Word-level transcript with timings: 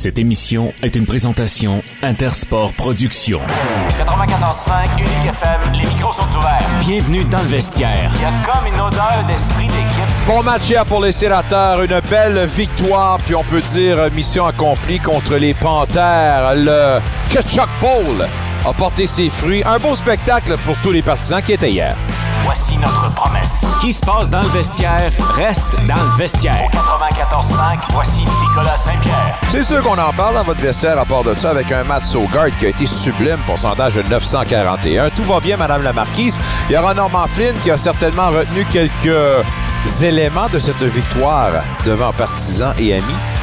Cette 0.00 0.18
émission 0.18 0.72
est 0.82 0.96
une 0.96 1.04
présentation 1.04 1.82
Intersport 2.00 2.72
Productions. 2.72 3.42
94.5 3.98 4.98
Unique 4.98 5.10
FM, 5.28 5.72
les 5.74 5.86
micros 5.86 6.10
sont 6.10 6.38
ouverts. 6.38 6.66
Bienvenue 6.80 7.22
dans 7.26 7.36
le 7.36 7.48
vestiaire. 7.48 8.10
Il 8.14 8.22
y 8.22 8.24
a 8.24 8.30
comme 8.50 8.66
une 8.66 8.80
odeur 8.80 9.26
d'esprit 9.28 9.66
d'équipe. 9.66 10.10
Bon 10.26 10.42
match 10.42 10.70
hier 10.70 10.86
pour 10.86 11.02
les 11.02 11.12
sénateurs, 11.12 11.82
une 11.82 12.00
belle 12.08 12.46
victoire, 12.46 13.18
puis 13.26 13.34
on 13.34 13.44
peut 13.44 13.60
dire 13.60 14.10
mission 14.16 14.46
accomplie 14.46 15.00
contre 15.00 15.36
les 15.36 15.52
Panthères. 15.52 16.54
Le 16.54 16.98
Ketchup 17.28 17.68
Bowl 17.82 18.26
a 18.66 18.72
porté 18.72 19.06
ses 19.06 19.28
fruits. 19.28 19.62
Un 19.66 19.76
beau 19.76 19.94
spectacle 19.94 20.56
pour 20.64 20.76
tous 20.76 20.92
les 20.92 21.02
partisans 21.02 21.42
qui 21.42 21.52
étaient 21.52 21.72
hier. 21.72 21.94
Voici 22.44 22.78
notre 22.78 23.12
promesse. 23.14 23.64
Ce 23.72 23.80
qui 23.80 23.92
se 23.92 24.00
passe 24.00 24.30
dans 24.30 24.42
le 24.42 24.48
vestiaire 24.48 25.12
reste 25.34 25.74
dans 25.86 25.94
le 25.94 26.16
vestiaire. 26.16 26.68
94.5, 26.72 27.78
voici 27.90 28.22
Nicolas 28.22 28.76
Saint-Pierre. 28.76 29.38
C'est 29.48 29.62
sûr 29.62 29.82
qu'on 29.82 29.98
en 29.98 30.12
parle 30.12 30.34
dans 30.34 30.44
votre 30.44 30.60
vestiaire 30.60 30.98
à 30.98 31.04
part 31.04 31.22
de 31.22 31.34
ça 31.34 31.50
avec 31.50 31.70
un 31.70 31.84
Matt 31.84 32.02
Sogard 32.04 32.50
qui 32.58 32.66
a 32.66 32.68
été 32.70 32.86
sublime, 32.86 33.38
pourcentage 33.46 33.94
de 33.94 34.02
941. 34.02 35.10
Tout 35.10 35.24
va 35.24 35.40
bien, 35.40 35.56
Madame 35.56 35.82
la 35.82 35.92
Marquise. 35.92 36.38
Il 36.68 36.74
y 36.74 36.78
aura 36.78 36.94
Norman 36.94 37.26
Flynn 37.26 37.54
qui 37.62 37.70
a 37.70 37.76
certainement 37.76 38.28
retenu 38.28 38.64
quelques 38.64 39.44
éléments 40.02 40.48
de 40.48 40.58
cette 40.58 40.82
victoire 40.82 41.50
devant 41.84 42.12
partisans 42.12 42.74
et 42.78 42.94
amis. 42.94 43.39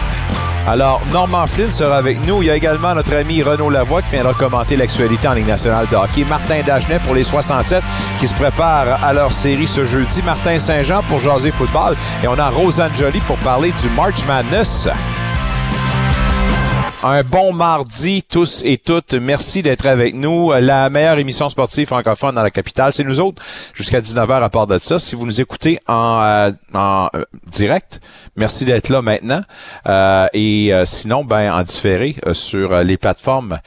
Alors, 0.68 1.02
Norman 1.14 1.48
Flynn 1.48 1.72
sera 1.72 1.96
avec 1.96 2.26
nous. 2.28 2.44
Il 2.44 2.48
y 2.48 2.50
a 2.50 2.56
également 2.56 2.94
notre 2.94 3.16
ami 3.16 3.42
Renaud 3.42 3.70
Lavoie 3.70 4.02
qui 4.02 4.12
viendra 4.12 4.34
commenter 4.34 4.76
l'actualité 4.76 5.26
en 5.30 5.32
Ligue 5.32 5.48
nationale 5.48 5.88
de 5.90 5.96
hockey. 5.96 6.26
Martin 6.26 6.62
Dagenet 6.62 7.00
pour 7.00 7.16
les 7.16 7.24
67 7.24 7.82
qui 8.20 8.28
se 8.28 8.36
prépare 8.36 9.02
à 9.02 9.14
leur 9.14 9.32
série 9.32 9.68
ce 9.68 9.86
jeudi. 9.86 10.22
Martin 10.24 10.60
Saint-Jean 10.60 11.04
pour 11.04 11.22
jaser 11.22 11.52
football. 11.52 11.96
Et 12.22 12.28
on 12.28 12.38
a 12.38 12.50
Rosanne 12.50 12.96
Jolie 12.96 13.22
pour 13.22 13.38
parler 13.38 13.74
du 13.82 13.90
March 13.92 14.26
Madness. 14.28 14.90
Un 17.04 17.22
bon 17.22 17.54
mardi, 17.54 18.24
tous 18.24 18.64
et 18.66 18.80
toutes. 18.80 19.14
Merci 19.14 19.62
d'être 19.62 19.86
avec 19.86 20.16
nous. 20.16 20.52
La 20.52 20.90
meilleure 20.90 21.20
émission 21.20 21.48
sportive 21.48 21.86
francophone 21.86 22.34
dans 22.34 22.42
la 22.42 22.50
capitale, 22.50 22.92
c'est 22.92 23.04
nous 23.04 23.22
autres. 23.22 23.42
Jusqu'à 23.76 24.02
19h 24.02 24.42
à 24.42 24.50
part 24.50 24.66
de 24.66 24.80
ça. 24.80 24.98
Si 24.98 25.14
vous 25.14 25.28
nous 25.28 25.40
écoutez 25.40 25.80
en, 25.88 26.22
euh, 26.24 26.52
en 26.74 27.08
euh, 27.14 27.24
direct, 27.46 28.02
merci 28.36 28.66
d'être 28.66 28.90
là 28.90 29.04
maintenant. 29.04 29.42
Euh, 29.88 30.26
et 30.34 30.74
sinon, 30.86 31.24
ben 31.24 31.54
en 31.54 31.62
différé 31.62 32.16
sur 32.34 32.84
les 32.84 32.98
plateformes 32.98 33.60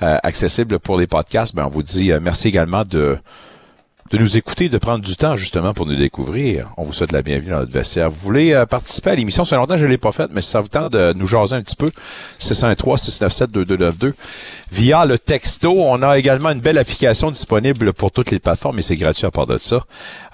accessibles 0.00 0.78
pour 0.78 0.96
les 0.96 1.08
podcasts, 1.08 1.56
ben 1.56 1.64
on 1.66 1.70
vous 1.70 1.82
dit 1.82 2.12
merci 2.22 2.48
également 2.48 2.84
de 2.84 3.18
de 4.10 4.18
nous 4.18 4.36
écouter, 4.36 4.68
de 4.68 4.78
prendre 4.78 5.04
du 5.04 5.16
temps 5.16 5.36
justement 5.36 5.74
pour 5.74 5.86
nous 5.86 5.96
découvrir. 5.96 6.70
On 6.76 6.84
vous 6.84 6.92
souhaite 6.92 7.12
la 7.12 7.22
bienvenue 7.22 7.50
dans 7.50 7.58
notre 7.58 7.72
vestiaire. 7.72 8.10
Vous 8.10 8.20
voulez 8.20 8.52
euh, 8.52 8.66
participer 8.66 9.10
à 9.10 9.14
l'émission, 9.14 9.44
c'est 9.44 9.56
longtemps 9.56 9.74
que 9.74 9.80
je 9.80 9.84
ne 9.84 9.90
l'ai 9.90 9.98
pas 9.98 10.12
faite, 10.12 10.30
mais 10.32 10.40
si 10.40 10.50
ça 10.50 10.60
vous 10.60 10.68
tente 10.68 10.92
de 10.92 11.12
nous 11.14 11.26
jaser 11.26 11.56
un 11.56 11.62
petit 11.62 11.76
peu, 11.76 11.90
613-697-2292 12.40 14.12
via 14.76 15.04
le 15.04 15.18
texto. 15.18 15.72
On 15.76 16.02
a 16.02 16.18
également 16.18 16.50
une 16.50 16.60
belle 16.60 16.78
application 16.78 17.30
disponible 17.30 17.92
pour 17.92 18.12
toutes 18.12 18.30
les 18.30 18.38
plateformes 18.38 18.78
et 18.78 18.82
c'est 18.82 18.96
gratuit 18.96 19.26
à 19.26 19.30
part 19.30 19.46
de 19.46 19.58
ça. 19.58 19.84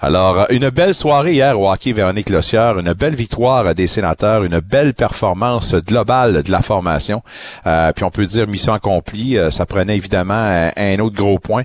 Alors, 0.01 0.41
euh, 0.41 0.45
une 0.49 0.69
belle 0.69 0.93
soirée 0.93 1.33
hier 1.33 1.59
au 1.59 1.71
hockey 1.71 1.93
Véronique 1.93 2.29
Lossière, 2.29 2.77
une 2.79 2.93
belle 2.93 3.15
victoire 3.15 3.73
des 3.73 3.87
sénateurs, 3.87 4.43
une 4.43 4.59
belle 4.59 4.93
performance 4.93 5.75
globale 5.75 6.43
de 6.43 6.51
la 6.51 6.61
formation. 6.61 7.21
Euh, 7.65 7.91
puis 7.93 8.03
on 8.03 8.11
peut 8.11 8.25
dire 8.25 8.47
mission 8.47 8.73
accomplie. 8.73 9.37
ça 9.49 9.65
prenait 9.65 9.95
évidemment 9.95 10.71
un, 10.75 10.99
autre 10.99 11.15
gros 11.15 11.39
point 11.39 11.63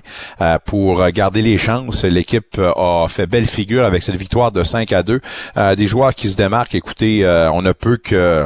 pour 0.65 1.07
garder 1.11 1.41
les 1.41 1.57
chances 1.57 2.03
L'équipe 2.03 2.57
euh, 2.57 2.71
a 2.73 3.07
fait 3.07 3.25
belle 3.27 3.45
figure 3.45 3.85
avec 3.85 4.03
cette 4.03 4.15
victoire 4.15 4.51
de 4.51 4.63
5 4.63 4.91
à 4.91 5.03
2. 5.03 5.21
Euh, 5.57 5.75
des 5.75 5.87
joueurs 5.87 6.13
qui 6.15 6.29
se 6.29 6.35
démarquent. 6.35 6.75
Écoutez, 6.75 7.23
euh, 7.23 7.51
on 7.51 7.61
ne 7.61 7.71
peut 7.71 7.97
que 7.97 8.15
euh, 8.15 8.45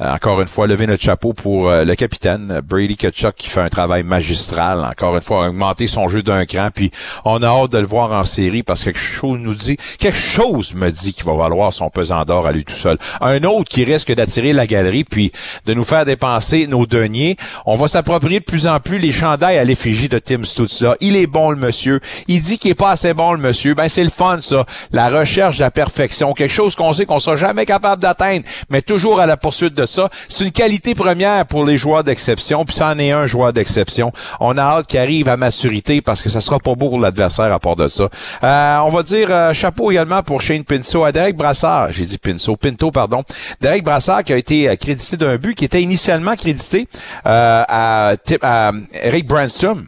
encore 0.00 0.40
une 0.40 0.48
fois, 0.48 0.66
lever 0.66 0.86
notre 0.86 1.02
chapeau 1.02 1.32
pour 1.32 1.68
euh, 1.68 1.84
le 1.84 1.94
capitaine 1.94 2.60
Brady 2.64 2.96
Kachuk 2.96 3.34
qui 3.36 3.48
fait 3.48 3.60
un 3.60 3.68
travail 3.68 4.02
magistral. 4.02 4.84
Encore 4.84 5.14
une 5.14 5.22
fois, 5.22 5.48
augmenter 5.48 5.86
son 5.86 6.08
jeu 6.08 6.22
d'un 6.22 6.46
cran. 6.46 6.68
Puis 6.74 6.90
on 7.24 7.42
a 7.42 7.46
hâte 7.46 7.72
de 7.72 7.78
le 7.78 7.86
voir 7.86 8.12
en 8.12 8.24
série 8.24 8.62
parce 8.62 8.80
que 8.80 8.86
quelque 8.86 8.98
chose 8.98 9.38
nous 9.38 9.54
dit, 9.54 9.76
quelque 9.98 10.18
chose 10.18 10.74
me 10.74 10.90
dit 10.90 11.12
qu'il 11.12 11.24
va 11.24 11.34
valoir 11.34 11.72
son 11.72 11.90
pesant 11.90 12.24
d'or 12.24 12.46
à 12.46 12.52
lui 12.52 12.64
tout 12.64 12.74
seul. 12.74 12.98
Un 13.20 13.42
autre 13.44 13.68
qui 13.68 13.84
risque 13.84 14.12
d'attirer 14.12 14.52
la 14.52 14.66
galerie 14.66 15.04
puis 15.04 15.32
de 15.66 15.74
nous 15.74 15.84
faire 15.84 16.04
dépenser 16.04 16.66
nos 16.66 16.86
deniers. 16.86 17.36
On 17.66 17.76
va 17.76 17.86
s'approprier 17.86 18.40
de 18.40 18.44
plus 18.44 18.66
en 18.66 18.80
plus 18.80 18.98
les 18.98 19.12
chandails 19.12 19.58
à 19.58 19.64
l'effigie 19.64 20.08
de 20.08 20.18
Tim 20.18 20.42
Stutzla. 20.44 20.96
Il 21.00 21.16
est 21.16 21.26
bon 21.26 21.50
le 21.50 21.56
monsieur. 21.56 22.00
Il 22.26 22.42
dit 22.42 22.58
qu'il 22.58 22.70
est 22.70 22.74
pas 22.74 22.90
assez 22.90 23.14
bon 23.14 23.32
le 23.32 23.38
monsieur. 23.38 23.74
Ben 23.74 23.88
c'est 23.88 24.04
le 24.04 24.10
fun 24.10 24.40
ça. 24.40 24.66
La 24.90 25.08
recherche 25.08 25.58
de 25.58 25.62
la 25.62 25.70
perfection, 25.70 26.32
quelque 26.32 26.52
chose 26.52 26.74
qu'on 26.74 26.92
sait 26.92 27.06
qu'on 27.06 27.20
sera 27.20 27.36
jamais 27.36 27.64
capable 27.64 28.02
d'atteindre, 28.02 28.44
mais 28.70 28.82
toujours 28.82 29.20
à 29.20 29.26
la 29.26 29.36
poursuite 29.36 29.74
de 29.74 29.83
ça. 29.86 30.08
C'est 30.28 30.44
une 30.44 30.52
qualité 30.52 30.94
première 30.94 31.46
pour 31.46 31.64
les 31.64 31.78
joueurs 31.78 32.04
d'exception, 32.04 32.64
puis 32.64 32.74
ça 32.74 32.88
en 32.88 32.98
est 32.98 33.12
un 33.12 33.26
joueur 33.26 33.52
d'exception. 33.52 34.12
On 34.40 34.56
a 34.58 34.62
hâte 34.62 34.86
qu'il 34.86 34.98
arrive 34.98 35.28
à 35.28 35.36
maturité 35.36 36.00
parce 36.00 36.22
que 36.22 36.28
ça 36.28 36.40
sera 36.40 36.58
pas 36.58 36.74
beau 36.74 36.88
pour 36.90 37.00
l'adversaire 37.00 37.52
à 37.52 37.58
part 37.58 37.76
de 37.76 37.88
ça. 37.88 38.08
Euh, 38.42 38.78
on 38.84 38.90
va 38.90 39.02
dire 39.02 39.28
euh, 39.30 39.52
chapeau 39.52 39.90
également 39.90 40.22
pour 40.22 40.40
Shane 40.42 40.64
Pinso 40.64 41.04
à 41.04 41.12
Derek 41.12 41.36
Brassard. 41.36 41.92
J'ai 41.92 42.04
dit 42.04 42.18
Pinso, 42.18 42.56
Pinto, 42.56 42.90
pardon. 42.90 43.22
Derek 43.60 43.84
Brassard 43.84 44.24
qui 44.24 44.32
a 44.32 44.36
été 44.36 44.68
euh, 44.68 44.76
crédité 44.76 45.16
d'un 45.16 45.36
but 45.36 45.54
qui 45.54 45.64
était 45.64 45.82
initialement 45.82 46.34
crédité 46.34 46.86
à, 47.24 48.14
à 48.42 48.72
Eric 49.02 49.26
Brandstrom 49.26 49.86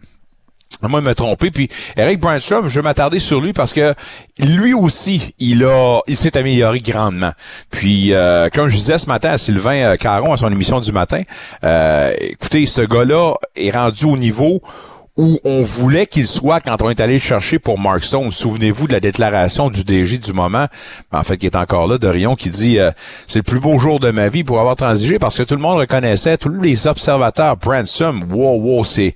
moi 0.83 1.01
me 1.01 1.15
tromper. 1.15 1.51
Puis 1.51 1.69
Eric 1.97 2.21
Brandstrom, 2.21 2.69
je 2.69 2.75
vais 2.77 2.83
m'attarder 2.83 3.19
sur 3.19 3.41
lui 3.41 3.53
parce 3.53 3.73
que 3.73 3.95
lui 4.39 4.75
aussi, 4.75 5.35
il 5.39 5.65
a, 5.65 6.01
il 6.07 6.17
s'est 6.17 6.37
amélioré 6.37 6.81
grandement. 6.81 7.33
Puis 7.71 8.13
euh, 8.13 8.49
comme 8.53 8.69
je 8.69 8.77
disais 8.77 8.99
ce 8.99 9.07
matin 9.07 9.31
à 9.31 9.39
Sylvain 9.39 9.77
euh, 9.77 9.97
Caron 9.97 10.33
à 10.33 10.37
son 10.37 10.51
émission 10.51 10.81
du 10.81 10.93
matin, 10.93 11.23
euh, 11.65 12.13
écoutez, 12.21 12.67
ce 12.67 12.83
gars-là 12.83 13.35
est 13.55 13.71
rendu 13.71 14.05
au 14.05 14.17
niveau 14.17 14.63
où 15.17 15.39
on 15.45 15.63
voulait 15.63 16.07
qu'il 16.07 16.27
soit 16.27 16.61
quand 16.61 16.83
on 16.83 16.91
est 16.91 17.01
allé 17.01 17.19
chercher 17.19 17.59
pour 17.59 17.79
Mark 17.79 18.05
Stone. 18.05 18.31
Souvenez-vous 18.31 18.87
de 18.87 18.93
la 18.93 19.01
déclaration 19.01 19.71
du 19.71 19.83
DG 19.83 20.19
du 20.19 20.33
moment, 20.35 20.67
en 21.11 21.23
fait, 21.23 21.39
qui 21.39 21.47
est 21.47 21.57
encore 21.57 21.87
là, 21.87 21.97
Dorion, 21.97 22.37
qui 22.37 22.51
dit 22.51 22.79
euh, 22.79 22.91
c'est 23.27 23.39
le 23.39 23.43
plus 23.43 23.61
beau 23.61 23.79
jour 23.79 23.99
de 23.99 24.11
ma 24.11 24.29
vie 24.29 24.45
pour 24.45 24.61
avoir 24.61 24.77
transigé 24.77 25.19
parce 25.19 25.39
que 25.39 25.43
tout 25.43 25.55
le 25.55 25.61
monde 25.61 25.79
reconnaissait, 25.79 26.37
tous 26.37 26.51
les 26.51 26.87
observateurs, 26.87 27.57
Bransom, 27.57 28.25
wow, 28.31 28.61
wow, 28.61 28.85
c'est, 28.85 29.15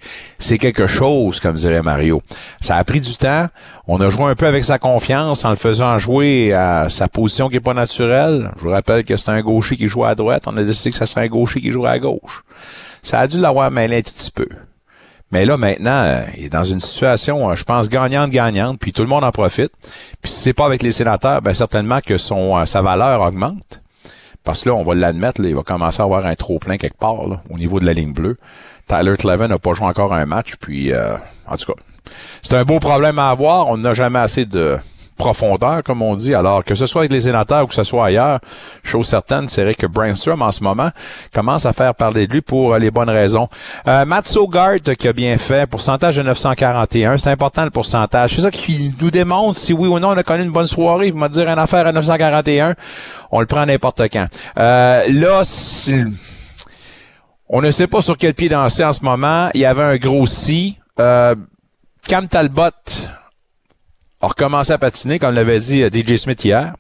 quelque 0.59 0.87
chose, 0.87 1.39
comme 1.39 1.57
dirait 1.57 1.83
Mario. 1.83 2.23
Ça 2.63 2.77
a 2.77 2.85
pris 2.85 3.03
du 3.03 3.17
temps. 3.17 3.49
On 3.87 4.01
a 4.01 4.09
joué 4.09 4.25
un 4.25 4.35
peu 4.35 4.47
avec 4.47 4.65
sa 4.65 4.79
confiance 4.79 5.45
en 5.45 5.51
le 5.51 5.57
faisant 5.57 5.99
jouer 5.99 6.55
à 6.55 6.89
sa 6.89 7.09
position 7.09 7.49
qui 7.49 7.57
est 7.57 7.61
pas 7.61 7.75
naturelle. 7.75 8.51
Je 8.57 8.63
vous 8.63 8.71
rappelle 8.71 9.05
que 9.05 9.17
c'est 9.17 9.31
un 9.31 9.43
gaucher 9.43 9.77
qui 9.77 9.87
joue 9.87 10.05
à 10.05 10.15
droite. 10.15 10.45
On 10.47 10.57
a 10.57 10.63
décidé 10.63 10.93
que 10.93 10.97
ça 10.97 11.07
serait 11.07 11.27
un 11.27 11.29
gaucher 11.29 11.61
qui 11.61 11.71
jouait 11.71 11.91
à 11.91 11.99
gauche. 11.99 12.43
Ça 13.03 13.19
a 13.19 13.27
dû 13.27 13.39
l'avoir 13.39 13.71
mêlé 13.71 13.99
un 13.99 14.03
tout 14.03 14.13
petit 14.13 14.31
peu. 14.31 14.47
Mais 15.31 15.45
là, 15.45 15.57
maintenant, 15.57 16.03
euh, 16.03 16.23
il 16.37 16.47
est 16.47 16.51
dans 16.51 16.65
une 16.65 16.81
situation, 16.81 17.51
euh, 17.51 17.55
je 17.55 17.65
pense, 17.65 17.89
gagnante-gagnante, 17.89 18.79
puis 18.81 18.93
tout 18.93 19.03
le 19.03 19.09
monde 19.09 19.23
en 19.23 19.31
profite. 19.31 19.71
Puis 20.21 20.31
si 20.31 20.41
c'est 20.41 20.53
pas 20.53 20.67
avec 20.67 20.83
les 20.83 20.93
sénateurs, 20.93 21.41
ben 21.41 21.55
certainement 21.55 22.01
que 22.01 22.17
son 22.17 22.57
euh, 22.57 22.65
sa 22.65 22.83
valeur 22.83 23.23
augmente. 23.23 23.81
Parce 24.43 24.65
que 24.65 24.71
là, 24.71 24.75
on 24.75 24.83
va 24.83 24.95
l'admettre, 24.95 25.41
il 25.45 25.55
va 25.55 25.63
commencer 25.63 26.01
à 26.01 26.05
avoir 26.05 26.27
un 26.27 26.35
trop-plein 26.35 26.79
quelque 26.79 26.99
part 26.99 27.29
là, 27.29 27.43
au 27.51 27.59
niveau 27.59 27.79
de 27.79 27.87
la 27.87 27.93
ligne 27.93 28.13
bleue. 28.13 28.39
Tyler 28.89 29.17
Clevin 29.17 29.49
n'a 29.49 29.59
pas 29.59 29.75
joué 29.75 29.87
encore 29.87 30.13
un 30.13 30.27
match, 30.27 30.55
puis 30.59 30.93
en 31.47 31.57
tout 31.57 31.73
cas, 31.73 31.81
c'est 32.43 32.57
un 32.57 32.65
beau 32.65 32.81
problème 32.81 33.21
à 33.21 33.31
avoir. 33.31 33.69
On 33.69 33.77
n'a 33.77 33.95
jamais 33.95 34.19
assez 34.19 34.47
de 34.47 34.79
profondeur, 35.21 35.83
comme 35.85 36.01
on 36.01 36.17
dit. 36.17 36.35
Alors, 36.35 36.65
que 36.65 36.75
ce 36.75 36.87
soit 36.87 37.03
avec 37.03 37.13
les 37.13 37.21
sénateurs 37.21 37.65
ou 37.65 37.67
que 37.67 37.75
ce 37.75 37.85
soit 37.85 38.07
ailleurs, 38.07 38.41
chose 38.83 39.07
certaine, 39.07 39.49
c'est 39.49 39.63
vrai 39.63 39.75
que 39.75 39.87
Brainstorm, 39.87 40.41
en 40.41 40.51
ce 40.51 40.65
moment, 40.65 40.91
commence 41.35 41.67
à 41.67 41.75
faire 41.75 41.95
parler 41.95 42.27
de 42.27 42.33
lui 42.33 42.41
pour 42.41 42.73
euh, 42.73 42.79
les 42.79 42.91
bonnes 42.91 43.11
raisons. 43.11 43.47
Euh, 43.87 44.07
Matt 44.07 44.27
Sogard, 44.27 44.81
qui 44.99 45.09
a 45.09 45.13
bien 45.13 45.37
fait, 45.37 45.69
pourcentage 45.69 46.17
de 46.17 46.23
941, 46.23 47.19
c'est 47.19 47.31
important 47.31 47.65
le 47.65 47.71
pourcentage. 47.71 48.35
C'est 48.35 48.41
ça 48.41 48.51
qui 48.51 48.95
nous 48.99 49.11
démontre 49.11 49.59
si 49.59 49.75
oui 49.75 49.89
ou 49.89 49.99
non 49.99 50.09
on 50.09 50.17
a 50.17 50.23
connu 50.23 50.43
une 50.43 50.53
bonne 50.53 50.67
soirée. 50.67 51.09
Il 51.09 51.15
m'a 51.15 51.29
dire 51.29 51.47
une 51.49 51.59
affaire 51.59 51.87
à 51.87 51.93
941, 51.93 52.75
on 53.31 53.41
le 53.41 53.47
prend 53.47 53.67
n'importe 53.67 54.03
quand. 54.11 54.27
Euh, 54.59 55.05
là, 55.11 55.43
on 57.51 57.61
ne 57.61 57.71
sait 57.71 57.87
pas 57.87 58.01
sur 58.01 58.17
quel 58.17 58.33
pied 58.33 58.49
danser 58.49 58.85
en 58.85 58.95
ce 58.95 59.05
moment. 59.05 59.51
Il 59.53 59.61
y 59.61 59.67
avait 59.67 59.83
un 59.83 59.97
gros 59.97 60.25
si. 60.25 60.79
Euh, 60.99 61.35
Cam 62.09 62.27
Talbot 62.27 62.71
a 64.21 64.27
recommencé 64.27 64.73
à 64.73 64.79
patiner, 64.79 65.19
comme 65.19 65.35
l'avait 65.35 65.59
dit 65.59 65.83
euh, 65.83 65.91
DJ 65.91 66.17
Smith 66.17 66.45
hier. 66.45 66.75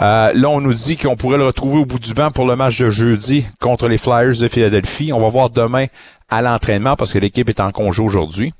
Euh, 0.00 0.32
là, 0.34 0.48
on 0.48 0.60
nous 0.60 0.74
dit 0.74 0.96
qu'on 0.96 1.16
pourrait 1.16 1.38
le 1.38 1.46
retrouver 1.46 1.78
au 1.78 1.86
bout 1.86 1.98
du 1.98 2.14
banc 2.14 2.30
pour 2.30 2.46
le 2.46 2.56
match 2.56 2.78
de 2.78 2.90
jeudi 2.90 3.46
contre 3.60 3.88
les 3.88 3.98
Flyers 3.98 4.38
de 4.40 4.48
Philadelphie. 4.48 5.12
On 5.12 5.20
va 5.20 5.28
voir 5.28 5.50
demain 5.50 5.86
à 6.30 6.42
l'entraînement 6.42 6.96
parce 6.96 7.12
que 7.12 7.18
l'équipe 7.18 7.48
est 7.48 7.60
en 7.60 7.70
congé 7.70 8.02
aujourd'hui. 8.02 8.52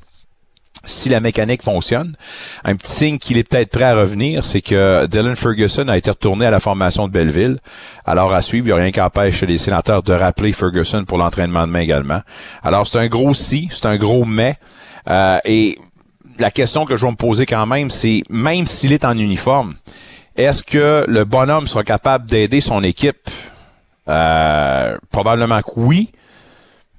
Si 0.86 1.08
la 1.08 1.20
mécanique 1.20 1.62
fonctionne, 1.62 2.14
un 2.62 2.76
petit 2.76 2.92
signe 2.92 3.18
qu'il 3.18 3.38
est 3.38 3.48
peut-être 3.48 3.70
prêt 3.70 3.84
à 3.84 3.94
revenir, 3.96 4.44
c'est 4.44 4.60
que 4.60 5.06
Dylan 5.06 5.34
Ferguson 5.34 5.88
a 5.88 5.96
été 5.96 6.10
retourné 6.10 6.44
à 6.44 6.50
la 6.50 6.60
formation 6.60 7.08
de 7.08 7.12
Belleville. 7.12 7.56
Alors 8.04 8.34
à 8.34 8.42
suivre, 8.42 8.66
il 8.66 8.68
n'y 8.68 8.78
a 8.78 8.82
rien 8.82 8.92
qui 8.92 9.00
empêche 9.00 9.42
les 9.42 9.56
sénateurs 9.56 10.02
de 10.02 10.12
rappeler 10.12 10.52
Ferguson 10.52 11.04
pour 11.04 11.16
l'entraînement 11.16 11.66
demain 11.66 11.80
également. 11.80 12.20
Alors 12.62 12.86
c'est 12.86 12.98
un 12.98 13.06
gros 13.06 13.32
si, 13.32 13.68
c'est 13.72 13.86
un 13.86 13.96
gros 13.96 14.26
mais. 14.26 14.56
Euh, 15.08 15.38
et 15.46 15.78
la 16.38 16.50
question 16.50 16.84
que 16.84 16.96
je 16.96 17.04
vais 17.04 17.12
me 17.12 17.16
poser 17.16 17.46
quand 17.46 17.66
même, 17.66 17.90
c'est 17.90 18.22
même 18.28 18.66
s'il 18.66 18.92
est 18.92 19.04
en 19.04 19.16
uniforme, 19.16 19.74
est-ce 20.36 20.62
que 20.62 21.04
le 21.06 21.24
bonhomme 21.24 21.66
sera 21.66 21.84
capable 21.84 22.26
d'aider 22.26 22.60
son 22.60 22.82
équipe? 22.82 23.30
Euh, 24.08 24.98
probablement 25.10 25.60
que 25.62 25.72
oui. 25.76 26.10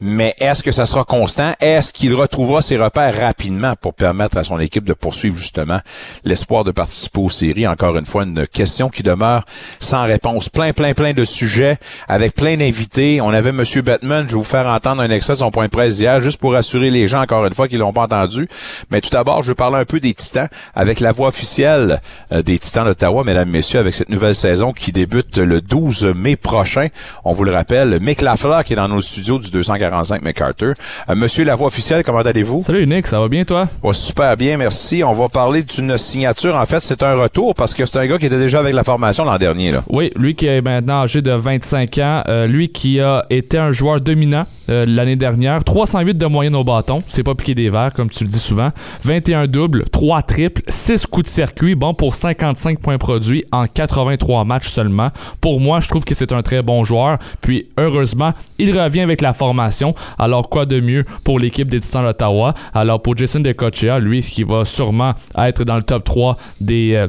Mais 0.01 0.35
est-ce 0.39 0.61
que 0.61 0.73
ça 0.73 0.85
sera 0.85 1.05
constant? 1.05 1.53
Est-ce 1.61 1.93
qu'il 1.93 2.13
retrouvera 2.15 2.61
ses 2.61 2.75
repères 2.75 3.17
rapidement 3.17 3.75
pour 3.79 3.93
permettre 3.93 4.35
à 4.35 4.43
son 4.43 4.59
équipe 4.59 4.83
de 4.83 4.91
poursuivre 4.91 5.37
justement 5.37 5.79
l'espoir 6.25 6.65
de 6.65 6.71
participer 6.71 7.21
aux 7.21 7.29
séries? 7.29 7.65
Encore 7.65 7.95
une 7.95 8.03
fois, 8.03 8.23
une 8.23 8.45
question 8.45 8.89
qui 8.89 9.03
demeure 9.03 9.45
sans 9.79 10.03
réponse. 10.03 10.49
Plein, 10.49 10.73
plein, 10.73 10.93
plein 10.93 11.13
de 11.13 11.23
sujets 11.23 11.77
avec 12.09 12.35
plein 12.35 12.57
d'invités. 12.57 13.21
On 13.21 13.29
avait 13.29 13.51
M. 13.51 13.63
Batman, 13.85 14.25
je 14.27 14.33
vais 14.33 14.37
vous 14.37 14.43
faire 14.43 14.67
entendre 14.67 15.01
un 15.01 15.09
extrait 15.09 15.35
de 15.35 15.39
son 15.39 15.49
point 15.49 15.65
de 15.65 15.69
presse 15.69 15.97
hier, 15.97 16.19
juste 16.19 16.41
pour 16.41 16.51
rassurer 16.51 16.91
les 16.91 17.07
gens, 17.07 17.21
encore 17.21 17.45
une 17.45 17.53
fois, 17.53 17.69
qui 17.69 17.77
l'ont 17.77 17.93
pas 17.93 18.03
entendu. 18.03 18.49
Mais 18.91 18.99
tout 18.99 19.11
d'abord, 19.11 19.43
je 19.43 19.51
vais 19.51 19.55
parler 19.55 19.77
un 19.77 19.85
peu 19.85 20.01
des 20.01 20.13
Titans 20.13 20.49
avec 20.75 20.99
la 20.99 21.13
voix 21.13 21.29
officielle 21.29 22.01
euh, 22.33 22.41
des 22.41 22.59
Titans 22.59 22.83
d'Ottawa, 22.83 23.23
mesdames, 23.23 23.49
messieurs, 23.49 23.79
avec 23.79 23.93
cette 23.93 24.09
nouvelle 24.09 24.35
saison 24.35 24.73
qui 24.73 24.91
débute 24.91 25.37
le 25.37 25.61
12 25.61 26.13
mai 26.15 26.35
prochain. 26.35 26.87
On 27.23 27.31
vous 27.31 27.45
le 27.45 27.53
rappelle, 27.53 28.01
Mick 28.01 28.21
Lafleur 28.21 28.65
qui 28.65 28.73
est 28.73 28.75
dans 28.75 28.89
nos 28.89 29.01
studios 29.01 29.39
du 29.39 29.51
240 29.51 29.84
45 29.89 30.23
MacArthur. 30.23 30.73
Euh, 31.09 31.15
monsieur 31.15 31.45
la 31.45 31.55
voix 31.55 31.67
officielle, 31.67 32.03
comment 32.03 32.19
allez-vous? 32.19 32.61
Salut 32.61 32.87
Nick, 32.87 33.07
ça 33.07 33.19
va 33.19 33.27
bien 33.27 33.43
toi? 33.43 33.67
super 33.93 34.35
bien, 34.35 34.57
merci. 34.57 35.03
On 35.03 35.13
va 35.13 35.29
parler 35.29 35.63
d'une 35.63 35.97
signature. 35.97 36.55
En 36.55 36.65
fait, 36.65 36.81
c'est 36.81 37.03
un 37.03 37.15
retour 37.15 37.53
parce 37.55 37.73
que 37.73 37.85
c'est 37.85 37.97
un 37.97 38.07
gars 38.07 38.17
qui 38.17 38.25
était 38.25 38.39
déjà 38.39 38.59
avec 38.59 38.73
la 38.73 38.83
formation 38.83 39.23
l'an 39.23 39.37
dernier. 39.37 39.71
Là. 39.71 39.83
Oui, 39.89 40.11
lui 40.15 40.35
qui 40.35 40.47
est 40.47 40.61
maintenant 40.61 41.03
âgé 41.03 41.21
de 41.21 41.31
25 41.31 41.97
ans, 41.99 42.21
euh, 42.27 42.47
lui 42.47 42.69
qui 42.69 42.99
a 42.99 43.25
été 43.29 43.57
un 43.57 43.71
joueur 43.71 44.01
dominant 44.01 44.45
euh, 44.69 44.85
l'année 44.87 45.15
dernière, 45.15 45.63
308 45.63 46.17
de 46.17 46.25
moyenne 46.25 46.55
au 46.55 46.63
bâton, 46.63 47.03
c'est 47.07 47.23
pas 47.23 47.35
piqué 47.35 47.53
des 47.53 47.69
verres 47.69 47.93
comme 47.93 48.09
tu 48.09 48.23
le 48.23 48.29
dis 48.29 48.39
souvent, 48.39 48.71
21 49.03 49.47
doubles, 49.47 49.85
3 49.91 50.23
triples, 50.23 50.61
6 50.67 51.05
coups 51.05 51.25
de 51.25 51.29
circuit, 51.29 51.75
bon 51.75 51.93
pour 51.93 52.15
55 52.15 52.79
points 52.79 52.97
produits 52.97 53.45
en 53.51 53.65
83 53.67 54.43
matchs 54.45 54.67
seulement. 54.67 55.09
Pour 55.39 55.59
moi, 55.59 55.79
je 55.81 55.89
trouve 55.89 56.03
que 56.03 56.15
c'est 56.15 56.31
un 56.31 56.41
très 56.41 56.63
bon 56.63 56.83
joueur. 56.83 57.19
Puis 57.41 57.67
heureusement, 57.77 58.33
il 58.57 58.77
revient 58.77 59.01
avec 59.01 59.21
la 59.21 59.33
formation 59.33 59.74
alors, 60.17 60.49
quoi 60.49 60.65
de 60.65 60.79
mieux 60.79 61.05
pour 61.23 61.39
l'équipe 61.39 61.67
des 61.67 61.79
Titans 61.79 62.05
d'Ottawa? 62.05 62.53
Alors, 62.73 63.01
pour 63.01 63.15
Jason 63.17 63.39
DeCochea, 63.39 63.99
lui, 63.99 64.21
qui 64.21 64.43
va 64.43 64.65
sûrement 64.65 65.13
être 65.37 65.63
dans 65.63 65.77
le 65.77 65.83
top 65.83 66.03
3 66.03 66.37
des... 66.61 66.93
Euh, 66.95 67.07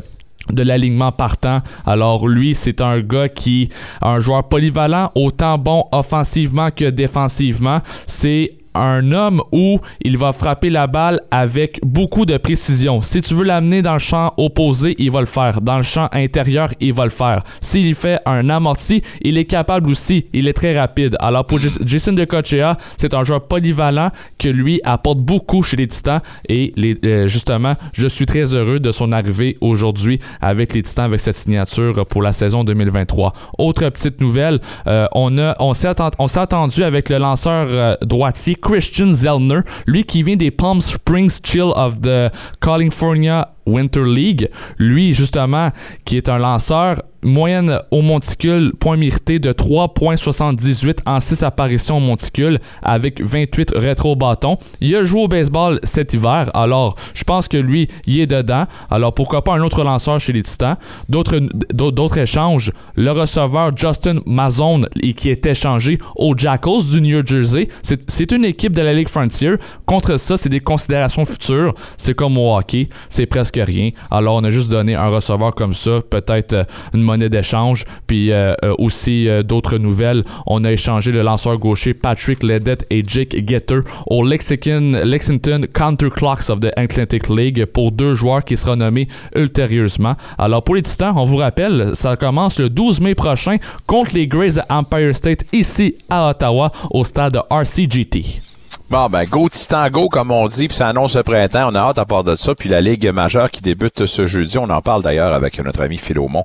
de 0.51 0.63
l'alignement 0.63 1.11
partant. 1.11 1.61
Alors 1.85 2.29
lui, 2.29 2.55
c'est 2.55 2.81
un 2.81 3.01
gars 3.01 3.29
qui 3.29 3.69
un 4.01 4.21
joueur 4.21 4.49
polyvalent, 4.49 5.11
autant 5.17 5.59
bon 5.59 5.87
offensivement 5.91 6.71
que 6.71 6.85
défensivement. 6.85 7.81
C'est 8.07 8.53
un 8.76 9.12
homme 9.12 9.43
où 9.52 9.78
il 10.02 10.19
va 10.19 10.32
frapper 10.32 10.70
la 10.70 10.87
balle 10.87 11.20
avec 11.31 11.81
beaucoup 11.82 12.26
de 12.26 12.37
précision. 12.37 13.02
Si 13.02 13.23
tu 13.23 13.34
veux 13.34 13.44
l'amener 13.44 13.82
dans 13.82 13.94
le 13.94 13.99
champ 13.99 14.32
opposé, 14.37 14.94
il 14.99 15.11
va 15.11 15.20
le 15.20 15.26
faire. 15.26 15.61
Dans 15.61 15.76
le 15.76 15.82
champ 15.82 16.08
intérieur, 16.12 16.70
il 16.81 16.93
va 16.93 17.05
le 17.05 17.11
faire. 17.11 17.43
S'il 17.61 17.94
fait 17.94 18.19
un 18.26 18.49
amorti, 18.50 19.02
il 19.23 19.38
est 19.38 19.44
capable 19.44 19.90
aussi. 19.90 20.26
Il 20.32 20.49
est 20.49 20.52
très 20.52 20.78
rapide. 20.78 21.17
Alors 21.20 21.46
pour 21.46 21.58
Jason 21.61 22.12
DeCochea, 22.12 22.76
c'est 22.96 23.14
un 23.14 23.25
joueur 23.25 23.46
polyvalent 23.46 24.11
que 24.38 24.49
lui 24.49 24.81
apporte 24.84 25.19
beaucoup 25.19 25.62
chez 25.62 25.76
les 25.76 25.87
Titans 25.87 26.20
et 26.49 26.73
les, 26.76 26.96
euh, 27.05 27.28
justement, 27.28 27.75
je 27.93 28.06
suis 28.06 28.26
très 28.26 28.55
heureux 28.55 28.81
de 28.81 28.93
son 28.93 29.12
arrivée 29.12 29.56
aujourd'hui 29.61 30.19
avec 30.40 30.75
les 30.75 30.82
Titans 30.82 31.06
avec 31.06 31.20
cette 31.20 31.34
signature 31.34 32.06
pour 32.06 32.23
la 32.23 32.32
saison 32.32 32.64
2023. 32.64 33.32
Autre 33.58 33.88
petite 33.88 34.20
nouvelle, 34.20 34.61
euh, 34.87 35.06
on 35.12 35.38
a 35.38 35.55
on 35.58 35.75
s'est 35.75 36.38
attendu 36.38 36.82
avec 36.82 37.08
le 37.08 37.19
lanceur 37.19 37.67
euh, 37.70 37.96
droitier 38.02 38.55
Christian 38.67 39.13
Zellner, 39.13 39.61
lui 39.87 40.03
qui 40.03 40.25
vient 40.25 40.35
des 40.35 40.51
Palm 40.51 40.81
Springs 40.81 41.39
Chill 41.41 41.71
of 41.77 42.01
the 42.01 42.33
California 42.61 43.55
Winter 43.65 44.05
League. 44.05 44.51
Lui, 44.77 45.13
justement, 45.13 45.71
qui 46.05 46.17
est 46.17 46.29
un 46.29 46.39
lanceur, 46.39 47.01
moyenne 47.26 47.81
au 47.90 48.02
monticule, 48.02 48.73
point 48.78 48.96
mérité 48.96 49.38
de 49.38 49.52
3.78 49.52 50.99
en 51.05 51.20
6 51.20 51.43
apparitions 51.43 51.99
au 51.99 52.00
monticule 52.00 52.58
avec 52.82 53.20
28 53.20 53.73
rétro-bâtons. 53.76 54.58
Il 54.81 54.94
a 54.94 55.05
joué 55.05 55.23
au 55.23 55.28
baseball 55.28 55.78
cet 55.82 56.14
hiver, 56.14 56.49
alors 56.55 56.96
je 57.14 57.25
pense 57.25 57.49
que 57.49 57.56
lui, 57.56 57.88
il 58.06 58.20
est 58.20 58.26
dedans. 58.26 58.64
Alors 58.90 59.12
pourquoi 59.12 59.43
pas 59.43 59.55
un 59.55 59.61
autre 59.61 59.82
lanceur 59.82 60.20
chez 60.20 60.32
les 60.32 60.43
Titans? 60.43 60.76
D'autres, 61.08 62.19
échanges, 62.19 62.70
le 62.94 63.11
receveur 63.11 63.76
Justin 63.76 64.20
Mazone, 64.26 64.88
qui 65.17 65.31
est 65.31 65.44
échangé 65.44 65.99
aux 66.14 66.37
Jackals 66.37 66.84
du 66.90 67.00
New 67.00 67.26
Jersey. 67.26 67.69
C'est, 67.82 68.32
une 68.32 68.44
équipe 68.44 68.73
de 68.73 68.82
la 68.82 68.93
Ligue 68.93 69.08
Frontier. 69.08 69.55
Contre 69.84 70.17
ça, 70.17 70.37
c'est 70.37 70.49
des 70.49 70.61
considérations 70.61 71.25
futures. 71.25 71.75
C'est 71.96 72.14
comme 72.14 72.38
au 72.38 72.56
hockey, 72.56 72.88
c'est 73.08 73.26
presque 73.26 73.58
rien. 73.62 73.90
Alors, 74.11 74.37
on 74.37 74.44
a 74.44 74.50
juste 74.50 74.70
donné 74.70 74.94
un 74.94 75.08
receveur 75.08 75.55
comme 75.55 75.75
ça, 75.75 76.00
peut-être 76.08 76.52
euh, 76.52 76.64
une 76.93 77.02
monnaie 77.02 77.16
d'échange. 77.17 77.85
Puis 78.07 78.33
euh, 78.33 78.55
euh, 78.65 78.75
aussi 78.79 79.29
d'autres 79.45 79.79
nouvelles. 79.79 80.25
On 80.47 80.65
a 80.65 80.73
échangé 80.73 81.13
le 81.13 81.23
lanceur 81.23 81.59
gaucher 81.59 81.95
Patrick 81.95 82.43
Ledet 82.43 82.79
et 82.91 83.03
Jake 83.07 83.37
Getter 83.47 83.81
au 84.07 84.25
Lexington, 84.25 85.01
Lexington 85.05 85.63
Counterclocks 85.73 86.51
of 86.51 86.61
the 86.61 86.73
Atlantic 86.77 87.29
League 87.29 87.65
pour 87.67 87.93
deux 87.93 88.15
joueurs 88.15 88.45
qui 88.45 88.57
seront 88.57 88.77
nommés 88.77 89.09
ultérieurement. 89.35 90.15
Alors, 90.39 90.63
pour 90.63 90.75
les 90.75 90.83
Titans, 90.83 91.15
on 91.17 91.25
vous 91.25 91.37
rappelle, 91.37 91.91
ça 91.95 92.17
commence 92.17 92.59
le 92.59 92.69
12 92.69 93.01
mai 93.01 93.15
prochain 93.15 93.57
contre 93.87 94.15
les 94.15 94.27
Grays 94.27 94.61
Empire 94.69 95.15
State 95.15 95.45
ici 95.53 95.97
à 96.09 96.31
Ottawa 96.31 96.71
au 96.91 97.05
stade 97.05 97.39
RCGT. 97.51 98.46
Bon, 98.88 99.09
ben, 99.09 99.25
go 99.25 99.49
Titan 99.49 99.91
go, 99.91 100.09
comme 100.09 100.31
on 100.31 100.47
dit, 100.47 100.69
puis 100.69 100.77
ça 100.77 100.87
annonce 100.87 101.17
le 101.17 101.25
printemps. 101.25 101.69
On 101.73 101.75
a 101.75 101.81
hâte 101.81 101.99
à 101.99 102.05
part 102.05 102.23
de 102.23 102.37
ça. 102.37 102.55
Puis 102.55 102.69
la 102.69 102.81
Ligue 102.81 103.09
majeure 103.09 103.50
qui 103.50 103.61
débute 103.61 104.06
ce 104.06 104.27
jeudi. 104.27 104.59
On 104.59 104.71
en 104.71 104.81
parle 104.81 105.03
d'ailleurs 105.03 105.35
avec 105.35 105.59
notre 105.59 105.83
ami 105.83 105.99
Philomon. 105.99 106.44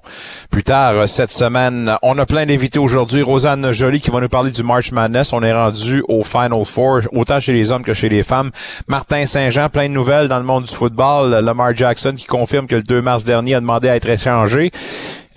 Plus 0.50 0.64
tard, 0.64 0.94
euh, 0.94 1.06
cette 1.06 1.30
semaine, 1.32 1.96
on 2.02 2.18
a 2.18 2.26
plein 2.26 2.48
d'invités 2.48 2.80
aujourd'hui. 2.80 3.22
Rosanne 3.22 3.72
Jolie 3.72 4.02
qui 4.02 4.10
va 4.10 4.22
nous 4.22 4.28
parler 4.28 4.50
du 4.50 4.64
March 4.64 4.92
Madness. 4.92 5.34
On 5.34 5.44
est 5.44 5.54
rendu 5.54 6.04
au 6.08 6.24
Final 6.24 6.66
Four, 6.66 7.02
autant 7.14 7.40
chez 7.40 7.54
les 7.54 7.72
hommes 7.72 7.84
que 7.84 7.94
chez 7.94 8.10
les 8.10 8.24
femmes. 8.24 8.50
Martin 8.88 9.28
Saint-Jean, 9.28 9.70
plein 9.70 9.88
de 9.88 9.94
nouvelles 9.94 10.28
dans 10.28 10.40
le 10.40 10.46
monde 10.46 10.64
du 10.64 10.74
football. 10.74 11.46
Lamar 11.46 11.76
Jackson 11.76 12.16
qui 12.18 12.26
confirme 12.26 12.66
que 12.66 12.76
le 12.76 12.84
2 12.84 13.04
mars 13.04 13.24
dernier 13.24 13.54
a 13.54 13.60
demandé 13.60 13.88
à 13.88 13.96
être 13.96 14.10
échangé. 14.10 14.72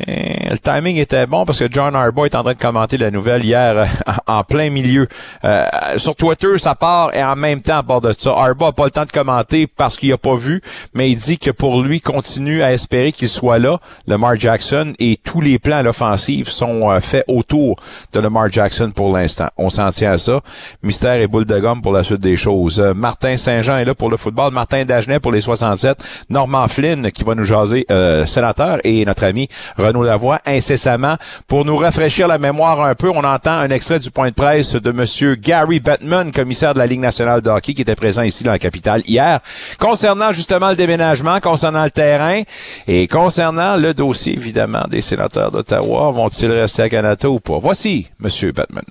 Eh, 0.00 0.50
le 0.50 0.58
timing 0.58 0.96
était 0.96 1.26
bon 1.26 1.44
parce 1.44 1.61
que 1.61 1.69
John 1.70 1.94
Harbaugh 1.94 2.26
est 2.26 2.35
en 2.35 2.43
train 2.43 2.55
de 2.55 2.58
commenter 2.58 2.99
la 2.99 3.12
nouvelle 3.12 3.44
hier 3.44 3.79
euh, 3.79 3.85
en 4.26 4.43
plein 4.43 4.69
milieu. 4.70 5.06
Euh, 5.44 5.67
sur 5.99 6.17
Twitter, 6.17 6.58
ça 6.58 6.75
part 6.75 7.14
et 7.14 7.23
en 7.23 7.37
même 7.37 7.61
temps 7.61 7.79
à 7.79 7.82
bord 7.82 8.00
de 8.00 8.12
ça. 8.12 8.31
Harbaugh 8.31 8.67
n'a 8.67 8.73
pas 8.73 8.85
le 8.87 8.91
temps 8.91 9.05
de 9.05 9.12
commenter 9.12 9.69
parce 9.69 9.96
qu'il 9.96 10.12
a 10.12 10.19
pas 10.19 10.35
vu, 10.35 10.62
mais 10.94 11.11
il 11.11 11.17
dit 11.17 11.38
que 11.38 11.50
pour 11.50 11.81
lui, 11.81 12.00
continue 12.00 12.62
à 12.62 12.73
espérer 12.73 13.12
qu'il 13.12 13.29
soit 13.29 13.61
là, 13.61 13.79
Lamar 14.08 14.35
Jackson, 14.35 14.94
et 14.99 15.17
tous 15.17 15.41
les 15.41 15.61
plans 15.61 15.76
à 15.76 15.82
l'offensive 15.82 16.49
sont 16.49 16.91
euh, 16.91 16.99
faits 16.99 17.25
autour 17.29 17.76
de 18.12 18.19
Lamar 18.19 18.49
Jackson 18.49 18.91
pour 18.91 19.17
l'instant. 19.17 19.49
On 19.56 19.69
s'en 19.69 19.91
tient 19.91 20.12
à 20.12 20.19
ça. 20.19 20.41
Mystère 20.82 21.20
et 21.20 21.29
boule 21.29 21.44
de 21.44 21.58
gomme 21.61 21.82
pour 21.82 21.93
la 21.93 22.02
suite 22.02 22.20
des 22.20 22.36
choses. 22.36 22.81
Martin 22.96 23.36
Saint-Jean 23.36 23.79
est 23.79 23.84
là 23.84 23.94
pour 23.94 24.10
le 24.10 24.17
football. 24.17 24.53
Martin 24.53 24.84
Dagenet 24.84 25.20
pour 25.20 25.31
les 25.31 25.41
67. 25.41 25.98
Norman 26.31 26.67
Flynn 26.67 27.13
qui 27.13 27.22
va 27.22 27.34
nous 27.34 27.44
jaser, 27.44 27.86
sénateur, 28.27 28.79
et 28.82 29.05
notre 29.05 29.24
ami 29.24 29.48
Renaud 29.84 30.03
Lavoie 30.03 30.41
incessamment. 30.46 31.17
Pour 31.46 31.64
nous 31.64 31.76
rafraîchir 31.76 32.29
la 32.29 32.38
mémoire 32.38 32.82
un 32.84 32.94
peu, 32.94 33.10
on 33.10 33.24
entend 33.24 33.53
un 33.53 33.69
extrait 33.70 33.98
du 33.98 34.10
point 34.10 34.31
de 34.31 34.34
presse 34.34 34.74
de 34.74 34.93
Monsieur 34.93 35.34
Gary 35.34 35.81
Bettman, 35.81 36.32
commissaire 36.32 36.74
de 36.74 36.79
la 36.79 36.86
Ligue 36.86 37.00
nationale 37.00 37.41
de 37.41 37.50
hockey, 37.50 37.74
qui 37.74 37.82
était 37.82 37.94
présent 37.94 38.22
ici 38.22 38.44
dans 38.44 38.53
la 38.53 38.58
capitale 38.58 39.03
hier, 39.06 39.41
concernant 39.79 40.32
justement 40.32 40.70
le 40.70 40.76
déménagement, 40.76 41.41
concernant 41.41 41.84
le 41.84 41.91
terrain 41.91 42.43
et 42.86 43.06
concernant 43.08 43.76
le 43.76 43.94
dossier, 43.94 44.34
évidemment, 44.34 44.86
des 44.91 45.00
sénateurs 45.00 45.50
d'Ottawa. 45.50 46.10
Vont-ils 46.10 46.50
rester 46.50 46.82
à 46.82 46.88
Canada 46.88 47.29
ou 47.29 47.41
pas? 47.41 47.58
Voici 47.58 48.08
Monsieur 48.20 48.53
Bettman. 48.53 48.84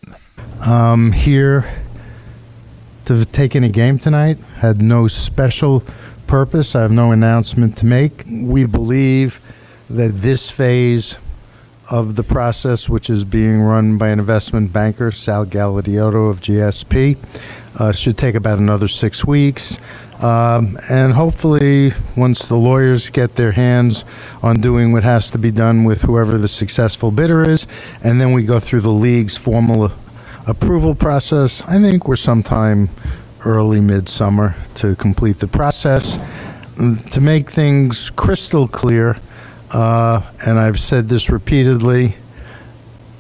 Um, 0.65 1.11
here 1.11 1.63
to 3.05 3.15
have 3.15 3.29
taken 3.31 3.63
a 3.63 3.69
game 3.69 3.99
tonight. 3.99 4.37
Had 4.61 4.81
no 4.81 5.07
special 5.07 5.83
purpose. 6.27 6.75
I 6.75 6.81
have 6.81 6.91
no 6.91 7.11
announcement 7.11 7.77
to 7.77 7.85
make. 7.85 8.23
We 8.27 8.65
believe 8.65 9.39
that 9.89 10.21
this 10.21 10.49
phase 10.49 11.17
of 11.91 12.15
the 12.15 12.23
process, 12.23 12.87
which 12.87 13.09
is 13.09 13.25
being 13.25 13.61
run 13.61 13.97
by 13.97 14.09
an 14.09 14.19
investment 14.19 14.71
banker, 14.71 15.11
Sal 15.11 15.45
Galadioto 15.45 16.29
of 16.29 16.39
GSP, 16.39 17.17
uh, 17.79 17.91
should 17.91 18.17
take 18.17 18.35
about 18.35 18.57
another 18.57 18.87
six 18.87 19.25
weeks. 19.25 19.79
Um, 20.21 20.77
and 20.89 21.11
hopefully, 21.11 21.91
once 22.15 22.47
the 22.47 22.55
lawyers 22.55 23.09
get 23.09 23.35
their 23.35 23.51
hands 23.51 24.05
on 24.41 24.61
doing 24.61 24.93
what 24.93 25.03
has 25.03 25.29
to 25.31 25.37
be 25.37 25.51
done 25.51 25.83
with 25.83 26.03
whoever 26.03 26.37
the 26.37 26.47
successful 26.47 27.11
bidder 27.11 27.47
is, 27.47 27.67
and 28.03 28.21
then 28.21 28.31
we 28.31 28.43
go 28.43 28.59
through 28.59 28.81
the 28.81 28.89
league's 28.89 29.35
formal 29.35 29.91
approval 30.47 30.95
process, 30.95 31.61
I 31.63 31.79
think 31.79 32.07
we're 32.07 32.15
sometime 32.15 32.89
early 33.45 33.81
midsummer 33.81 34.55
to 34.75 34.95
complete 34.95 35.39
the 35.39 35.47
process. 35.47 36.17
To 37.11 37.21
make 37.21 37.51
things 37.51 38.09
crystal 38.11 38.67
clear, 38.67 39.17
uh, 39.73 40.21
and 40.45 40.59
I've 40.59 40.79
said 40.79 41.09
this 41.09 41.29
repeatedly. 41.29 42.15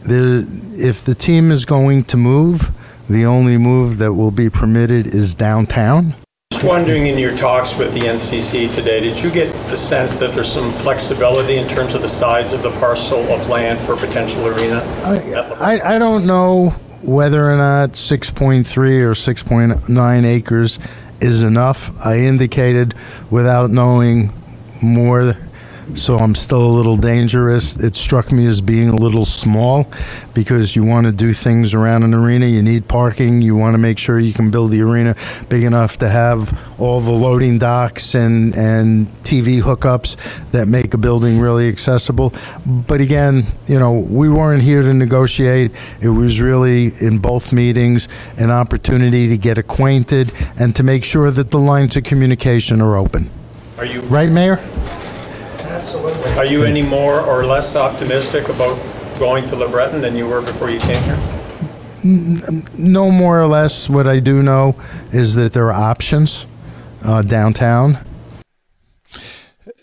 The, 0.03 0.47
if 0.75 1.03
the 1.03 1.15
team 1.15 1.51
is 1.51 1.65
going 1.65 2.03
to 2.05 2.17
move, 2.17 2.71
the 3.09 3.25
only 3.25 3.57
move 3.57 3.97
that 3.97 4.13
will 4.13 4.31
be 4.31 4.49
permitted 4.49 5.07
is 5.07 5.35
downtown. 5.35 6.13
just 6.51 6.63
wondering, 6.63 7.07
in 7.07 7.17
your 7.17 7.35
talks 7.35 7.77
with 7.77 7.93
the 7.93 8.01
NCC 8.01 8.73
today, 8.73 8.99
did 8.99 9.19
you 9.19 9.31
get 9.31 9.51
the 9.69 9.77
sense 9.77 10.15
that 10.17 10.33
there's 10.33 10.51
some 10.51 10.71
flexibility 10.73 11.57
in 11.57 11.67
terms 11.67 11.95
of 11.95 12.01
the 12.01 12.09
size 12.09 12.53
of 12.53 12.61
the 12.61 12.71
parcel 12.79 13.19
of 13.31 13.49
land 13.49 13.79
for 13.79 13.93
a 13.93 13.97
potential 13.97 14.47
arena? 14.47 14.81
I, 15.03 15.79
I, 15.81 15.95
I 15.95 15.99
don't 15.99 16.25
know 16.25 16.75
whether 17.01 17.51
or 17.51 17.57
not 17.57 17.91
6.3 17.91 18.65
or 19.01 19.11
6.9 19.11 20.25
acres 20.25 20.79
is 21.19 21.43
enough. 21.43 21.91
I 22.05 22.19
indicated 22.19 22.93
without 23.29 23.69
knowing 23.71 24.31
more, 24.81 25.35
so 25.95 26.17
I'm 26.17 26.35
still 26.35 26.65
a 26.65 26.73
little 26.73 26.97
dangerous. 26.97 27.77
It 27.77 27.95
struck 27.95 28.31
me 28.31 28.45
as 28.45 28.61
being 28.61 28.89
a 28.89 28.95
little 28.95 29.25
small 29.25 29.91
because 30.33 30.75
you 30.75 30.83
want 30.83 31.05
to 31.05 31.11
do 31.11 31.33
things 31.33 31.73
around 31.73 32.03
an 32.03 32.13
arena. 32.13 32.45
You 32.45 32.63
need 32.63 32.87
parking. 32.87 33.41
You 33.41 33.55
want 33.55 33.73
to 33.73 33.77
make 33.77 33.97
sure 33.97 34.19
you 34.19 34.33
can 34.33 34.49
build 34.49 34.71
the 34.71 34.81
arena 34.81 35.15
big 35.49 35.63
enough 35.63 35.97
to 35.97 36.09
have 36.09 36.79
all 36.79 36.99
the 37.01 37.11
loading 37.11 37.59
docks 37.59 38.15
and, 38.15 38.55
and 38.55 39.07
TV 39.23 39.61
hookups 39.61 40.17
that 40.51 40.67
make 40.67 40.93
a 40.93 40.97
building 40.97 41.39
really 41.39 41.69
accessible. 41.69 42.33
But 42.65 43.01
again, 43.01 43.45
you 43.67 43.79
know, 43.79 43.93
we 43.93 44.29
weren't 44.29 44.63
here 44.63 44.81
to 44.81 44.93
negotiate. 44.93 45.71
It 46.01 46.09
was 46.09 46.41
really 46.41 46.93
in 47.01 47.19
both 47.19 47.51
meetings 47.51 48.07
an 48.37 48.51
opportunity 48.51 49.27
to 49.29 49.37
get 49.37 49.57
acquainted 49.57 50.31
and 50.59 50.75
to 50.75 50.83
make 50.83 51.03
sure 51.03 51.29
that 51.31 51.51
the 51.51 51.59
lines 51.59 51.95
of 51.95 52.03
communication 52.03 52.81
are 52.81 52.95
open. 52.95 53.29
Are 53.77 53.85
you 53.85 54.01
Right, 54.01 54.29
Mayor? 54.29 54.59
Are 56.37 56.45
you 56.45 56.63
any 56.63 56.81
more 56.81 57.21
or 57.21 57.45
less 57.45 57.75
optimistic 57.75 58.49
about 58.49 58.79
going 59.19 59.45
to 59.47 59.55
LeBreton 59.55 60.01
than 60.01 60.15
you 60.15 60.25
were 60.25 60.41
before 60.41 60.69
you 60.69 60.79
came 60.79 61.01
here? 61.03 61.19
No 62.77 63.11
more 63.11 63.39
or 63.39 63.47
less. 63.47 63.89
What 63.89 64.07
I 64.07 64.19
do 64.19 64.43
know 64.43 64.75
is 65.11 65.35
that 65.35 65.53
there 65.53 65.67
are 65.71 65.73
options 65.91 66.45
uh, 67.03 67.21
downtown. 67.21 67.99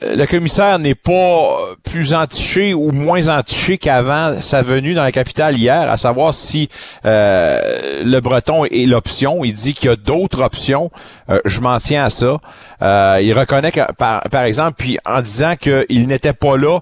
Le 0.03 0.25
commissaire 0.27 0.79
n'est 0.79 0.95
pas 0.95 1.59
plus 1.85 2.15
entiché 2.15 2.73
ou 2.73 2.91
moins 2.93 3.29
entiché 3.29 3.79
qu'avant 3.79 4.41
sa 4.41 4.63
venue 4.63 4.95
dans 4.95 5.03
la 5.03 5.13
capitale 5.13 5.59
hier, 5.59 5.91
à 5.91 5.97
savoir 5.97 6.33
si 6.33 6.69
euh, 7.05 8.03
le 8.03 8.21
Breton 8.21 8.65
est 8.65 8.87
l'option. 8.87 9.45
Il 9.45 9.53
dit 9.53 9.75
qu'il 9.75 9.91
y 9.91 9.93
a 9.93 9.97
d'autres 9.97 10.43
options. 10.43 10.91
Euh, 11.29 11.41
je 11.45 11.61
m'en 11.61 11.79
tiens 11.79 12.05
à 12.05 12.11
ça. 12.11 12.39
Euh, 12.83 13.19
il 13.23 13.33
reconnaît 13.39 13.73
que, 13.73 13.93
par, 13.93 14.23
par 14.31 14.45
exemple, 14.45 14.75
puis 14.79 14.99
en 15.05 15.21
disant 15.21 15.55
qu'il 15.57 16.07
n'était 16.07 16.33
pas 16.33 16.57
là 16.57 16.81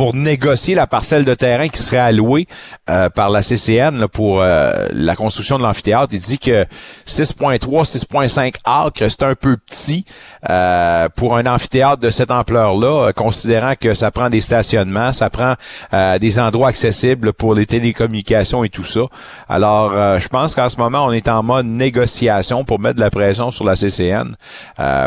pour 0.00 0.14
négocier 0.14 0.74
la 0.74 0.86
parcelle 0.86 1.26
de 1.26 1.34
terrain 1.34 1.68
qui 1.68 1.78
serait 1.78 1.98
allouée 1.98 2.46
euh, 2.88 3.10
par 3.10 3.28
la 3.28 3.42
CCN 3.42 3.98
là, 3.98 4.08
pour 4.08 4.40
euh, 4.40 4.86
la 4.92 5.14
construction 5.14 5.58
de 5.58 5.62
l'amphithéâtre. 5.62 6.08
Il 6.14 6.20
dit 6.20 6.38
que 6.38 6.64
6.3, 7.06 7.58
6.5 7.84 8.54
acres, 8.64 8.92
c'est 9.10 9.22
un 9.22 9.34
peu 9.34 9.58
petit 9.58 10.06
euh, 10.48 11.10
pour 11.14 11.36
un 11.36 11.44
amphithéâtre 11.44 11.98
de 11.98 12.08
cette 12.08 12.30
ampleur-là, 12.30 13.08
euh, 13.08 13.12
considérant 13.12 13.74
que 13.78 13.92
ça 13.92 14.10
prend 14.10 14.30
des 14.30 14.40
stationnements, 14.40 15.12
ça 15.12 15.28
prend 15.28 15.52
euh, 15.92 16.18
des 16.18 16.38
endroits 16.38 16.68
accessibles 16.68 17.34
pour 17.34 17.54
les 17.54 17.66
télécommunications 17.66 18.64
et 18.64 18.70
tout 18.70 18.84
ça. 18.84 19.02
Alors, 19.50 19.92
euh, 19.94 20.18
je 20.18 20.28
pense 20.28 20.54
qu'en 20.54 20.70
ce 20.70 20.78
moment, 20.78 21.04
on 21.04 21.12
est 21.12 21.28
en 21.28 21.42
mode 21.42 21.66
négociation 21.66 22.64
pour 22.64 22.80
mettre 22.80 22.94
de 22.96 23.00
la 23.00 23.10
pression 23.10 23.50
sur 23.50 23.66
la 23.66 23.76
CCN 23.76 24.32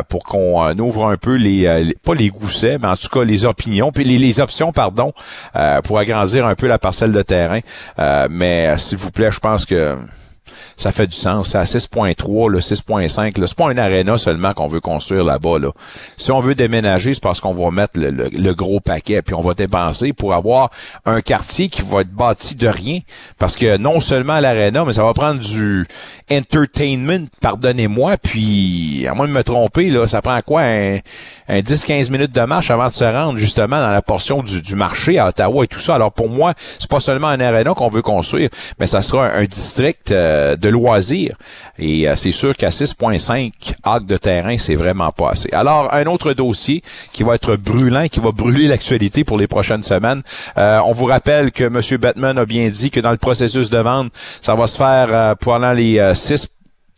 pour 0.08 0.24
qu'on 0.24 0.78
ouvre 0.78 1.08
un 1.08 1.18
peu 1.18 1.34
les, 1.34 1.84
les- 1.84 1.96
pas 1.96 2.14
les 2.14 2.30
goussets, 2.30 2.78
mais 2.80 2.90
en 2.90 2.96
tout 2.96 3.08
cas 3.08 3.24
les 3.24 3.46
opinions, 3.46 3.92
puis 3.92 4.04
les, 4.04 4.20
les 4.20 4.40
options, 4.40 4.72
pardon, 4.84 5.13
euh, 5.56 5.82
pour 5.82 5.98
agrandir 5.98 6.46
un 6.46 6.56
peu 6.56 6.68
la 6.68 6.78
parcelle 6.78 7.13
de 7.13 7.22
terrain. 7.22 7.60
Euh, 8.00 8.28
mais 8.30 8.68
euh, 8.68 8.78
s'il 8.78 8.98
vous 8.98 9.12
plaît, 9.12 9.32
je 9.32 9.40
pense 9.40 9.66
que 9.66 9.98
ça 10.78 10.92
fait 10.92 11.08
du 11.08 11.16
sens. 11.16 11.50
C'est 11.50 11.58
à 11.58 11.64
6.3, 11.64 12.50
le 12.50 12.60
6.5. 12.60 13.40
là. 13.40 13.48
C'est 13.48 13.58
pas 13.58 13.70
un 13.70 13.78
aréna 13.78 14.18
seulement 14.18 14.54
qu'on 14.54 14.68
veut 14.68 14.80
construire 14.80 15.24
là-bas. 15.24 15.60
Là. 15.60 15.72
Si 16.18 16.32
on 16.32 16.40
veut 16.40 16.56
déménager, 16.56 17.14
c'est 17.14 17.24
parce 17.24 17.40
qu'on 17.40 17.54
va 17.54 17.72
mettre 17.72 18.00
le, 18.00 18.54
gros 18.54 18.80
paquet, 18.80 19.22
puis 19.22 19.34
on 19.34 19.42
va 19.42 19.54
dépenser 19.54 20.14
pour 20.14 20.34
avoir 20.34 20.70
un 21.06 21.22
quartier 21.22 21.70
qui 21.70 21.82
va 21.82 22.02
être 22.02 22.12
bâti 22.12 22.56
de 22.56 22.68
rien. 22.68 23.00
Parce 23.38 23.56
que 23.56 23.78
non 23.78 24.00
seulement 24.00 24.40
l'aréna, 24.40 24.86
mais 24.86 24.94
ça 24.94 25.04
va 25.04 25.14
prendre 25.14 25.40
du 25.40 25.86
entertainment, 26.32 27.28
pardonnez-moi, 27.42 28.18
puis 28.18 29.06
à 29.08 29.14
moins 29.14 29.28
de 29.28 29.34
me 29.34 29.44
tromper, 29.44 29.90
là, 29.90 30.08
ça 30.08 30.22
prend 30.22 30.40
quoi? 30.42 30.62
Un, 30.62 30.98
un 31.48 31.60
10-15 31.60 32.12
minutes 32.12 32.32
de 32.32 32.42
marche 32.42 32.72
avant 32.72 32.88
de 32.88 32.94
se 32.94 33.04
rendre 33.04 33.38
justement 33.38 33.80
dans 33.80 33.92
la 33.92 34.02
portion 34.02 34.42
du, 34.42 34.76
marché 34.76 35.20
à 35.20 35.28
Ottawa 35.28 35.66
et 35.66 35.68
tout 35.68 35.80
ça. 35.80 35.96
Alors 35.96 36.12
pour 36.12 36.30
moi, 36.30 36.54
c'est 36.58 36.90
pas 36.90 37.00
seulement 37.00 37.28
un 37.28 37.40
aréna 37.40 37.74
qu'on 37.74 37.90
veut 37.90 38.02
construire, 38.02 38.50
mais 38.80 38.88
ça 38.88 39.02
sera 39.02 39.28
un, 39.28 39.44
un 39.44 39.46
district 39.46 40.12
euh, 40.12 40.33
de 40.56 40.70
loisirs. 40.70 41.36
Et 41.78 42.08
euh, 42.08 42.16
c'est 42.16 42.32
sûr 42.32 42.56
qu'à 42.56 42.70
6.5 42.70 43.52
acres 43.84 44.06
de 44.06 44.18
terrain, 44.18 44.58
c'est 44.58 44.75
vraiment 44.75 45.12
pas 45.12 45.32
assez. 45.32 45.50
Alors, 45.54 45.94
un 45.94 46.06
autre 46.06 46.34
dossier 46.34 46.84
qui 47.12 47.24
va 47.24 47.36
être 47.36 47.56
brûlant, 47.56 48.08
qui 48.08 48.20
va 48.20 48.32
brûler 48.32 48.68
l'actualité 48.68 49.24
pour 49.24 49.38
les 49.38 49.48
prochaines 49.48 49.84
semaines. 49.84 50.22
Euh, 50.58 50.80
on 50.86 50.92
vous 50.92 51.06
rappelle 51.06 51.52
que 51.52 51.63
M. 51.63 51.98
Batman 52.00 52.38
a 52.38 52.46
bien 52.46 52.70
dit 52.70 52.92
que 52.92 53.00
dans 53.00 53.12
le 53.12 53.18
processus 53.18 53.70
de 53.70 53.78
vente, 53.78 54.12
ça 54.42 54.56
va 54.56 54.68
se 54.68 54.78
faire 54.78 55.08
euh, 55.10 55.36
pendant 55.36 55.74
les 55.74 56.00
euh, 56.00 56.13
six 56.13 56.48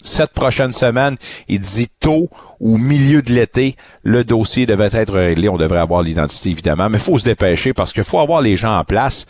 sept 0.04 0.32
prochaines 0.32 0.72
semaines, 0.72 1.18
il 1.48 1.60
dit 1.60 1.88
tôt 2.00 2.30
ou 2.60 2.77
milieu 2.77 3.22
de 3.22 3.32
l'été, 3.32 3.75
le 4.04 4.24
dossier 4.24 4.65
devait 4.65 4.89
être 4.94 5.13
réglé. 5.13 5.50
On 5.50 5.58
devrait 5.58 5.80
avoir 5.80 6.04
l'identité, 6.04 6.51
évidemment, 6.51 6.89
mais 6.89 6.98
il 6.98 7.04
faut 7.04 7.18
se 7.18 7.24
dépêcher 7.25 7.74
parce 7.74 7.92
qu'il 7.92 8.04
faut 8.04 8.20
avoir 8.20 8.42
les 8.42 8.56
gens 8.56 8.77
en 8.77 8.84
place 8.84 9.25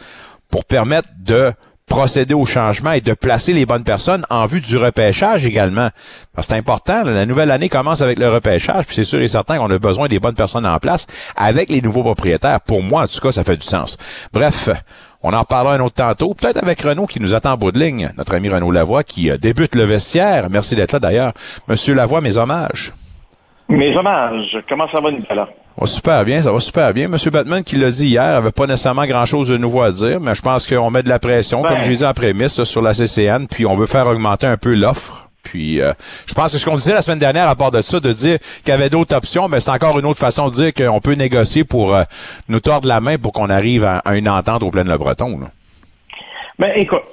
pour 0.49 0.65
permettre 0.65 1.07
de 1.17 1.53
procéder 1.87 2.33
au 2.33 2.45
changement 2.45 2.91
et 2.91 3.01
de 3.01 3.13
placer 3.13 3.53
les 3.53 3.65
bonnes 3.65 3.83
personnes 3.83 4.25
en 4.29 4.45
vue 4.45 4.61
du 4.61 4.77
repêchage 4.77 5.45
également. 5.45 5.89
C'est 6.39 6.53
important, 6.53 7.03
la 7.03 7.25
nouvelle 7.25 7.51
année 7.51 7.69
commence 7.69 8.01
avec 8.01 8.17
le 8.17 8.29
repêchage, 8.29 8.85
puis 8.85 8.95
c'est 8.95 9.03
sûr 9.03 9.21
et 9.21 9.27
certain 9.27 9.57
qu'on 9.57 9.69
a 9.69 9.77
besoin 9.77 10.07
des 10.07 10.19
bonnes 10.19 10.35
personnes 10.35 10.65
en 10.65 10.77
place 10.79 11.07
avec 11.35 11.69
les 11.69 11.81
nouveaux 11.81 12.03
propriétaires. 12.03 12.61
Pour 12.61 12.83
moi, 12.83 13.03
en 13.03 13.07
tout 13.07 13.19
cas, 13.19 13.31
ça 13.31 13.43
fait 13.43 13.57
du 13.57 13.65
sens. 13.65 13.97
Bref, 14.33 14.69
on 15.23 15.33
en 15.33 15.39
reparlera 15.39 15.75
un 15.75 15.79
autre 15.79 15.95
tantôt, 15.95 16.33
peut-être 16.33 16.57
avec 16.57 16.81
Renaud 16.81 17.05
qui 17.05 17.19
nous 17.19 17.33
attend 17.33 17.53
en 17.53 17.57
bout 17.57 17.71
de 17.71 17.79
ligne, 17.79 18.11
notre 18.17 18.35
ami 18.35 18.49
Renaud 18.49 18.71
Lavoie 18.71 19.03
qui 19.03 19.29
euh, 19.29 19.37
débute 19.37 19.75
le 19.75 19.83
vestiaire. 19.83 20.49
Merci 20.49 20.75
d'être 20.75 20.93
là 20.93 20.99
d'ailleurs. 20.99 21.33
Monsieur 21.67 21.93
Lavoie, 21.93 22.21
mes 22.21 22.37
hommages. 22.37 22.93
Mes 23.69 23.95
hommages, 23.97 24.57
comment 24.69 24.87
ça 24.91 24.99
va, 25.01 25.11
Nicolas? 25.11 25.47
Super 25.83 26.23
bien, 26.23 26.41
ça 26.41 26.51
va 26.51 26.59
super 26.59 26.93
bien. 26.93 27.07
Monsieur 27.09 27.31
Batman 27.31 27.63
qui 27.63 27.75
l'a 27.75 27.91
dit 27.91 28.07
hier, 28.07 28.23
avait 28.23 28.51
pas 28.51 28.65
nécessairement 28.65 29.05
grand-chose 29.05 29.49
de 29.49 29.57
nouveau 29.57 29.81
à 29.81 29.91
dire, 29.91 30.19
mais 30.21 30.33
je 30.33 30.41
pense 30.41 30.65
qu'on 30.65 30.89
met 30.89 31.03
de 31.03 31.09
la 31.09 31.19
pression, 31.19 31.61
Ben. 31.61 31.69
comme 31.69 31.81
j'ai 31.81 31.95
dit 31.95 32.05
en 32.05 32.13
prémisse, 32.13 32.63
sur 32.63 32.81
la 32.81 32.93
CCN, 32.93 33.45
puis 33.47 33.65
on 33.65 33.75
veut 33.75 33.85
faire 33.85 34.07
augmenter 34.07 34.47
un 34.47 34.57
peu 34.57 34.73
l'offre. 34.73 35.29
Puis 35.43 35.81
euh, 35.81 35.93
je 36.27 36.33
pense 36.33 36.53
que 36.53 36.57
ce 36.57 36.65
qu'on 36.65 36.75
disait 36.75 36.93
la 36.93 37.01
semaine 37.03 37.19
dernière 37.19 37.47
à 37.47 37.55
part 37.55 37.69
de 37.71 37.81
ça, 37.81 37.99
de 37.99 38.11
dire 38.13 38.39
qu'il 38.63 38.69
y 38.69 38.71
avait 38.71 38.89
d'autres 38.89 39.15
options, 39.15 39.47
mais 39.47 39.59
c'est 39.59 39.69
encore 39.69 39.99
une 39.99 40.05
autre 40.05 40.19
façon 40.19 40.47
de 40.47 40.53
dire 40.53 40.73
qu'on 40.73 40.99
peut 41.01 41.13
négocier 41.13 41.63
pour 41.65 41.93
euh, 41.93 42.03
nous 42.49 42.59
tordre 42.61 42.87
la 42.87 42.99
main 42.99 43.17
pour 43.17 43.31
qu'on 43.31 43.49
arrive 43.49 43.83
à, 43.83 43.97
à 43.99 44.15
une 44.15 44.27
entente 44.29 44.63
au 44.63 44.71
plein 44.71 44.85
Le 44.85 44.97
Breton. 44.97 45.37
Là. 45.39 45.47
Ben, 46.57 46.71
écoute, 46.75 47.03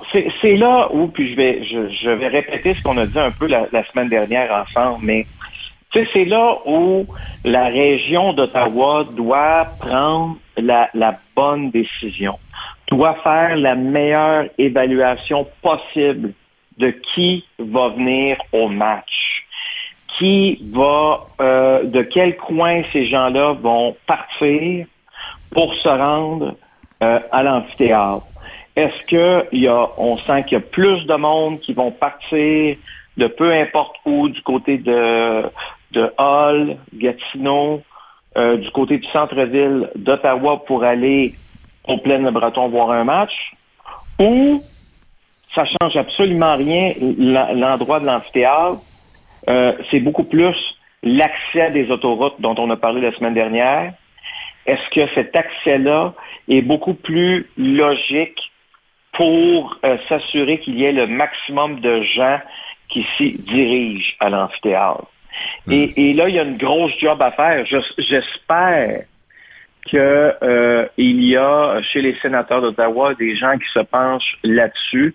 c'est 0.41 0.57
là 0.57 0.89
où, 0.93 1.09
puis 1.09 1.33
je 1.33 1.37
vais, 1.37 1.65
je, 1.65 1.93
je 2.03 2.11
vais 2.11 2.29
répéter 2.29 2.75
ce 2.75 2.83
qu'on 2.83 2.97
a 2.97 3.07
dit 3.07 3.19
un 3.19 3.33
peu 3.33 3.49
la, 3.49 3.67
la 3.73 3.85
semaine 3.91 4.09
dernière 4.09 4.65
ensemble, 4.67 5.01
mais 5.03 5.27
c'est 6.13 6.25
là 6.25 6.59
où 6.67 7.07
la 7.45 7.67
région 7.67 8.33
d'Ottawa 8.33 9.05
doit 9.11 9.67
prendre 9.79 10.37
la, 10.57 11.19
bonne 11.37 11.71
décision, 11.71 12.39
doit 12.91 13.17
faire 13.23 13.57
la 13.57 13.75
meilleure 13.75 14.47
évaluation 14.59 15.47
possible 15.63 16.33
de 16.79 16.91
qui 16.91 17.45
va 17.59 17.89
venir 17.89 18.39
au 18.53 18.69
match, 18.69 19.45
qui 20.19 20.59
va, 20.73 21.21
euh, 21.41 21.85
de 21.85 22.03
quel 22.03 22.37
coin 22.37 22.83
ces 22.93 23.07
gens-là 23.07 23.53
vont 23.53 23.97
partir 24.07 24.87
pour 25.51 25.75
se 25.75 25.89
rendre 25.89 26.55
euh, 27.03 27.21
à 27.31 27.43
l'amphithéâtre. 27.43 28.27
Est-ce 28.75 29.03
que 29.07 29.55
y 29.55 29.69
a, 29.69 29.89
on 29.99 30.17
sent 30.17 30.45
qu'il 30.45 30.53
y 30.53 30.61
a 30.61 30.65
plus 30.65 31.05
de 31.05 31.15
monde 31.15 31.61
qui 31.61 31.75
vont 31.75 31.91
partir 31.91 32.77
de 33.19 33.27
peu 33.27 33.53
importe 33.53 33.97
où, 34.07 34.29
du 34.31 34.41
côté 34.43 34.79
de, 34.79 35.43
de 35.93 36.13
Hall, 36.19 36.77
Gatineau, 36.95 37.83
euh, 38.37 38.57
du 38.57 38.71
côté 38.71 38.99
du 38.99 39.09
centre-ville 39.09 39.91
d'Ottawa 39.95 40.65
pour 40.67 40.85
aller 40.85 41.35
au 41.87 41.99
plein 41.99 42.31
breton 42.31 42.69
voir 42.69 42.91
un 42.91 43.05
match, 43.05 43.53
ou 44.19 44.63
ça 45.55 45.65
change 45.65 45.97
absolument 45.97 46.57
rien 46.57 46.95
l'en- 47.19 47.53
l'endroit 47.53 48.01
de 48.01 48.07
l'amphithéâtre. 48.07 48.81
Euh, 49.49 49.73
c'est 49.91 50.01
beaucoup 50.01 50.25
plus 50.25 50.57
l'accès 51.03 51.71
des 51.73 51.91
autoroutes 51.91 52.41
dont 52.41 52.55
on 52.59 52.71
a 52.71 52.77
parlé 52.77 53.01
la 53.01 53.13
semaine 53.13 53.35
dernière. 53.35 53.93
Est-ce 54.67 54.89
que 54.91 55.13
cet 55.15 55.35
accès-là 55.35 56.15
est 56.49 56.63
beaucoup 56.63 56.95
plus 56.95 57.51
logique 57.59 58.41
pour 59.13 59.77
euh, 59.85 59.99
s'assurer 60.09 60.61
qu'il 60.61 60.79
y 60.79 60.85
ait 60.85 60.93
le 60.93 61.07
maximum 61.07 61.81
de 61.81 62.03
gens 62.03 62.39
qui 62.89 63.05
s'y 63.17 63.33
dirigent 63.33 64.15
à 64.21 64.31
l'amphithéâtre? 64.31 65.05
Et, 65.71 66.11
et 66.11 66.15
là, 66.15 66.29
il 66.29 66.35
y 66.35 66.39
a 66.39 66.43
une 66.43 66.57
grosse 66.59 66.93
job 66.99 67.21
à 67.23 67.33
faire. 67.33 67.65
Je- 67.67 67.79
J'espère 67.99 69.05
qu'il 69.85 71.25
y 71.25 71.37
a 71.37 71.83
chez 71.83 72.03
les 72.03 72.15
sénateurs 72.23 72.63
d'Ottawa 72.63 73.15
des 73.15 73.35
gens 73.37 73.57
qui 73.59 73.69
se 73.73 73.81
penchent 73.81 74.39
là-dessus. 74.45 75.15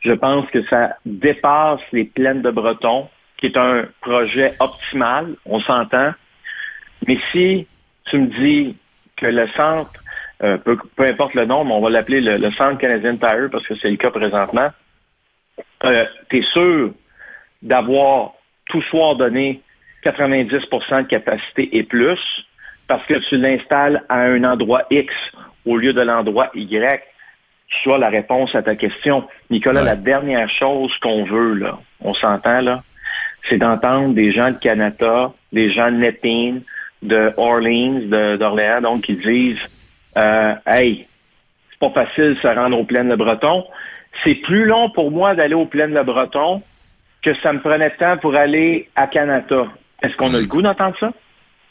Je 0.00 0.12
pense 0.12 0.46
que 0.50 0.62
ça 0.64 0.96
dépasse 1.04 1.80
les 1.92 2.04
plaines 2.04 2.42
de 2.42 2.50
Breton. 2.50 3.08
qui 3.38 3.46
est 3.46 3.56
un 3.56 3.84
projet 4.00 4.52
optimal, 4.58 5.36
on 5.46 5.60
s'entend. 5.60 6.12
Mais 7.06 7.18
si 7.30 7.68
tu 8.06 8.18
me 8.18 8.26
dis 8.26 8.76
que 9.16 9.26
le 9.26 9.46
centre, 9.50 9.92
euh, 10.42 10.56
peu, 10.58 10.76
importe 10.98 11.34
le 11.34 11.44
nom, 11.44 11.64
mais 11.64 11.72
on 11.72 11.80
va 11.80 11.88
l'appeler 11.88 12.20
le, 12.20 12.50
centre 12.50 12.78
Canadian 12.78 13.16
Tire 13.16 13.48
parce 13.52 13.64
que 13.64 13.76
c'est 13.76 13.90
le 13.90 13.96
cas 13.96 14.10
présentement, 14.10 14.70
euh, 15.84 16.04
tu 16.28 16.38
es 16.38 16.42
sûr 16.42 16.90
d'avoir 17.62 18.32
tout 18.68 18.82
soir 18.82 19.16
donné 19.16 19.60
90% 20.04 21.02
de 21.02 21.06
capacité 21.08 21.76
et 21.76 21.82
plus 21.82 22.20
parce 22.86 23.04
que 23.06 23.14
tu 23.28 23.36
l'installes 23.36 24.02
à 24.08 24.20
un 24.20 24.44
endroit 24.44 24.84
X 24.90 25.14
au 25.66 25.76
lieu 25.76 25.92
de 25.92 26.00
l'endroit 26.00 26.50
Y, 26.54 27.02
soit 27.82 27.98
la 27.98 28.08
réponse 28.08 28.54
à 28.54 28.62
ta 28.62 28.74
question. 28.76 29.28
Nicolas, 29.50 29.82
la 29.82 29.96
dernière 29.96 30.48
chose 30.48 30.96
qu'on 31.02 31.24
veut, 31.24 31.54
là, 31.54 31.78
on 32.00 32.14
s'entend 32.14 32.62
là, 32.62 32.82
c'est 33.48 33.58
d'entendre 33.58 34.14
des 34.14 34.32
gens 34.32 34.50
de 34.50 34.58
Canada, 34.58 35.32
des 35.52 35.70
gens 35.70 35.90
de 35.90 35.96
Nepean, 35.96 36.60
de 37.02 37.32
Orleans, 37.36 38.36
d'Orléans, 38.38 38.80
donc 38.80 39.02
qui 39.02 39.16
disent 39.16 39.60
euh, 40.16 40.54
Hey, 40.66 41.06
c'est 41.70 41.78
pas 41.78 41.90
facile 42.06 42.34
de 42.34 42.40
se 42.40 42.48
rendre 42.48 42.78
aux 42.78 42.84
plaines 42.84 43.10
de 43.10 43.16
Breton. 43.16 43.64
C'est 44.24 44.34
plus 44.36 44.64
long 44.64 44.90
pour 44.90 45.10
moi 45.10 45.34
d'aller 45.34 45.54
aux 45.54 45.66
plaines 45.66 45.94
de 45.94 46.02
Breton 46.02 46.62
que 47.22 47.34
ça 47.34 47.52
me 47.52 47.60
prenait 47.60 47.90
de 47.90 47.96
temps 47.96 48.16
pour 48.18 48.34
aller 48.34 48.88
à 48.94 49.06
Canada. 49.06 49.66
Est-ce 50.02 50.16
qu'on 50.16 50.32
a 50.34 50.38
le 50.38 50.46
goût 50.46 50.62
d'entendre 50.62 50.96
ça? 50.98 51.12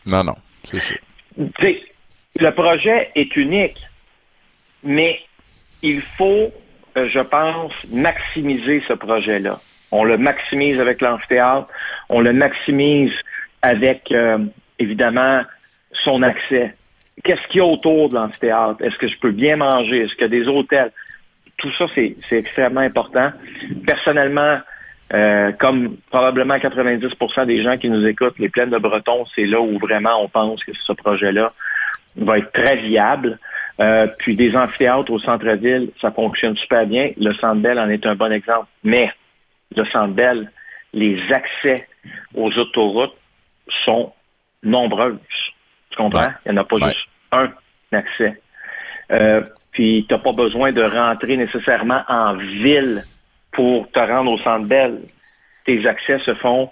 Non, 0.06 0.24
non, 0.24 0.36
c'est 0.64 0.80
sûr. 0.80 0.98
Le 1.38 2.50
projet 2.52 3.12
est 3.16 3.36
unique, 3.36 3.82
mais 4.84 5.20
il 5.82 6.02
faut, 6.02 6.52
euh, 6.98 7.08
je 7.10 7.20
pense, 7.20 7.74
maximiser 7.92 8.84
ce 8.88 8.94
projet-là. 8.94 9.60
On 9.92 10.04
le 10.04 10.18
maximise 10.18 10.80
avec 10.80 11.02
l'amphithéâtre, 11.02 11.70
on 12.10 12.20
le 12.20 12.34
maximise 12.34 13.14
avec, 13.62 14.12
euh, 14.12 14.40
évidemment, 14.80 15.44
son 15.94 16.22
accès. 16.22 16.76
Qu'est-ce 17.24 17.48
qu'il 17.48 17.58
y 17.58 17.62
a 17.62 17.66
autour 17.66 18.10
de 18.10 18.16
l'amphithéâtre? 18.16 18.84
Est-ce 18.84 18.98
que 18.98 19.08
je 19.08 19.18
peux 19.18 19.32
bien 19.32 19.58
manger? 19.58 20.04
Est-ce 20.04 20.14
qu'il 20.14 20.22
y 20.22 20.26
a 20.26 20.28
des 20.28 20.48
hôtels? 20.48 20.92
Tout 21.58 21.72
ça, 21.78 21.86
c'est 21.96 22.16
extrêmement 22.32 22.82
important. 22.82 23.32
Personnellement, 23.86 24.60
euh, 25.14 25.52
comme 25.54 25.98
probablement 26.10 26.56
90% 26.56 27.46
des 27.46 27.64
gens 27.64 27.78
qui 27.78 27.90
nous 27.90 28.06
écoutent, 28.06 28.38
les 28.40 28.50
plaines 28.50 28.70
de 28.70 28.78
Breton, 28.78 29.26
c'est 29.36 29.46
là 29.46 29.62
où 29.62 29.78
vraiment 29.80 30.22
on 30.22 30.28
pense 30.28 30.64
que 30.64 30.72
ce 30.74 30.94
projet-là 30.94 31.54
va 32.18 32.40
être 32.40 32.52
très 32.52 32.78
viable. 32.78 33.40
Euh, 33.80 34.08
puis 34.18 34.36
des 34.36 34.56
amphithéâtres 34.56 35.12
au 35.12 35.20
centre-ville, 35.20 35.92
ça 36.02 36.12
fonctionne 36.12 36.58
super 36.58 36.88
bien. 36.88 37.12
Le 37.18 37.32
Centre 37.36 37.62
Bell 37.62 37.80
en 37.80 37.90
est 37.90 38.06
un 38.06 38.16
bon 38.16 38.32
exemple. 38.32 38.68
Mais 38.84 39.12
le 39.76 39.86
Centre 39.86 40.14
Bell, 40.14 40.52
les 40.94 41.22
accès 41.32 41.88
aux 42.34 42.52
autoroutes 42.58 43.16
sont 43.86 44.14
nombreuses. 44.64 45.20
Tu 45.92 45.98
comprends? 45.98 46.32
Il 46.46 46.52
n'y 46.52 46.58
en 46.58 46.62
a 46.62 46.66
pas 46.66 46.78
juste 46.78 47.08
un 47.32 47.52
accès. 47.92 48.42
Euh, 49.12 49.40
puis 49.72 50.06
tu 50.08 50.14
n'as 50.14 50.20
pas 50.20 50.34
besoin 50.34 50.72
de 50.72 50.82
rentrer 50.82 51.38
nécessairement 51.38 52.04
en 52.10 52.34
ville 52.34 53.04
pour 53.52 53.90
te 53.92 54.00
rendre 54.00 54.32
au 54.32 54.38
Centre 54.40 54.66
Bell. 54.66 55.02
Tes 55.66 55.86
accès 55.86 56.20
se 56.20 56.34
font 56.36 56.72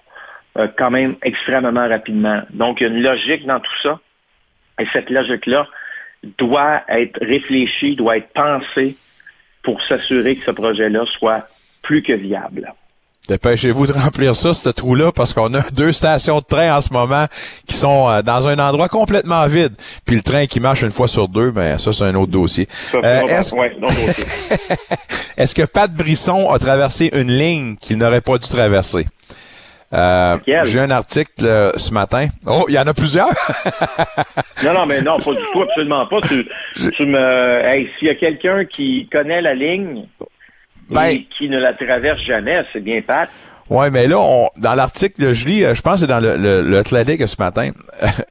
euh, 0.58 0.68
quand 0.76 0.90
même 0.90 1.16
extrêmement 1.22 1.88
rapidement. 1.88 2.42
Donc, 2.50 2.80
il 2.80 2.84
y 2.84 2.86
a 2.86 2.90
une 2.90 3.02
logique 3.02 3.46
dans 3.46 3.60
tout 3.60 3.76
ça. 3.82 4.00
Et 4.78 4.86
cette 4.92 5.10
logique-là, 5.10 5.66
doit 6.38 6.82
être 6.88 7.18
réfléchi, 7.22 7.96
doit 7.96 8.18
être 8.18 8.32
pensé 8.32 8.96
pour 9.62 9.82
s'assurer 9.82 10.36
que 10.36 10.44
ce 10.44 10.50
projet-là 10.50 11.04
soit 11.06 11.48
plus 11.82 12.02
que 12.02 12.12
viable. 12.12 12.72
Dépêchez-vous 13.28 13.88
de 13.88 13.92
remplir 13.92 14.36
ça, 14.36 14.54
ce 14.54 14.68
trou-là, 14.68 15.10
parce 15.12 15.32
qu'on 15.32 15.52
a 15.54 15.62
deux 15.72 15.92
stations 15.92 16.38
de 16.38 16.44
train 16.44 16.76
en 16.76 16.80
ce 16.80 16.92
moment 16.92 17.26
qui 17.66 17.74
sont 17.74 18.08
euh, 18.08 18.22
dans 18.22 18.46
un 18.46 18.58
endroit 18.58 18.88
complètement 18.88 19.46
vide. 19.46 19.74
Puis 20.04 20.16
le 20.16 20.22
train 20.22 20.46
qui 20.46 20.60
marche 20.60 20.82
une 20.82 20.92
fois 20.92 21.08
sur 21.08 21.28
deux, 21.28 21.50
ben 21.50 21.78
ça, 21.78 21.92
c'est 21.92 22.04
un 22.04 22.14
autre 22.14 22.32
dossier. 22.32 22.68
Euh, 22.94 23.22
est-ce 25.36 25.54
que 25.54 25.62
Pat 25.62 25.92
Brisson 25.92 26.50
a 26.50 26.58
traversé 26.58 27.10
une 27.12 27.32
ligne 27.32 27.76
qu'il 27.76 27.98
n'aurait 27.98 28.20
pas 28.20 28.38
dû 28.38 28.48
traverser? 28.48 29.06
Euh, 29.92 30.36
j'ai 30.64 30.80
un 30.80 30.90
article 30.90 31.44
euh, 31.44 31.72
ce 31.76 31.92
matin. 31.94 32.26
Oh, 32.46 32.64
il 32.68 32.74
y 32.74 32.78
en 32.78 32.86
a 32.86 32.94
plusieurs. 32.94 33.28
non, 34.64 34.74
non, 34.74 34.86
mais 34.86 35.00
non, 35.00 35.18
pas 35.18 35.32
du 35.32 35.42
tout, 35.52 35.62
absolument 35.62 36.06
pas. 36.06 36.20
Tu, 36.22 36.44
me, 37.06 37.64
hey, 37.64 37.88
s'il 37.98 38.08
y 38.08 38.10
a 38.10 38.14
quelqu'un 38.16 38.64
qui 38.64 39.08
connaît 39.10 39.40
la 39.40 39.54
ligne 39.54 40.04
ben, 40.90 41.06
et 41.06 41.26
qui 41.36 41.48
ne 41.48 41.58
la 41.58 41.72
traverse 41.74 42.20
jamais, 42.22 42.64
c'est 42.72 42.80
bien 42.80 43.00
Pat. 43.00 43.28
Ouais, 43.68 43.90
mais 43.90 44.06
là, 44.06 44.18
on, 44.18 44.48
dans 44.56 44.74
l'article, 44.74 45.32
je 45.32 45.46
lis, 45.46 45.64
euh, 45.64 45.74
je 45.74 45.82
pense 45.82 45.94
que 45.94 46.00
c'est 46.00 46.06
dans 46.06 46.20
le, 46.20 46.36
le, 46.36 46.62
le 46.62 46.82
ce 46.84 47.42
matin, 47.42 47.70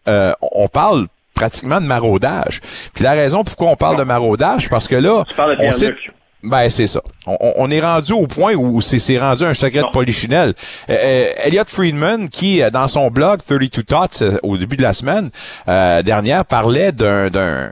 on 0.42 0.68
parle 0.68 1.08
pratiquement 1.34 1.82
de 1.82 1.86
maraudage. 1.86 2.62
Puis 2.94 3.04
la 3.04 3.12
raison 3.12 3.44
pourquoi 3.44 3.70
on 3.70 3.76
parle 3.76 3.98
de 3.98 4.04
maraudage, 4.04 4.70
parce 4.70 4.88
que 4.88 4.96
là, 4.96 5.24
on 5.60 5.72
sait, 5.72 5.94
ben, 6.46 6.70
c'est 6.70 6.86
ça. 6.86 7.02
On, 7.26 7.72
est 7.72 7.82
rendu 7.82 8.14
au 8.14 8.28
point 8.28 8.54
où 8.54 8.80
c'est 8.80 9.18
rendu 9.18 9.44
un 9.44 9.56
secret 9.56 9.82
de 9.82 9.92
polichinelle. 9.92 10.54
Euh, 10.90 10.96
euh, 10.96 11.28
Elliot 11.44 11.64
Friedman, 11.66 12.30
qui, 12.30 12.62
euh, 12.62 12.70
dans 12.70 12.88
son 12.88 13.10
blog 13.10 13.40
32 13.42 13.84
Thoughts, 13.84 14.24
au 14.44 14.56
début 14.56 14.78
de 14.78 14.84
la 14.84 14.94
semaine 14.94 15.32
dernière, 15.66 16.46
parlait 16.46 16.92
d'un 16.92 17.72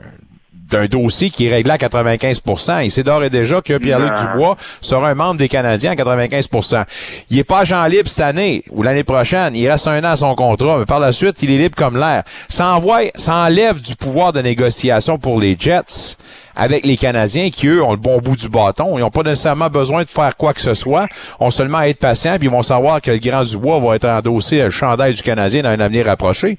d'un 0.70 0.86
dossier 0.86 1.30
qui 1.30 1.46
est 1.46 1.50
réglé 1.50 1.72
à 1.72 1.76
95% 1.76 2.84
Il 2.84 2.90
sait 2.90 3.02
d'ores 3.02 3.24
et 3.24 3.30
déjà 3.30 3.60
que 3.60 3.76
Pierre-Luc 3.76 4.12
Dubois 4.14 4.56
sera 4.80 5.08
un 5.08 5.14
membre 5.14 5.38
des 5.38 5.48
Canadiens 5.48 5.92
à 5.92 5.94
95% 5.94 6.84
Il 7.30 7.38
est 7.38 7.44
pas 7.44 7.60
agent 7.60 7.84
libre 7.86 8.08
cette 8.08 8.24
année 8.24 8.62
ou 8.70 8.82
l'année 8.82 9.04
prochaine. 9.04 9.54
Il 9.54 9.68
reste 9.68 9.88
un 9.88 10.00
an 10.00 10.12
à 10.12 10.16
son 10.16 10.34
contrat, 10.34 10.78
mais 10.78 10.86
par 10.86 11.00
la 11.00 11.12
suite, 11.12 11.36
il 11.42 11.50
est 11.50 11.58
libre 11.58 11.76
comme 11.76 11.98
l'air. 11.98 12.24
Ça 12.48 12.74
envoie, 12.74 13.00
ça 13.14 13.34
enlève 13.36 13.80
du 13.80 13.96
pouvoir 13.96 14.32
de 14.32 14.40
négociation 14.40 15.18
pour 15.18 15.38
les 15.38 15.56
Jets 15.58 16.16
avec 16.56 16.86
les 16.86 16.96
Canadiens 16.96 17.50
qui, 17.50 17.66
eux, 17.66 17.82
ont 17.82 17.90
le 17.90 17.96
bon 17.96 18.18
bout 18.18 18.36
du 18.36 18.48
bâton. 18.48 18.96
Ils 18.96 19.00
n'ont 19.00 19.10
pas 19.10 19.22
nécessairement 19.22 19.68
besoin 19.68 20.04
de 20.04 20.10
faire 20.10 20.36
quoi 20.36 20.54
que 20.54 20.60
ce 20.60 20.74
soit. 20.74 21.08
On 21.40 21.50
seulement 21.50 21.78
à 21.78 21.88
être 21.88 21.98
patients, 21.98 22.36
puis 22.38 22.46
ils 22.46 22.50
vont 22.50 22.62
savoir 22.62 23.00
que 23.00 23.10
le 23.10 23.18
Grand 23.18 23.44
Dubois 23.44 23.80
va 23.80 23.96
être 23.96 24.08
endossé 24.08 24.60
à 24.60 24.64
le 24.64 24.70
chandail 24.70 25.14
du 25.14 25.22
Canadien 25.22 25.62
dans 25.62 25.70
un 25.70 25.80
avenir 25.80 26.06
rapproché. 26.06 26.58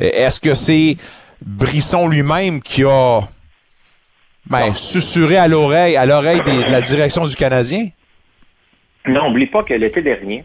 Est-ce 0.00 0.40
que 0.40 0.54
c'est 0.54 0.96
Brisson 1.44 2.08
lui-même 2.08 2.62
qui 2.62 2.84
a 2.84 3.20
ben, 4.46 4.74
susurré 4.74 5.36
à 5.36 5.48
l'oreille, 5.48 5.96
à 5.96 6.06
l'oreille 6.06 6.40
de 6.40 6.70
la 6.70 6.80
direction 6.80 7.24
du 7.24 7.34
Canadien? 7.34 7.86
Non, 9.06 9.28
n'oublie 9.28 9.46
pas 9.46 9.62
que 9.62 9.74
l'été 9.74 10.02
dernier, 10.02 10.44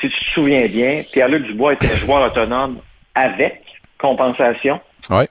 si 0.00 0.08
tu 0.08 0.24
te 0.24 0.30
souviens 0.30 0.66
bien, 0.66 1.02
Pierre-Luc 1.12 1.46
Dubois 1.46 1.74
était 1.74 1.94
joueur 1.96 2.22
autonome 2.30 2.78
avec 3.14 3.62
compensation. 3.98 4.80
Oui. 5.10 5.24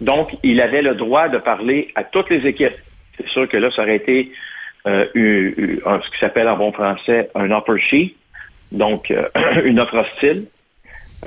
Donc, 0.00 0.30
il 0.42 0.60
avait 0.60 0.82
le 0.82 0.94
droit 0.94 1.28
de 1.28 1.38
parler 1.38 1.92
à 1.94 2.04
toutes 2.04 2.30
les 2.30 2.46
équipes. 2.46 2.76
C'est 3.16 3.28
sûr 3.28 3.48
que 3.48 3.56
là, 3.56 3.70
ça 3.70 3.82
aurait 3.82 3.96
été 3.96 4.32
euh, 4.86 5.06
ce 5.14 6.10
qui 6.10 6.18
s'appelle 6.18 6.48
en 6.48 6.56
bon 6.56 6.72
français 6.72 7.30
un 7.34 7.50
upper 7.50 7.80
sheet, 7.80 8.16
donc 8.72 9.10
euh, 9.10 9.28
une 9.64 9.78
offre 9.78 9.98
hostile 9.98 10.46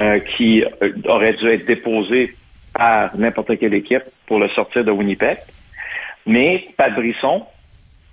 euh, 0.01 0.19
qui 0.19 0.63
aurait 1.07 1.33
dû 1.33 1.47
être 1.47 1.65
déposée 1.65 2.35
par 2.73 3.15
n'importe 3.17 3.57
quelle 3.57 3.73
équipe 3.73 4.03
pour 4.25 4.39
le 4.39 4.49
sortir 4.49 4.83
de 4.83 4.91
Winnipeg. 4.91 5.37
Mais 6.25 6.65
Brisson 6.77 7.45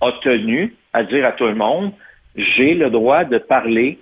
a 0.01 0.12
tenu 0.22 0.75
à 0.92 1.03
dire 1.05 1.25
à 1.27 1.33
tout 1.33 1.46
le 1.46 1.55
monde, 1.55 1.92
j'ai 2.37 2.75
le 2.75 2.90
droit 2.90 3.25
de 3.25 3.38
parler 3.38 3.98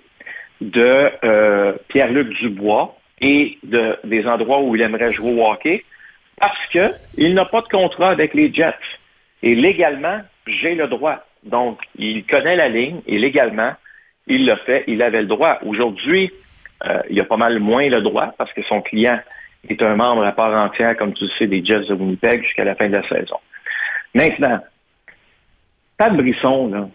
de 0.59 1.77
Pierre-Luc 1.87 2.29
Dubois 2.39 2.97
et 3.21 3.57
de, 3.63 3.97
des 4.03 4.27
endroits 4.27 4.61
où 4.61 4.75
il 4.75 4.81
aimerait 4.81 5.13
jouer 5.13 5.33
au 5.33 5.45
hockey 5.45 5.83
parce 6.39 6.67
qu'il 6.67 7.33
n'a 7.33 7.45
pas 7.45 7.61
de 7.61 7.67
contrat 7.67 8.09
avec 8.09 8.33
les 8.33 8.51
Jets. 8.51 8.73
Et 9.43 9.55
légalement, 9.55 10.21
j'ai 10.47 10.75
le 10.75 10.87
droit. 10.87 11.23
Donc, 11.43 11.79
il 11.97 12.25
connaît 12.25 12.55
la 12.55 12.67
ligne 12.67 13.01
et 13.07 13.17
légalement, 13.17 13.73
il 14.27 14.45
l'a 14.45 14.57
fait, 14.57 14.83
il 14.87 15.01
avait 15.01 15.21
le 15.21 15.27
droit. 15.27 15.59
Aujourd'hui, 15.65 16.31
euh, 16.85 17.01
il 17.09 17.19
a 17.19 17.25
pas 17.25 17.37
mal 17.37 17.59
moins 17.59 17.87
le 17.87 18.01
droit 18.01 18.33
parce 18.37 18.51
que 18.53 18.61
son 18.63 18.81
client 18.81 19.19
est 19.69 19.81
un 19.83 19.95
membre 19.95 20.23
à 20.23 20.31
part 20.31 20.53
entière, 20.53 20.97
comme 20.97 21.13
tu 21.13 21.25
le 21.25 21.29
sais, 21.37 21.47
des 21.47 21.63
Jets 21.63 21.85
de 21.85 21.93
Winnipeg 21.93 22.43
jusqu'à 22.43 22.63
la 22.63 22.75
fin 22.75 22.87
de 22.87 22.93
la 22.93 23.07
saison. 23.07 23.37
Maintenant, 24.13 24.59
Pat 25.97 26.15
Brisson, 26.15 26.67
là, 26.67 26.87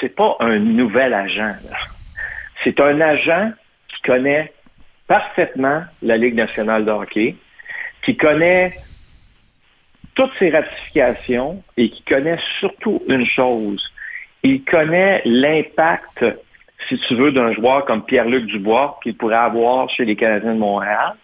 c'est 0.00 0.14
pas 0.14 0.36
un 0.40 0.58
nouvel 0.58 1.14
agent. 1.14 1.54
C'est 2.64 2.80
un 2.80 3.00
agent 3.00 3.52
qui 3.88 4.02
connaît 4.02 4.52
parfaitement 5.06 5.82
la 6.02 6.16
Ligue 6.16 6.34
nationale 6.34 6.84
de 6.84 6.90
hockey, 6.90 7.36
qui 8.02 8.16
connaît 8.16 8.72
toutes 10.14 10.32
ses 10.38 10.50
ratifications 10.50 11.62
et 11.76 11.90
qui 11.90 12.02
connaît 12.02 12.38
surtout 12.58 13.02
une 13.08 13.26
chose. 13.26 13.82
Il 14.42 14.64
connaît 14.64 15.22
l'impact, 15.24 16.24
si 16.88 16.98
tu 16.98 17.14
veux, 17.14 17.32
d'un 17.32 17.52
joueur 17.52 17.84
comme 17.84 18.04
Pierre-Luc 18.04 18.46
Dubois 18.46 18.98
qu'il 19.02 19.16
pourrait 19.16 19.36
avoir 19.36 19.90
chez 19.90 20.04
les 20.04 20.16
Canadiens 20.16 20.54
de 20.54 20.58
Montréal. 20.58 21.14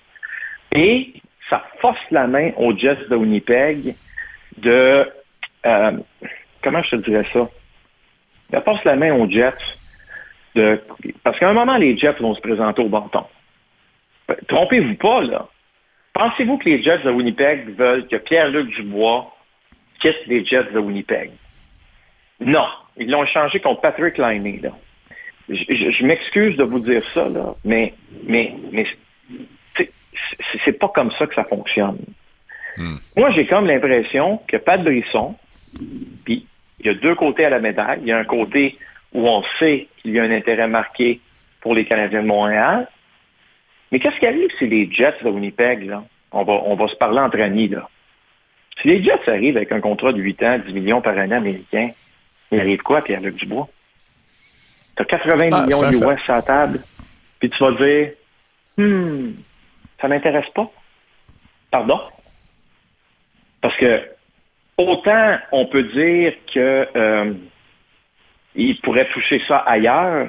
Et 0.72 1.14
ça 1.48 1.64
force 1.80 2.00
la 2.10 2.26
main 2.26 2.52
aux 2.56 2.76
Jets 2.76 3.08
de 3.08 3.16
Winnipeg 3.16 3.94
de... 4.58 5.10
Euh, 5.64 5.92
comment 6.62 6.82
je 6.82 6.90
te 6.90 6.96
dirais 6.96 7.26
ça? 7.32 7.48
Ça 8.50 8.60
force 8.62 8.84
la 8.84 8.96
main 8.96 9.12
aux 9.14 9.28
Jets 9.28 9.52
de... 10.54 10.80
Parce 11.22 11.38
qu'à 11.38 11.48
un 11.48 11.52
moment, 11.52 11.76
les 11.76 11.96
Jets 11.96 12.20
vont 12.20 12.34
se 12.34 12.40
présenter 12.40 12.82
au 12.82 12.88
bâton. 12.88 13.24
Trompez-vous 14.48 14.96
pas, 14.96 15.22
là. 15.22 15.48
Pensez-vous 16.14 16.58
que 16.58 16.68
les 16.68 16.82
Jets 16.82 17.02
de 17.04 17.10
Winnipeg 17.10 17.76
veulent 17.76 18.06
que 18.08 18.16
Pierre-Luc 18.16 18.74
Dubois 18.74 19.36
quitte 20.00 20.26
les 20.26 20.44
Jets 20.44 20.72
de 20.72 20.78
Winnipeg? 20.78 21.30
Non. 22.40 22.66
Ils 22.96 23.10
l'ont 23.10 23.24
échangé 23.24 23.60
contre 23.60 23.82
Patrick 23.82 24.16
Liney, 24.18 24.60
là. 24.62 24.70
Je 25.48 26.04
m'excuse 26.04 26.56
de 26.56 26.64
vous 26.64 26.80
dire 26.80 27.04
ça, 27.14 27.28
là, 27.28 27.54
mais, 27.64 27.94
mais, 28.24 28.52
mais 28.72 28.84
c'est- 30.64 30.72
pas 30.72 30.88
comme 30.88 31.10
ça 31.12 31.26
que 31.26 31.34
ça 31.34 31.44
fonctionne. 31.44 31.98
Moi, 33.16 33.30
j'ai 33.30 33.46
comme 33.46 33.66
l'impression 33.66 34.38
que 34.46 34.56
Pat 34.58 34.82
Brisson, 34.82 35.34
puis 36.24 36.46
il 36.80 36.86
y 36.86 36.88
a 36.90 36.94
deux 36.94 37.14
côtés 37.14 37.44
à 37.46 37.50
la 37.50 37.58
médaille. 37.58 38.00
Il 38.02 38.08
y 38.08 38.12
a 38.12 38.18
un 38.18 38.24
côté 38.24 38.76
où 39.14 39.26
on 39.26 39.42
sait 39.58 39.88
qu'il 39.98 40.10
y 40.12 40.20
a 40.20 40.24
un 40.24 40.30
intérêt 40.30 40.68
marqué 40.68 41.20
pour 41.62 41.74
les 41.74 41.86
Canadiens 41.86 42.22
de 42.22 42.26
Montréal. 42.26 42.86
Mais 43.90 43.98
qu'est-ce 43.98 44.18
qui 44.18 44.26
arrive 44.26 44.50
si 44.58 44.66
les 44.66 44.90
Jets 44.92 45.14
de 45.24 45.28
Winnipeg, 45.30 45.84
là, 45.88 46.04
on 46.32 46.42
va, 46.44 46.52
on 46.64 46.74
va 46.74 46.86
se 46.88 46.96
parler 46.96 47.18
entre 47.20 47.40
amis, 47.40 47.68
là. 47.68 47.88
Si 48.82 48.88
les 48.88 49.02
Jets 49.02 49.26
arrivent 49.26 49.56
avec 49.56 49.72
un 49.72 49.80
contrat 49.80 50.12
de 50.12 50.20
8 50.20 50.42
ans, 50.42 50.58
10 50.58 50.74
millions 50.74 51.00
par 51.00 51.16
année 51.16 51.34
américain, 51.34 51.90
il 52.52 52.60
arrive 52.60 52.82
quoi, 52.82 53.00
Pierre-Luc 53.02 53.36
Dubois? 53.36 53.68
Tu 54.96 55.02
as 55.02 55.06
80 55.06 55.48
Ah, 55.52 55.62
millions 55.62 55.78
c'est 55.78 55.86
un 55.86 55.92
fait. 55.92 56.14
US 56.14 56.20
à 56.30 56.32
la 56.34 56.42
table, 56.42 56.80
puis 57.38 57.48
tu 57.48 57.58
vas 57.58 57.72
dire, 57.72 58.10
hmm, 58.76 59.30
ça 60.00 60.08
m'intéresse 60.08 60.48
pas. 60.54 60.70
Pardon? 61.70 62.00
Parce 63.60 63.76
que 63.76 64.08
autant 64.76 65.38
on 65.52 65.66
peut 65.66 65.84
dire 65.84 66.34
que 66.52 66.88
euh, 66.96 67.34
il 68.54 68.80
pourrait 68.80 69.08
toucher 69.08 69.42
ça 69.46 69.58
ailleurs, 69.58 70.28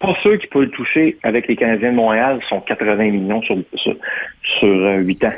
pas 0.00 0.14
ceux 0.22 0.38
qui 0.38 0.46
peuvent 0.46 0.62
le 0.62 0.70
toucher 0.70 1.18
avec 1.22 1.46
les 1.46 1.56
Canadiens 1.56 1.90
de 1.90 1.96
Montréal 1.96 2.40
sont 2.48 2.60
80 2.60 2.96
millions 2.96 3.42
sur, 3.42 3.56
sur, 3.74 3.94
sur 4.42 4.68
euh, 4.68 4.96
8 4.96 5.24
ans. 5.24 5.32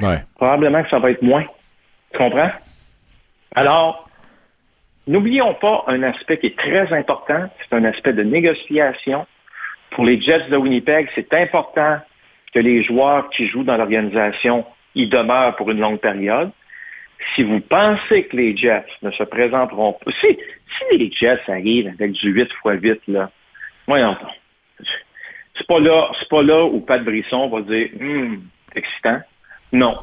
Ouais. 0.00 0.18
Probablement 0.34 0.82
que 0.82 0.90
ça 0.90 0.98
va 0.98 1.12
être 1.12 1.22
moins. 1.22 1.44
Tu 2.12 2.18
comprends? 2.18 2.50
Alors, 3.54 4.08
n'oublions 5.06 5.54
pas 5.54 5.84
un 5.86 6.02
aspect 6.02 6.38
qui 6.38 6.46
est 6.46 6.58
très 6.58 6.92
important, 6.92 7.48
c'est 7.60 7.76
un 7.76 7.84
aspect 7.84 8.12
de 8.12 8.24
négociation. 8.24 9.26
Pour 9.94 10.04
les 10.04 10.20
Jets 10.20 10.48
de 10.50 10.56
Winnipeg, 10.56 11.08
c'est 11.14 11.32
important 11.34 12.00
que 12.52 12.58
les 12.58 12.82
joueurs 12.82 13.30
qui 13.30 13.46
jouent 13.46 13.62
dans 13.62 13.76
l'organisation 13.76 14.66
y 14.96 15.06
demeurent 15.06 15.54
pour 15.54 15.70
une 15.70 15.78
longue 15.80 16.00
période. 16.00 16.50
Si 17.34 17.44
vous 17.44 17.60
pensez 17.60 18.24
que 18.26 18.36
les 18.36 18.56
Jets 18.56 18.86
ne 19.02 19.12
se 19.12 19.22
présenteront 19.22 19.92
pas, 19.92 20.10
si, 20.20 20.36
les 20.96 21.10
Jets 21.12 21.40
arrivent 21.46 21.88
avec 21.88 22.12
du 22.12 22.30
8 22.30 22.42
x 22.42 22.54
8, 22.64 23.00
là, 23.08 23.30
voyons. 23.86 24.16
C'est 25.56 25.66
pas 25.66 25.78
là, 25.78 26.10
c'est 26.18 26.28
pas 26.28 26.42
là 26.42 26.64
où 26.64 26.80
Pat 26.80 27.02
Brisson 27.02 27.48
va 27.48 27.60
dire, 27.60 27.90
hum, 28.00 28.42
excitant. 28.74 29.20
Non. 29.72 29.96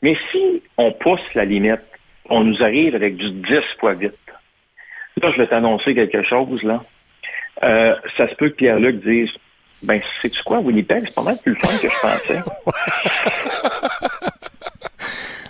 Mais 0.00 0.16
si 0.32 0.62
on 0.78 0.92
pousse 0.92 1.20
la 1.34 1.44
limite, 1.44 1.84
on 2.30 2.42
nous 2.42 2.62
arrive 2.62 2.94
avec 2.94 3.16
du 3.16 3.30
10 3.30 3.60
fois 3.78 3.92
8. 3.92 4.12
Là, 5.22 5.30
je 5.30 5.36
vais 5.36 5.46
t'annoncer 5.46 5.94
quelque 5.94 6.22
chose, 6.22 6.62
là. 6.62 6.82
Euh, 7.62 7.94
ça 8.16 8.28
se 8.28 8.34
peut 8.36 8.50
que 8.50 8.54
Pierre-Luc 8.56 9.04
dise, 9.04 9.30
ben, 9.82 10.00
sais-tu 10.22 10.42
quoi, 10.44 10.58
Winnipeg, 10.58 11.04
c'est 11.06 11.14
pas 11.14 11.22
mal 11.22 11.38
plus 11.42 11.52
le 11.54 11.58
fun 11.58 11.76
que 11.76 11.88
je 11.88 12.00
pensais. 12.00 12.42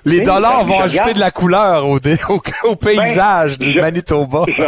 Les 0.05 0.21
dollars 0.23 0.65
ben, 0.65 0.71
vont 0.73 0.81
ajouter 0.81 1.01
regarde. 1.01 1.15
de 1.17 1.21
la 1.21 1.31
couleur 1.31 1.87
au, 1.87 2.01
dé- 2.01 2.17
au, 2.31 2.41
au 2.71 2.77
paysage 2.77 3.59
du 3.59 3.73
je- 3.73 3.81
Manitoba. 3.81 4.45
je, 4.49 4.63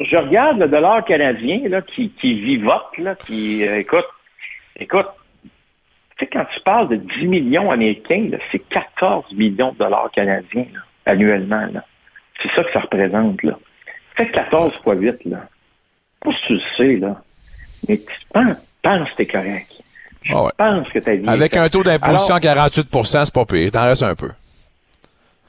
je 0.04 0.16
regarde 0.16 0.58
le 0.58 0.68
dollar 0.68 1.04
canadien 1.04 1.60
là, 1.68 1.80
qui, 1.82 2.10
qui 2.10 2.34
vivote, 2.40 2.98
là, 2.98 3.14
qui 3.14 3.66
euh, 3.66 3.78
écoute, 3.78 4.04
écoute, 4.78 5.06
tu 6.18 6.24
sais, 6.24 6.30
quand 6.30 6.44
tu 6.54 6.60
parles 6.60 6.88
de 6.88 6.96
10 6.96 7.26
millions 7.26 7.70
américains, 7.70 8.28
c'est 8.52 8.58
14 8.68 9.32
millions 9.32 9.72
de 9.72 9.78
dollars 9.78 10.10
canadiens 10.12 10.66
là, 10.74 10.80
annuellement. 11.12 11.66
Là. 11.72 11.84
C'est 12.42 12.50
ça 12.54 12.62
que 12.64 12.72
ça 12.72 12.80
représente. 12.80 13.42
Là. 13.42 13.58
Fais 14.16 14.28
14 14.30 14.72
fois 14.82 14.94
8, 14.94 15.24
là. 15.26 15.48
Pas 16.26 16.32
si 16.32 16.46
tu 16.46 16.52
le 16.54 16.60
sais, 16.76 16.96
là. 16.96 17.16
Mais 17.88 17.96
tu 17.96 18.04
penses, 18.32 18.56
penses 18.82 19.08
que 19.12 19.16
t'es 19.16 19.26
correct. 19.26 19.66
Je 20.22 20.32
Ah 20.34 20.42
ouais. 20.44 20.50
pense 20.58 20.88
que 20.88 20.98
ta 20.98 21.14
vie 21.14 21.24
est 21.24 21.28
Avec 21.28 21.56
un 21.56 21.68
taux 21.68 21.82
d'imposition 21.84 22.34
à 22.34 22.38
Alors- 22.38 22.66
48% 22.68 23.24
c'est 23.24 23.32
pas 23.34 23.44
pire. 23.46 23.70
T'en 23.70 23.84
restes 23.86 24.02
un 24.02 24.14
peu. 24.14 24.30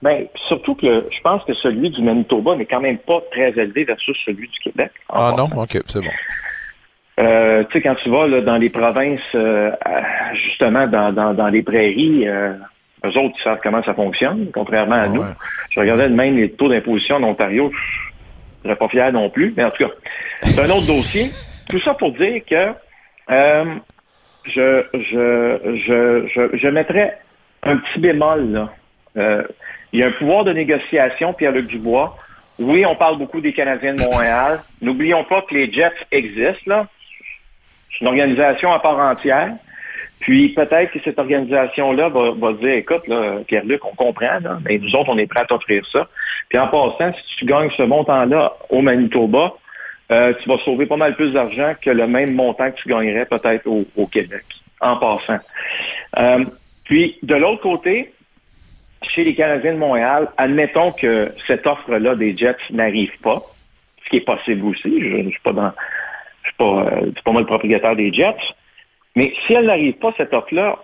Ben, 0.03 0.27
surtout 0.47 0.75
que 0.75 1.07
je 1.11 1.19
pense 1.21 1.43
que 1.45 1.53
celui 1.55 1.89
du 1.89 2.03
Manitoba 2.03 2.55
n'est 2.55 2.67
quand 2.67 2.79
même 2.81 2.99
pas 2.99 3.19
très 3.31 3.49
élevé 3.49 3.83
versus 3.83 4.15
celui 4.23 4.47
du 4.47 4.59
Québec. 4.59 4.91
Ah 5.09 5.33
non? 5.35 5.49
OK, 5.55 5.79
c'est 5.87 5.99
bon. 6.01 6.11
Euh, 7.19 7.63
tu 7.63 7.71
sais, 7.73 7.81
quand 7.81 7.95
tu 7.95 8.09
vas 8.11 8.27
là, 8.27 8.41
dans 8.41 8.57
les 8.57 8.69
provinces, 8.69 9.19
euh, 9.33 9.71
justement, 10.35 10.85
dans, 10.85 11.11
dans, 11.11 11.33
dans 11.33 11.47
les 11.47 11.63
prairies, 11.63 12.27
euh, 12.27 12.53
eux 13.05 13.17
autres, 13.17 13.33
ils 13.39 13.43
savent 13.43 13.59
comment 13.63 13.81
ça 13.81 13.95
fonctionne, 13.95 14.49
contrairement 14.53 14.95
à 14.95 15.07
nous. 15.07 15.21
Ouais. 15.21 15.27
Je 15.71 15.79
regardais 15.79 16.09
même 16.09 16.35
les 16.37 16.51
taux 16.51 16.69
d'imposition 16.69 17.15
en 17.15 17.23
Ontario, 17.23 17.71
je 18.67 18.73
serais 18.73 18.79
pas 18.79 18.89
fier 18.89 19.11
non 19.13 19.29
plus, 19.29 19.53
mais 19.55 19.63
en 19.63 19.71
tout 19.71 19.85
cas, 19.85 19.93
c'est 20.43 20.59
un 20.59 20.69
autre 20.69 20.87
dossier. 20.87 21.31
Tout 21.69 21.79
ça 21.79 21.93
pour 21.93 22.11
dire 22.11 22.41
que 22.45 22.73
euh, 23.29 23.65
je, 24.43 24.83
je, 24.93 26.27
je, 26.33 26.57
je, 26.57 26.67
mettrais 26.67 27.17
un 27.63 27.77
petit 27.77 27.99
bémol 27.99 28.51
là. 28.51 28.73
Euh, 29.17 29.43
il 29.93 29.99
y 29.99 30.03
a 30.03 30.07
un 30.07 30.11
pouvoir 30.11 30.43
de 30.43 30.51
négociation, 30.51 31.33
Pierre-Luc 31.33 31.67
Dubois. 31.67 32.17
Oui, 32.59 32.85
on 32.85 32.95
parle 32.95 33.17
beaucoup 33.17 33.39
des 33.39 33.53
Canadiens 33.53 33.93
de 33.93 34.01
Montréal. 34.01 34.61
N'oublions 34.81 35.23
pas 35.23 35.41
que 35.43 35.53
les 35.53 35.71
Jets 35.71 35.91
existent. 36.11 36.85
C'est 37.91 38.01
une 38.01 38.07
organisation 38.07 38.71
à 38.71 38.79
part 38.79 38.99
entière. 38.99 39.53
Puis 40.19 40.49
peut-être 40.49 40.91
que 40.91 40.99
cette 41.03 41.19
organisation-là 41.19 42.09
va, 42.09 42.53
dire, 42.53 42.73
écoute, 42.73 43.03
Pierre-Luc, 43.47 43.85
on 43.85 43.95
comprend, 43.95 44.39
mais 44.65 44.77
nous 44.79 44.95
autres, 44.95 45.09
on 45.09 45.17
est 45.17 45.27
prêts 45.27 45.41
à 45.41 45.45
t'offrir 45.45 45.85
ça. 45.91 46.07
Puis 46.49 46.57
en 46.57 46.67
passant, 46.67 47.13
si 47.13 47.35
tu 47.37 47.45
gagnes 47.45 47.69
ce 47.77 47.83
montant-là 47.83 48.53
au 48.69 48.81
Manitoba, 48.81 49.53
euh, 50.11 50.33
tu 50.41 50.49
vas 50.49 50.57
sauver 50.59 50.85
pas 50.85 50.97
mal 50.97 51.15
plus 51.15 51.31
d'argent 51.31 51.73
que 51.81 51.89
le 51.89 52.07
même 52.07 52.33
montant 52.33 52.71
que 52.71 52.77
tu 52.77 52.87
gagnerais 52.89 53.25
peut-être 53.25 53.67
au, 53.67 54.07
Québec, 54.07 54.43
en 54.79 54.97
passant. 54.97 55.39
Euh, 56.17 56.45
puis 56.85 57.17
de 57.23 57.35
l'autre 57.35 57.61
côté, 57.61 58.13
chez 59.03 59.23
les 59.23 59.35
Canadiens 59.35 59.73
de 59.73 59.77
Montréal, 59.77 60.29
admettons 60.37 60.91
que 60.91 61.31
cette 61.45 61.67
offre-là 61.67 62.15
des 62.15 62.35
Jets 62.35 62.55
n'arrive 62.71 63.11
pas, 63.21 63.41
ce 64.03 64.09
qui 64.09 64.17
est 64.17 64.21
possible 64.21 64.65
aussi, 64.65 65.01
je 65.01 65.21
ne 65.21 65.29
suis 65.29 65.41
pas 65.41 65.53
dans, 65.53 65.71
je 66.43 66.47
suis 66.47 66.57
pas, 66.57 66.85
euh, 66.85 67.11
pas 67.23 67.31
moi 67.31 67.41
le 67.41 67.47
propriétaire 67.47 67.95
des 67.95 68.11
Jets, 68.13 68.35
mais 69.17 69.33
si 69.45 69.53
elle 69.53 69.65
n'arrive 69.65 69.95
pas, 69.95 70.13
cette 70.15 70.33
offre-là, 70.33 70.77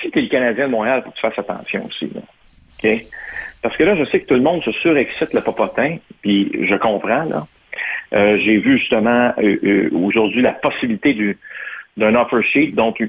si 0.00 0.10
tu 0.10 0.18
es 0.18 0.22
le 0.22 0.28
Canadien 0.28 0.66
de 0.66 0.70
Montréal, 0.72 1.02
faut 1.04 1.10
que 1.10 1.16
tu 1.16 1.20
fasses 1.22 1.38
attention 1.38 1.86
aussi. 1.86 2.10
Parce 3.62 3.76
que 3.76 3.82
là, 3.84 3.96
je 3.96 4.04
sais 4.04 4.20
que 4.20 4.26
tout 4.26 4.34
le 4.34 4.40
monde 4.42 4.62
se 4.62 4.70
surexcite 4.72 5.32
le 5.32 5.40
popotin, 5.40 5.96
puis 6.22 6.52
je 6.62 6.74
comprends, 6.76 7.24
là. 7.24 7.46
Euh, 8.14 8.38
J'ai 8.38 8.58
vu 8.58 8.78
justement 8.78 9.32
euh, 9.38 9.56
euh, 9.64 9.90
aujourd'hui 9.92 10.40
la 10.42 10.52
possibilité 10.52 11.14
du- 11.14 11.36
d'un 11.96 12.14
offer 12.14 12.42
sheet, 12.42 12.72
donc, 12.72 13.02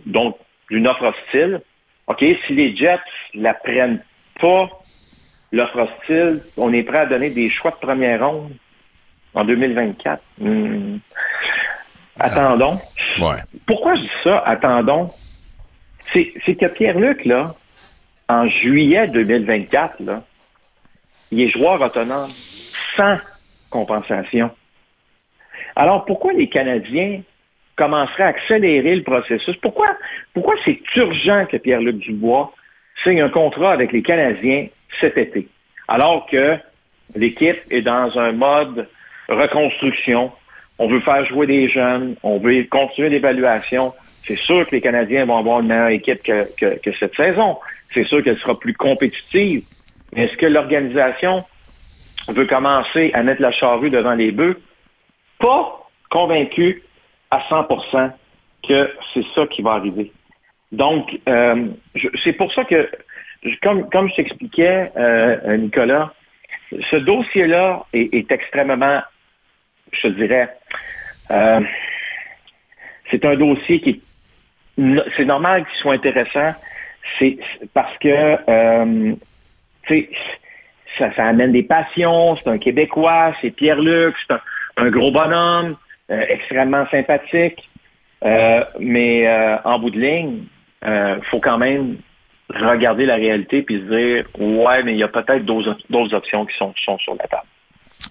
d'une 0.71 0.88
offre 0.88 1.03
hostile. 1.13 1.62
OK, 2.07 2.23
si 2.47 2.53
les 2.53 2.75
Jets 2.75 2.99
la 3.36 3.53
prennent 3.53 4.01
pas, 4.39 4.69
l'offre 5.51 5.79
hostile, 5.88 6.41
on 6.57 6.73
est 6.73 6.83
prêt 6.83 6.99
à 6.99 7.05
donner 7.05 7.29
des 7.29 7.49
choix 7.49 7.71
de 7.71 7.75
première 7.86 8.25
ronde 8.25 8.53
en 9.33 9.43
2024. 9.45 10.21
Hmm. 10.39 10.97
Attendons. 12.19 12.80
Ouais. 13.19 13.38
Pourquoi 13.65 13.95
je 13.95 14.01
dis 14.01 14.12
ça, 14.23 14.39
attendons? 14.39 15.10
C'est 16.13 16.32
c'est 16.45 16.56
que 16.56 16.65
Pierre-Luc, 16.65 17.25
là, 17.25 17.56
en 18.30 18.47
juillet 18.47 19.08
2024, 19.08 19.99
là, 19.99 20.23
il 21.32 21.41
est 21.41 21.49
joueur 21.49 21.82
autonome 21.82 22.30
sans 22.95 23.17
compensation. 23.69 24.51
Alors, 25.75 26.06
pourquoi 26.06 26.34
les 26.34 26.49
Canadiens 26.49 27.21
commenceraient 27.75 28.23
à 28.23 28.27
accélérer 28.27 28.95
le 28.95 29.03
processus? 29.03 29.56
Pourquoi, 29.58 29.95
pourquoi 30.34 30.56
c'est 30.65 30.80
urgent 30.95 31.45
que 31.45 31.58
Pierre-Luc 31.58 31.97
Dubois 31.97 32.53
signe 33.03 33.21
un 33.21 33.30
contrat 33.30 33.73
avec 33.73 33.91
les 33.91 34.01
Canadiens 34.01 34.67
cet 34.99 35.17
été? 35.17 35.47
Alors 35.88 36.25
que 36.25 36.58
l'équipe 37.15 37.60
est 37.69 37.82
dans 37.82 38.17
un 38.17 38.32
mode 38.32 38.88
reconstruction. 39.30 40.32
On 40.79 40.87
veut 40.87 40.99
faire 40.99 41.25
jouer 41.25 41.47
des 41.47 41.69
jeunes. 41.69 42.15
On 42.23 42.39
veut 42.39 42.63
continuer 42.69 43.09
l'évaluation. 43.09 43.93
C'est 44.25 44.37
sûr 44.37 44.67
que 44.67 44.75
les 44.75 44.81
Canadiens 44.81 45.25
vont 45.25 45.37
avoir 45.37 45.61
une 45.61 45.67
meilleure 45.67 45.87
équipe 45.87 46.21
que, 46.23 46.91
cette 46.99 47.15
saison. 47.15 47.57
C'est 47.93 48.03
sûr 48.03 48.23
qu'elle 48.23 48.37
sera 48.37 48.59
plus 48.59 48.73
compétitive. 48.73 49.63
Mais 50.13 50.25
est-ce 50.25 50.37
que 50.37 50.45
l'organisation 50.45 51.43
veut 52.27 52.45
commencer 52.45 53.11
à 53.13 53.23
mettre 53.23 53.41
la 53.41 53.51
charrue 53.51 53.89
devant 53.89 54.13
les 54.13 54.31
bœufs? 54.31 54.59
Pas 55.39 55.89
convaincu 56.09 56.83
à 57.31 57.39
100% 57.49 58.11
que 58.67 58.91
c'est 59.13 59.25
ça 59.33 59.47
qui 59.47 59.61
va 59.61 59.71
arriver. 59.71 60.11
Donc, 60.71 61.19
euh, 61.29 61.67
c'est 62.23 62.33
pour 62.33 62.51
ça 62.53 62.65
que, 62.65 62.89
comme, 63.63 63.89
comme 63.89 64.09
je 64.09 64.15
t'expliquais, 64.15 64.91
euh, 64.97 65.57
Nicolas, 65.57 66.13
ce 66.71 66.97
dossier-là 66.97 67.85
est, 67.93 68.13
est 68.13 68.31
extrêmement 68.31 69.01
je 69.91 70.02
te 70.02 70.08
dirais, 70.08 70.50
euh, 71.32 71.62
c'est 73.12 73.23
un 73.26 73.36
dossier 73.36 73.80
qui 73.80 74.02
c'est 75.15 75.26
normal 75.26 75.65
qu'il 75.65 75.76
soit 75.80 75.93
intéressant, 75.93 76.54
parce 77.73 77.97
que 77.97 78.38
euh, 78.47 79.15
ça, 81.00 81.10
amène 81.17 81.52
des 81.52 81.63
passions, 81.63 82.36
c'est 82.36 82.47
un 82.47 82.60
Québécois, 82.60 83.34
c'est 83.41 83.50
Pierre-Luc, 83.50 84.15
c'est 84.28 84.36
un, 84.78 84.89
gros 84.91 85.10
bonhomme, 85.10 85.78
euh, 86.12 86.26
extrêmement 86.30 86.86
sympathique. 86.91 87.67
Mais 88.80 89.28
en 89.63 89.80
bout 89.80 89.89
de 89.89 90.00
ligne, 90.00 90.43
il 90.86 91.23
faut 91.23 91.39
quand 91.39 91.58
même 91.58 91.97
regarder 92.54 93.08
la 93.08 93.15
réalité 93.15 93.63
puis 93.63 93.80
se 93.80 93.95
dire 93.95 94.26
ouais, 94.38 94.84
mais 94.84 94.91
il 94.93 95.00
y 95.00 95.04
a 95.04 95.08
peut-être 95.08 95.43
d'autres 95.43 96.13
options 96.13 96.45
qui 96.45 96.56
sont 96.56 96.73
sur 97.00 97.15
la 97.15 97.28
table. 97.28 97.47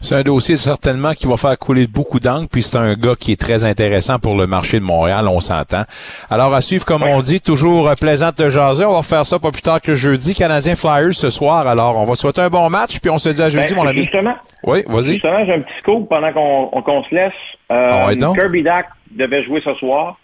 C'est 0.06 0.14
un 0.14 0.22
dossier 0.22 0.56
certainement 0.56 1.14
qui 1.14 1.26
va 1.26 1.36
faire 1.36 1.58
couler 1.58 1.88
beaucoup 1.88 2.20
d'encre, 2.20 2.48
puis 2.48 2.62
c'est 2.62 2.76
un 2.76 2.94
gars 2.94 3.16
qui 3.18 3.32
est 3.32 3.40
très 3.40 3.64
intéressant 3.64 4.20
pour 4.20 4.36
le 4.36 4.46
marché 4.46 4.78
de 4.78 4.84
Montréal, 4.84 5.26
on 5.26 5.40
s'entend. 5.40 5.82
Alors 6.30 6.54
à 6.54 6.60
suivre, 6.60 6.84
comme 6.84 7.02
on 7.02 7.18
dit, 7.18 7.40
toujours 7.40 7.92
plaisant 8.00 8.30
de 8.38 8.48
jaser. 8.48 8.84
On 8.84 8.92
va 8.92 9.02
faire 9.02 9.26
ça 9.26 9.40
pas 9.40 9.50
plus 9.50 9.62
tard 9.62 9.80
que 9.80 9.96
jeudi. 9.96 10.32
Canadien 10.34 10.76
Flyers 10.76 11.12
ce 11.12 11.28
soir. 11.28 11.66
Alors 11.66 11.96
on 11.96 12.04
va 12.04 12.14
souhaiter 12.14 12.40
un 12.40 12.48
bon 12.48 12.70
match, 12.70 13.00
puis 13.00 13.10
on 13.10 13.18
se 13.18 13.30
dit 13.30 13.42
à 13.42 13.48
jeudi, 13.48 13.74
ben, 13.74 13.82
mon 13.82 13.88
ami. 13.88 14.02
Justement. 14.02 14.36
Oui, 14.62 14.84
vas-y. 14.86 15.14
Justement, 15.14 15.44
j'ai 15.44 15.54
un 15.54 15.60
petit 15.62 15.78
scoop 15.80 16.08
pendant 16.08 16.32
qu'on 16.32 17.02
se 17.02 17.12
laisse. 17.12 17.32
Euh, 17.72 18.06
ah 18.06 18.14
Kirby 18.14 18.62
Dack 18.62 18.86
devait 19.10 19.42
jouer 19.42 19.60
ce 19.60 19.74
soir, 19.74 20.20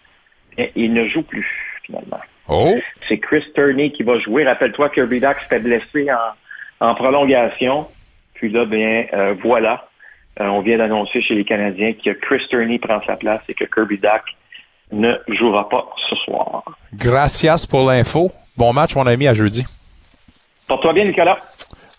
et 0.58 0.70
il 0.76 0.92
ne 0.92 1.08
joue 1.08 1.22
plus 1.22 1.48
finalement. 1.84 2.20
Oh. 2.46 2.76
C'est 3.08 3.18
Chris 3.18 3.42
Turney 3.52 3.90
qui 3.90 4.04
va 4.04 4.20
jouer. 4.20 4.44
Rappelle-toi, 4.44 4.90
Kirby 4.90 5.18
Dack 5.18 5.40
s'était 5.40 5.58
blessé 5.58 6.06
en, 6.80 6.86
en 6.88 6.94
prolongation. 6.94 7.88
Puis 8.42 8.50
là, 8.50 8.64
bien, 8.64 9.06
euh, 9.12 9.36
voilà. 9.40 9.86
Euh, 10.40 10.46
on 10.46 10.62
vient 10.62 10.76
d'annoncer 10.76 11.22
chez 11.22 11.36
les 11.36 11.44
Canadiens 11.44 11.92
que 11.92 12.10
Chris 12.10 12.44
Turney 12.50 12.80
prend 12.80 13.00
sa 13.06 13.14
place 13.14 13.38
et 13.48 13.54
que 13.54 13.64
Kirby 13.64 13.98
Duck 13.98 14.20
ne 14.90 15.14
jouera 15.28 15.68
pas 15.68 15.88
ce 16.10 16.16
soir. 16.16 16.64
Gracias 16.92 17.68
pour 17.70 17.88
l'info. 17.88 18.32
Bon 18.56 18.72
match, 18.72 18.96
mon 18.96 19.06
ami, 19.06 19.28
à 19.28 19.32
jeudi. 19.32 19.64
Porte-toi 20.66 20.92
bien, 20.92 21.04
Nicolas. 21.04 21.38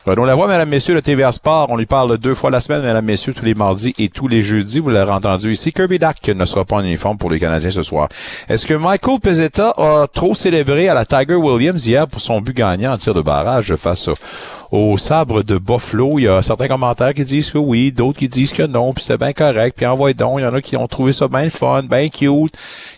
Renaud 0.06 0.26
Lavoie, 0.26 0.50
mesdames, 0.50 0.68
messieurs, 0.68 0.96
le 0.96 1.02
TVA 1.02 1.32
Sport. 1.32 1.68
On 1.70 1.78
lui 1.78 1.86
parle 1.86 2.18
deux 2.18 2.36
fois 2.36 2.52
la 2.52 2.60
semaine, 2.60 2.82
mesdames, 2.82 3.06
messieurs, 3.06 3.34
tous 3.34 3.46
les 3.46 3.54
mardis 3.54 3.96
et 3.98 4.10
tous 4.10 4.28
les 4.28 4.42
jeudis. 4.42 4.80
Vous 4.80 4.90
l'avez 4.90 5.14
entendu 5.14 5.54
ici. 5.54 5.72
Kirby 5.72 5.98
Duck 5.98 6.28
ne 6.28 6.44
sera 6.44 6.66
pas 6.66 6.76
en 6.76 6.84
uniforme 6.84 7.18
pour 7.18 7.32
les 7.32 7.40
Canadiens 7.40 7.70
ce 7.70 7.84
soir. 7.84 8.10
Est-ce 8.50 8.68
que 8.68 8.74
Michael 8.74 9.22
Pezzetta 9.22 9.74
a 9.78 10.08
trop 10.12 10.36
célébré 10.36 10.90
à 10.90 10.94
la 10.94 11.06
Tiger 11.06 11.36
Williams 11.36 11.88
hier 11.88 12.06
pour 12.06 12.20
son 12.20 12.42
but 12.42 12.54
gagnant 12.54 12.92
en 12.92 12.98
tir 12.98 13.14
de 13.14 13.22
barrage 13.22 13.76
face 13.78 14.10
au 14.72 14.98
sabre 14.98 15.42
de 15.42 15.58
Buffalo? 15.58 16.20
Il 16.20 16.24
y 16.24 16.28
a 16.28 16.42
certains 16.42 16.68
commentaires 16.68 17.14
qui 17.14 17.24
disent 17.24 17.52
que 17.52 17.58
oui, 17.58 17.94
d'autres 17.94 18.20
qui 18.20 18.28
disent 18.28 18.52
que 18.52 18.64
non, 18.64 18.94
puis 18.94 19.06
c'est 19.06 19.18
bien 19.18 19.32
correct, 19.32 19.78
puis 19.78 19.86
envoie 19.86 20.12
donc. 20.12 20.40
Il 20.40 20.44
y 20.44 20.46
en 20.46 20.54
a 20.54 20.60
qui 20.60 20.76
ont 20.76 20.88
trouvé 20.88 21.14
ça 21.14 21.30
bien 21.30 21.50
fun, 21.50 21.84
bien 21.84 22.10
cute. 22.10 22.54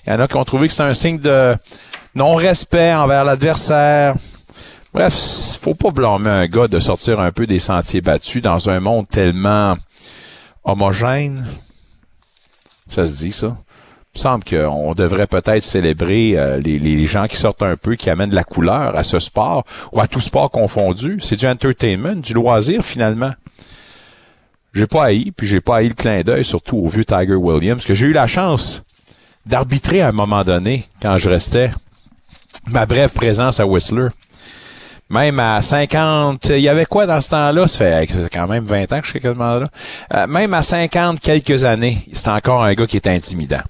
Il 0.08 0.10
y 0.10 0.12
en 0.12 0.20
a 0.20 0.28
qui 0.28 0.38
ont 0.38 0.44
trouvé 0.44 0.68
que 0.68 0.74
c'est 0.74 0.82
un 0.82 0.96
signe 0.96 1.20
de 1.20 1.56
non-respect 2.16 2.96
envers 2.96 3.24
l'adversaire. 3.24 4.16
Bref, 4.96 5.58
faut 5.60 5.76
pas 5.76 5.92
blâmer 5.92 6.30
un 6.30 6.48
gars 6.48 6.70
de 6.70 6.80
sortir 6.80 7.20
un 7.20 7.34
peu 7.34 7.46
des 7.46 7.60
sentiers 7.60 8.00
battus 8.00 8.42
dans 8.42 8.70
un 8.70 8.80
monde 8.80 9.06
tellement 9.10 9.76
homogène. 10.64 11.46
Ça 12.88 13.06
se 13.06 13.18
dit, 13.18 13.34
ça? 13.34 13.58
Il 14.14 14.20
me 14.20 14.20
semble 14.22 14.46
qu'on 14.46 14.94
devrait 14.94 15.28
peut-être 15.28 15.64
célébrer 15.64 16.38
euh, 16.38 16.60
les, 16.60 17.06
gens 17.08 17.28
qui 17.28 17.36
sortent 17.36 17.62
un 17.62 17.76
peu, 17.76 17.96
qui 17.96 18.10
amènent 18.10 18.30
de 18.30 18.36
la 18.36 18.46
couleur 18.46 18.96
à 18.96 19.04
ce 19.04 19.20
sport, 19.20 19.66
ou 19.92 20.00
à 20.00 20.08
tout 20.08 20.22
sport 20.22 20.50
confondu. 20.50 21.20
C'est 21.22 21.36
du 21.36 21.46
entertainment, 21.46 22.16
du 22.16 22.34
loisir, 22.34 22.82
finalement. 22.82 23.34
J'ai 24.74 24.88
pas 24.88 25.08
haï, 25.08 25.32
puis 25.32 25.46
j'ai 25.46 25.60
pas 25.60 25.80
haï 25.80 25.90
le 25.90 25.96
clin 25.96 26.22
d'œil, 26.22 26.46
surtout 26.46 26.78
au 26.78 26.88
vieux 26.88 27.04
Tiger 27.04 27.36
Williams, 27.36 27.84
que 27.84 27.94
j'ai 27.94 28.06
eu 28.06 28.14
la 28.14 28.28
chance 28.28 28.86
d'arbitrer 29.46 30.00
à 30.00 30.08
un 30.08 30.14
moment 30.14 30.46
donné, 30.46 30.86
quand 31.02 31.18
je 31.18 31.30
restais 31.30 31.74
ma 32.68 32.86
brève 32.86 33.12
présence 33.12 33.60
à 33.60 33.68
Whistler 33.68 34.08
même 35.10 35.40
à 35.40 35.62
50, 35.62 36.48
il 36.50 36.60
y 36.60 36.70
avait 36.70 36.86
quoi 36.86 37.06
dans 37.06 37.22
ce 37.22 37.30
temps-là? 37.30 37.68
Ça 37.68 38.06
quand 38.32 38.48
même 38.48 38.66
20 38.66 38.92
ans 38.94 39.00
que 39.00 39.06
je 39.06 39.12
suis 39.12 39.22
quasiment 39.22 39.56
là. 39.56 39.70
Euh, 40.14 40.28
même 40.28 40.54
à 40.54 40.64
50 40.64 41.20
quelques 41.20 41.64
années, 41.64 42.00
c'est 42.12 42.28
encore 42.30 42.64
un 42.64 42.74
gars 42.74 42.88
qui 42.88 42.98
est 42.98 43.08
intimidant. 43.08 43.62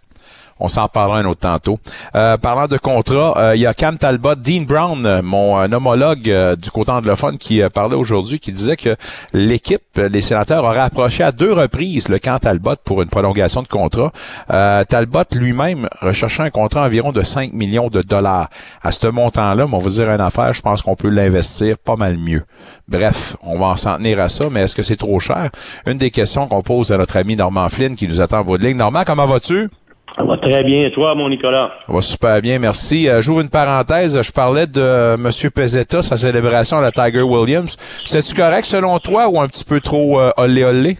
On 0.57 0.69
s'en 0.69 0.87
parlera 0.87 1.19
un 1.19 1.25
autre 1.25 1.41
tantôt. 1.41 1.79
Euh, 2.15 2.37
parlant 2.37 2.67
de 2.67 2.77
contrat, 2.77 3.33
euh, 3.37 3.55
il 3.55 3.61
y 3.61 3.65
a 3.65 3.73
Cam 3.73 3.97
Talbot, 3.97 4.35
Dean 4.35 4.61
Brown, 4.61 5.05
euh, 5.05 5.21
mon 5.21 5.69
homologue 5.71 6.55
du 6.57 6.71
côté 6.71 6.91
anglophone, 6.91 7.37
qui 7.37 7.61
parlait 7.73 7.95
aujourd'hui, 7.95 8.39
qui 8.39 8.53
disait 8.53 8.77
que 8.77 8.95
l'équipe, 9.33 9.81
les 9.97 10.21
sénateurs, 10.21 10.63
auraient 10.63 10.79
approché 10.79 11.23
à 11.23 11.33
deux 11.33 11.51
reprises 11.51 12.07
le 12.07 12.19
Cam 12.19 12.39
Talbot 12.39 12.75
pour 12.85 13.01
une 13.01 13.09
prolongation 13.09 13.63
de 13.63 13.67
contrat. 13.67 14.11
Talbot 14.47 15.23
lui-même 15.33 15.89
recherchait 16.01 16.43
un 16.43 16.49
contrat 16.49 16.85
environ 16.85 17.11
de 17.11 17.21
5 17.21 17.51
millions 17.53 17.89
de 17.89 18.01
dollars. 18.01 18.49
À 18.81 18.91
ce 18.91 19.07
montant-là, 19.07 19.67
on 19.69 19.77
va 19.77 19.89
dire 19.89 20.09
une 20.09 20.21
affaire, 20.21 20.53
je 20.53 20.61
pense 20.61 20.81
qu'on 20.81 20.95
peut 20.95 21.09
l'investir 21.09 21.77
pas 21.77 21.95
mal 21.95 22.17
mieux. 22.17 22.43
Bref, 22.87 23.35
on 23.43 23.59
va 23.59 23.67
en 23.67 23.75
s'en 23.75 23.97
tenir 23.97 24.19
à 24.21 24.29
ça, 24.29 24.45
mais 24.49 24.61
est-ce 24.61 24.75
que 24.75 24.83
c'est 24.83 24.95
trop 24.95 25.19
cher? 25.19 25.49
Une 25.85 25.97
des 25.97 26.11
questions 26.11 26.47
qu'on 26.47 26.61
pose 26.61 26.91
à 26.91 26.97
notre 26.97 27.17
ami 27.17 27.35
Normand 27.35 27.67
Flynn 27.69 27.95
qui 27.95 28.07
nous 28.07 28.21
attend 28.21 28.39
en 28.39 28.43
bout 28.43 28.57
de 28.57 28.65
ligne. 28.65 28.77
Normand, 28.77 29.03
comment 29.05 29.25
vas-tu? 29.25 29.69
Ça 30.13 30.23
va 30.23 30.37
très 30.37 30.63
bien. 30.63 30.85
Et 30.85 30.91
toi, 30.91 31.15
mon 31.15 31.29
Nicolas? 31.29 31.71
Ça 31.85 31.91
va 31.91 32.01
super 32.01 32.41
bien, 32.41 32.59
merci. 32.59 33.09
Euh, 33.09 33.21
j'ouvre 33.21 33.41
une 33.41 33.49
parenthèse. 33.49 34.21
Je 34.21 34.31
parlais 34.31 34.67
de 34.67 34.79
euh, 34.79 35.15
M. 35.15 35.29
Pezzetta, 35.53 36.01
sa 36.01 36.15
célébration 36.15 36.77
à 36.77 36.81
la 36.81 36.91
Tiger 36.91 37.21
Williams. 37.23 37.75
C'est-tu 38.05 38.33
correct 38.35 38.65
selon 38.65 38.99
toi 38.99 39.27
ou 39.27 39.39
un 39.39 39.47
petit 39.47 39.65
peu 39.65 39.81
trop 39.81 40.19
euh, 40.19 40.31
olé 40.37 40.63
olé? 40.63 40.97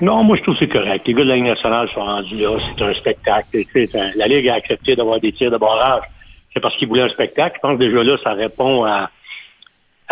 Non, 0.00 0.22
moi 0.24 0.36
je 0.36 0.42
trouve 0.42 0.54
que 0.54 0.60
c'est 0.60 0.72
correct. 0.72 1.06
Les 1.06 1.14
gars 1.14 1.24
de 1.24 1.28
la 1.28 1.36
Ligue 1.36 1.46
nationale 1.46 1.88
sont 1.92 2.00
rendus 2.00 2.36
là. 2.36 2.50
C'est 2.76 2.84
un 2.84 2.94
spectacle. 2.94 3.48
la 4.16 4.26
Ligue 4.28 4.48
a 4.48 4.54
accepté 4.54 4.94
d'avoir 4.94 5.20
des 5.20 5.32
tirs 5.32 5.50
de 5.50 5.58
barrage. 5.58 6.02
C'est 6.54 6.60
parce 6.60 6.76
qu'ils 6.76 6.88
voulaient 6.88 7.02
un 7.02 7.08
spectacle. 7.08 7.56
Je 7.56 7.68
pense 7.68 7.78
que 7.78 7.84
déjà 7.84 8.02
là, 8.02 8.16
ça 8.22 8.32
répond 8.32 8.84
à, 8.84 9.10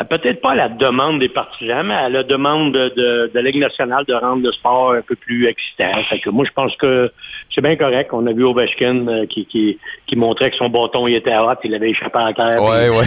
peut-être 0.05 0.43
pas 0.43 0.51
à 0.51 0.55
la 0.55 0.69
demande 0.69 1.21
des 1.21 1.31
partisans, 1.31 1.87
mais 1.87 1.95
à 1.95 2.11
la 2.11 2.23
demande 2.23 2.75
de, 2.75 2.89
de, 2.95 3.31
la 3.33 3.41
Ligue 3.41 3.59
nationale 3.59 4.05
de 4.05 4.13
rendre 4.13 4.43
le 4.43 4.53
sport 4.53 4.93
un 4.93 5.01
peu 5.01 5.17
plus 5.17 5.47
excitant. 5.47 6.03
Fait 6.11 6.19
que 6.19 6.29
moi, 6.29 6.45
je 6.45 6.53
pense 6.53 6.77
que 6.77 7.11
c'est 7.55 7.63
bien 7.63 7.77
correct. 7.77 8.11
On 8.13 8.27
a 8.27 8.33
vu 8.35 8.45
Ovechkin 8.45 9.09
euh, 9.09 9.27
qui, 9.27 9.47
qui, 9.47 9.79
qui, 10.07 10.17
montrait 10.17 10.51
que 10.51 10.57
son 10.57 10.69
bâton 10.69 11.07
il 11.07 11.15
était 11.15 11.37
hot, 11.37 11.55
il 11.65 11.75
avait 11.75 11.91
échappé 11.91 12.19
à 12.19 12.35
terre. 12.35 12.63
Ouais, 12.63 12.91
ouais, 12.91 13.07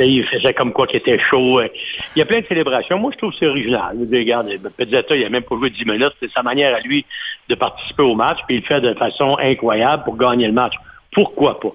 euh, 0.00 0.04
Il 0.04 0.24
faisait 0.24 0.54
comme 0.54 0.72
quoi 0.72 0.86
qu'il 0.86 0.96
était 0.96 1.18
chaud. 1.18 1.60
Il 1.60 2.18
y 2.18 2.22
a 2.22 2.24
plein 2.24 2.40
de 2.40 2.46
célébrations. 2.46 2.98
Moi, 2.98 3.10
je 3.12 3.18
trouve 3.18 3.32
que 3.32 3.36
c'est 3.38 3.48
original. 3.48 3.94
Regarde, 4.10 4.50
Pezzetta, 4.76 5.14
il 5.14 5.26
a 5.26 5.28
même 5.28 5.42
pas 5.42 5.56
joué 5.56 5.68
10 5.68 5.84
minutes. 5.84 6.14
C'est 6.18 6.30
sa 6.30 6.42
manière 6.42 6.74
à 6.74 6.80
lui 6.80 7.04
de 7.50 7.54
participer 7.54 8.04
au 8.04 8.14
match, 8.14 8.38
puis 8.46 8.56
il 8.56 8.60
le 8.60 8.66
fait 8.66 8.80
de 8.80 8.94
façon 8.94 9.36
incroyable 9.38 10.04
pour 10.04 10.16
gagner 10.16 10.46
le 10.46 10.54
match. 10.54 10.74
Pourquoi 11.12 11.60
pas? 11.60 11.72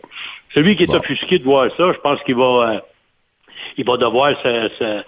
Celui 0.55 0.75
qui 0.75 0.83
est 0.83 0.95
offusqué 0.95 1.37
de 1.37 1.43
voir 1.43 1.69
ça, 1.77 1.93
je 1.93 1.99
pense 1.99 2.21
qu'il 2.23 2.35
va... 2.35 2.81
Il 3.77 3.85
va 3.85 3.97
devoir 3.97 4.31
se, 4.41 5.03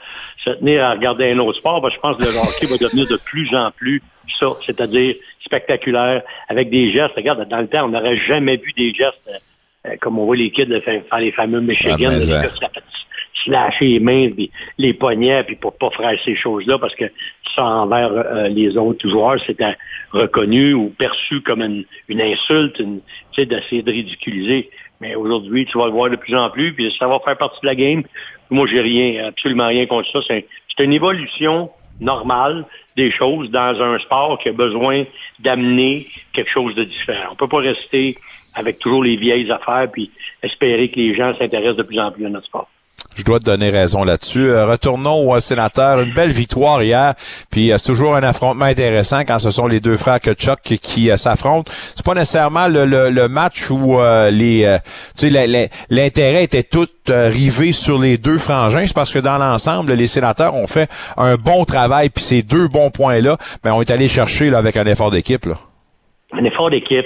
tenir 0.55 0.83
à 0.83 0.91
regarder 0.91 1.31
un 1.31 1.39
autre 1.39 1.57
sport. 1.57 1.87
je 1.89 1.99
pense 1.99 2.17
que 2.17 2.23
le 2.23 2.29
hockey 2.29 2.67
va 2.67 2.77
devenir 2.77 3.05
de 3.07 3.17
plus 3.25 3.53
en 3.55 3.71
plus 3.71 4.01
ça, 4.39 4.47
c'est-à-dire 4.65 5.15
spectaculaire, 5.43 6.21
avec 6.47 6.69
des 6.69 6.91
gestes. 6.91 7.15
Regarde, 7.15 7.47
dans 7.49 7.59
le 7.59 7.67
temps, 7.67 7.85
on 7.85 7.89
n'aurait 7.89 8.17
jamais 8.17 8.57
vu 8.57 8.73
des 8.73 8.93
gestes 8.93 9.17
euh, 9.87 9.95
comme 10.01 10.19
on 10.19 10.25
voit 10.25 10.35
les 10.35 10.51
kids 10.51 10.67
faire, 10.81 11.19
les 11.19 11.31
fameux 11.31 11.61
Michigan, 11.61 12.11
ah, 12.11 12.19
les 12.19 12.27
gars 12.27 12.49
se 13.45 13.49
lâcher 13.49 13.85
les 13.85 13.99
mains, 13.99 14.29
les 14.77 14.93
poignets, 14.93 15.43
puis 15.43 15.55
pour 15.55 15.77
pas 15.77 15.89
faire 15.91 16.19
ces 16.25 16.35
choses-là, 16.35 16.77
parce 16.77 16.95
que 16.95 17.05
ça 17.55 17.65
envers 17.65 18.11
euh, 18.11 18.47
les 18.49 18.77
autres 18.77 19.07
joueurs, 19.07 19.39
c'était 19.45 19.77
reconnu 20.11 20.73
ou 20.73 20.89
perçu 20.89 21.41
comme 21.41 21.61
une, 21.61 21.85
une 22.07 22.21
insulte, 22.21 22.79
une, 22.79 22.99
d'essayer 23.37 23.81
de 23.81 23.91
ridiculiser. 23.91 24.69
Mais 24.99 25.15
aujourd'hui, 25.15 25.65
tu 25.65 25.77
vas 25.77 25.85
le 25.85 25.93
voir 25.93 26.09
de 26.09 26.17
plus 26.17 26.35
en 26.35 26.49
plus, 26.49 26.73
puis 26.73 26.93
ça 26.99 27.07
va 27.07 27.19
faire 27.23 27.37
partie 27.37 27.61
de 27.61 27.67
la 27.67 27.75
game. 27.75 28.03
Moi, 28.49 28.67
j'ai 28.67 28.81
rien, 28.81 29.25
absolument 29.27 29.67
rien 29.67 29.85
contre 29.85 30.09
ça. 30.11 30.19
C'est 30.27 30.83
une 30.83 30.93
évolution 30.93 31.69
normale 31.99 32.65
des 32.95 33.11
choses 33.11 33.49
dans 33.51 33.81
un 33.81 33.99
sport 33.99 34.39
qui 34.39 34.49
a 34.49 34.53
besoin 34.53 35.03
d'amener 35.39 36.07
quelque 36.33 36.49
chose 36.49 36.75
de 36.75 36.83
différent. 36.83 37.29
On 37.31 37.35
peut 37.35 37.47
pas 37.47 37.59
rester 37.59 38.17
avec 38.53 38.79
toujours 38.79 39.03
les 39.03 39.15
vieilles 39.15 39.51
affaires 39.51 39.89
puis 39.91 40.11
espérer 40.41 40.89
que 40.89 40.95
les 40.95 41.13
gens 41.13 41.35
s'intéressent 41.37 41.77
de 41.77 41.83
plus 41.83 41.99
en 41.99 42.11
plus 42.11 42.25
à 42.25 42.29
notre 42.29 42.45
sport. 42.45 42.69
Je 43.19 43.25
dois 43.25 43.39
te 43.39 43.43
donner 43.43 43.69
raison 43.69 44.05
là-dessus. 44.05 44.47
Euh, 44.47 44.65
retournons 44.65 45.29
au 45.29 45.37
sénateur. 45.39 45.99
Une 45.99 46.13
belle 46.13 46.31
victoire 46.31 46.81
hier. 46.81 47.15
Puis 47.51 47.69
euh, 47.69 47.77
c'est 47.77 47.87
toujours 47.87 48.15
un 48.15 48.23
affrontement 48.23 48.63
intéressant 48.63 49.19
quand 49.25 49.39
ce 49.39 49.49
sont 49.49 49.67
les 49.67 49.81
deux 49.81 49.97
frères 49.97 50.21
Kutchuk 50.21 50.61
qui, 50.63 50.79
qui 50.79 51.11
euh, 51.11 51.17
s'affrontent. 51.17 51.69
C'est 51.95 52.05
pas 52.05 52.13
nécessairement 52.13 52.69
le, 52.69 52.85
le, 52.85 53.27
match 53.27 53.69
où 53.69 53.99
les, 54.31 54.77
tu 55.17 55.29
sais, 55.29 55.69
l'intérêt 55.89 56.45
était 56.45 56.63
tout 56.63 56.87
rivé 57.09 57.73
sur 57.73 57.99
les 57.99 58.17
deux 58.17 58.37
frangins. 58.37 58.85
C'est 58.85 58.95
parce 58.95 59.11
que 59.11 59.19
dans 59.19 59.37
l'ensemble, 59.37 59.93
les 59.93 60.07
sénateurs 60.07 60.55
ont 60.55 60.67
fait 60.67 60.89
un 61.17 61.35
bon 61.35 61.65
travail. 61.65 62.09
Puis 62.09 62.23
ces 62.23 62.41
deux 62.41 62.69
bons 62.69 62.89
points-là, 62.89 63.37
ben, 63.63 63.73
on 63.73 63.81
est 63.81 63.91
allé 63.91 64.07
chercher 64.07 64.49
là, 64.49 64.59
avec 64.59 64.77
un 64.77 64.85
effort 64.85 65.11
d'équipe. 65.11 65.45
Un 66.31 66.45
effort 66.45 66.69
d'équipe. 66.69 67.05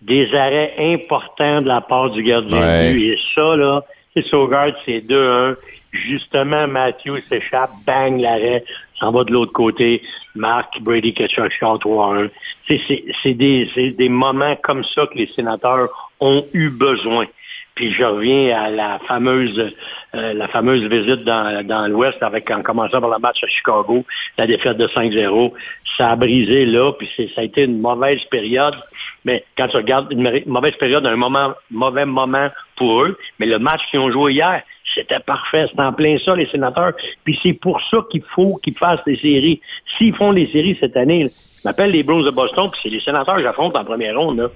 Des 0.00 0.34
arrêts 0.34 0.72
importants 0.78 1.60
de 1.60 1.68
la 1.68 1.82
part 1.82 2.10
du 2.10 2.22
gardien 2.22 2.90
Et 2.90 3.16
ça, 3.34 3.54
là, 3.54 3.82
c'est 4.14 4.24
Sauvegarde, 4.26 4.74
c'est 4.84 5.00
2-1. 5.00 5.56
Justement, 5.92 6.66
Matthew 6.68 7.18
s'échappe, 7.28 7.70
bang, 7.86 8.18
l'arrêt. 8.18 8.64
s'en 8.98 9.12
va 9.12 9.24
de 9.24 9.32
l'autre 9.32 9.52
côté. 9.52 10.02
Mark, 10.34 10.80
Brady, 10.80 11.12
Ketchuk, 11.12 11.52
3-1. 11.60 12.30
C'est 12.68 13.34
des, 13.34 14.08
moments 14.08 14.56
comme 14.56 14.84
ça 14.84 15.06
que 15.06 15.18
les 15.18 15.26
sénateurs 15.34 15.88
ont 16.20 16.46
eu 16.54 16.70
besoin. 16.70 17.26
Puis 17.74 17.92
je 17.92 18.04
reviens 18.04 18.54
à 18.56 18.70
la 18.70 18.98
fameuse 19.00 19.72
euh, 20.14 20.34
la 20.34 20.46
fameuse 20.48 20.82
visite 20.90 21.24
dans, 21.24 21.66
dans 21.66 21.90
l'Ouest 21.90 22.22
avec 22.22 22.50
en 22.50 22.62
commençant 22.62 23.00
par 23.00 23.08
le 23.08 23.18
match 23.18 23.42
à 23.42 23.46
Chicago, 23.46 24.04
la 24.36 24.46
défaite 24.46 24.76
de 24.76 24.86
5-0. 24.88 25.52
Ça 25.96 26.10
a 26.10 26.16
brisé 26.16 26.66
là, 26.66 26.92
puis 26.92 27.08
ça 27.34 27.40
a 27.40 27.44
été 27.44 27.64
une 27.64 27.80
mauvaise 27.80 28.22
période. 28.30 28.74
Mais 29.24 29.44
quand 29.56 29.68
tu 29.68 29.76
regardes 29.76 30.12
une 30.12 30.42
mauvaise 30.46 30.74
période, 30.76 31.06
un 31.06 31.16
moment, 31.16 31.52
mauvais 31.70 32.06
moment 32.06 32.48
pour 32.76 33.02
eux, 33.02 33.18
mais 33.38 33.46
le 33.46 33.58
match 33.58 33.80
qu'ils 33.90 34.00
ont 34.00 34.10
joué 34.10 34.32
hier, 34.32 34.62
c'était 34.94 35.20
parfait. 35.20 35.66
C'était 35.70 35.82
en 35.82 35.92
plein 35.92 36.16
ça, 36.18 36.34
les 36.34 36.46
sénateurs. 36.46 36.92
Puis 37.24 37.38
c'est 37.42 37.52
pour 37.52 37.80
ça 37.90 37.98
qu'il 38.10 38.22
faut 38.34 38.56
qu'ils 38.62 38.76
fassent 38.76 39.04
des 39.04 39.16
séries. 39.16 39.60
S'ils 39.96 40.14
font 40.14 40.32
les 40.32 40.50
séries 40.50 40.76
cette 40.80 40.96
année, 40.96 41.28
je 41.30 41.68
m'appelle 41.68 41.90
les 41.90 42.02
Blues 42.02 42.24
de 42.24 42.30
Boston, 42.30 42.68
puis 42.70 42.80
c'est 42.82 42.88
les 42.88 43.00
sénateurs 43.00 43.36
que 43.36 43.42
j'affronte 43.42 43.76
en 43.76 43.84
première 43.84 44.18
ronde. 44.18 44.38
Là. 44.38 44.48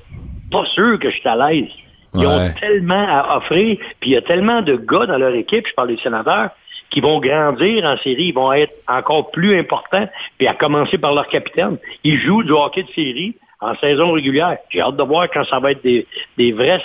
Pas 0.50 0.64
sûr 0.66 0.98
que 0.98 1.11
je 1.11 1.16
suis 1.16 1.29
à 1.29 1.37
l'aise. 1.37 1.70
Ils 2.14 2.26
ont 2.26 2.50
tellement 2.61 3.07
à 3.09 3.37
offrir, 3.37 3.76
puis 4.00 4.11
il 4.11 4.12
y 4.14 4.16
a 4.16 4.22
tellement 4.22 4.62
de 4.62 4.76
gars 4.76 5.05
dans 5.05 5.18
leur 5.18 5.35
équipe, 5.35 5.66
je 5.68 5.74
parle 5.74 5.88
des 5.88 5.98
sénateurs, 5.98 6.50
qui 6.90 7.00
vont 7.00 7.20
grandir 7.20 7.85
en 7.85 7.96
série, 7.98 8.29
ils 8.29 8.35
vont 8.35 8.52
être 8.52 8.72
encore 8.88 9.31
plus 9.31 9.59
importants, 9.59 10.09
puis 10.38 10.46
à 10.46 10.55
commencer 10.55 10.98
par 10.98 11.12
leur 11.14 11.29
capitaine. 11.29 11.76
Ils 12.05 12.18
jouent 12.18 12.42
du 12.42 12.52
hockey 12.52 12.85
de 12.85 12.90
série 12.92 13.37
en 13.61 13.75
saison 13.77 14.12
régulière. 14.12 14.59
J'ai 14.71 14.81
hâte 14.81 14.97
de 14.97 15.03
voir 15.03 15.29
quand 15.33 15.45
ça 15.45 15.59
va 15.59 15.73
être 15.73 15.83
des, 15.83 16.07
des 16.37 16.53
vrais 16.53 16.81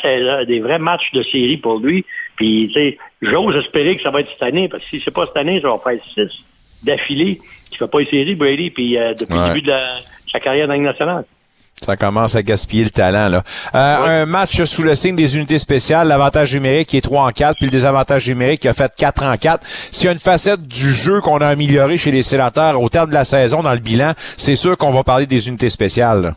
des 0.47 0.59
vrais 0.59 0.79
matchs 0.79 1.11
de 1.13 1.23
série 1.23 1.57
pour 1.57 1.79
lui. 1.79 2.05
Puis, 2.37 2.69
tu 2.73 2.73
sais, 2.73 2.97
j'ose 3.21 3.55
espérer 3.57 3.97
que 3.97 4.03
ça 4.03 4.09
va 4.09 4.21
être 4.21 4.29
cette 4.31 4.43
année, 4.43 4.69
parce 4.69 4.83
que 4.83 4.89
si 4.89 5.01
c'est 5.03 5.11
pas 5.11 5.25
cette 5.25 5.37
année, 5.37 5.61
ça 5.61 5.67
va 5.69 5.79
faire 5.83 6.01
six 6.13 6.43
d'affilée. 6.83 7.39
Tu 7.71 7.77
fais 7.77 7.87
pas 7.87 8.01
une 8.01 8.07
série, 8.07 8.35
Brady, 8.35 8.71
puis 8.71 8.97
euh, 8.97 9.13
depuis 9.13 9.37
le 9.37 9.47
début 9.53 9.61
de 9.61 9.73
sa 10.31 10.39
carrière 10.39 10.67
dans 10.67 10.73
la 10.73 10.79
nationale. 10.79 11.25
Ça 11.83 11.97
commence 11.97 12.35
à 12.35 12.43
gaspiller 12.43 12.83
le 12.83 12.89
talent. 12.91 13.27
Là. 13.27 13.43
Euh, 13.73 14.23
Un 14.23 14.25
match 14.27 14.63
sous 14.65 14.83
le 14.83 14.93
signe 14.93 15.15
des 15.15 15.35
unités 15.35 15.57
spéciales, 15.57 16.07
l'avantage 16.07 16.53
numérique 16.53 16.89
qui 16.89 16.97
est 16.97 17.01
3 17.01 17.23
en 17.23 17.31
4, 17.31 17.55
puis 17.57 17.65
le 17.65 17.71
désavantage 17.71 18.27
numérique 18.29 18.61
qui 18.61 18.67
a 18.67 18.73
fait 18.73 18.91
4 18.95 19.23
en 19.23 19.35
4. 19.35 19.65
S'il 19.91 20.05
y 20.05 20.09
a 20.09 20.11
une 20.11 20.19
facette 20.19 20.61
du 20.61 20.91
jeu 20.91 21.21
qu'on 21.21 21.37
a 21.37 21.47
amélioré 21.47 21.97
chez 21.97 22.11
les 22.11 22.21
sénateurs 22.21 22.79
au 22.79 22.87
terme 22.89 23.09
de 23.09 23.15
la 23.15 23.25
saison 23.25 23.63
dans 23.63 23.73
le 23.73 23.79
bilan, 23.79 24.13
c'est 24.37 24.55
sûr 24.55 24.77
qu'on 24.77 24.91
va 24.91 25.03
parler 25.03 25.25
des 25.25 25.47
unités 25.47 25.69
spéciales. 25.69 26.35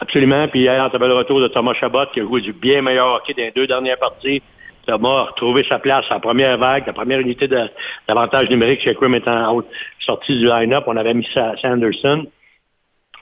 Absolument. 0.00 0.48
Puis 0.48 0.60
hier, 0.60 0.88
on 0.90 0.94
avait 0.94 1.08
le 1.08 1.14
retour 1.14 1.40
de 1.40 1.48
Thomas 1.48 1.74
Chabot 1.74 2.06
qui 2.12 2.20
a 2.20 2.22
joué 2.22 2.40
du 2.40 2.52
bien 2.52 2.82
meilleur 2.82 3.14
hockey 3.14 3.34
dans 3.34 3.42
les 3.42 3.50
deux 3.50 3.66
dernières 3.66 3.98
parties. 3.98 4.42
Thomas 4.86 5.18
a 5.18 5.22
retrouvé 5.24 5.64
sa 5.68 5.78
place 5.78 6.06
en 6.10 6.20
première 6.20 6.56
vague, 6.56 6.86
la 6.86 6.92
première 6.92 7.20
unité 7.20 7.46
d'avantage 7.46 8.48
numérique 8.48 8.80
chez 8.80 8.94
Crum 8.94 9.14
étant 9.14 9.62
sorti 10.00 10.38
du 10.38 10.46
line-up. 10.46 10.84
On 10.86 10.96
avait 10.96 11.14
mis 11.14 11.28
ça 11.34 11.50
à 11.50 11.56
Sanderson. 11.58 12.26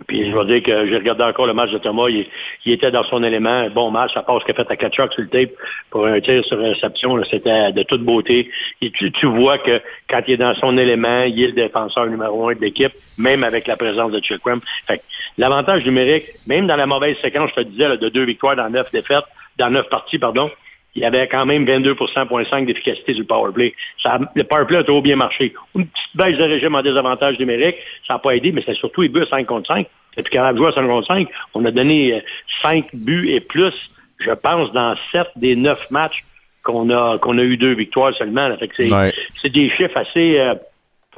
Puis 0.06 0.30
je 0.30 0.36
vais 0.36 0.44
dire 0.44 0.62
que 0.62 0.86
j'ai 0.86 0.96
regardé 0.96 1.24
encore 1.24 1.46
le 1.46 1.54
match 1.54 1.70
de 1.70 1.78
Thomas, 1.78 2.08
il, 2.08 2.26
était 2.72 2.90
dans 2.90 3.04
son 3.04 3.22
élément, 3.22 3.50
un 3.50 3.70
bon 3.70 3.90
match, 3.90 4.12
part 4.14 4.40
ce 4.40 4.44
qu'il 4.44 4.54
a 4.54 4.64
fait 4.64 4.70
à 4.70 4.76
Kachuk 4.76 5.12
sur 5.12 5.22
le 5.22 5.28
tape 5.28 5.50
pour 5.90 6.06
un 6.06 6.20
tir 6.20 6.44
sur 6.44 6.58
réception, 6.58 7.22
c'était 7.30 7.72
de 7.72 7.82
toute 7.82 8.02
beauté. 8.02 8.50
Et 8.82 8.90
tu, 8.90 9.26
vois 9.26 9.58
que 9.58 9.80
quand 10.08 10.20
il 10.26 10.34
est 10.34 10.36
dans 10.36 10.54
son 10.54 10.76
élément, 10.76 11.22
il 11.22 11.42
est 11.42 11.46
le 11.48 11.52
défenseur 11.52 12.06
numéro 12.06 12.48
un 12.48 12.54
de 12.54 12.60
l'équipe, 12.60 12.92
même 13.18 13.42
avec 13.42 13.66
la 13.66 13.76
présence 13.76 14.12
de 14.12 14.20
Chuck 14.20 14.42
Fait 14.86 15.02
l'avantage 15.38 15.84
numérique, 15.84 16.26
même 16.46 16.66
dans 16.66 16.76
la 16.76 16.86
mauvaise 16.86 17.16
séquence, 17.22 17.50
je 17.56 17.62
te 17.62 17.66
disais, 17.66 17.96
de 17.96 18.08
deux 18.08 18.24
victoires 18.24 18.56
dans 18.56 18.68
neuf 18.68 18.90
défaites, 18.92 19.24
dans 19.58 19.70
neuf 19.70 19.88
parties, 19.88 20.18
pardon, 20.18 20.50
il 20.96 21.02
y 21.02 21.04
avait 21.04 21.28
quand 21.28 21.44
même 21.44 21.64
22,5% 21.66 22.64
d'efficacité 22.64 23.12
du 23.12 23.24
powerplay. 23.24 23.74
Ça, 24.02 24.18
le 24.34 24.44
powerplay 24.44 24.78
a 24.78 24.84
trop 24.84 25.02
bien 25.02 25.16
marché. 25.16 25.54
Une 25.76 25.86
petite 25.86 26.16
baisse 26.16 26.38
de 26.38 26.42
régime 26.42 26.74
en 26.74 26.82
désavantage 26.82 27.38
numérique, 27.38 27.76
ça 28.06 28.14
n'a 28.14 28.18
pas 28.18 28.34
aidé, 28.34 28.50
mais 28.50 28.62
c'est 28.64 28.74
surtout 28.74 29.02
les 29.02 29.10
buts 29.10 29.22
à 29.22 29.26
5 29.26 29.46
contre 29.46 29.68
5. 29.68 29.86
Depuis 30.16 30.36
qu'on 30.36 30.44
a 30.44 30.56
joué 30.56 30.68
à 30.68 30.72
5 30.72 30.86
contre 30.86 31.06
5, 31.06 31.28
on 31.54 31.64
a 31.66 31.70
donné 31.70 32.22
5 32.62 32.84
euh, 32.84 32.88
buts 32.94 33.28
et 33.30 33.40
plus, 33.40 33.74
je 34.18 34.30
pense, 34.30 34.72
dans 34.72 34.96
7 35.12 35.26
des 35.36 35.54
9 35.54 35.90
matchs 35.90 36.24
qu'on 36.62 36.88
a, 36.90 37.18
qu'on 37.18 37.36
a 37.38 37.42
eu 37.42 37.58
deux 37.58 37.74
victoires 37.74 38.14
seulement. 38.14 38.56
c'est, 38.76 39.50
des 39.50 39.70
chiffres 39.70 39.96
assez... 39.96 40.38
Euh, 40.38 40.54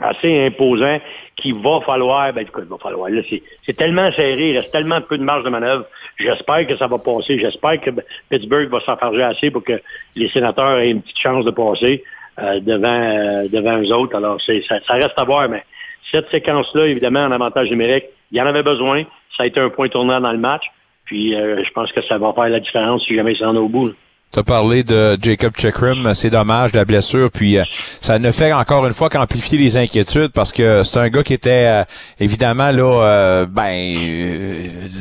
assez 0.00 0.46
imposant 0.46 0.98
qu'il 1.37 1.54
va 1.54 1.80
falloir, 1.80 2.32
ben, 2.32 2.44
il 2.46 2.64
va 2.64 2.78
falloir, 2.78 3.11
là, 3.11 3.22
c'est 3.64 3.76
tellement 3.76 4.11
serré, 4.12 4.50
il 4.50 4.58
reste 4.58 4.72
tellement 4.72 5.00
peu 5.00 5.18
de 5.18 5.22
marge 5.22 5.44
de 5.44 5.50
manœuvre. 5.50 5.84
J'espère 6.18 6.66
que 6.66 6.76
ça 6.76 6.87
va 6.87 6.98
passer. 6.98 7.38
J'espère 7.38 7.80
que 7.80 7.90
Pittsburgh 8.28 8.68
va 8.68 8.80
s'enfarger 8.80 9.22
assez 9.22 9.50
pour 9.50 9.62
que 9.62 9.80
les 10.16 10.28
sénateurs 10.30 10.78
aient 10.78 10.90
une 10.90 11.02
petite 11.02 11.18
chance 11.18 11.44
de 11.44 11.50
passer 11.50 12.02
euh, 12.40 12.61
devant, 12.61 12.88
euh, 12.88 13.48
devant 13.48 13.78
eux 13.78 13.92
autres. 13.92 14.16
Alors, 14.16 14.40
ça, 14.40 14.94
reste 14.94 15.18
à 15.18 15.24
voir, 15.24 15.48
mais 15.48 15.64
cette 16.11 16.30
séquence-là, 16.30 16.87
évidemment, 16.87 17.24
en 17.24 17.32
avantage 17.32 17.70
numérique, 17.70 18.06
il 18.32 18.38
y 18.38 18.42
en 18.42 18.46
avait 18.46 18.62
besoin. 18.62 19.04
Ça 19.37 19.44
a 19.44 19.46
été 19.46 19.61
un 19.61 19.70
point 19.70 19.88
tournant 19.88 20.20
dans 20.20 20.32
le 20.32 20.38
match. 20.38 20.64
Puis, 21.04 21.34
euh, 21.34 21.64
je 21.64 21.70
pense 21.70 21.90
que 21.92 22.02
ça 22.02 22.18
va 22.18 22.32
faire 22.32 22.48
la 22.48 22.61
différence 22.61 23.04
si 23.04 23.14
jamais 23.14 23.32
ils 23.32 23.38
s'en 23.38 23.56
au 23.56 23.68
bout. 23.68 23.92
Tu 24.31 24.41
as 24.41 24.43
parlé 24.43 24.83
de 24.85 25.17
Jacob 25.23 25.55
Checkrim, 25.57 26.12
c'est 26.12 26.29
dommage 26.29 26.75
la 26.75 26.85
blessure, 26.85 27.31
puis 27.31 27.57
euh, 27.57 27.64
ça 27.99 28.19
ne 28.19 28.31
fait 28.31 28.53
encore 28.53 28.87
une 28.87 28.93
fois 28.93 29.09
qu'amplifier 29.09 29.57
les 29.57 29.79
inquiétudes 29.79 30.33
parce 30.33 30.53
que 30.53 30.83
c'est 30.83 30.99
un 30.99 31.09
gars 31.09 31.23
qui 31.23 31.33
était 31.33 31.64
euh, 31.67 31.85
évidemment 32.21 32.71
là, 32.71 33.03
euh, 33.05 33.47
ben 33.47 33.97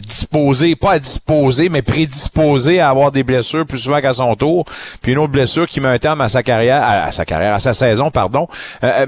disposé, 0.02 0.78
pas 0.78 0.94
à 0.94 1.00
disposer, 1.00 1.68
mais 1.68 1.82
prédisposé 1.82 2.80
à 2.80 2.90
avoir 2.90 3.12
des 3.12 3.24
blessures 3.24 3.66
plus 3.66 3.80
souvent 3.80 4.00
qu'à 4.00 4.14
son 4.14 4.34
tour, 4.36 4.64
puis 5.02 5.12
une 5.12 5.18
autre 5.18 5.34
blessure 5.34 5.68
qui 5.68 5.82
met 5.82 5.90
un 5.90 6.00
terme 6.00 6.22
à 6.22 6.30
sa 6.30 6.42
carrière, 6.42 6.82
à, 6.82 7.12
sa 7.12 7.26
carrière, 7.26 7.54
à 7.54 7.60
sa 7.60 7.74
saison, 7.74 8.10
pardon. 8.10 8.48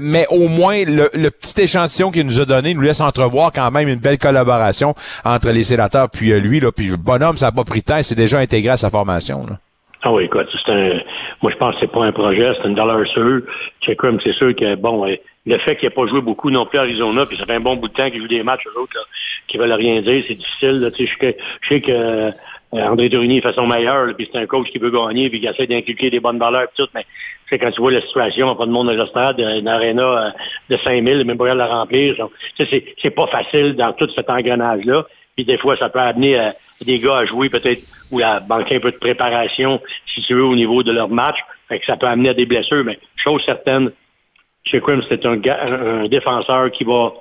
mais 0.02 0.26
au 0.28 0.48
moins 0.48 0.84
le, 0.84 1.30
petit 1.30 1.62
échantillon 1.62 2.10
qu'il 2.10 2.26
nous 2.26 2.40
a 2.40 2.44
donné 2.44 2.74
nous 2.74 2.82
laisse 2.82 3.00
entrevoir 3.00 3.52
quand 3.54 3.70
même 3.70 3.88
une 3.88 4.00
belle 4.00 4.18
collaboration 4.18 4.94
entre 5.24 5.48
les 5.48 5.62
sénateurs 5.62 6.10
puis 6.10 6.38
lui 6.38 6.60
là, 6.60 6.72
puis 6.72 6.88
le 6.88 6.98
bonhomme 6.98 7.38
ça 7.38 7.46
n'a 7.46 7.52
pas 7.52 7.64
pris 7.64 7.80
de 7.80 7.86
temps, 7.86 8.02
c'est 8.02 8.14
déjà 8.14 8.38
intégré 8.38 8.72
à 8.72 8.76
sa 8.76 8.90
formation. 8.90 9.46
Là. 9.48 9.58
Ah 10.02 10.12
oui, 10.12 10.24
écoute, 10.24 10.48
c'est 10.52 10.72
un. 10.72 11.00
Moi, 11.42 11.52
je 11.52 11.56
pense 11.56 11.74
que 11.74 11.80
c'est 11.80 11.92
pas 11.92 12.04
un 12.04 12.12
projet, 12.12 12.52
c'est 12.56 12.66
une 12.66 12.74
dollar 12.74 13.06
sûre. 13.08 13.42
Checkrum, 13.82 14.18
c'est 14.22 14.32
sûr 14.32 14.54
que 14.56 14.74
bon, 14.74 15.04
le 15.04 15.58
fait 15.58 15.76
qu'il 15.76 15.88
n'ait 15.88 15.94
pas 15.94 16.06
joué 16.06 16.22
beaucoup 16.22 16.50
non 16.50 16.64
plus 16.64 16.78
à 16.78 16.82
Arizona, 16.82 17.26
puis 17.26 17.36
ça 17.36 17.44
fait 17.44 17.54
un 17.54 17.60
bon 17.60 17.76
bout 17.76 17.88
de 17.88 17.92
temps 17.92 18.08
qu'il 18.10 18.20
joue 18.20 18.28
des 18.28 18.42
matchs 18.42 18.66
aux 18.66 18.80
autres 18.80 18.92
là, 18.94 19.02
qui 19.46 19.58
veulent 19.58 19.72
rien 19.72 20.00
dire, 20.00 20.24
c'est 20.26 20.34
difficile. 20.34 20.80
Là, 20.80 20.88
je, 20.98 21.04
je 21.04 21.68
sais 21.68 21.80
que 21.82 21.92
euh, 21.92 22.32
André 22.72 23.10
Tourigny 23.10 23.42
fait 23.42 23.52
son 23.52 23.66
meilleur, 23.66 24.14
puis 24.16 24.28
c'est 24.32 24.38
un 24.38 24.46
coach 24.46 24.68
qui 24.70 24.78
veut 24.78 24.90
gagner, 24.90 25.28
puis 25.28 25.40
qui 25.40 25.46
essaie 25.46 25.66
d'inculquer 25.66 26.08
des 26.08 26.20
bonnes 26.20 26.38
valeurs 26.38 26.62
et 26.62 26.76
tout, 26.76 26.88
mais 26.94 27.04
c'est 27.50 27.58
quand 27.58 27.70
tu 27.70 27.80
vois 27.82 27.90
la 27.90 28.00
situation, 28.00 28.54
pas 28.54 28.64
de 28.64 28.70
monde 28.70 28.86
dans 28.86 28.94
le 28.94 29.06
stade, 29.06 29.38
une 29.40 29.68
aréna 29.68 30.02
euh, 30.02 30.30
de 30.70 30.78
5000, 30.78 31.24
même 31.24 31.36
pas 31.36 31.50
de 31.50 31.58
la 31.58 31.66
remplir. 31.66 32.16
C'est, 32.56 32.84
c'est 33.02 33.10
pas 33.10 33.26
facile 33.26 33.74
dans 33.74 33.92
tout 33.92 34.08
cet 34.14 34.30
engrenage-là. 34.30 35.04
Puis 35.36 35.44
des 35.44 35.58
fois, 35.58 35.76
ça 35.76 35.88
peut 35.88 35.98
amener 35.98 36.38
euh, 36.38 36.50
des 36.84 36.98
gars 36.98 37.18
à 37.18 37.24
jouer 37.24 37.48
peut-être 37.48 37.82
ou 38.10 38.20
à 38.20 38.40
manquer 38.40 38.76
un 38.76 38.80
peu 38.80 38.90
de 38.90 38.96
préparation, 38.96 39.80
si 40.14 40.22
tu 40.22 40.34
veux, 40.34 40.44
au 40.44 40.54
niveau 40.54 40.82
de 40.82 40.92
leur 40.92 41.08
match. 41.08 41.38
Ça 41.86 41.96
peut 41.96 42.06
amener 42.06 42.30
à 42.30 42.34
des 42.34 42.46
blessures. 42.46 42.84
Mais 42.84 42.98
chose 43.16 43.42
certaine, 43.44 43.92
chez 44.64 44.80
Crim, 44.80 45.02
c'est 45.08 45.24
un, 45.26 45.40
un, 45.44 46.08
défenseur 46.08 46.70
qui 46.70 46.84
va 46.84 47.12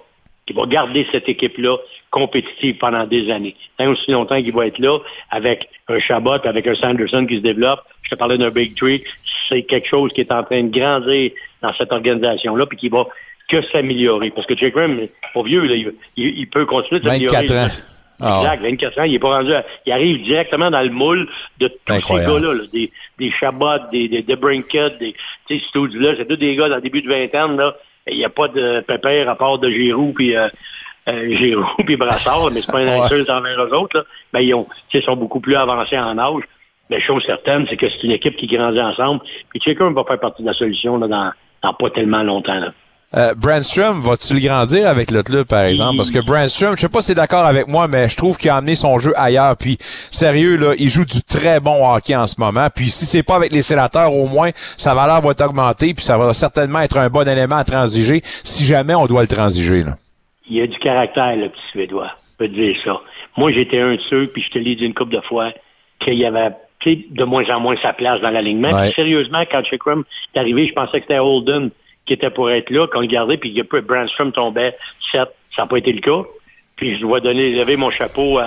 qui 0.45 0.53
va 0.53 0.65
garder 0.65 1.05
cette 1.11 1.29
équipe-là 1.29 1.77
compétitive 2.09 2.77
pendant 2.79 3.05
des 3.05 3.29
années. 3.29 3.55
Tant 3.77 3.87
aussi 3.89 4.09
longtemps 4.09 4.41
qu'il 4.41 4.51
va 4.51 4.65
être 4.65 4.79
là, 4.79 4.97
avec 5.29 5.69
un 5.87 5.99
Chabot, 5.99 6.43
avec 6.43 6.65
un 6.65 6.73
Sanderson 6.73 7.27
qui 7.27 7.35
se 7.35 7.41
développe. 7.41 7.81
Je 8.01 8.09
te 8.09 8.15
parlais 8.15 8.39
d'un 8.39 8.49
Big 8.49 8.75
Tree. 8.75 9.03
C'est 9.47 9.61
quelque 9.61 9.87
chose 9.87 10.11
qui 10.11 10.21
est 10.21 10.31
en 10.31 10.43
train 10.43 10.63
de 10.63 10.75
grandir 10.75 11.31
dans 11.61 11.71
cette 11.73 11.91
organisation-là, 11.91 12.65
puis 12.65 12.79
qui 12.79 12.89
va 12.89 13.05
que 13.47 13.61
s'améliorer. 13.61 14.31
Parce 14.31 14.47
que 14.47 14.57
Jake 14.57 14.73
Grimm, 14.73 15.07
pas 15.35 15.43
vieux, 15.43 15.65
là, 15.65 15.75
il, 15.75 15.93
il, 16.17 16.49
peut 16.49 16.65
continuer 16.65 16.99
de 16.99 17.05
s'améliorer. 17.05 17.45
24 17.45 17.51
ans. 17.51 17.75
Ah 18.21 18.41
exact, 18.41 18.63
24 18.63 18.99
ans, 18.99 19.03
il 19.03 19.15
est 19.15 19.19
pas 19.19 19.37
rendu 19.37 19.51
il 19.85 19.91
arrive 19.91 20.21
directement 20.23 20.69
dans 20.69 20.81
le 20.81 20.89
moule 20.89 21.29
de 21.59 21.67
tous 21.67 21.93
ces 21.93 22.13
gars-là, 22.15 22.53
des, 22.71 22.91
des 23.17 23.31
Chabot, 23.31 23.79
des, 23.91 24.07
des, 24.09 24.21
des 24.21 24.35
Brinkett, 24.35 24.97
des, 24.99 25.15
tu 25.47 25.59
sais, 25.59 25.79
là 25.93 26.13
c'est 26.17 26.27
tous 26.27 26.35
des 26.35 26.55
gars 26.55 26.69
dans 26.69 26.75
le 26.75 26.81
début 26.81 27.01
de 27.01 27.09
vingtaine, 27.09 27.55
là. 27.57 27.75
Il 28.07 28.17
n'y 28.17 28.25
a 28.25 28.29
pas 28.29 28.47
de 28.47 28.79
pépère 28.81 29.29
à 29.29 29.35
part 29.35 29.59
de 29.59 29.69
Giroud 29.69 30.15
puis 30.15 30.35
euh, 30.35 30.49
euh, 31.07 31.35
Giroud 31.37 31.85
puis 31.85 31.95
Brassard, 31.95 32.49
mais 32.51 32.61
c'est 32.61 32.71
pas 32.71 32.81
une 32.81 32.89
insulte 32.89 33.29
envers 33.29 33.63
eux 33.63 33.73
autres, 33.73 33.97
là. 33.97 34.03
Ben, 34.33 34.39
ils 34.41 34.53
ont, 34.53 34.67
ils 34.93 35.03
sont 35.03 35.15
beaucoup 35.15 35.39
plus 35.39 35.55
avancés 35.55 35.97
en 35.97 36.17
âge. 36.17 36.43
Mais 36.89 36.99
chose 36.99 37.23
certaine, 37.23 37.67
c'est 37.69 37.77
que 37.77 37.87
c'est 37.87 38.03
une 38.03 38.11
équipe 38.11 38.35
qui 38.35 38.47
grandit 38.47 38.81
ensemble. 38.81 39.21
Puis 39.49 39.61
chacun 39.63 39.91
va 39.91 40.03
faire 40.03 40.19
partie 40.19 40.41
de 40.41 40.47
la 40.47 40.53
solution 40.53 40.97
là, 40.97 41.07
dans, 41.07 41.31
dans 41.61 41.73
pas 41.73 41.91
tellement 41.91 42.23
longtemps. 42.23 42.59
Là. 42.59 42.73
Euh, 43.15 43.33
Brandstrom, 43.33 44.01
va-tu 44.01 44.35
le 44.35 44.39
grandir 44.39 44.87
avec 44.87 45.09
le 45.09 45.23
club, 45.23 45.47
par 45.47 45.63
exemple? 45.63 45.97
Parce 45.97 46.11
que 46.11 46.19
Brandstrom, 46.19 46.75
je 46.75 46.81
sais 46.81 46.89
pas 46.89 47.01
si 47.01 47.07
c'est 47.07 47.15
d'accord 47.15 47.43
avec 47.43 47.67
moi, 47.67 47.87
mais 47.87 48.07
je 48.07 48.15
trouve 48.15 48.37
qu'il 48.37 48.51
a 48.51 48.57
amené 48.57 48.75
son 48.75 48.99
jeu 48.99 49.13
ailleurs. 49.17 49.57
Puis, 49.57 49.79
sérieux, 50.11 50.57
là, 50.57 50.73
il 50.77 50.89
joue 50.89 51.05
du 51.05 51.23
très 51.23 51.59
bon 51.59 51.83
hockey 51.91 52.15
en 52.15 52.27
ce 52.27 52.39
moment. 52.39 52.67
Puis, 52.73 52.91
si 52.91 53.05
c'est 53.05 53.23
pas 53.23 53.35
avec 53.35 53.51
les 53.51 53.63
sénateurs, 53.63 54.13
au 54.13 54.27
moins, 54.27 54.51
sa 54.77 54.93
valeur 54.93 55.21
va 55.21 55.31
être 55.31 55.43
augmentée. 55.43 55.95
Puis, 55.95 56.05
ça 56.05 56.19
va 56.19 56.33
certainement 56.33 56.81
être 56.81 56.97
un 56.97 57.09
bon 57.09 57.27
élément 57.27 57.55
à 57.55 57.63
transiger 57.63 58.21
si 58.43 58.63
jamais 58.63 58.93
on 58.93 59.07
doit 59.07 59.21
le 59.21 59.27
transiger. 59.27 59.83
Là. 59.83 59.97
Il 60.47 60.57
y 60.57 60.61
a 60.61 60.67
du 60.67 60.77
caractère, 60.77 61.35
le 61.35 61.49
petit 61.49 61.61
Suédois. 61.71 62.11
Je 62.33 62.45
peux 62.45 62.47
te 62.47 62.61
dire 62.61 62.75
ça. 62.83 63.01
Moi, 63.37 63.51
j'étais 63.51 63.79
un 63.79 63.95
de 63.95 64.01
ceux, 64.07 64.27
puis 64.27 64.43
je 64.43 64.51
te 64.51 64.59
l'ai 64.59 64.75
dit 64.75 64.85
une 64.85 64.93
couple 64.93 65.15
de 65.15 65.21
fois, 65.21 65.51
qu'il 65.99 66.13
y 66.13 66.25
avait 66.25 66.51
de 66.85 67.23
moins 67.23 67.49
en 67.49 67.59
moins 67.59 67.75
sa 67.81 67.93
place 67.93 68.21
dans 68.21 68.29
l'alignement. 68.29 68.69
Puis, 68.69 68.93
sérieusement, 68.93 69.43
quand 69.51 69.63
Chikrum 69.63 70.03
est 70.35 70.39
arrivé, 70.39 70.67
je 70.67 70.73
pensais 70.73 70.99
que 70.99 71.05
c'était 71.07 71.17
Holden 71.17 71.71
qui 72.05 72.13
était 72.13 72.29
pour 72.29 72.49
être 72.49 72.69
là, 72.69 72.87
qu'on 72.87 73.01
le 73.01 73.07
gardait, 73.07 73.37
puis 73.37 73.53
que 73.53 73.79
Brandstrom 73.79 74.31
tombait 74.31 74.75
7. 75.11 75.29
Ça 75.55 75.63
n'a 75.63 75.67
pas 75.67 75.77
été 75.77 75.93
le 75.93 76.01
cas. 76.01 76.27
Puis 76.75 76.95
je 76.95 77.01
dois 77.01 77.19
donner, 77.19 77.51
lever 77.51 77.75
mon 77.75 77.89
chapeau 77.89 78.39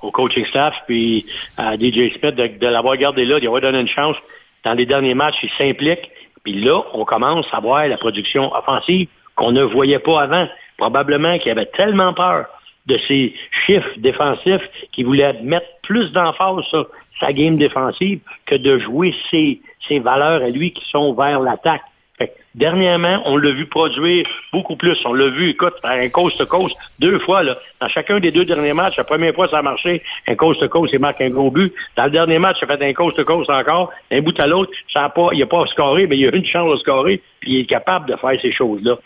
au 0.00 0.10
coaching 0.10 0.46
staff, 0.46 0.74
puis 0.86 1.26
à 1.56 1.74
DJ 1.76 2.12
Smith 2.18 2.34
de, 2.34 2.66
l'avoir 2.66 2.96
gardé 2.96 3.24
là, 3.24 3.40
d'y 3.40 3.46
avoir 3.46 3.62
donné 3.62 3.80
une 3.80 3.88
chance. 3.88 4.16
Dans 4.64 4.74
les 4.74 4.86
derniers 4.86 5.14
matchs, 5.14 5.38
il 5.42 5.50
s'implique. 5.50 6.10
Puis 6.44 6.54
là, 6.54 6.82
on 6.94 7.04
commence 7.04 7.46
à 7.52 7.60
voir 7.60 7.86
la 7.86 7.98
production 7.98 8.52
offensive 8.54 9.08
qu'on 9.34 9.52
ne 9.52 9.62
voyait 9.62 9.98
pas 9.98 10.22
avant. 10.22 10.48
Probablement 10.76 11.38
qu'il 11.38 11.50
avait 11.50 11.66
tellement 11.66 12.14
peur 12.14 12.46
de 12.86 12.98
ses 13.06 13.34
chiffres 13.66 13.90
défensifs 13.98 14.62
qu'il 14.92 15.06
voulait 15.06 15.34
mettre 15.42 15.66
plus 15.82 16.10
d'emphase 16.12 16.64
sur 16.70 16.88
sa 17.20 17.32
game 17.32 17.56
défensive 17.56 18.20
que 18.46 18.54
de 18.54 18.78
jouer 18.78 19.14
ses, 19.30 19.60
ses 19.86 19.98
valeurs 19.98 20.42
à 20.42 20.48
lui 20.48 20.72
qui 20.72 20.84
sont 20.90 21.12
vers 21.14 21.40
l'attaque. 21.40 21.82
Dernièrement, 22.58 23.22
on 23.24 23.36
l'a 23.36 23.52
vu 23.52 23.66
produire 23.66 24.26
beaucoup 24.52 24.74
plus. 24.74 24.98
On 25.04 25.12
l'a 25.12 25.28
vu, 25.28 25.50
écoute, 25.50 25.74
faire 25.80 25.92
un 25.92 26.08
coast-to-coast 26.08 26.76
deux 26.98 27.20
fois. 27.20 27.44
Là. 27.44 27.56
Dans 27.80 27.86
chacun 27.88 28.18
des 28.18 28.32
deux 28.32 28.44
derniers 28.44 28.72
matchs, 28.72 28.96
la 28.96 29.04
première 29.04 29.32
fois, 29.32 29.46
ça 29.46 29.58
a 29.58 29.62
marché. 29.62 30.02
Un 30.26 30.34
coast-to-coast, 30.34 30.92
il 30.92 30.98
marque 30.98 31.20
un 31.20 31.30
gros 31.30 31.52
but. 31.52 31.72
Dans 31.96 32.06
le 32.06 32.10
dernier 32.10 32.40
match, 32.40 32.56
il 32.60 32.68
a 32.68 32.76
fait 32.76 32.84
un 32.84 32.92
coast-to-coast 32.92 33.48
encore. 33.48 33.92
Un 34.10 34.22
bout 34.22 34.38
à 34.40 34.48
l'autre, 34.48 34.72
a 34.96 35.08
pas, 35.08 35.28
il 35.34 35.38
n'a 35.38 35.46
pas 35.46 35.64
scoré, 35.66 36.08
mais 36.08 36.18
il 36.18 36.26
a 36.26 36.34
eu 36.34 36.36
une 36.36 36.44
chance 36.44 36.68
de 36.72 36.76
scorer, 36.78 37.22
puis 37.38 37.52
il 37.52 37.60
est 37.60 37.66
capable 37.66 38.10
de 38.10 38.16
faire 38.16 38.40
ces 38.42 38.50
choses-là. 38.50 38.96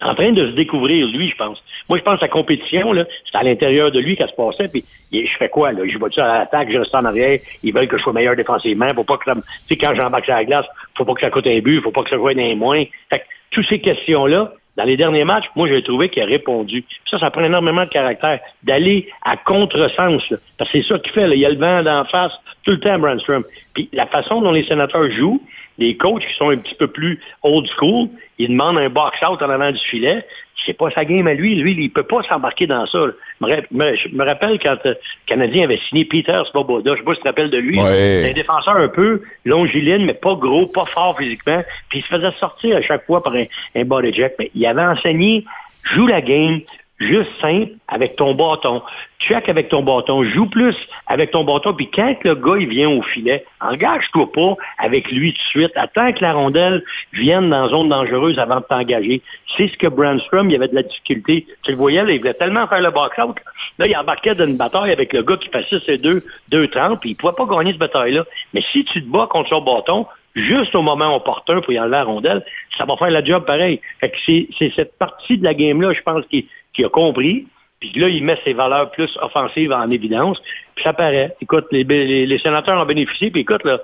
En 0.00 0.14
train 0.14 0.32
de 0.32 0.46
se 0.48 0.52
découvrir, 0.52 1.06
lui, 1.08 1.30
je 1.30 1.36
pense. 1.36 1.62
Moi, 1.88 1.98
je 1.98 2.02
pense 2.02 2.16
que 2.16 2.24
la 2.24 2.28
compétition, 2.28 2.92
c'est 2.94 3.38
à 3.38 3.42
l'intérieur 3.42 3.90
de 3.90 4.00
lui 4.00 4.16
qu'elle 4.16 4.28
se 4.28 4.34
passait, 4.34 4.68
puis 4.68 4.84
je 5.12 5.36
fais 5.38 5.48
quoi, 5.48 5.72
là? 5.72 5.82
Je 5.86 5.96
vois 5.98 6.10
ça 6.10 6.32
à 6.32 6.38
l'attaque, 6.40 6.70
je 6.70 6.78
reste 6.78 6.94
en 6.94 7.04
arrière, 7.04 7.38
ils 7.62 7.72
veulent 7.72 7.88
que 7.88 7.96
je 7.96 8.02
sois 8.02 8.12
meilleur 8.12 8.36
défensivement, 8.36 8.92
faut 8.94 9.04
pas 9.04 9.16
que 9.16 9.24
ça 9.24 9.34
Tu 9.34 9.40
sais, 9.68 9.76
quand 9.76 9.94
j'embarque 9.94 10.24
sur 10.24 10.34
la 10.34 10.44
glace, 10.44 10.66
faut 10.96 11.04
pas 11.04 11.14
que 11.14 11.20
ça 11.20 11.30
coûte 11.30 11.46
un 11.46 11.60
but, 11.60 11.80
faut 11.80 11.92
pas 11.92 12.02
que 12.02 12.10
ça 12.10 12.16
joue 12.16 12.28
un 12.28 12.54
moins. 12.56 12.84
Fait 13.10 13.20
que, 13.20 13.24
toutes 13.50 13.66
ces 13.66 13.80
questions-là, 13.80 14.52
dans 14.76 14.84
les 14.84 14.96
derniers 14.96 15.24
matchs, 15.24 15.48
moi, 15.54 15.68
j'ai 15.68 15.82
trouvé 15.82 16.08
qu'il 16.08 16.22
a 16.22 16.26
répondu. 16.26 16.84
ça, 17.08 17.18
ça 17.18 17.30
prend 17.30 17.44
énormément 17.44 17.84
de 17.84 17.90
caractère, 17.90 18.40
d'aller 18.64 19.08
à 19.22 19.36
contresens. 19.36 20.22
Parce 20.58 20.70
que 20.70 20.78
c'est 20.78 20.88
ça 20.88 20.98
qu'il 20.98 21.12
fait. 21.12 21.28
Là. 21.28 21.34
Il 21.34 21.40
y 21.40 21.46
a 21.46 21.50
le 21.50 21.58
vent 21.58 21.82
d'en 21.82 22.04
face 22.04 22.32
tout 22.64 22.72
le 22.72 22.80
temps, 22.80 22.98
Brandstrom. 22.98 23.44
Puis 23.72 23.88
la 23.92 24.06
façon 24.06 24.40
dont 24.40 24.50
les 24.50 24.64
sénateurs 24.64 25.10
jouent, 25.12 25.40
les 25.78 25.96
coachs 25.96 26.24
qui 26.24 26.34
sont 26.34 26.50
un 26.50 26.56
petit 26.56 26.74
peu 26.74 26.88
plus 26.88 27.20
old 27.42 27.66
school, 27.76 28.08
ils 28.38 28.48
demandent 28.48 28.78
un 28.78 28.88
box-out 28.88 29.42
en 29.42 29.50
avant 29.50 29.70
du 29.70 29.78
filet. 29.78 30.24
C'est 30.66 30.76
pas 30.76 30.90
sa 30.90 31.04
game 31.04 31.26
à 31.26 31.34
lui. 31.34 31.56
Lui, 31.56 31.76
il 31.78 31.90
peut 31.90 32.04
pas 32.04 32.22
s'embarquer 32.22 32.66
dans 32.66 32.86
ça. 32.86 32.98
Je 33.40 33.46
me, 33.76 34.24
rappelle 34.24 34.58
quand 34.58 34.76
euh, 34.86 34.94
le 34.94 34.96
Canadien 35.26 35.64
avait 35.64 35.80
signé 35.88 36.04
Peter 36.04 36.40
Svoboda. 36.50 36.92
Je 36.92 36.98
sais 36.98 37.04
pas 37.04 37.12
si 37.12 37.18
tu 37.18 37.22
te 37.22 37.28
rappelles 37.28 37.50
de 37.50 37.58
lui. 37.58 37.78
C'est 37.78 38.30
un 38.30 38.32
défenseur 38.32 38.76
un 38.76 38.88
peu 38.88 39.22
longiligne, 39.44 40.06
mais 40.06 40.14
pas 40.14 40.34
gros, 40.34 40.66
pas 40.66 40.86
fort 40.86 41.18
physiquement. 41.18 41.62
Puis 41.90 41.98
il 41.98 42.02
se 42.02 42.08
faisait 42.08 42.32
sortir 42.38 42.76
à 42.76 42.82
chaque 42.82 43.04
fois 43.04 43.22
par 43.22 43.34
un, 43.34 43.44
un 43.74 43.84
body 43.84 44.12
jack. 44.14 44.34
Mais 44.38 44.50
il 44.54 44.64
avait 44.64 44.84
enseigné, 44.84 45.44
joue 45.82 46.06
la 46.06 46.22
game, 46.22 46.60
juste 47.04 47.30
simple 47.40 47.72
avec 47.88 48.16
ton 48.16 48.34
bâton. 48.34 48.82
Check 49.20 49.48
avec 49.48 49.68
ton 49.68 49.82
bâton, 49.82 50.22
joue 50.24 50.46
plus 50.46 50.76
avec 51.06 51.30
ton 51.30 51.44
bâton, 51.44 51.72
puis 51.72 51.90
quand 51.90 52.14
le 52.24 52.34
gars 52.34 52.56
il 52.58 52.68
vient 52.68 52.90
au 52.90 53.02
filet, 53.02 53.44
engage-toi 53.60 54.30
pas 54.32 54.54
avec 54.78 55.10
lui 55.10 55.32
tout 55.32 55.38
de 55.38 55.48
suite. 55.60 55.72
Attends 55.76 56.12
que 56.12 56.22
la 56.22 56.32
rondelle 56.32 56.82
vienne 57.12 57.48
dans 57.50 57.62
la 57.62 57.68
zone 57.68 57.88
dangereuse 57.88 58.38
avant 58.38 58.56
de 58.56 58.64
t'engager. 58.64 59.22
C'est 59.56 59.68
ce 59.68 59.76
que 59.76 59.86
Brandstrom, 59.86 60.50
il 60.50 60.56
avait 60.56 60.68
de 60.68 60.74
la 60.74 60.82
difficulté. 60.82 61.46
Tu 61.62 61.70
le 61.70 61.76
voyais, 61.76 62.04
il 62.08 62.18
voulait 62.18 62.34
tellement 62.34 62.66
faire 62.66 62.82
le 62.82 62.90
box-out. 62.90 63.36
Là, 63.78 63.86
il 63.86 63.96
embarquait 63.96 64.34
dans 64.34 64.46
une 64.46 64.56
bataille 64.56 64.92
avec 64.92 65.12
le 65.12 65.22
gars 65.22 65.36
qui 65.36 65.48
passait 65.48 65.80
ses 65.86 65.98
2, 65.98 66.20
2-30, 66.52 66.98
puis 66.98 67.10
il 67.10 67.14
pouvait 67.14 67.32
pas 67.32 67.46
gagner 67.46 67.72
cette 67.72 67.80
bataille-là. 67.80 68.24
Mais 68.52 68.62
si 68.72 68.84
tu 68.84 69.02
te 69.02 69.08
bats 69.08 69.28
contre 69.30 69.50
son 69.50 69.62
bâton, 69.62 70.06
juste 70.34 70.74
au 70.74 70.82
moment 70.82 71.14
opportun 71.14 71.60
pour 71.60 71.72
y 71.72 71.78
à 71.78 71.86
la 71.86 72.04
rondelle, 72.04 72.44
ça 72.76 72.84
va 72.84 72.96
faire 72.96 73.10
la 73.10 73.24
job 73.24 73.44
pareil. 73.44 73.80
c'est 74.26 74.72
cette 74.74 74.98
partie 74.98 75.38
de 75.38 75.44
la 75.44 75.54
game-là, 75.54 75.92
je 75.92 76.02
pense, 76.02 76.24
qui, 76.26 76.48
qui 76.74 76.84
a 76.84 76.88
compris. 76.88 77.46
Puis 77.80 77.92
là, 77.96 78.08
il 78.08 78.24
met 78.24 78.38
ses 78.44 78.52
valeurs 78.52 78.90
plus 78.90 79.10
offensives 79.20 79.72
en 79.72 79.90
évidence. 79.90 80.40
Puis 80.74 80.84
ça 80.84 80.92
paraît. 80.92 81.34
Écoute, 81.40 81.66
les, 81.70 81.84
les, 81.84 82.38
sénateurs 82.38 82.80
ont 82.80 82.86
bénéficié. 82.86 83.30
Puis 83.30 83.42
écoute, 83.42 83.64
là, 83.64 83.78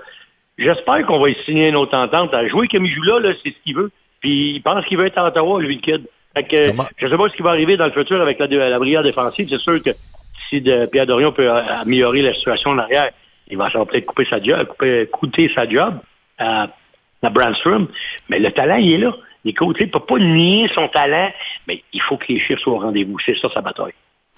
j'espère 0.59 1.07
qu'on 1.07 1.21
va 1.21 1.31
y 1.31 1.35
signer 1.45 1.69
une 1.69 1.77
autre 1.77 1.97
entente. 1.97 2.33
À 2.35 2.47
jouer 2.47 2.69
comme 2.69 2.87
il 2.87 2.93
joue 2.93 3.03
là, 3.03 3.19
là 3.21 3.33
c'est 3.43 3.51
ce 3.51 3.57
qu'il 3.65 3.77
veut. 3.77 3.91
Puis 4.21 4.53
il 4.53 4.63
pense 4.63 4.85
qu'il 4.87 4.99
veut 4.99 5.07
être 5.07 5.19
à 5.19 5.27
Ottawa, 5.27 5.61
lui, 5.61 5.77
le 5.77 5.81
kid. 5.81 6.07
Fait 6.35 6.45
que, 6.45 6.57
je 6.97 7.07
ne 7.07 7.11
sais 7.11 7.17
pas 7.17 7.29
ce 7.29 7.37
qui 7.37 7.43
va 7.43 7.51
arriver 7.51 7.77
dans 7.77 7.87
le 7.87 7.93
futur 7.93 8.21
avec 8.21 8.39
la, 8.39 8.47
la 8.47 8.77
brigade 8.79 9.05
défensive. 9.05 9.49
C'est 9.51 9.59
sûr 9.59 9.83
que 9.83 9.91
si 10.49 10.61
de, 10.61 10.87
Pierre 10.87 11.07
Dorion 11.07 11.33
peut 11.33 11.51
améliorer 11.51 12.23
la 12.23 12.35
situation 12.35 12.71
en 12.71 12.79
arrière, 12.79 13.11
il 13.49 13.57
va 13.57 13.69
peut-être 13.69 14.07
couper 14.07 14.27
sa 14.27 14.41
job, 14.41 14.67
couper, 14.67 15.09
coûter 15.11 15.51
sa 15.55 15.69
job 15.69 15.95
à, 16.39 16.69
à 17.23 17.31
Brandstrom. 17.31 17.89
Mais 18.29 18.39
le 18.39 18.51
talent, 18.53 18.77
il 18.77 18.93
est 18.93 18.99
là. 18.99 19.17
Nico, 19.45 19.73
tu 19.73 19.85
ne 19.85 19.91
peut 19.91 20.01
pas 20.01 20.19
nier 20.19 20.69
son 20.75 20.89
talent, 20.89 21.31
mais 21.67 21.83
il 21.93 22.03
faut 22.03 22.17
que 22.17 22.27
les 22.29 22.41
chiffres 22.41 22.61
soient 22.61 22.75
au 22.75 22.79
rendez-vous. 22.79 23.17
C'est 23.25 23.37
ça 23.39 23.49
sa 23.53 23.61
bataille. 23.61 23.93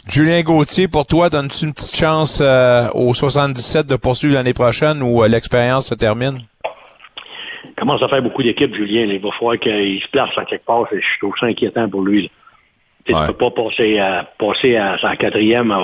Julien 0.09 0.43
Gauthier, 0.43 0.89
pour 0.89 1.07
toi, 1.07 1.31
donnes-tu 1.31 1.65
une 1.65 1.73
petite 1.73 1.97
chance 1.97 2.41
euh, 2.41 2.89
au 2.93 3.15
77 3.15 3.87
de 3.87 3.97
poursuivre 3.97 4.35
l'année 4.35 4.53
prochaine 4.53 5.01
ou 5.01 5.23
euh, 5.23 5.29
l'expérience 5.29 5.89
se 5.89 5.95
termine? 5.95 6.41
Il 7.65 7.75
commence 7.77 8.03
à 8.03 8.09
faire 8.09 8.23
beaucoup 8.23 8.43
d'équipes, 8.43 8.75
Julien. 8.75 9.03
Il 9.05 9.21
va 9.21 9.31
falloir 9.31 9.59
qu'il 9.59 10.01
se 10.03 10.09
place 10.09 10.31
en 10.37 10.45
quelque 10.45 10.65
part. 10.65 10.87
Je 10.91 11.19
trouve 11.21 11.35
ça 11.39 11.47
inquiétant 11.47 11.89
pour 11.89 12.03
lui. 12.03 12.31
Tu 13.05 13.13
ne 13.13 13.27
peux 13.27 13.33
pas 13.33 13.51
passer 13.51 13.99
à, 13.99 14.29
passer 14.39 14.77
à 14.77 14.97
sa 14.99 15.17
quatrième 15.17 15.75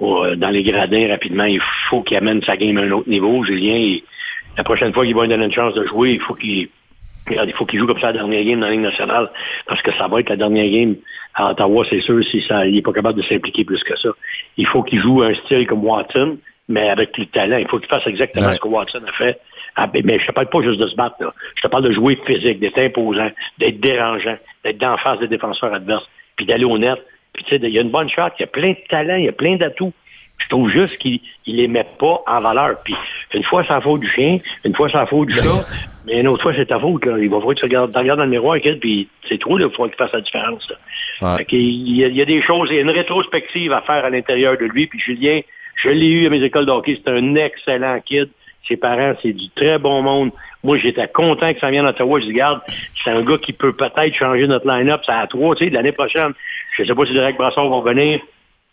dans 0.00 0.50
les 0.50 0.62
gradins 0.62 1.08
rapidement. 1.08 1.44
Il 1.44 1.62
faut 1.88 2.02
qu'il 2.02 2.16
amène 2.16 2.42
sa 2.42 2.56
game 2.56 2.76
à 2.76 2.82
un 2.82 2.90
autre 2.90 3.08
niveau. 3.08 3.42
Julien, 3.44 3.98
la 4.56 4.64
prochaine 4.64 4.92
fois 4.92 5.04
qu'il 5.04 5.14
va 5.14 5.22
lui 5.22 5.28
donner 5.28 5.46
une 5.46 5.52
chance 5.52 5.74
de 5.74 5.86
jouer, 5.86 6.12
il 6.12 6.20
faut 6.20 6.34
qu'il 6.34 6.68
il 7.30 7.52
faut 7.52 7.66
qu'il 7.66 7.78
joue 7.78 7.86
comme 7.86 8.00
ça 8.00 8.08
la 8.08 8.14
dernière 8.14 8.44
game 8.44 8.60
dans 8.60 8.66
la 8.66 8.72
Ligue 8.72 8.80
nationale, 8.80 9.30
parce 9.66 9.82
que 9.82 9.92
ça 9.92 10.08
va 10.08 10.20
être 10.20 10.30
la 10.30 10.36
dernière 10.36 10.70
game 10.70 10.96
à 11.34 11.50
Ottawa, 11.50 11.84
c'est 11.88 12.00
sûr, 12.00 12.22
si 12.24 12.42
ça, 12.42 12.66
il 12.66 12.74
n'est 12.74 12.82
pas 12.82 12.92
capable 12.92 13.18
de 13.18 13.26
s'impliquer 13.26 13.64
plus 13.64 13.82
que 13.82 13.96
ça. 13.96 14.10
Il 14.56 14.66
faut 14.66 14.82
qu'il 14.82 15.00
joue 15.00 15.22
un 15.22 15.34
style 15.34 15.66
comme 15.66 15.84
Watson, 15.84 16.38
mais 16.68 16.88
avec 16.88 17.18
de 17.18 17.24
talent. 17.24 17.56
Il 17.56 17.68
faut 17.68 17.78
qu'il 17.78 17.88
fasse 17.88 18.06
exactement 18.06 18.52
ce 18.52 18.60
que 18.60 18.68
Watson 18.68 19.02
a 19.06 19.12
fait. 19.12 19.40
Ah, 19.74 19.90
mais 19.92 20.18
je 20.18 20.26
te 20.26 20.32
parle 20.32 20.48
pas 20.48 20.60
juste 20.62 20.78
de 20.78 20.86
se 20.86 20.94
battre, 20.94 21.16
là. 21.20 21.32
Je 21.54 21.62
te 21.62 21.68
parle 21.68 21.84
de 21.84 21.92
jouer 21.92 22.18
physique, 22.26 22.60
d'être 22.60 22.78
imposant, 22.78 23.30
d'être 23.58 23.80
dérangeant, 23.80 24.36
d'être 24.64 24.78
d'en 24.78 24.98
face 24.98 25.18
des 25.18 25.28
défenseurs 25.28 25.72
adverses, 25.72 26.06
puis 26.36 26.44
d'aller 26.44 26.64
au 26.64 26.76
net. 26.76 26.98
Puis 27.32 27.44
tu 27.44 27.50
sais, 27.50 27.60
il 27.62 27.70
y 27.70 27.78
a 27.78 27.80
une 27.80 27.90
bonne 27.90 28.10
shot, 28.10 28.28
il 28.38 28.42
y 28.42 28.44
a 28.44 28.48
plein 28.48 28.70
de 28.72 28.88
talent, 28.90 29.16
il 29.16 29.24
y 29.24 29.28
a 29.28 29.32
plein 29.32 29.56
d'atouts. 29.56 29.94
Je 30.38 30.48
trouve 30.48 30.68
juste 30.68 30.98
qu'il 30.98 31.20
ne 31.46 31.52
les 31.52 31.68
met 31.68 31.86
pas 31.98 32.22
en 32.26 32.40
valeur. 32.40 32.76
Puis 32.84 32.94
une 33.32 33.44
fois, 33.44 33.64
c'est 33.64 33.72
la 33.72 33.80
faute 33.80 34.00
du 34.00 34.08
chien, 34.08 34.38
une 34.64 34.74
fois, 34.74 34.88
c'est 34.88 34.98
la 34.98 35.06
faute 35.06 35.28
du 35.28 35.34
chat, 35.34 35.64
mais 36.06 36.20
une 36.20 36.28
autre 36.28 36.42
fois, 36.42 36.52
c'est 36.54 36.66
ta 36.66 36.80
faute. 36.80 37.04
Là. 37.04 37.18
Il 37.18 37.30
va 37.30 37.36
falloir 37.36 37.54
que 37.54 37.60
tu 37.60 37.64
regardes, 37.64 37.92
dans 37.92 38.02
le 38.02 38.26
miroir, 38.26 38.58
puis 38.80 39.08
c'est 39.28 39.38
trop, 39.38 39.58
il 39.58 39.70
faut 39.70 39.86
qu'il 39.86 39.96
fasse 39.96 40.12
la 40.12 40.20
différence. 40.20 40.68
il, 41.52 41.96
y 41.96 42.20
a, 42.20 42.24
des 42.24 42.42
choses, 42.42 42.68
il 42.70 42.76
y 42.76 42.78
a 42.78 42.82
une 42.82 42.90
rétrospective 42.90 43.72
à 43.72 43.82
faire 43.82 44.04
à 44.04 44.10
l'intérieur 44.10 44.58
de 44.58 44.64
lui. 44.64 44.86
Puis 44.86 44.98
Julien, 44.98 45.40
je 45.76 45.88
l'ai 45.88 46.08
eu 46.08 46.26
à 46.26 46.30
mes 46.30 46.42
écoles 46.42 46.66
de 46.66 46.70
hockey, 46.70 47.00
c'est 47.02 47.12
un 47.12 47.34
excellent 47.34 48.00
kid. 48.00 48.28
Ses 48.68 48.76
parents, 48.76 49.14
c'est 49.20 49.32
du 49.32 49.50
très 49.50 49.78
bon 49.78 50.02
monde. 50.02 50.30
Moi, 50.62 50.78
j'étais 50.78 51.08
content 51.08 51.52
que 51.52 51.58
ça 51.58 51.70
vienne 51.70 51.84
à 51.84 51.90
Ottawa. 51.90 52.20
Je 52.20 52.26
dis, 52.26 52.32
garde, 52.32 52.60
c'est 53.02 53.10
un 53.10 53.22
gars 53.22 53.38
qui 53.38 53.52
peut 53.52 53.72
peut-être 53.72 54.14
changer 54.14 54.46
notre 54.46 54.68
line-up. 54.68 55.02
Ça 55.04 55.18
à 55.18 55.26
trois, 55.26 55.56
tu 55.56 55.64
sais, 55.64 55.70
l'année 55.70 55.90
prochaine. 55.90 56.32
Je 56.76 56.84
sais 56.84 56.94
pas 56.94 57.04
si 57.04 57.12
Derek 57.12 57.36
Brasson 57.36 57.68
va 57.68 57.92
venir. 57.92 58.20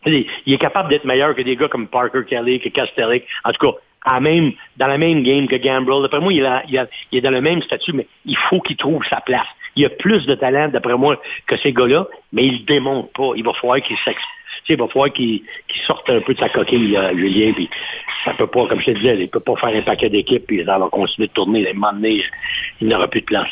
Il 0.05 0.53
est 0.53 0.57
capable 0.57 0.89
d'être 0.89 1.05
meilleur 1.05 1.35
que 1.35 1.41
des 1.41 1.55
gars 1.55 1.67
comme 1.67 1.87
Parker 1.87 2.21
Kelly, 2.27 2.59
que 2.59 2.69
Castellic. 2.69 3.25
En 3.43 3.51
tout 3.51 3.71
cas, 3.71 3.77
à 4.05 4.19
même, 4.19 4.51
dans 4.77 4.87
la 4.87 4.97
même 4.97 5.23
game 5.23 5.47
que 5.47 5.55
Gambrel. 5.55 6.01
D'après 6.01 6.19
moi, 6.19 6.33
il, 6.33 6.45
est 7.11 7.21
dans 7.21 7.31
le 7.31 7.41
même 7.41 7.61
statut, 7.61 7.93
mais 7.93 8.07
il 8.25 8.37
faut 8.37 8.61
qu'il 8.61 8.77
trouve 8.77 9.03
sa 9.09 9.21
place. 9.21 9.47
Il 9.75 9.85
a 9.85 9.89
plus 9.89 10.25
de 10.25 10.35
talent, 10.35 10.69
d'après 10.69 10.97
moi, 10.97 11.21
que 11.47 11.57
ces 11.57 11.73
gars-là, 11.73 12.07
mais 12.33 12.45
il 12.45 12.61
ne 12.61 12.65
démontre 12.65 13.09
pas. 13.11 13.31
Il 13.35 13.43
va 13.43 13.53
falloir 13.53 13.81
qu'il 13.81 13.97
il 14.67 14.77
va 14.77 14.87
falloir 14.87 15.11
qu'il 15.11 15.41
sorte 15.85 16.09
un 16.09 16.21
peu 16.21 16.33
de 16.33 16.39
sa 16.39 16.49
coquille, 16.49 16.95
euh, 16.95 17.15
Julien, 17.15 17.53
puis 17.53 17.69
ça 18.23 18.33
peut 18.33 18.47
pas, 18.47 18.67
comme 18.67 18.79
je 18.81 18.87
te 18.87 18.91
disais, 18.91 19.17
il 19.19 19.29
peut 19.29 19.39
pas 19.39 19.55
faire 19.55 19.69
un 19.69 19.81
paquet 19.81 20.09
d'équipes, 20.09 20.45
puis 20.45 20.63
ça 20.65 20.77
va 20.77 20.89
continuer 20.89 21.27
de 21.27 21.33
tourner. 21.33 21.67
À 21.67 21.71
un 21.71 21.73
moment 21.73 21.93
donné, 21.93 22.23
il 22.81 22.87
n'aura 22.87 23.07
plus 23.07 23.21
de 23.21 23.25
place. 23.25 23.49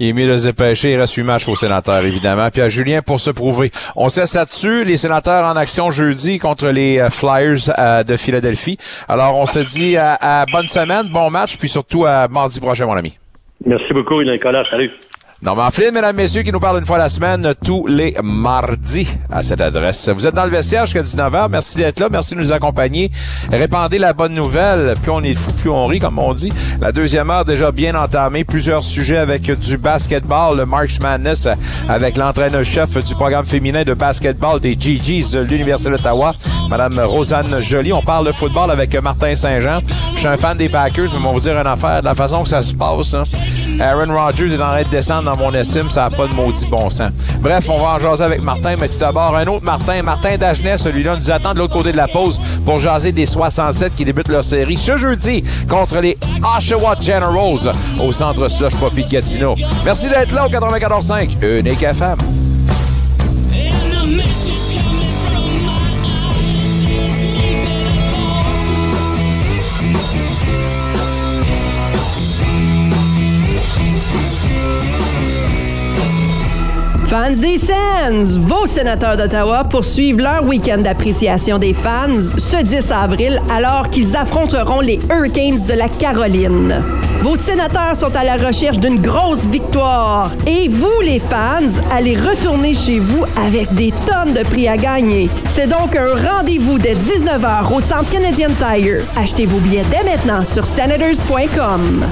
Il 0.00 0.08
est 0.08 0.12
mieux 0.12 0.26
de 0.26 0.36
se 0.36 0.46
dépêcher. 0.48 0.92
Il 0.92 0.98
reste 0.98 1.14
8 1.14 1.22
matchs 1.22 1.48
aux 1.48 1.54
sénateurs, 1.54 2.04
évidemment. 2.04 2.48
Puis 2.50 2.60
à 2.60 2.68
Julien 2.68 3.00
pour 3.00 3.20
se 3.20 3.30
prouver. 3.30 3.70
On 3.94 4.08
sait 4.08 4.26
ça 4.26 4.44
dessus. 4.44 4.84
Les 4.84 4.96
sénateurs 4.96 5.44
en 5.44 5.54
action 5.54 5.92
jeudi 5.92 6.40
contre 6.40 6.68
les 6.68 6.98
euh, 6.98 7.10
Flyers 7.10 7.70
euh, 7.78 8.02
de 8.02 8.16
Philadelphie. 8.16 8.76
Alors, 9.08 9.36
on 9.36 9.46
se 9.46 9.60
dit 9.60 9.96
à, 9.96 10.46
bonne 10.50 10.66
semaine, 10.66 11.06
bon 11.08 11.30
match, 11.30 11.56
puis 11.58 11.68
surtout 11.68 12.06
à 12.06 12.26
mardi 12.26 12.58
prochain, 12.58 12.86
mon 12.86 12.94
ami. 12.94 13.16
Merci 13.64 13.92
beaucoup, 13.92 14.20
Nicolas. 14.24 14.64
Salut. 14.68 14.90
Normand 15.44 15.70
Flynn, 15.70 15.92
mesdames, 15.92 16.16
messieurs, 16.16 16.42
qui 16.42 16.52
nous 16.52 16.58
parle 16.58 16.78
une 16.78 16.86
fois 16.86 16.96
la 16.96 17.10
semaine, 17.10 17.52
tous 17.62 17.86
les 17.86 18.16
mardis 18.22 19.06
à 19.30 19.42
cette 19.42 19.60
adresse. 19.60 20.08
Vous 20.08 20.26
êtes 20.26 20.34
dans 20.34 20.46
le 20.46 20.50
vestiaire 20.50 20.86
jusqu'à 20.86 21.02
19h. 21.02 21.50
Merci 21.50 21.76
d'être 21.76 22.00
là. 22.00 22.08
Merci 22.10 22.34
de 22.34 22.40
nous 22.40 22.50
accompagner. 22.50 23.10
Répandez 23.52 23.98
la 23.98 24.14
bonne 24.14 24.32
nouvelle. 24.32 24.94
Plus 25.02 25.10
on 25.10 25.22
est 25.22 25.34
fou, 25.34 25.52
plus 25.52 25.68
on 25.68 25.86
rit, 25.86 25.98
comme 25.98 26.18
on 26.18 26.32
dit. 26.32 26.50
La 26.80 26.92
deuxième 26.92 27.28
heure 27.28 27.44
déjà 27.44 27.70
bien 27.72 27.94
entamée. 27.94 28.44
Plusieurs 28.44 28.82
sujets 28.82 29.18
avec 29.18 29.42
du 29.60 29.76
basketball, 29.76 30.56
le 30.56 30.64
March 30.64 30.98
Madness 31.02 31.46
avec 31.90 32.16
l'entraîneur-chef 32.16 33.04
du 33.04 33.14
programme 33.14 33.44
féminin 33.44 33.84
de 33.84 33.92
basketball 33.92 34.60
des 34.60 34.74
GGs 34.80 35.30
de 35.30 35.40
l'Université 35.40 35.90
d'Ottawa, 35.90 36.32
Madame 36.70 36.98
Rosanne 37.00 37.60
Joly. 37.60 37.92
On 37.92 38.00
parle 38.00 38.26
de 38.26 38.32
football 38.32 38.70
avec 38.70 38.98
Martin 39.02 39.36
Saint-Jean. 39.36 39.80
Je 40.14 40.20
suis 40.20 40.26
un 40.28 40.38
fan 40.38 40.56
des 40.56 40.70
Packers, 40.70 41.10
mais 41.12 41.18
on 41.18 41.28
va 41.28 41.32
vous 41.32 41.40
dire 41.40 41.58
une 41.58 41.66
affaire. 41.66 42.00
De 42.00 42.06
la 42.06 42.14
façon 42.14 42.44
que 42.44 42.48
ça 42.48 42.62
se 42.62 42.72
passe, 42.72 43.12
hein. 43.12 43.24
Aaron 43.78 44.14
Rodgers 44.14 44.54
est 44.54 44.62
en 44.62 44.70
train 44.70 44.82
de 44.82 44.88
descendre 44.88 45.33
mon 45.36 45.52
estime. 45.54 45.90
Ça 45.90 46.08
n'a 46.08 46.16
pas 46.16 46.26
de 46.26 46.34
maudit 46.34 46.66
bon 46.66 46.90
sens. 46.90 47.10
Bref, 47.40 47.68
on 47.68 47.78
va 47.78 47.94
en 47.94 47.98
jaser 47.98 48.24
avec 48.24 48.42
Martin, 48.42 48.74
mais 48.80 48.88
tout 48.88 48.98
d'abord, 48.98 49.36
un 49.36 49.46
autre 49.46 49.64
Martin, 49.64 50.02
Martin 50.02 50.36
Dagenet, 50.36 50.78
celui-là 50.78 51.16
nous 51.16 51.30
attend 51.30 51.54
de 51.54 51.58
l'autre 51.58 51.72
côté 51.74 51.92
de 51.92 51.96
la 51.96 52.08
pause 52.08 52.40
pour 52.64 52.80
jaser 52.80 53.12
des 53.12 53.26
67 53.26 53.94
qui 53.94 54.04
débutent 54.04 54.28
leur 54.28 54.44
série 54.44 54.76
ce 54.76 54.96
jeudi 54.96 55.44
contre 55.68 56.00
les 56.00 56.16
Oshawa 56.56 56.94
Generals 57.00 57.72
au 58.02 58.12
centre 58.12 58.48
Slush 58.48 58.76
Poppy 58.76 59.04
Gatineau. 59.04 59.54
Merci 59.84 60.08
d'être 60.08 60.32
là 60.32 60.46
au 60.46 60.50
94.5 60.50 61.60
Unique 61.60 61.82
FM. 61.82 62.43
Fans 77.14 77.30
des 77.30 77.58
Sens, 77.58 78.38
vos 78.38 78.66
sénateurs 78.66 79.16
d'Ottawa 79.16 79.62
poursuivent 79.62 80.18
leur 80.18 80.42
week-end 80.42 80.78
d'appréciation 80.78 81.58
des 81.58 81.72
fans 81.72 82.20
ce 82.36 82.60
10 82.60 82.90
avril 82.90 83.40
alors 83.54 83.88
qu'ils 83.88 84.16
affronteront 84.16 84.80
les 84.80 84.98
Hurricanes 85.08 85.64
de 85.64 85.74
la 85.74 85.88
Caroline. 85.88 86.82
Vos 87.22 87.36
sénateurs 87.36 87.94
sont 87.94 88.16
à 88.16 88.24
la 88.24 88.34
recherche 88.34 88.80
d'une 88.80 89.00
grosse 89.00 89.46
victoire 89.46 90.32
et 90.48 90.66
vous, 90.68 91.00
les 91.04 91.20
fans, 91.20 91.80
allez 91.92 92.16
retourner 92.16 92.74
chez 92.74 92.98
vous 92.98 93.24
avec 93.46 93.72
des 93.74 93.92
tonnes 94.08 94.34
de 94.34 94.42
prix 94.42 94.66
à 94.66 94.76
gagner. 94.76 95.30
C'est 95.50 95.68
donc 95.68 95.94
un 95.94 96.16
rendez-vous 96.28 96.80
dès 96.80 96.96
19h 96.96 97.72
au 97.72 97.78
Centre 97.78 98.10
Canadian 98.10 98.50
Tire. 98.58 99.04
Achetez 99.14 99.46
vos 99.46 99.58
billets 99.58 99.84
dès 99.88 100.02
maintenant 100.02 100.42
sur 100.44 100.66
senators.com. 100.66 102.02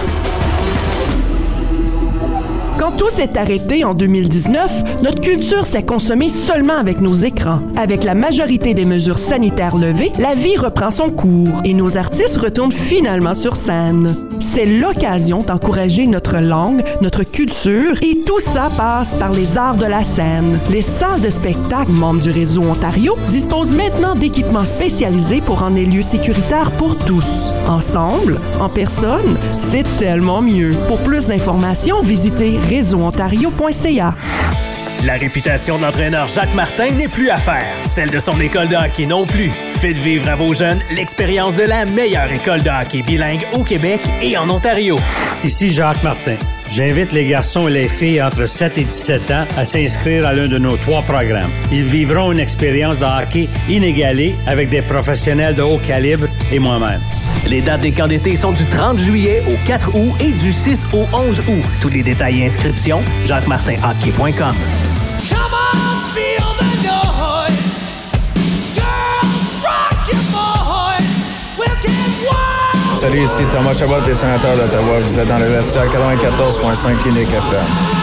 Quand 2.82 2.90
tout 2.90 3.10
s'est 3.10 3.38
arrêté 3.38 3.84
en 3.84 3.94
2019, 3.94 5.02
notre 5.04 5.20
culture 5.20 5.66
s'est 5.66 5.84
consommée 5.84 6.28
seulement 6.28 6.76
avec 6.76 7.00
nos 7.00 7.14
écrans. 7.14 7.60
Avec 7.76 8.02
la 8.02 8.16
majorité 8.16 8.74
des 8.74 8.84
mesures 8.84 9.20
sanitaires 9.20 9.76
levées, 9.76 10.10
la 10.18 10.34
vie 10.34 10.56
reprend 10.56 10.90
son 10.90 11.10
cours 11.10 11.60
et 11.64 11.74
nos 11.74 11.96
artistes 11.96 12.38
retournent 12.38 12.72
finalement 12.72 13.34
sur 13.34 13.54
scène. 13.54 14.31
C'est 14.42 14.66
l'occasion 14.66 15.38
d'encourager 15.38 16.08
notre 16.08 16.38
langue, 16.38 16.82
notre 17.00 17.22
culture 17.22 17.94
et 18.02 18.18
tout 18.26 18.40
ça 18.40 18.68
passe 18.76 19.14
par 19.14 19.32
les 19.32 19.56
arts 19.56 19.76
de 19.76 19.86
la 19.86 20.02
scène. 20.02 20.58
Les 20.72 20.82
salles 20.82 21.20
de 21.20 21.30
spectacle 21.30 21.92
membres 21.92 22.20
du 22.20 22.30
réseau 22.30 22.62
Ontario 22.62 23.16
disposent 23.28 23.70
maintenant 23.70 24.14
d'équipements 24.14 24.64
spécialisés 24.64 25.40
pour 25.40 25.60
rendre 25.60 25.76
les 25.76 25.86
lieux 25.86 26.02
sécuritaires 26.02 26.72
pour 26.72 26.98
tous. 26.98 27.54
Ensemble, 27.68 28.40
en 28.60 28.68
personne, 28.68 29.38
c'est 29.70 29.86
tellement 30.00 30.42
mieux. 30.42 30.72
Pour 30.88 30.98
plus 30.98 31.26
d'informations, 31.26 32.02
visitez 32.02 32.58
réseauontario.ca. 32.68 34.14
La 35.04 35.14
réputation 35.14 35.78
de 35.78 35.82
l'entraîneur 35.82 36.28
Jacques 36.28 36.54
Martin 36.54 36.92
n'est 36.92 37.08
plus 37.08 37.28
à 37.28 37.36
faire. 37.36 37.66
Celle 37.82 38.10
de 38.10 38.20
son 38.20 38.38
école 38.38 38.68
de 38.68 38.76
hockey 38.76 39.06
non 39.06 39.26
plus. 39.26 39.50
Faites 39.70 39.98
vivre 39.98 40.28
à 40.28 40.36
vos 40.36 40.54
jeunes 40.54 40.78
l'expérience 40.94 41.56
de 41.56 41.64
la 41.64 41.84
meilleure 41.84 42.30
école 42.30 42.62
de 42.62 42.70
hockey 42.70 43.02
bilingue 43.02 43.44
au 43.52 43.64
Québec 43.64 44.00
et 44.20 44.36
en 44.36 44.48
Ontario. 44.48 45.00
Ici 45.42 45.72
Jacques 45.72 46.04
Martin. 46.04 46.36
J'invite 46.70 47.10
les 47.12 47.26
garçons 47.26 47.66
et 47.66 47.72
les 47.72 47.88
filles 47.88 48.22
entre 48.22 48.46
7 48.46 48.78
et 48.78 48.84
17 48.84 49.30
ans 49.32 49.44
à 49.58 49.64
s'inscrire 49.64 50.24
à 50.24 50.32
l'un 50.34 50.46
de 50.46 50.56
nos 50.58 50.76
trois 50.76 51.02
programmes. 51.02 51.50
Ils 51.72 51.84
vivront 51.84 52.30
une 52.30 52.38
expérience 52.38 53.00
de 53.00 53.04
hockey 53.04 53.48
inégalée 53.68 54.36
avec 54.46 54.70
des 54.70 54.82
professionnels 54.82 55.56
de 55.56 55.62
haut 55.62 55.78
calibre 55.78 56.28
et 56.52 56.60
moi-même. 56.60 57.00
Les 57.48 57.60
dates 57.60 57.80
des 57.80 57.90
camps 57.90 58.06
d'été 58.06 58.36
sont 58.36 58.52
du 58.52 58.64
30 58.66 58.98
juillet 58.98 59.42
au 59.48 59.56
4 59.66 59.96
août 59.96 60.14
et 60.20 60.30
du 60.30 60.52
6 60.52 60.86
au 60.92 61.06
11 61.12 61.40
août. 61.40 61.64
Tous 61.80 61.88
les 61.88 62.04
détails 62.04 62.40
et 62.40 62.46
inscriptions, 62.46 63.02
jacquemartinhockey.com. 63.24 64.54
Salut, 73.02 73.24
ici 73.24 73.44
Thomas 73.50 73.74
Chabot 73.74 74.00
des 74.06 74.14
sénateurs 74.14 74.54
d'Ottawa. 74.56 75.00
Vous 75.00 75.18
êtes 75.18 75.26
dans 75.26 75.38
le 75.38 75.46
vestiaire 75.46 75.86
94.5 75.86 77.08
Unique 77.08 77.30
FM. 77.30 78.01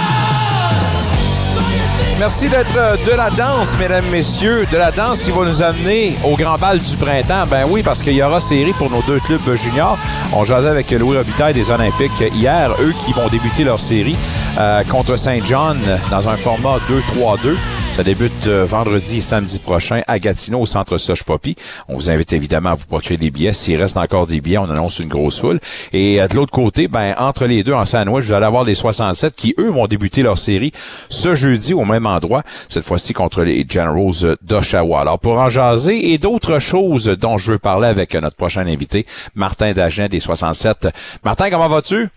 Merci 2.19 2.49
d'être 2.49 2.75
euh, 2.75 2.97
de 3.09 3.15
la 3.15 3.29
danse, 3.29 3.77
mesdames, 3.77 4.05
messieurs. 4.11 4.65
De 4.69 4.75
la 4.75 4.91
danse 4.91 5.21
qui 5.21 5.31
va 5.31 5.45
nous 5.45 5.61
amener 5.61 6.17
au 6.25 6.35
grand 6.35 6.57
bal 6.57 6.77
du 6.79 6.97
printemps. 6.97 7.47
Ben 7.49 7.63
oui, 7.69 7.81
parce 7.81 8.01
qu'il 8.01 8.11
y 8.11 8.21
aura 8.21 8.41
série 8.41 8.73
pour 8.73 8.89
nos 8.89 9.01
deux 9.03 9.21
clubs 9.21 9.55
juniors. 9.55 9.97
On 10.33 10.43
jasait 10.43 10.67
avec 10.67 10.91
Louis 10.91 11.17
Robitaille 11.17 11.53
des 11.53 11.71
Olympiques 11.71 12.11
hier. 12.35 12.71
Eux 12.81 12.93
qui 13.05 13.13
vont 13.13 13.29
débuter 13.29 13.63
leur 13.63 13.79
série 13.79 14.17
euh, 14.57 14.83
contre 14.83 15.15
Saint 15.15 15.39
John 15.45 15.79
dans 16.11 16.27
un 16.27 16.35
format 16.35 16.79
2-3-2. 17.15 17.55
Ça 17.93 18.03
débute 18.03 18.47
euh, 18.47 18.65
vendredi 18.65 19.17
et 19.17 19.19
samedi 19.19 19.59
prochain 19.59 20.03
à 20.07 20.19
Gatineau 20.19 20.61
au 20.61 20.65
centre 20.65 20.97
Soche 20.97 21.23
Poppy. 21.23 21.55
On 21.89 21.95
vous 21.95 22.09
invite 22.09 22.31
évidemment 22.31 22.69
à 22.69 22.75
vous 22.75 22.85
procurer 22.85 23.17
des 23.17 23.29
billets. 23.29 23.51
S'il 23.51 23.77
reste 23.81 23.97
encore 23.97 24.25
des 24.25 24.39
billets, 24.39 24.57
on 24.57 24.69
annonce 24.69 24.99
une 24.99 25.09
grosse 25.09 25.39
foule. 25.41 25.59
Et 25.91 26.21
euh, 26.21 26.27
de 26.27 26.35
l'autre 26.35 26.51
côté, 26.51 26.87
ben 26.87 27.13
entre 27.17 27.45
les 27.45 27.63
deux 27.63 27.73
en 27.73 27.85
sandwich, 27.85 28.25
vous 28.25 28.33
allez 28.33 28.45
avoir 28.45 28.63
les 28.63 28.75
67 28.75 29.35
qui 29.35 29.53
eux 29.57 29.69
vont 29.69 29.87
débuter 29.87 30.21
leur 30.21 30.37
série 30.37 30.71
ce 31.09 31.35
jeudi 31.35 31.73
au 31.73 31.83
même 31.83 32.05
cette 32.69 32.83
fois-ci 32.83 33.13
contre 33.13 33.43
les 33.43 33.65
Generals 33.69 34.37
d'Oshawa. 34.41 35.01
Alors 35.01 35.19
pour 35.19 35.37
en 35.37 35.49
jaser 35.49 36.11
et 36.11 36.17
d'autres 36.17 36.59
choses 36.59 37.05
dont 37.05 37.37
je 37.37 37.53
veux 37.53 37.59
parler 37.59 37.87
avec 37.87 38.15
notre 38.15 38.35
prochain 38.35 38.65
invité, 38.65 39.05
Martin 39.35 39.73
Dagen 39.73 40.07
des 40.07 40.19
67. 40.19 40.89
Martin, 41.23 41.49
comment 41.49 41.67
vas-tu? 41.67 42.09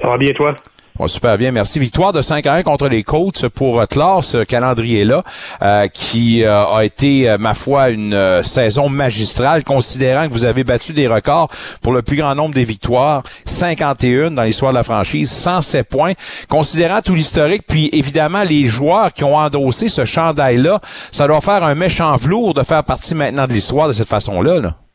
Ça 0.00 0.08
va 0.08 0.18
bien 0.18 0.32
toi? 0.32 0.54
Bon, 0.98 1.08
super 1.08 1.36
bien, 1.36 1.52
merci. 1.52 1.78
Victoire 1.78 2.14
de 2.14 2.22
5 2.22 2.46
à 2.46 2.54
1 2.54 2.62
contre 2.62 2.88
les 2.88 3.02
Colts 3.02 3.50
pour 3.50 3.80
euh, 3.80 3.84
clore 3.84 4.24
ce 4.24 4.44
calendrier-là, 4.44 5.24
euh, 5.60 5.88
qui 5.88 6.42
euh, 6.42 6.64
a 6.64 6.86
été, 6.86 7.36
ma 7.38 7.52
foi, 7.52 7.90
une 7.90 8.42
saison 8.42 8.88
magistrale, 8.88 9.62
considérant 9.62 10.26
que 10.26 10.32
vous 10.32 10.46
avez 10.46 10.64
battu 10.64 10.94
des 10.94 11.06
records 11.06 11.50
pour 11.82 11.92
le 11.92 12.00
plus 12.00 12.16
grand 12.16 12.34
nombre 12.34 12.54
des 12.54 12.64
victoires, 12.64 13.24
51 13.44 14.30
dans 14.30 14.42
l'histoire 14.42 14.72
de 14.72 14.78
la 14.78 14.84
franchise, 14.84 15.30
107 15.30 15.86
points. 15.86 16.14
Considérant 16.48 17.02
tout 17.02 17.14
l'historique, 17.14 17.64
puis 17.66 17.90
évidemment 17.92 18.44
les 18.44 18.66
joueurs 18.66 19.12
qui 19.12 19.24
ont 19.24 19.36
endossé 19.36 19.90
ce 19.90 20.06
chandail-là, 20.06 20.80
ça 21.12 21.26
doit 21.26 21.42
faire 21.42 21.62
un 21.62 21.74
méchant 21.74 22.16
velours 22.16 22.54
de 22.54 22.62
faire 22.62 22.84
partie 22.84 23.14
maintenant 23.14 23.46
de 23.46 23.52
l'histoire 23.52 23.88
de 23.88 23.92
cette 23.92 24.08
façon-là. 24.08 24.60
Là. 24.60 24.85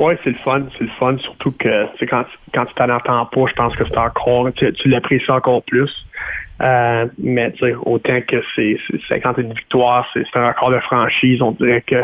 Oui, 0.00 0.14
c'est 0.24 0.30
le 0.30 0.36
fun, 0.36 0.62
c'est 0.78 0.84
le 0.84 0.90
fun, 0.98 1.18
surtout 1.18 1.52
que 1.52 1.86
quand, 2.06 2.24
quand 2.54 2.64
tu 2.64 2.74
t'en 2.74 2.88
entends 2.88 3.26
pas, 3.26 3.44
je 3.46 3.52
pense 3.52 3.76
que 3.76 3.84
c'est 3.84 3.98
encore, 3.98 4.48
tu, 4.54 4.88
l'apprécies 4.88 5.30
encore 5.30 5.62
plus. 5.62 6.06
Euh, 6.62 7.04
mais 7.18 7.52
autant 7.84 8.22
que 8.22 8.42
c'est 8.56 8.78
51 9.08 9.52
victoires, 9.52 10.08
c'est 10.14 10.24
un 10.36 10.48
record 10.48 10.70
de 10.70 10.78
franchise, 10.78 11.42
on 11.42 11.50
dirait 11.52 11.82
que 11.82 12.02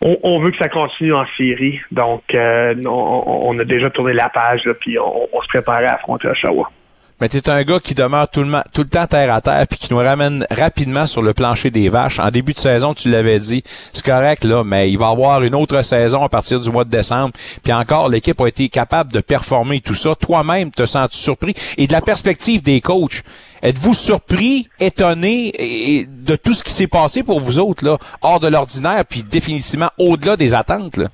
on, 0.00 0.40
veut 0.40 0.50
que 0.50 0.56
ça 0.56 0.68
continue 0.68 1.14
en 1.14 1.26
série. 1.36 1.80
Donc, 1.92 2.34
euh, 2.34 2.74
on, 2.86 3.56
a 3.60 3.64
déjà 3.64 3.90
tourné 3.90 4.12
la 4.12 4.28
page, 4.28 4.68
puis 4.80 4.98
on, 4.98 5.40
se 5.40 5.48
préparait 5.48 5.86
à 5.86 5.94
affronter 5.94 6.26
Oshawa 6.26 6.72
mais 7.20 7.28
tu 7.28 7.40
un 7.50 7.62
gars 7.62 7.80
qui 7.80 7.94
demeure 7.94 8.28
tout 8.28 8.42
le, 8.42 8.58
tout 8.72 8.82
le 8.82 8.88
temps 8.88 9.06
terre 9.06 9.32
à 9.32 9.40
terre 9.40 9.66
puis 9.66 9.78
qui 9.78 9.92
nous 9.92 9.98
ramène 9.98 10.46
rapidement 10.50 11.06
sur 11.06 11.22
le 11.22 11.34
plancher 11.34 11.70
des 11.70 11.88
vaches. 11.88 12.18
En 12.18 12.30
début 12.30 12.52
de 12.52 12.58
saison, 12.58 12.94
tu 12.94 13.10
l'avais 13.10 13.38
dit, 13.38 13.64
c'est 13.92 14.04
correct 14.04 14.44
là, 14.44 14.62
mais 14.64 14.90
il 14.90 14.98
va 14.98 15.08
y 15.08 15.10
avoir 15.10 15.42
une 15.42 15.54
autre 15.54 15.82
saison 15.82 16.22
à 16.22 16.28
partir 16.28 16.60
du 16.60 16.70
mois 16.70 16.84
de 16.84 16.90
décembre. 16.90 17.34
Puis 17.62 17.72
encore, 17.72 18.08
l'équipe 18.08 18.40
a 18.40 18.46
été 18.46 18.68
capable 18.68 19.12
de 19.12 19.20
performer 19.20 19.80
tout 19.80 19.94
ça. 19.94 20.14
Toi-même, 20.14 20.70
te 20.70 20.86
sens-tu 20.86 21.18
surpris? 21.18 21.54
Et 21.76 21.86
de 21.86 21.92
la 21.92 22.00
perspective 22.00 22.62
des 22.62 22.80
coachs, 22.80 23.22
êtes-vous 23.62 23.94
surpris, 23.94 24.68
étonné 24.78 26.06
de 26.08 26.36
tout 26.36 26.54
ce 26.54 26.62
qui 26.62 26.72
s'est 26.72 26.86
passé 26.86 27.22
pour 27.22 27.40
vous 27.40 27.58
autres 27.58 27.84
là, 27.84 27.98
hors 28.22 28.40
de 28.40 28.48
l'ordinaire, 28.48 29.04
puis 29.04 29.24
définitivement 29.24 29.90
au-delà 29.98 30.36
des 30.36 30.54
attentes 30.54 30.96
là? 30.96 31.08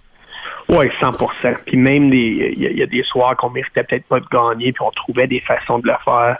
Oui, 0.69 0.87
100% 1.01 1.57
Puis 1.67 1.77
même 1.77 2.12
il 2.12 2.59
y, 2.59 2.83
a 2.83 2.87
des 2.87 3.03
soirs 3.03 3.37
qu'on 3.37 3.51
méritait 3.51 3.85
peut-être 3.85 4.07
pas 4.07 4.21
de 4.21 4.27
gagner, 4.27 4.73
puis 4.73 4.83
on 4.83 4.91
trouvait 4.91 5.27
des 5.27 5.41
façons 5.41 5.79
de 5.79 5.87
le 5.87 5.95
faire, 6.05 6.39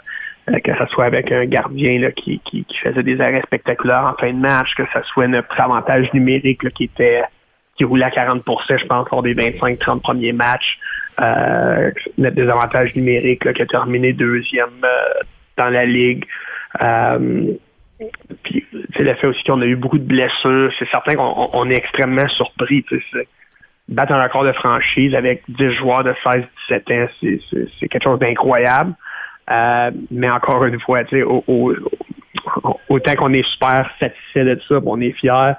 euh, 0.49 0.59
que 0.59 0.75
ce 0.75 0.85
soit 0.87 1.05
avec 1.05 1.31
un 1.31 1.45
gardien 1.45 1.99
là, 1.99 2.11
qui, 2.11 2.39
qui, 2.39 2.65
faisait 2.81 3.03
des 3.03 3.21
arrêts 3.21 3.43
spectaculaires 3.43 4.05
en 4.05 4.19
fin 4.19 4.33
de 4.33 4.39
match, 4.39 4.73
que 4.75 4.83
ce 4.93 5.01
soit 5.03 5.27
notre 5.27 5.59
avantage 5.59 6.11
numérique 6.13 6.67
qui 6.73 6.85
était 6.85 7.23
qui 7.75 7.83
roulait 7.83 8.05
à 8.05 8.09
40% 8.09 8.77
je 8.77 8.85
pense, 8.85 9.09
lors 9.11 9.21
des 9.21 9.35
25-30 9.35 10.01
premiers 10.01 10.31
matchs. 10.31 10.79
Euh, 11.21 11.91
notre 12.17 12.35
désavantage 12.35 12.95
numérique 12.95 13.53
qui 13.53 13.61
a 13.61 13.65
terminé 13.65 14.11
deuxième, 14.11 14.83
euh, 14.83 15.23
dans 15.57 15.69
la 15.69 15.85
ligue. 15.85 16.25
Euh, 16.81 17.53
puis, 18.43 18.65
le 18.99 19.13
fait 19.13 19.27
aussi 19.27 19.43
qu'on 19.43 19.61
a 19.61 19.65
eu 19.65 19.77
beaucoup 19.77 19.97
de 19.97 20.03
blessures, 20.03 20.71
c'est 20.77 20.89
certain 20.89 21.15
qu'on 21.15 21.49
on 21.53 21.69
est 21.69 21.75
extrêmement 21.75 22.27
surpris. 22.27 22.85
Battre 23.87 24.13
un 24.13 24.23
record 24.23 24.45
de 24.45 24.51
franchise 24.51 25.13
avec 25.13 25.43
10 25.47 25.71
joueurs 25.71 26.03
de 26.03 26.13
16-17 26.23 26.43
ans, 26.71 27.07
c'est 27.79 27.87
quelque 27.87 28.03
chose 28.03 28.19
d'incroyable. 28.19 28.93
Euh, 29.51 29.91
mais 30.09 30.29
encore 30.29 30.65
une 30.65 30.79
fois, 30.79 31.01
au, 31.13 31.43
au, 31.47 31.73
autant 32.89 33.15
qu'on 33.15 33.33
est 33.33 33.47
super 33.47 33.89
satisfait 33.99 34.43
de 34.43 34.59
ça, 34.67 34.79
on 34.83 34.99
est 35.01 35.11
fiers, 35.11 35.53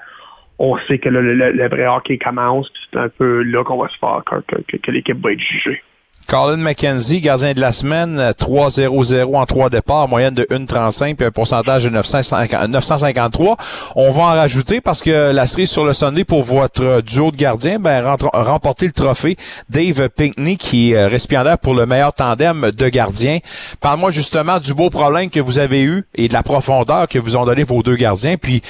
on 0.59 0.77
sait 0.89 0.99
que 0.99 1.09
le, 1.09 1.69
vrai 1.69 1.87
hockey 1.87 2.19
commence, 2.19 2.71
c'est 2.91 2.99
un 2.99 3.09
peu 3.09 3.43
là 3.43 3.63
qu'on 3.63 3.77
va 3.77 3.89
se 3.89 3.99
faire, 3.99 4.23
que 4.25 4.91
l'équipe 4.91 5.23
va 5.23 5.33
être 5.33 5.41
jugée. 5.41 5.83
Colin 6.27 6.57
McKenzie, 6.57 7.21
gardien 7.21 7.53
de 7.53 7.61
la 7.61 7.71
semaine, 7.71 8.19
3-0-0 8.19 9.37
en 9.37 9.47
trois 9.47 9.71
départs, 9.71 10.09
moyenne 10.09 10.35
de 10.35 10.43
1,35 10.45 11.15
puis 11.15 11.27
un 11.27 11.31
pourcentage 11.31 11.85
de 11.85 11.91
953. 11.91 13.57
On 13.95 14.11
va 14.11 14.23
en 14.23 14.27
rajouter 14.27 14.81
parce 14.81 15.03
que 15.03 15.31
la 15.31 15.47
cerise 15.47 15.71
sur 15.71 15.85
le 15.85 15.93
Sunday 15.93 16.25
pour 16.25 16.43
votre 16.43 17.01
duo 17.03 17.31
de 17.31 17.37
gardiens, 17.37 17.79
ben, 17.79 18.05
remporter 18.33 18.87
le 18.87 18.93
trophée 18.93 19.37
Dave 19.71 20.09
Pinkney 20.09 20.57
qui 20.57 20.93
est 20.93 21.07
récipiendaire 21.07 21.59
pour 21.59 21.75
le 21.75 21.87
meilleur 21.87 22.13
tandem 22.13 22.73
de 22.73 22.89
gardiens. 22.89 23.39
Parle-moi 23.81 24.11
justement 24.11 24.59
du 24.59 24.75
beau 24.75 24.91
problème 24.91 25.31
que 25.31 25.41
vous 25.41 25.61
avez 25.61 25.83
eu 25.83 26.05
et 26.17 26.27
de 26.27 26.33
la 26.33 26.43
profondeur 26.43 27.07
que 27.09 27.21
vous 27.21 27.37
ont 27.37 27.45
donné 27.45 27.63
vos 27.63 27.85
deux 27.85 27.97
gardiens. 27.97 28.37
Puis, 28.37 28.63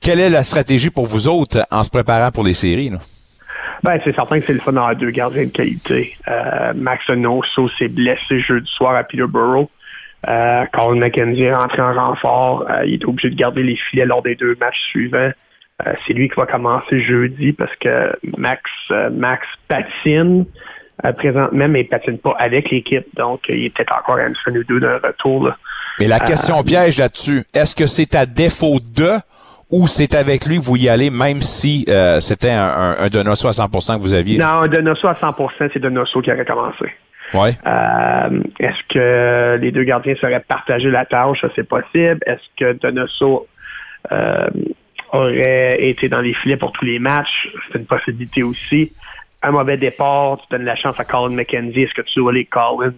quelle 0.00 0.20
est 0.20 0.30
la 0.30 0.44
stratégie 0.44 0.90
pour 0.90 1.06
vous 1.06 1.26
autres 1.26 1.66
en 1.70 1.82
se 1.82 1.90
préparant 1.90 2.30
pour 2.30 2.44
les 2.44 2.54
séries? 2.54 2.90
Là? 2.90 2.98
Ben, 3.82 4.00
c'est 4.04 4.14
certain 4.14 4.40
que 4.40 4.46
c'est 4.46 4.52
le 4.52 4.60
fun 4.60 4.72
d'avoir 4.72 4.96
deux 4.96 5.10
gardiens 5.10 5.44
de 5.44 5.50
qualité. 5.50 6.16
Euh, 6.26 6.72
Max 6.74 7.08
Onoso 7.08 7.68
s'est 7.78 7.88
blessé 7.88 8.40
jeudi 8.40 8.70
soir 8.70 8.94
à 8.96 9.04
Peterborough. 9.04 9.68
Euh, 10.26 10.64
Colin 10.72 10.98
McKenzie 10.98 11.44
est 11.44 11.54
rentré 11.54 11.80
en 11.80 11.94
renfort. 11.94 12.66
Euh, 12.68 12.84
il 12.86 12.94
est 12.94 13.04
obligé 13.04 13.30
de 13.30 13.36
garder 13.36 13.62
les 13.62 13.76
filets 13.76 14.06
lors 14.06 14.22
des 14.22 14.34
deux 14.34 14.56
matchs 14.60 14.80
suivants. 14.90 15.30
Euh, 15.86 15.92
c'est 16.06 16.12
lui 16.12 16.28
qui 16.28 16.34
va 16.34 16.46
commencer 16.46 17.00
jeudi 17.00 17.52
parce 17.52 17.74
que 17.76 18.12
Max, 18.36 18.62
Max 19.12 19.46
patine 19.68 20.44
présentement, 21.16 21.68
mais 21.68 21.82
il 21.82 21.88
patine 21.88 22.18
pas 22.18 22.34
avec 22.36 22.70
l'équipe. 22.70 23.06
Donc, 23.14 23.42
il 23.48 23.66
est 23.66 23.70
peut-être 23.70 23.96
encore 23.96 24.16
à 24.16 24.26
une 24.26 24.34
semaine 24.34 24.58
ou 24.58 24.64
deux 24.64 24.80
d'un 24.80 24.98
retour. 24.98 25.52
Mais 26.00 26.08
la 26.08 26.18
question 26.18 26.64
piège 26.64 26.98
là-dessus, 26.98 27.44
est-ce 27.54 27.76
que 27.76 27.86
c'est 27.86 28.16
à 28.16 28.26
défaut 28.26 28.78
de 28.80 29.10
ou 29.70 29.86
c'est 29.86 30.14
avec 30.14 30.46
lui 30.46 30.58
que 30.58 30.64
vous 30.64 30.76
y 30.76 30.88
allez, 30.88 31.10
même 31.10 31.40
si 31.40 31.84
euh, 31.88 32.20
c'était 32.20 32.50
un, 32.50 32.96
un, 32.98 33.08
Donoso 33.08 33.48
à 33.48 33.52
100% 33.52 33.96
que 33.96 34.00
vous 34.00 34.14
aviez? 34.14 34.38
Non, 34.38 34.62
un 34.62 34.68
Donoso 34.68 35.08
à 35.08 35.14
100%, 35.14 35.70
c'est 35.72 35.78
Donoso 35.78 36.22
qui 36.22 36.32
aurait 36.32 36.44
commencé. 36.44 36.86
Ouais. 37.34 37.50
Euh, 37.66 38.40
est-ce 38.58 38.82
que 38.88 39.58
les 39.60 39.70
deux 39.70 39.84
gardiens 39.84 40.14
seraient 40.16 40.40
partagés 40.40 40.90
la 40.90 41.04
tâche? 41.04 41.44
C'est 41.54 41.68
possible. 41.68 42.18
Est-ce 42.24 42.42
que 42.56 42.72
Donoso 42.72 43.46
euh, 44.10 44.48
aurait 45.12 45.76
été 45.82 46.08
dans 46.08 46.20
les 46.20 46.32
filets 46.32 46.56
pour 46.56 46.72
tous 46.72 46.86
les 46.86 46.98
matchs? 46.98 47.48
C'est 47.70 47.78
une 47.78 47.86
possibilité 47.86 48.42
aussi. 48.42 48.92
Un 49.42 49.50
mauvais 49.50 49.76
départ, 49.76 50.38
tu 50.38 50.46
donnes 50.50 50.64
la 50.64 50.76
chance 50.76 50.98
à 50.98 51.04
Colin 51.04 51.34
McKenzie. 51.34 51.82
Est-ce 51.82 51.94
que 51.94 52.02
tu 52.02 52.18
dois 52.20 52.32
les 52.32 52.46
Colin? 52.46 52.94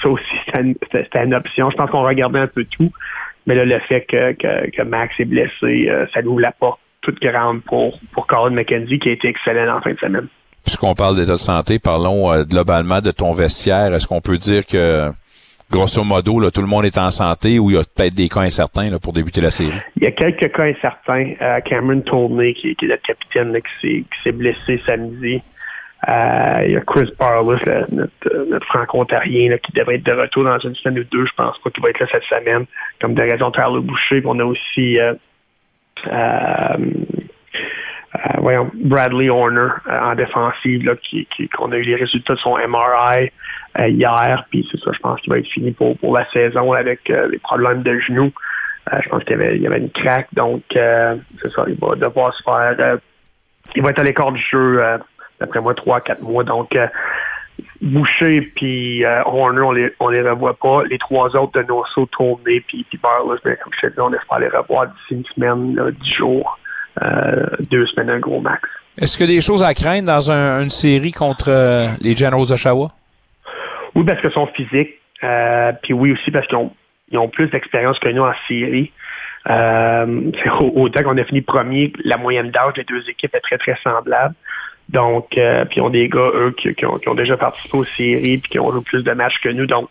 Ça 0.00 0.08
aussi, 0.08 0.24
c'était 0.46 0.60
une, 0.60 0.74
une, 1.22 1.34
option. 1.34 1.70
Je 1.70 1.76
pense 1.76 1.90
qu'on 1.90 2.02
regardait 2.02 2.40
un 2.40 2.46
peu 2.46 2.64
tout. 2.64 2.90
Mais 3.46 3.54
là, 3.54 3.64
le 3.64 3.78
fait 3.80 4.02
que, 4.02 4.32
que, 4.32 4.82
Max 4.82 5.14
est 5.18 5.24
blessé, 5.24 5.88
euh, 5.88 6.06
ça 6.14 6.22
nous 6.22 6.38
la 6.38 6.52
porte 6.52 6.80
toute 7.02 7.20
grande 7.20 7.62
pour, 7.62 7.98
pour 8.12 8.26
Colin 8.26 8.54
McKenzie, 8.54 8.98
qui 8.98 9.10
a 9.10 9.12
été 9.12 9.28
excellent 9.28 9.76
en 9.76 9.80
fin 9.82 9.92
de 9.92 9.98
semaine. 9.98 10.28
Puisqu'on 10.64 10.94
parle 10.94 11.16
d'état 11.16 11.32
de 11.32 11.36
santé, 11.36 11.78
parlons 11.78 12.32
euh, 12.32 12.44
globalement 12.44 13.00
de 13.00 13.10
ton 13.10 13.34
vestiaire. 13.34 13.92
Est-ce 13.92 14.06
qu'on 14.06 14.22
peut 14.22 14.38
dire 14.38 14.64
que, 14.66 15.10
grosso 15.70 16.02
modo, 16.04 16.40
là, 16.40 16.50
tout 16.50 16.62
le 16.62 16.66
monde 16.66 16.86
est 16.86 16.96
en 16.96 17.10
santé 17.10 17.58
ou 17.58 17.70
il 17.70 17.76
y 17.76 17.78
a 17.78 17.82
peut-être 17.82 18.14
des 18.14 18.30
cas 18.30 18.40
incertains 18.40 18.88
là, 18.88 18.98
pour 18.98 19.12
débuter 19.12 19.42
la 19.42 19.50
série? 19.50 19.76
Il 19.96 20.04
y 20.04 20.06
a 20.06 20.12
quelques 20.12 20.50
cas 20.52 20.64
incertains. 20.64 21.34
Euh, 21.42 21.60
Cameron 21.60 22.00
qui, 22.00 22.74
qui, 22.76 22.84
est 22.86 22.88
notre 22.88 23.02
capitaine, 23.02 23.52
là, 23.52 23.60
qui 23.60 24.06
s'est 24.22 24.32
blessé 24.32 24.80
samedi. 24.86 25.42
Euh, 26.08 26.62
il 26.66 26.72
y 26.72 26.76
a 26.76 26.80
Chris 26.80 27.10
Barless, 27.18 27.64
notre, 27.90 28.46
notre 28.50 28.66
franco-ontarien, 28.66 29.56
qui 29.58 29.72
devrait 29.72 29.96
être 29.96 30.04
de 30.04 30.12
retour 30.12 30.44
dans 30.44 30.58
une 30.58 30.74
semaine 30.74 30.98
ou 30.98 31.04
deux. 31.04 31.24
Je 31.26 31.32
pense 31.34 31.58
pas 31.58 31.70
qu'il 31.70 31.82
va 31.82 31.90
être 31.90 32.00
là 32.00 32.06
cette 32.10 32.24
semaine. 32.24 32.66
Comme 33.00 33.14
de 33.14 33.22
raison, 33.22 33.50
Tyler 33.50 33.80
Boucher. 33.80 34.22
on 34.24 34.38
a 34.38 34.44
aussi 34.44 34.98
euh, 34.98 35.14
euh, 36.08 36.76
Bradley 38.74 39.30
Horner 39.30 39.68
en 39.88 40.14
défensive, 40.14 40.84
là, 40.84 40.94
qui, 40.96 41.26
qu'on 41.56 41.72
a 41.72 41.76
eu 41.76 41.82
les 41.82 41.96
résultats 41.96 42.34
de 42.34 42.38
son 42.38 42.56
MRI 42.56 43.30
hier. 43.78 44.44
Puis 44.50 44.68
c'est 44.70 44.80
ça, 44.80 44.90
je 44.92 44.98
pense 44.98 45.20
qu'il 45.20 45.32
va 45.32 45.38
être 45.38 45.48
fini 45.48 45.72
pour, 45.72 45.96
la 46.14 46.28
saison 46.28 46.72
avec 46.72 47.08
les 47.08 47.38
problèmes 47.38 47.82
de 47.82 47.98
genoux. 47.98 48.32
je 49.02 49.08
pense 49.08 49.24
qu'il 49.24 49.40
y 49.40 49.58
y 49.62 49.66
avait 49.66 49.78
une 49.78 49.90
craque. 49.90 50.28
Donc, 50.34 50.62
c'est 50.70 51.52
ça, 51.54 51.64
il 51.66 51.76
va 51.80 51.96
devoir 51.96 52.34
se 52.34 52.42
faire... 52.42 52.98
il 53.74 53.82
va 53.82 53.90
être 53.90 53.98
à 53.98 54.04
l'écart 54.04 54.32
du 54.32 54.42
jeu 54.42 54.80
d'après 55.40 55.60
moi, 55.60 55.74
trois, 55.74 56.00
quatre 56.00 56.22
mois. 56.22 56.44
Donc, 56.44 56.74
euh, 56.76 56.86
Boucher 57.80 58.40
puis 58.56 59.04
euh, 59.04 59.22
Horner, 59.24 59.60
on 59.60 59.72
les, 59.72 59.92
on 60.00 60.08
les 60.08 60.22
revoit 60.22 60.54
pas. 60.54 60.82
Les 60.88 60.98
trois 60.98 61.34
autres 61.36 61.60
de 61.60 61.66
Nosso, 61.66 62.06
Tourné 62.06 62.60
puis, 62.66 62.84
puis 62.88 62.98
Barless, 63.02 63.40
ben, 63.44 63.56
comme 63.62 63.72
je 63.74 63.86
te 63.86 63.92
dis, 63.92 64.00
on 64.00 64.12
espère 64.12 64.38
les 64.38 64.48
revoir 64.48 64.86
d'ici 64.86 65.14
une 65.14 65.24
semaine, 65.24 65.92
dix 66.00 66.14
jours, 66.14 66.58
euh, 67.02 67.46
deux 67.70 67.86
semaines, 67.86 68.10
un 68.10 68.18
gros 68.18 68.40
max. 68.40 68.68
Est-ce 68.98 69.16
qu'il 69.16 69.28
y 69.28 69.32
a 69.32 69.36
des 69.36 69.40
choses 69.40 69.62
à 69.62 69.74
craindre 69.74 70.06
dans 70.06 70.30
une 70.30 70.70
série 70.70 71.12
contre 71.12 71.50
les 72.00 72.16
Generals 72.16 72.46
d'Oshawa? 72.48 72.90
Oui, 73.94 74.04
parce 74.04 74.20
qu'ils 74.20 74.32
sont 74.32 74.46
physiques. 74.48 75.00
puis 75.82 75.92
oui 75.92 76.12
aussi 76.12 76.30
parce 76.30 76.46
qu'ils 76.46 76.58
ont, 76.58 76.72
ils 77.10 77.18
ont 77.18 77.28
plus 77.28 77.48
d'expérience 77.48 77.98
que 77.98 78.08
nous 78.08 78.22
en 78.22 78.34
série. 78.46 78.92
Autant 79.46 81.02
qu'on 81.02 81.18
a 81.18 81.24
fini 81.24 81.42
premier, 81.42 81.92
la 82.04 82.16
moyenne 82.16 82.50
d'âge 82.50 82.74
des 82.74 82.84
deux 82.84 83.08
équipes 83.10 83.34
est 83.34 83.40
très, 83.40 83.58
très 83.58 83.76
semblable. 83.82 84.34
Donc, 84.88 85.38
euh, 85.38 85.64
puis 85.64 85.78
ils 85.78 85.80
ont 85.80 85.90
des 85.90 86.08
gars, 86.08 86.30
eux, 86.34 86.54
qui, 86.56 86.68
ont, 86.84 86.98
qui, 86.98 87.08
ont, 87.08 87.14
déjà 87.14 87.36
participé 87.36 87.76
aux 87.78 87.84
séries 87.84 88.38
puis 88.38 88.50
qui 88.50 88.58
ont 88.58 88.70
joué 88.70 88.82
plus 88.82 89.02
de 89.02 89.12
matchs 89.12 89.38
que 89.40 89.48
nous. 89.48 89.66
Donc, 89.66 89.88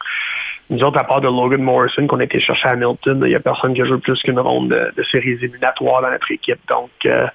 nous 0.70 0.84
autres, 0.84 0.98
à 0.98 1.04
part 1.04 1.20
de 1.20 1.28
Logan 1.28 1.62
Morrison 1.62 2.08
qu'on 2.08 2.20
a 2.20 2.24
été 2.24 2.40
chercher 2.40 2.68
à 2.68 2.72
Hamilton, 2.72 3.22
il 3.24 3.30
n'y 3.30 3.36
a 3.36 3.40
personne 3.40 3.74
qui 3.74 3.82
a 3.82 3.86
joué 3.86 3.98
plus 3.98 4.22
qu'une 4.22 4.40
ronde 4.40 4.70
de, 4.70 5.04
séries 5.04 5.32
éliminatoires 5.32 6.02
dans 6.02 6.12
notre 6.12 6.32
équipe. 6.32 6.60
Donc, 6.70 6.92
euh, 7.06 7.28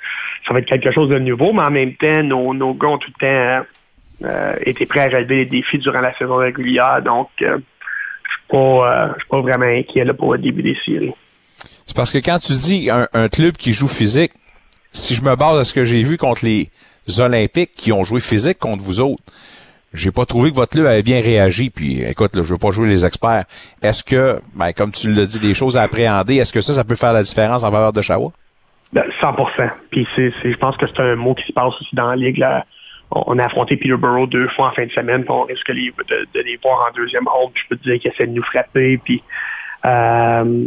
ça 0.46 0.54
va 0.54 0.60
être 0.60 0.66
quelque 0.66 0.90
chose 0.90 1.08
de 1.08 1.18
nouveau, 1.18 1.52
mais 1.52 1.62
en 1.62 1.70
même 1.70 1.94
temps, 1.94 2.22
nos, 2.22 2.74
gars 2.74 2.88
ont 2.88 2.98
tout 2.98 3.10
le 3.20 3.26
temps 3.26 3.66
euh, 4.24 4.54
été 4.64 4.86
prêts 4.86 5.12
à 5.12 5.16
relever 5.16 5.36
les 5.36 5.46
défis 5.46 5.78
durant 5.78 6.00
la 6.00 6.16
saison 6.16 6.36
régulière. 6.36 7.02
Donc, 7.02 7.28
je 7.38 7.46
ne 7.46 7.58
suis 7.58 8.38
pas, 8.48 9.40
vraiment 9.40 9.66
inquiet 9.66 10.04
là, 10.04 10.14
pour 10.14 10.32
le 10.32 10.38
début 10.38 10.62
des 10.62 10.76
séries. 10.84 11.14
C'est 11.56 11.96
parce 11.96 12.12
que 12.12 12.18
quand 12.18 12.38
tu 12.38 12.52
dis 12.52 12.88
un, 12.90 13.08
un 13.12 13.28
club 13.28 13.56
qui 13.56 13.72
joue 13.72 13.88
physique, 13.88 14.32
si 14.92 15.14
je 15.14 15.22
me 15.22 15.36
base 15.36 15.58
à 15.58 15.64
ce 15.64 15.74
que 15.74 15.84
j'ai 15.84 16.02
vu 16.02 16.16
contre 16.16 16.44
les 16.44 16.70
Olympiques 17.20 17.72
qui 17.74 17.92
ont 17.92 18.04
joué 18.04 18.20
physique 18.20 18.58
contre 18.58 18.82
vous 18.82 19.00
autres. 19.00 19.22
J'ai 19.94 20.10
pas 20.10 20.26
trouvé 20.26 20.50
que 20.50 20.56
votre 20.56 20.72
club 20.72 20.86
avait 20.86 21.02
bien 21.02 21.22
réagi. 21.22 21.70
Puis, 21.70 22.02
écoute, 22.02 22.36
là, 22.36 22.42
je 22.42 22.52
veux 22.52 22.58
pas 22.58 22.70
jouer 22.70 22.88
les 22.88 23.06
experts. 23.06 23.44
Est-ce 23.82 24.04
que, 24.04 24.40
ben, 24.54 24.72
comme 24.72 24.90
tu 24.90 25.10
l'as 25.12 25.24
dit, 25.24 25.40
des 25.40 25.54
choses 25.54 25.78
à 25.78 25.82
appréhender, 25.82 26.36
est-ce 26.36 26.52
que 26.52 26.60
ça, 26.60 26.74
ça 26.74 26.84
peut 26.84 26.94
faire 26.94 27.14
la 27.14 27.22
différence 27.22 27.64
en 27.64 27.70
faveur 27.70 27.92
de 27.92 28.02
Chawa? 28.02 28.30
100% 28.94 29.48
ben, 29.56 29.70
Puis, 29.90 30.06
c'est, 30.14 30.32
je 30.44 30.56
pense 30.56 30.76
que 30.76 30.86
c'est 30.86 31.00
un 31.00 31.16
mot 31.16 31.34
qui 31.34 31.44
se 31.46 31.52
passe 31.52 31.74
aussi 31.80 31.94
dans 31.94 32.08
la 32.08 32.16
ligue. 32.16 32.36
Là. 32.36 32.66
On 33.10 33.38
a 33.38 33.46
affronté 33.46 33.76
Peterborough 33.76 34.28
deux 34.28 34.48
fois 34.48 34.68
en 34.68 34.72
fin 34.72 34.84
de 34.84 34.90
semaine, 34.90 35.22
puis 35.22 35.32
on 35.32 35.44
risque 35.44 35.70
de, 35.70 36.40
les 36.42 36.58
voir 36.62 36.86
en 36.90 36.94
deuxième 36.94 37.26
ronde. 37.26 37.52
Je 37.54 37.62
peux 37.70 37.76
te 37.76 37.84
dire 37.84 37.98
qu'ils 37.98 38.10
essaient 38.10 38.26
de 38.26 38.34
nous 38.34 38.44
frapper. 38.44 38.98
Puis, 39.02 39.22
euh, 39.86 40.64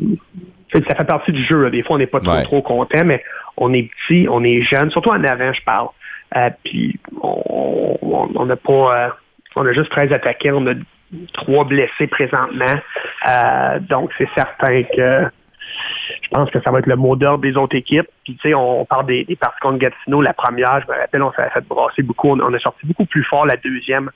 ça 0.73 0.95
fait 0.95 1.05
partie 1.05 1.31
du 1.31 1.43
jeu. 1.43 1.69
Des 1.69 1.83
fois, 1.83 1.97
on 1.97 1.99
n'est 1.99 2.07
pas 2.07 2.21
trop, 2.21 2.41
trop 2.41 2.61
content, 2.63 3.03
mais 3.05 3.23
on 3.57 3.71
est 3.73 3.89
petit, 4.07 4.27
on 4.29 4.43
est 4.43 4.63
jeune, 4.63 4.89
surtout 4.89 5.09
en 5.09 5.23
avant, 5.23 5.53
je 5.53 5.61
parle. 5.61 5.89
Euh, 6.35 6.49
puis 6.63 6.99
on 7.21 8.45
n'a 8.45 8.55
euh, 8.55 9.09
on 9.55 9.65
a 9.65 9.73
juste 9.73 9.91
13 9.91 10.13
attaquants, 10.13 10.55
on 10.55 10.67
a 10.67 10.73
trois 11.33 11.65
blessés 11.65 12.07
présentement. 12.07 12.79
Euh, 13.27 13.79
donc 13.79 14.11
c'est 14.17 14.29
certain 14.33 14.83
que 14.83 15.27
je 16.21 16.27
pense 16.29 16.49
que 16.49 16.61
ça 16.61 16.71
va 16.71 16.79
être 16.79 16.87
le 16.87 16.95
mot 16.95 17.15
d'ordre 17.15 17.43
des 17.43 17.55
autres 17.57 17.75
équipes. 17.75 18.07
Puis 18.23 18.35
tu 18.35 18.49
sais, 18.49 18.53
on, 18.53 18.85
parle 18.85 19.05
des, 19.07 19.25
des 19.25 19.35
parties 19.35 19.59
contre 19.61 19.77
Gatineau, 19.77 20.21
la 20.21 20.33
première, 20.33 20.81
je 20.81 20.91
me 20.91 20.97
rappelle, 20.97 21.21
on 21.21 21.31
s'est 21.33 21.49
fait 21.53 21.65
brasser 21.67 22.03
beaucoup. 22.03 22.29
On, 22.29 22.53
a 22.53 22.59
sorti 22.59 22.85
beaucoup 22.85 23.05
plus 23.05 23.23
fort 23.23 23.45
la 23.45 23.57
deuxième 23.57 24.09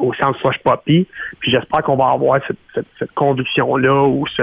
au 0.00 0.12
centre 0.12 0.38
Flush 0.38 0.58
Poppy. 0.58 1.06
Puis 1.38 1.50
j'espère 1.50 1.82
qu'on 1.82 1.96
va 1.96 2.10
avoir 2.10 2.40
cette, 2.46 2.84
cette, 2.98 3.12
conviction-là 3.12 4.02
ou 4.02 4.26
ce, 4.26 4.42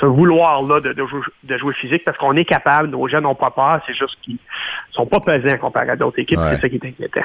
ce 0.00 0.06
vouloir-là 0.06 0.80
de, 0.80 0.92
de, 0.92 1.58
jouer, 1.58 1.74
physique 1.74 2.04
parce 2.04 2.18
qu'on 2.18 2.36
est 2.36 2.44
capable, 2.44 2.88
nos 2.88 3.06
jeunes 3.08 3.22
n'ont 3.22 3.34
pas 3.34 3.50
peur, 3.50 3.80
c'est 3.86 3.94
juste 3.94 4.16
qu'ils 4.22 4.38
sont 4.90 5.06
pas 5.06 5.20
pesants 5.20 5.56
comparé 5.58 5.90
à 5.90 5.96
d'autres 5.96 6.18
équipes, 6.18 6.40
c'est 6.50 6.56
ça 6.56 6.68
qui 6.68 6.76
est 6.76 6.86
inquiétant. 6.86 7.22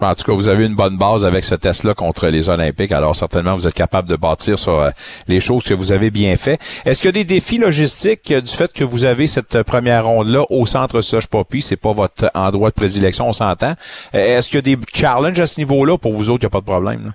En 0.00 0.14
tout 0.14 0.24
cas, 0.24 0.32
vous 0.32 0.48
avez 0.48 0.66
une 0.66 0.74
bonne 0.74 0.96
base 0.96 1.24
avec 1.24 1.44
ce 1.44 1.54
test-là 1.54 1.94
contre 1.94 2.26
les 2.26 2.48
Olympiques. 2.48 2.90
Alors, 2.90 3.14
certainement, 3.14 3.54
vous 3.54 3.68
êtes 3.68 3.74
capable 3.74 4.08
de 4.08 4.16
bâtir 4.16 4.58
sur 4.58 4.80
euh, 4.80 4.90
les 5.28 5.40
choses 5.40 5.62
que 5.62 5.74
vous 5.74 5.92
avez 5.92 6.10
bien 6.10 6.34
fait. 6.36 6.60
Est-ce 6.84 7.00
qu'il 7.00 7.08
y 7.08 7.10
a 7.10 7.12
des 7.12 7.24
défis 7.24 7.58
logistiques 7.58 8.32
euh, 8.32 8.40
du 8.40 8.50
fait 8.50 8.72
que 8.72 8.82
vous 8.82 9.04
avez 9.04 9.28
cette 9.28 9.62
première 9.62 10.06
ronde-là 10.06 10.44
au 10.50 10.66
centre 10.66 11.00
Soche 11.02 11.28
Poppy? 11.28 11.62
C'est 11.62 11.76
pas 11.76 11.92
votre 11.92 12.28
endroit 12.34 12.70
de 12.70 12.74
prédilection, 12.74 13.28
on 13.28 13.32
s'entend. 13.32 13.74
Euh, 14.14 14.38
est-ce 14.38 14.48
qu'il 14.48 14.56
y 14.56 14.72
a 14.72 14.76
des 14.76 14.78
challenges 14.92 15.38
à 15.38 15.46
ce 15.46 15.60
niveau-là? 15.60 15.96
Pour 15.98 16.12
vous 16.12 16.30
autres, 16.30 16.42
il 16.42 16.46
n'y 16.46 16.48
a 16.48 16.50
pas 16.50 16.60
de 16.60 16.64
problème? 16.64 17.12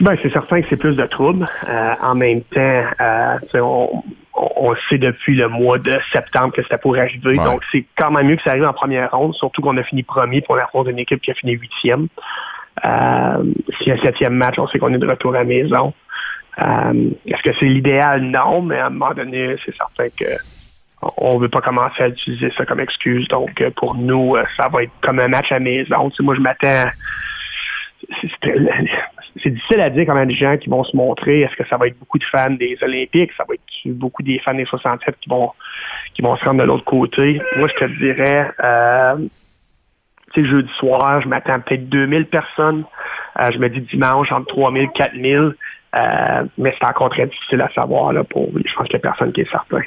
Ben, 0.00 0.16
c'est 0.22 0.32
certain 0.32 0.62
que 0.62 0.68
c'est 0.70 0.76
plus 0.76 0.94
de 0.96 1.04
troubles. 1.06 1.46
Euh, 1.68 1.94
en 2.00 2.14
même 2.14 2.42
temps, 2.42 2.82
euh, 3.00 3.38
on, 3.54 4.02
on 4.34 4.74
sait 4.88 4.98
depuis 4.98 5.34
le 5.34 5.48
mois 5.48 5.78
de 5.78 5.92
septembre 6.12 6.52
que 6.54 6.62
ça 6.64 6.78
pourrait 6.78 7.00
arriver. 7.00 7.36
Ouais. 7.36 7.44
Donc, 7.44 7.62
c'est 7.72 7.84
quand 7.96 8.10
même 8.12 8.28
mieux 8.28 8.36
que 8.36 8.42
ça 8.42 8.50
arrive 8.50 8.64
en 8.64 8.72
première 8.72 9.10
ronde, 9.10 9.34
surtout 9.34 9.60
qu'on 9.60 9.76
a 9.76 9.82
fini 9.82 10.04
premier 10.04 10.40
pour 10.40 10.56
affronte 10.56 10.88
une 10.88 11.00
équipe 11.00 11.20
qui 11.20 11.32
a 11.32 11.34
fini 11.34 11.52
huitième. 11.52 12.06
Euh, 12.84 13.42
S'il 13.78 13.88
y 13.88 13.90
a 13.90 13.94
un 13.94 13.98
septième 13.98 14.34
match, 14.34 14.56
on 14.58 14.68
sait 14.68 14.78
qu'on 14.78 14.94
est 14.94 14.98
de 14.98 15.08
retour 15.08 15.34
à 15.34 15.38
la 15.38 15.44
maison. 15.44 15.92
Euh, 16.60 17.10
Est-ce 17.26 17.42
que 17.42 17.50
c'est 17.58 17.66
l'idéal? 17.66 18.22
Non, 18.22 18.62
mais 18.62 18.78
à 18.78 18.86
un 18.86 18.90
moment 18.90 19.14
donné, 19.14 19.56
c'est 19.64 19.74
certain 19.76 20.08
que 20.16 20.30
on 21.16 21.36
ne 21.36 21.40
veut 21.42 21.48
pas 21.48 21.60
commencer 21.60 22.02
à 22.02 22.08
utiliser 22.08 22.52
ça 22.56 22.64
comme 22.66 22.80
excuse. 22.80 23.26
Donc, 23.28 23.62
pour 23.76 23.96
nous, 23.96 24.36
ça 24.56 24.68
va 24.68 24.82
être 24.84 24.92
comme 25.00 25.18
un 25.20 25.28
match 25.28 25.50
à 25.50 25.56
la 25.56 25.60
maison. 25.60 26.10
Tu 26.10 26.16
sais, 26.16 26.22
moi, 26.22 26.34
je 26.36 26.40
m'attends... 26.40 26.86
c'est- 29.42 29.50
difficile 29.50 29.80
à 29.80 29.90
dire 29.90 30.06
comment 30.06 30.24
des 30.24 30.34
gens 30.34 30.56
qui 30.56 30.68
vont 30.68 30.84
se 30.84 30.96
montrer. 30.96 31.40
Est-ce 31.40 31.56
que 31.56 31.66
ça 31.66 31.76
va 31.76 31.86
être 31.86 31.98
beaucoup 31.98 32.18
de 32.18 32.24
fans 32.24 32.50
des 32.50 32.76
Olympiques? 32.82 33.32
Ça 33.36 33.44
va 33.48 33.54
être 33.54 33.62
beaucoup 33.86 34.22
des 34.22 34.38
fans 34.38 34.54
des 34.54 34.64
67 34.64 35.16
qui 35.20 35.28
vont 35.28 35.52
qui 36.14 36.22
vont 36.22 36.36
se 36.36 36.44
rendre 36.44 36.60
de 36.60 36.66
l'autre 36.66 36.84
côté. 36.84 37.40
Moi, 37.56 37.68
je 37.68 37.74
te 37.74 37.84
dirais, 37.98 38.50
euh, 38.62 39.16
tu 40.32 40.42
sais, 40.42 40.48
jeudi 40.48 40.72
soir, 40.74 41.20
je 41.20 41.28
m'attends 41.28 41.60
peut-être 41.60 41.88
2000 41.88 42.26
personnes. 42.26 42.84
Euh, 43.38 43.50
je 43.50 43.58
me 43.58 43.68
dis 43.68 43.80
dimanche, 43.80 44.32
entre 44.32 44.46
3000 44.46 44.90
4000. 44.90 45.54
Euh, 45.94 46.44
mais 46.58 46.74
c'est 46.78 46.86
encore 46.86 47.10
très 47.10 47.26
difficile 47.26 47.62
à 47.62 47.70
savoir. 47.70 48.12
Là, 48.12 48.24
pour, 48.24 48.48
je 48.52 48.74
pense 48.74 48.88
qu'il 48.88 48.96
n'y 48.96 49.06
a 49.06 49.10
personne 49.10 49.32
qui 49.32 49.40
est 49.42 49.50
certain. 49.50 49.80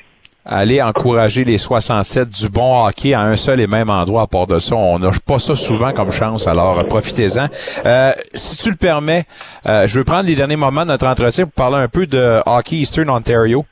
Aller 0.46 0.82
encourager 0.82 1.44
les 1.44 1.58
67 1.58 2.30
du 2.30 2.50
bon 2.50 2.86
hockey 2.86 3.14
à 3.14 3.22
un 3.22 3.36
seul 3.36 3.60
et 3.60 3.68
même 3.68 3.90
endroit 3.90 4.24
à 4.24 4.28
part 4.28 4.48
de 4.48 4.60
ça. 4.60 4.76
On 4.76 5.00
n'a 5.00 5.12
pas 5.26 5.40
ça 5.40 5.56
souvent 5.56 5.94
comme 5.94 6.12
chance, 6.12 6.48
alors 6.48 6.80
euh, 6.80 6.84
profitez-en. 6.84 7.48
Euh, 7.86 8.12
si 8.34 8.58
tu 8.58 8.70
le 8.70 8.76
permets, 8.76 9.26
euh, 9.68 9.88
je 9.88 10.00
veux 10.00 10.04
prendre 10.04 10.24
les 10.24 10.36
derniers 10.36 10.56
moments 10.56 10.82
de 10.82 10.88
notre 10.88 11.08
entretien 11.08 11.46
pour 11.46 11.54
parler 11.54 11.78
un 11.78 11.88
peu 11.88 12.08
de 12.08 12.42
hockey 12.46 12.78
Eastern 12.78 13.10
Ontario. 13.10 13.66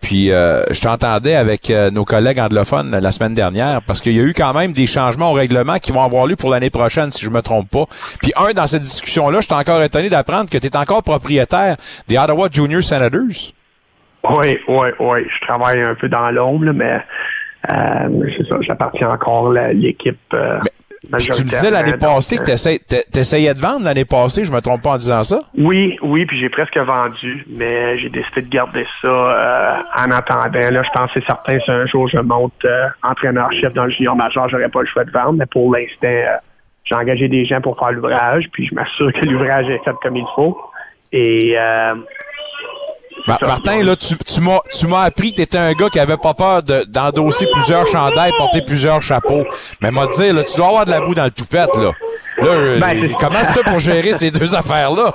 Puis 0.00 0.30
euh, 0.30 0.62
je 0.70 0.80
t'entendais 0.80 1.34
avec 1.34 1.72
nos 1.92 2.04
collègues 2.04 2.38
anglophones 2.38 2.96
la 2.96 3.10
semaine 3.10 3.34
dernière 3.34 3.82
parce 3.82 4.00
qu'il 4.00 4.12
y 4.12 4.20
a 4.20 4.22
eu 4.22 4.32
quand 4.32 4.54
même 4.54 4.72
des 4.72 4.86
changements 4.86 5.32
au 5.32 5.34
règlement 5.34 5.78
qui 5.78 5.90
vont 5.90 6.02
avoir 6.02 6.26
lieu 6.26 6.36
pour 6.36 6.50
l'année 6.50 6.70
prochaine, 6.70 7.10
si 7.10 7.24
je 7.24 7.30
me 7.30 7.42
trompe 7.42 7.68
pas. 7.68 7.86
Puis 8.20 8.32
un, 8.36 8.52
dans 8.52 8.68
cette 8.68 8.82
discussion-là, 8.82 9.40
je 9.40 9.46
suis 9.46 9.54
encore 9.54 9.82
étonné 9.82 10.08
d'apprendre 10.08 10.48
que 10.48 10.58
tu 10.58 10.68
es 10.68 10.76
encore 10.76 11.02
propriétaire 11.02 11.76
des 12.06 12.16
Ottawa 12.16 12.48
Junior 12.52 12.82
Senators. 12.82 13.52
Oui, 14.28 14.58
oui, 14.68 14.88
oui. 14.98 15.26
Je 15.34 15.46
travaille 15.46 15.80
un 15.80 15.94
peu 15.94 16.08
dans 16.08 16.30
l'ombre, 16.30 16.72
mais 16.74 17.00
euh, 17.68 18.30
c'est 18.36 18.46
ça, 18.46 18.56
j'appartiens 18.60 19.10
encore 19.10 19.56
à 19.56 19.72
l'équipe. 19.72 20.18
Euh, 20.34 20.58
tu 21.02 21.16
me 21.16 21.48
disais 21.48 21.70
l'année 21.70 21.96
passée 21.96 22.36
que 22.36 22.44
t'essayais- 22.44 22.78
t'es- 22.86 23.04
t'essayais 23.10 23.54
de 23.54 23.58
vendre 23.58 23.84
l'année 23.86 24.04
passée, 24.04 24.44
je 24.44 24.52
me 24.52 24.60
trompe 24.60 24.82
pas 24.82 24.90
en 24.90 24.96
disant 24.98 25.22
ça? 25.22 25.40
Oui, 25.56 25.98
oui, 26.02 26.26
puis 26.26 26.38
j'ai 26.38 26.50
presque 26.50 26.76
vendu, 26.76 27.46
mais 27.48 27.98
j'ai 27.98 28.10
décidé 28.10 28.42
de 28.42 28.48
garder 28.50 28.86
ça 29.00 29.08
euh, 29.08 29.76
en 29.96 30.10
attendant. 30.10 30.70
Là, 30.70 30.82
je 30.82 30.88
c'est 31.14 31.24
certain 31.24 31.58
si 31.60 31.70
un 31.70 31.86
jour 31.86 32.06
je 32.08 32.18
monte 32.18 32.52
euh, 32.66 32.88
entraîneur-chef 33.02 33.72
dans 33.72 33.84
le 33.84 33.90
junior 33.90 34.14
majeur, 34.14 34.48
j'aurais 34.50 34.68
pas 34.68 34.82
le 34.82 34.86
choix 34.86 35.04
de 35.04 35.10
vendre, 35.10 35.32
mais 35.38 35.46
pour 35.46 35.74
l'instant, 35.74 36.06
euh, 36.06 36.26
j'ai 36.84 36.94
engagé 36.94 37.28
des 37.28 37.46
gens 37.46 37.62
pour 37.62 37.78
faire 37.78 37.92
l'ouvrage, 37.92 38.48
puis 38.52 38.66
je 38.68 38.74
m'assure 38.74 39.10
que 39.12 39.24
l'ouvrage 39.24 39.68
est 39.70 39.82
fait 39.82 39.94
comme 40.02 40.16
il 40.16 40.26
faut. 40.34 40.60
Et 41.12 41.54
Ma- 43.26 43.38
Martin, 43.42 43.82
là, 43.82 43.96
tu, 43.96 44.16
tu 44.16 44.40
m'as 44.40 44.60
tu 44.70 44.86
m'as 44.86 45.02
appris 45.02 45.32
que 45.32 45.36
t'étais 45.38 45.58
un 45.58 45.72
gars 45.72 45.88
qui 45.90 46.00
avait 46.00 46.16
pas 46.16 46.34
peur 46.34 46.62
de- 46.62 46.84
d'endosser 46.84 47.46
plusieurs 47.52 47.86
chandails, 47.86 48.32
porter 48.38 48.62
plusieurs 48.62 49.02
chapeaux. 49.02 49.44
Mais 49.80 49.90
m'a 49.90 50.06
dire, 50.08 50.34
là, 50.34 50.44
tu 50.44 50.56
dois 50.56 50.68
avoir 50.68 50.84
de 50.86 50.90
la 50.90 51.00
boue 51.00 51.14
dans 51.14 51.24
le 51.24 51.30
toupette, 51.30 51.74
là. 51.76 51.92
Là, 52.38 52.78
Ben, 52.80 53.12
comment 53.18 53.40
tu 53.40 53.52
fais 53.52 53.62
pour 53.70 53.78
gérer 53.78 54.12
ces 54.14 54.30
deux 54.30 54.54
affaires-là? 54.54 55.12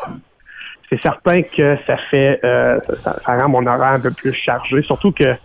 c'est 0.87 1.01
certain 1.01 1.41
que 1.41 1.77
ça 1.87 1.97
fait 1.97 2.39
euh, 2.43 2.79
ça, 3.03 3.15
ça 3.25 3.35
rend 3.35 3.49
mon 3.49 3.65
horaire 3.65 3.93
un 3.93 3.99
peu 3.99 4.11
plus 4.11 4.33
chargé, 4.33 4.83
surtout 4.83 5.11
que 5.11 5.35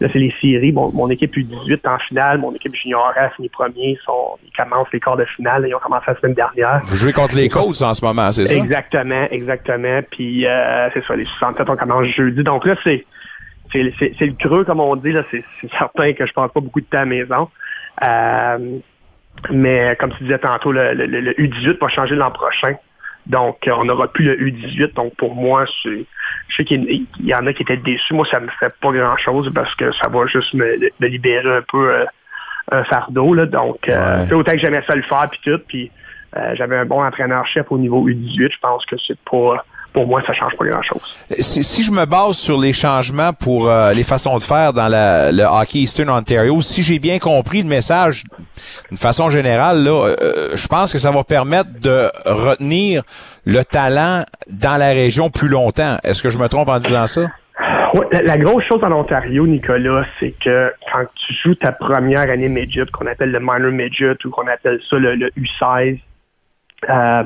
là 0.00 0.08
c'est 0.12 0.18
les 0.18 0.34
séries. 0.40 0.72
Bon, 0.72 0.90
mon 0.92 1.08
équipe 1.10 1.36
U18 1.36 1.80
en 1.88 1.98
finale, 1.98 2.38
mon 2.38 2.54
équipe 2.54 2.74
junior 2.74 3.12
a 3.16 3.30
fini 3.30 3.48
premier, 3.48 3.90
ils, 3.92 3.98
sont, 4.04 4.38
ils 4.44 4.52
commencent 4.52 4.88
les 4.92 5.00
quarts 5.00 5.16
de 5.16 5.24
finale, 5.26 5.64
ils 5.68 5.74
ont 5.74 5.78
commencé 5.78 6.04
la 6.08 6.16
semaine 6.18 6.34
dernière. 6.34 6.80
Vous 6.84 6.96
jouez 6.96 7.12
contre 7.12 7.36
les 7.36 7.48
Colts 7.48 7.82
en 7.82 7.94
ce 7.94 8.04
moment, 8.04 8.32
c'est 8.32 8.46
ça? 8.46 8.56
Exactement, 8.56 9.26
exactement. 9.30 10.00
Puis 10.10 10.46
euh, 10.46 10.88
c'est 10.94 11.04
ça, 11.04 11.14
les 11.16 11.24
67 11.24 11.68
on 11.68 11.76
commence 11.76 12.06
jeudi. 12.08 12.42
Donc 12.42 12.64
là, 12.66 12.74
c'est 12.82 13.04
c'est 13.72 13.82
le 13.84 14.32
creux, 14.32 14.64
comme 14.64 14.80
on 14.80 14.96
dit. 14.96 15.12
là. 15.12 15.22
C'est 15.30 15.44
c'est 15.60 15.70
certain 15.78 16.12
que 16.12 16.26
je 16.26 16.32
passe 16.32 16.50
pas 16.50 16.60
beaucoup 16.60 16.80
de 16.80 16.86
temps 16.86 16.98
à 16.98 17.00
la 17.00 17.06
maison. 17.06 17.48
Euh, 18.02 18.78
mais 19.50 19.96
comme 20.00 20.12
tu 20.16 20.24
disais 20.24 20.38
tantôt, 20.38 20.72
le, 20.72 20.92
le- 20.94 21.06
le 21.06 21.32
U18 21.34 21.78
va 21.80 21.88
changer 21.88 22.14
l'an 22.16 22.30
prochain. 22.30 22.74
Donc, 23.26 23.66
euh, 23.68 23.72
on 23.78 23.84
n'aura 23.84 24.08
plus 24.08 24.24
le 24.24 24.36
U18. 24.36 24.94
Donc, 24.94 25.14
pour 25.16 25.34
moi, 25.34 25.64
je 25.84 26.02
sais 26.56 26.64
qu'il 26.64 27.06
y- 27.20 27.34
en 27.34 27.46
a 27.46 27.52
qui 27.52 27.62
étaient 27.62 27.76
déçus. 27.76 28.14
Moi, 28.14 28.26
ça 28.30 28.40
me 28.40 28.48
fait 28.58 28.74
pas 28.80 28.92
grand-chose 28.92 29.50
parce 29.54 29.74
que 29.74 29.92
ça 29.92 30.08
va 30.08 30.26
juste 30.26 30.54
me, 30.54 30.78
me 31.00 31.06
libérer 31.06 31.56
un 31.58 31.62
peu 31.62 31.92
euh, 31.94 32.04
un 32.72 32.84
fardeau. 32.84 33.34
Là. 33.34 33.46
Donc, 33.46 33.88
euh, 33.88 34.24
c'est 34.26 34.34
autant 34.34 34.52
que 34.52 34.58
j'aimais 34.58 34.82
ça 34.86 34.94
le 34.94 35.02
faire, 35.02 35.28
puis 35.30 35.40
tout. 35.44 35.60
Puis, 35.68 35.90
euh, 36.36 36.54
j'avais 36.54 36.76
un 36.76 36.86
bon 36.86 37.04
entraîneur-chef 37.04 37.66
au 37.70 37.78
niveau 37.78 38.08
U18. 38.08 38.52
Je 38.52 38.58
pense 38.60 38.84
que 38.86 38.96
c'est 39.06 39.18
pas... 39.30 39.64
Pour 39.92 40.06
moi, 40.06 40.22
ça 40.26 40.32
change 40.32 40.54
pas 40.56 40.64
grand-chose. 40.66 41.02
Si, 41.38 41.62
si 41.64 41.82
je 41.82 41.90
me 41.90 42.04
base 42.06 42.36
sur 42.36 42.58
les 42.60 42.72
changements 42.72 43.32
pour 43.32 43.68
euh, 43.68 43.92
les 43.92 44.04
façons 44.04 44.36
de 44.36 44.42
faire 44.42 44.72
dans 44.72 44.86
la- 44.88 45.32
le 45.32 45.42
hockey 45.42 45.80
Eastern 45.80 46.10
Ontario, 46.10 46.60
si 46.60 46.82
j'ai 46.82 46.98
bien 47.00 47.18
compris 47.18 47.62
le 47.62 47.68
message 47.68 48.22
d'une 48.88 48.98
façon 48.98 49.30
générale, 49.30 49.82
là, 49.82 50.06
euh, 50.22 50.50
je 50.54 50.66
pense 50.68 50.92
que 50.92 50.98
ça 50.98 51.10
va 51.10 51.24
permettre 51.24 51.70
de 51.80 52.08
retenir 52.24 53.02
le 53.46 53.64
talent 53.64 54.24
dans 54.48 54.76
la 54.78 54.90
région 54.90 55.28
plus 55.30 55.48
longtemps. 55.48 55.96
Est-ce 56.04 56.22
que 56.22 56.30
je 56.30 56.38
me 56.38 56.46
trompe 56.48 56.68
en 56.68 56.78
disant 56.78 57.06
ça? 57.08 57.22
La, 58.12 58.22
la 58.22 58.38
grosse 58.38 58.62
chose 58.64 58.84
en 58.84 58.92
Ontario, 58.92 59.46
Nicolas, 59.48 60.04
c'est 60.20 60.34
que 60.42 60.72
quand 60.92 61.04
tu 61.26 61.34
joues 61.42 61.56
ta 61.56 61.72
première 61.72 62.30
année 62.30 62.48
midget, 62.48 62.86
qu'on 62.92 63.06
appelle 63.08 63.32
le 63.32 63.40
minor 63.40 63.72
midget 63.72 64.14
ou 64.24 64.30
qu'on 64.30 64.46
appelle 64.46 64.78
ça 64.88 64.96
le, 64.96 65.16
le 65.16 65.30
U16, 65.36 65.98
euh, 66.88 67.22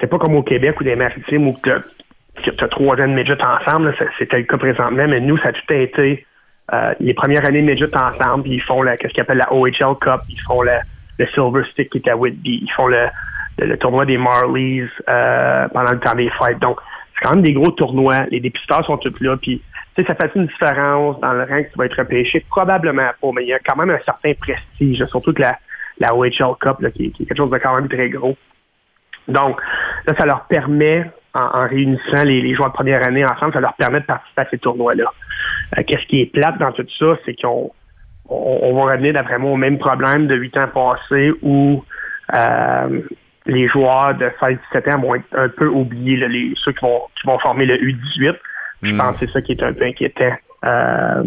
c'est 0.00 0.06
pas 0.08 0.18
comme 0.18 0.34
au 0.34 0.42
Québec 0.42 0.80
ou 0.80 0.84
des 0.84 0.96
maritimes 0.96 1.48
où 1.48 1.56
tu 1.62 1.70
as 1.70 2.68
trois 2.68 3.00
années 3.00 3.24
de 3.24 3.34
ensemble. 3.34 3.94
C'était 4.18 4.38
le 4.38 4.44
cas 4.44 4.58
présentement, 4.58 5.06
mais 5.08 5.20
nous, 5.20 5.38
ça 5.38 5.48
a 5.48 5.52
tout 5.52 5.72
été 5.72 6.26
euh, 6.72 6.94
les 6.98 7.14
premières 7.14 7.44
années 7.44 7.62
de 7.62 7.66
midget 7.66 7.96
ensemble, 7.96 8.44
puis 8.44 8.54
ils 8.54 8.62
font 8.62 8.82
la, 8.82 8.96
qu'est-ce 8.96 9.12
qu'ils 9.12 9.20
appellent 9.20 9.38
la 9.38 9.52
OHL 9.52 9.96
Cup, 10.00 10.20
ils 10.28 10.40
font 10.40 10.62
le, 10.62 11.26
Silver 11.32 11.62
Stick 11.70 11.90
qui 11.90 11.98
est 11.98 12.08
à 12.08 12.16
Whitby, 12.16 12.60
ils 12.62 12.72
font 12.72 12.88
le, 12.88 13.76
tournoi 13.78 14.04
des 14.04 14.18
Marlies 14.18 14.82
euh, 15.08 15.68
pendant 15.68 15.92
le 15.92 16.00
temps 16.00 16.14
des 16.14 16.30
fêtes. 16.30 16.58
Donc, 16.58 16.78
c'est 17.14 17.24
quand 17.24 17.34
même 17.34 17.42
des 17.42 17.54
gros 17.54 17.70
tournois. 17.70 18.26
Les 18.30 18.40
dépisteurs 18.40 18.84
sont 18.84 18.98
tous 18.98 19.14
là. 19.20 19.36
Puis, 19.36 19.62
ça 19.96 20.14
fait 20.14 20.30
une 20.34 20.46
différence 20.46 21.18
dans 21.20 21.32
le 21.32 21.44
rang 21.44 21.62
que 21.62 21.70
tu 21.70 21.78
vas 21.78 21.86
être 21.86 21.96
repêché? 21.96 22.44
Probablement 22.50 23.10
pas, 23.20 23.30
mais 23.34 23.44
il 23.44 23.48
y 23.48 23.54
a 23.54 23.58
quand 23.60 23.76
même 23.76 23.90
un 23.90 24.00
certain 24.04 24.34
prestige, 24.34 25.02
surtout 25.06 25.32
que 25.32 25.42
la, 25.42 26.14
OHL 26.14 26.56
Cup, 26.60 26.76
qui 26.94 27.06
est 27.06 27.10
quelque 27.16 27.36
chose 27.36 27.50
de 27.50 27.58
quand 27.58 27.74
même 27.76 27.88
très 27.88 28.10
gros. 28.10 28.36
Donc, 29.28 29.60
là, 30.06 30.14
ça 30.16 30.26
leur 30.26 30.44
permet, 30.46 31.10
en, 31.34 31.40
en 31.40 31.68
réunissant 31.68 32.22
les, 32.22 32.40
les 32.40 32.54
joueurs 32.54 32.70
de 32.70 32.74
première 32.74 33.02
année 33.02 33.24
ensemble, 33.24 33.52
ça 33.52 33.60
leur 33.60 33.74
permet 33.74 34.00
de 34.00 34.06
participer 34.06 34.42
à 34.42 34.48
ces 34.50 34.58
tournois-là. 34.58 35.12
Euh, 35.78 35.82
Qu'est-ce 35.86 36.06
qui 36.06 36.20
est 36.20 36.26
plate 36.26 36.58
dans 36.58 36.72
tout 36.72 36.86
ça, 36.98 37.16
c'est 37.24 37.34
qu'on 37.40 37.70
on, 38.28 38.58
on 38.62 38.74
va 38.74 38.92
revenir 38.92 39.14
d'après 39.14 39.38
moi 39.38 39.52
au 39.52 39.56
même 39.56 39.78
problème 39.78 40.26
de 40.26 40.34
huit 40.34 40.56
ans 40.56 40.68
passés 40.68 41.32
où 41.42 41.84
euh, 42.34 43.00
les 43.46 43.68
joueurs 43.68 44.14
de 44.14 44.30
16-17 44.40 44.94
ans 44.94 44.98
vont 45.00 45.14
être 45.14 45.24
un 45.32 45.48
peu 45.48 45.68
oubliés, 45.68 46.16
là, 46.16 46.28
les, 46.28 46.52
ceux 46.56 46.72
qui 46.72 46.84
vont, 46.84 47.02
qui 47.20 47.26
vont 47.26 47.38
former 47.38 47.66
le 47.66 47.76
U18. 47.76 48.36
Je 48.82 48.96
pense 48.96 49.12
que 49.18 49.26
c'est 49.26 49.32
ça 49.32 49.42
qui 49.42 49.52
est 49.52 49.62
un 49.62 49.72
peu 49.72 49.84
inquiétant. 49.84 50.32
Euh, 50.64 51.22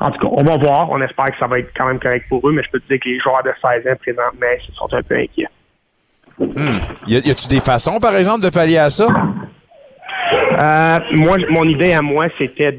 en 0.00 0.10
tout 0.10 0.20
cas, 0.20 0.28
on 0.30 0.42
va 0.42 0.56
voir. 0.56 0.90
On 0.90 1.00
espère 1.00 1.32
que 1.32 1.38
ça 1.38 1.46
va 1.46 1.58
être 1.58 1.70
quand 1.76 1.86
même 1.86 1.98
correct 1.98 2.26
pour 2.28 2.46
eux, 2.48 2.52
mais 2.52 2.62
je 2.62 2.70
peux 2.70 2.80
te 2.80 2.88
dire 2.88 3.00
que 3.00 3.08
les 3.08 3.18
joueurs 3.18 3.42
de 3.42 3.52
16 3.60 3.86
ans 3.92 3.96
présentement 3.96 4.46
ils 4.68 4.74
sont 4.74 4.92
un 4.92 5.02
peu 5.02 5.16
inquiets. 5.16 5.48
Hmm. 6.38 6.78
Y 7.06 7.30
a-tu 7.30 7.48
des 7.48 7.60
façons, 7.60 8.00
par 8.00 8.16
exemple, 8.16 8.44
de 8.44 8.50
pallier 8.50 8.78
à 8.78 8.90
ça? 8.90 9.06
Euh, 10.32 11.00
moi, 11.12 11.38
mon 11.48 11.64
idée 11.64 11.92
à 11.92 12.02
moi, 12.02 12.26
c'était 12.38 12.72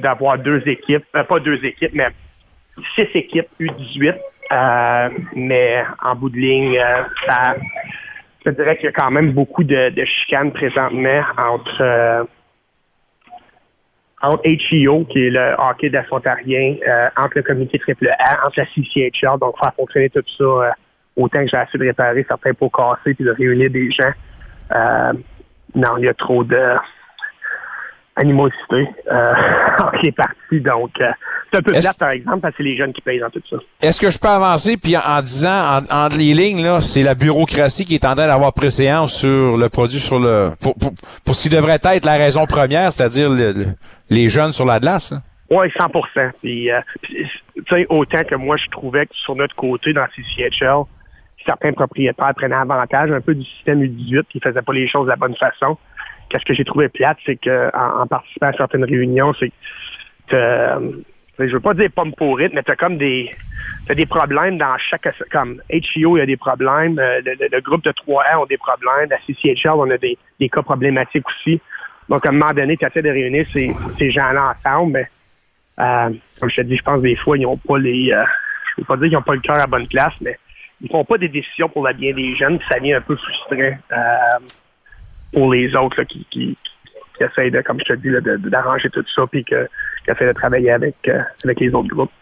d'avoir 0.00 0.38
deux 0.38 0.62
équipes, 0.66 1.04
euh, 1.16 1.24
pas 1.24 1.40
deux 1.40 1.64
équipes, 1.64 1.92
mais 1.94 2.08
six 2.94 3.08
équipes 3.14 3.48
U18. 3.60 4.14
Euh, 4.52 5.08
mais 5.34 5.82
en 6.02 6.14
bout 6.14 6.28
de 6.28 6.36
ligne, 6.36 6.78
ça, 7.26 7.56
je 8.44 8.50
dirais 8.50 8.76
qu'il 8.76 8.86
y 8.86 8.88
a 8.88 8.92
quand 8.92 9.10
même 9.10 9.32
beaucoup 9.32 9.64
de, 9.64 9.88
de 9.88 10.04
chicanes 10.04 10.52
présentement 10.52 11.22
entre 11.38 12.26
entre 14.24 14.42
HEO, 14.46 15.04
qui 15.04 15.26
est 15.26 15.30
le 15.30 15.54
hockey 15.58 15.90
de 15.90 15.94
la 15.94 16.04
Ontarien, 16.10 16.76
euh, 16.86 17.08
entre 17.16 17.36
le 17.36 17.42
comité 17.42 17.80
AAA, 17.86 18.46
entre 18.46 18.60
la 18.60 18.66
CCHL, 18.66 19.38
donc 19.40 19.58
faire 19.58 19.74
fonctionner 19.74 20.10
tout 20.10 20.22
ça 20.38 20.74
autant 21.16 21.40
que 21.44 21.48
j'ai 21.48 21.56
essayé 21.56 21.78
de 21.78 21.84
réparer 21.84 22.24
certains 22.28 22.54
pots 22.54 22.70
cassés 22.70 23.14
puis 23.14 23.24
de 23.24 23.30
réunir 23.30 23.70
des 23.70 23.90
gens. 23.90 24.12
Euh, 24.74 25.12
non, 25.74 25.96
il 25.98 26.04
y 26.04 26.08
a 26.08 26.14
trop 26.14 26.44
de 26.44 26.74
animosité 28.16 28.88
euh, 29.10 29.32
entre 29.78 29.98
les 30.02 30.12
parties. 30.12 30.60
Donc, 30.60 30.90
euh, 31.00 31.10
C'est 31.50 31.58
un 31.58 31.62
peu 31.62 31.72
plate, 31.72 31.98
par 31.98 32.10
exemple, 32.10 32.40
parce 32.40 32.52
que 32.54 32.62
c'est 32.62 32.68
les 32.68 32.76
jeunes 32.76 32.92
qui 32.92 33.00
payent 33.00 33.18
dans 33.18 33.30
tout 33.30 33.42
ça. 33.50 33.56
Est-ce 33.82 34.00
que 34.00 34.10
je 34.10 34.18
peux 34.18 34.28
avancer 34.28 34.76
puis 34.76 34.96
en, 34.96 35.00
en 35.00 35.20
disant 35.20 35.50
en- 35.90 36.04
entre 36.06 36.16
les 36.18 36.32
lignes 36.34 36.62
là, 36.62 36.80
c'est 36.80 37.02
la 37.02 37.14
bureaucratie 37.14 37.84
qui 37.84 37.94
est 37.94 38.04
en 38.04 38.14
train 38.14 38.26
d'avoir 38.28 38.52
préséance 38.52 39.14
sur 39.14 39.56
le 39.56 39.68
produit 39.68 39.98
sur 39.98 40.20
le 40.20 40.50
pour, 40.60 40.74
pour, 40.76 40.92
pour 41.24 41.34
ce 41.34 41.42
qui 41.48 41.54
devrait 41.54 41.78
être 41.82 42.04
la 42.04 42.16
raison 42.16 42.46
première, 42.46 42.92
c'est-à-dire 42.92 43.30
le- 43.30 43.52
le- 43.52 43.66
les 44.10 44.28
jeunes 44.28 44.52
sur 44.52 44.64
la 44.64 44.78
glace. 44.78 45.10
là? 45.10 45.18
Oui, 45.50 45.70
100 45.76 45.88
Puis, 46.40 46.70
euh, 46.70 46.80
puis, 47.02 47.28
tu 47.56 47.62
sais, 47.68 47.86
autant 47.90 48.24
que 48.24 48.34
moi, 48.34 48.56
je 48.56 48.66
trouvais 48.70 49.06
que 49.06 49.14
sur 49.14 49.36
notre 49.36 49.54
côté, 49.54 49.92
dans 49.92 50.06
CCHL, 50.16 50.84
certains 51.44 51.72
propriétaires 51.72 52.34
prenaient 52.34 52.54
avantage 52.54 53.10
un 53.10 53.20
peu 53.20 53.34
du 53.34 53.44
système 53.44 53.82
U18, 53.82 54.24
qui 54.24 54.38
ne 54.38 54.42
faisaient 54.42 54.62
pas 54.62 54.72
les 54.72 54.88
choses 54.88 55.04
de 55.04 55.10
la 55.10 55.16
bonne 55.16 55.36
façon. 55.36 55.76
Qu'est-ce 56.28 56.44
que 56.44 56.54
j'ai 56.54 56.64
trouvé 56.64 56.88
plate, 56.88 57.18
c'est 57.24 57.36
que 57.36 57.70
en, 57.76 58.02
en 58.02 58.06
participant 58.06 58.46
à 58.46 58.52
certaines 58.52 58.84
réunions, 58.84 59.34
c'est 59.38 59.52
que 60.28 60.36
euh, 60.36 60.90
je 61.38 61.52
veux 61.52 61.60
pas 61.60 61.74
dire 61.74 61.90
pomme 61.94 62.14
pourrite, 62.14 62.52
mais 62.54 62.62
t'as 62.62 62.76
comme 62.76 62.96
des 62.96 63.30
t'as 63.86 63.94
des 63.94 64.06
problèmes 64.06 64.56
dans 64.56 64.76
chaque 64.78 65.08
comme 65.30 65.60
HEO, 65.68 66.16
il 66.16 66.20
y 66.20 66.22
a 66.22 66.26
des 66.26 66.36
problèmes, 66.36 66.98
euh, 66.98 67.20
le, 67.24 67.60
groupe 67.60 67.84
de 67.84 67.90
3A 67.90 68.38
ont 68.38 68.46
des 68.46 68.56
problèmes, 68.56 69.10
la 69.10 69.18
CCHL, 69.18 69.72
on 69.74 69.90
a 69.90 69.98
des, 69.98 70.16
des 70.40 70.48
cas 70.48 70.62
problématiques 70.62 71.26
aussi. 71.28 71.60
Donc, 72.08 72.24
à 72.26 72.28
un 72.28 72.32
moment 72.32 72.52
donné, 72.52 72.76
tu 72.76 72.86
essaies 72.86 73.02
de 73.02 73.10
réunir 73.10 73.46
ces, 73.52 73.74
ces 73.98 74.10
gens-là 74.10 74.54
ensemble, 74.56 74.92
mais 74.92 75.08
euh, 75.80 76.10
comme 76.40 76.50
je 76.50 76.56
te 76.56 76.60
dis, 76.62 76.76
je 76.76 76.82
pense 76.82 77.02
des 77.02 77.16
fois, 77.16 77.36
ils 77.36 77.42
n'ont 77.42 77.56
pas 77.56 77.78
les. 77.78 78.12
euh, 78.12 78.24
je 78.76 78.82
veux 78.82 78.86
pas 78.86 78.96
dire 78.96 79.08
qu'ils 79.08 79.16
n'ont 79.16 79.22
pas 79.22 79.34
le 79.34 79.40
cœur 79.40 79.56
à 79.56 79.66
bonne 79.66 79.88
place, 79.88 80.14
mais 80.20 80.38
ils 80.80 80.90
font 80.90 81.04
pas 81.04 81.18
des 81.18 81.28
décisions 81.28 81.68
pour 81.68 81.86
le 81.86 81.92
bien 81.94 82.12
des 82.14 82.34
jeunes, 82.36 82.58
ça 82.68 82.78
devient 82.78 82.94
un 82.94 83.00
peu 83.00 83.16
frustrant 83.16 83.56
euh, 83.58 83.96
pour 85.32 85.52
les 85.52 85.74
autres 85.76 85.98
là, 86.00 86.04
qui, 86.04 86.26
qui, 86.30 86.56
qui 87.16 87.24
essayent 87.24 87.50
de, 87.50 87.60
comme 87.62 87.78
je 87.80 87.92
te 87.92 87.92
dis, 87.94 88.08
d'arranger 88.50 88.90
tout 88.90 89.04
ça, 89.14 89.22
puis 89.30 89.44
que- 89.44 89.68
qui 90.04 90.10
essayent 90.10 90.28
de 90.28 90.32
travailler 90.32 90.70
avec, 90.70 90.96
euh, 91.08 91.20
avec 91.44 91.60
les 91.60 91.68
autres 91.74 91.88
groupes. 91.88 92.12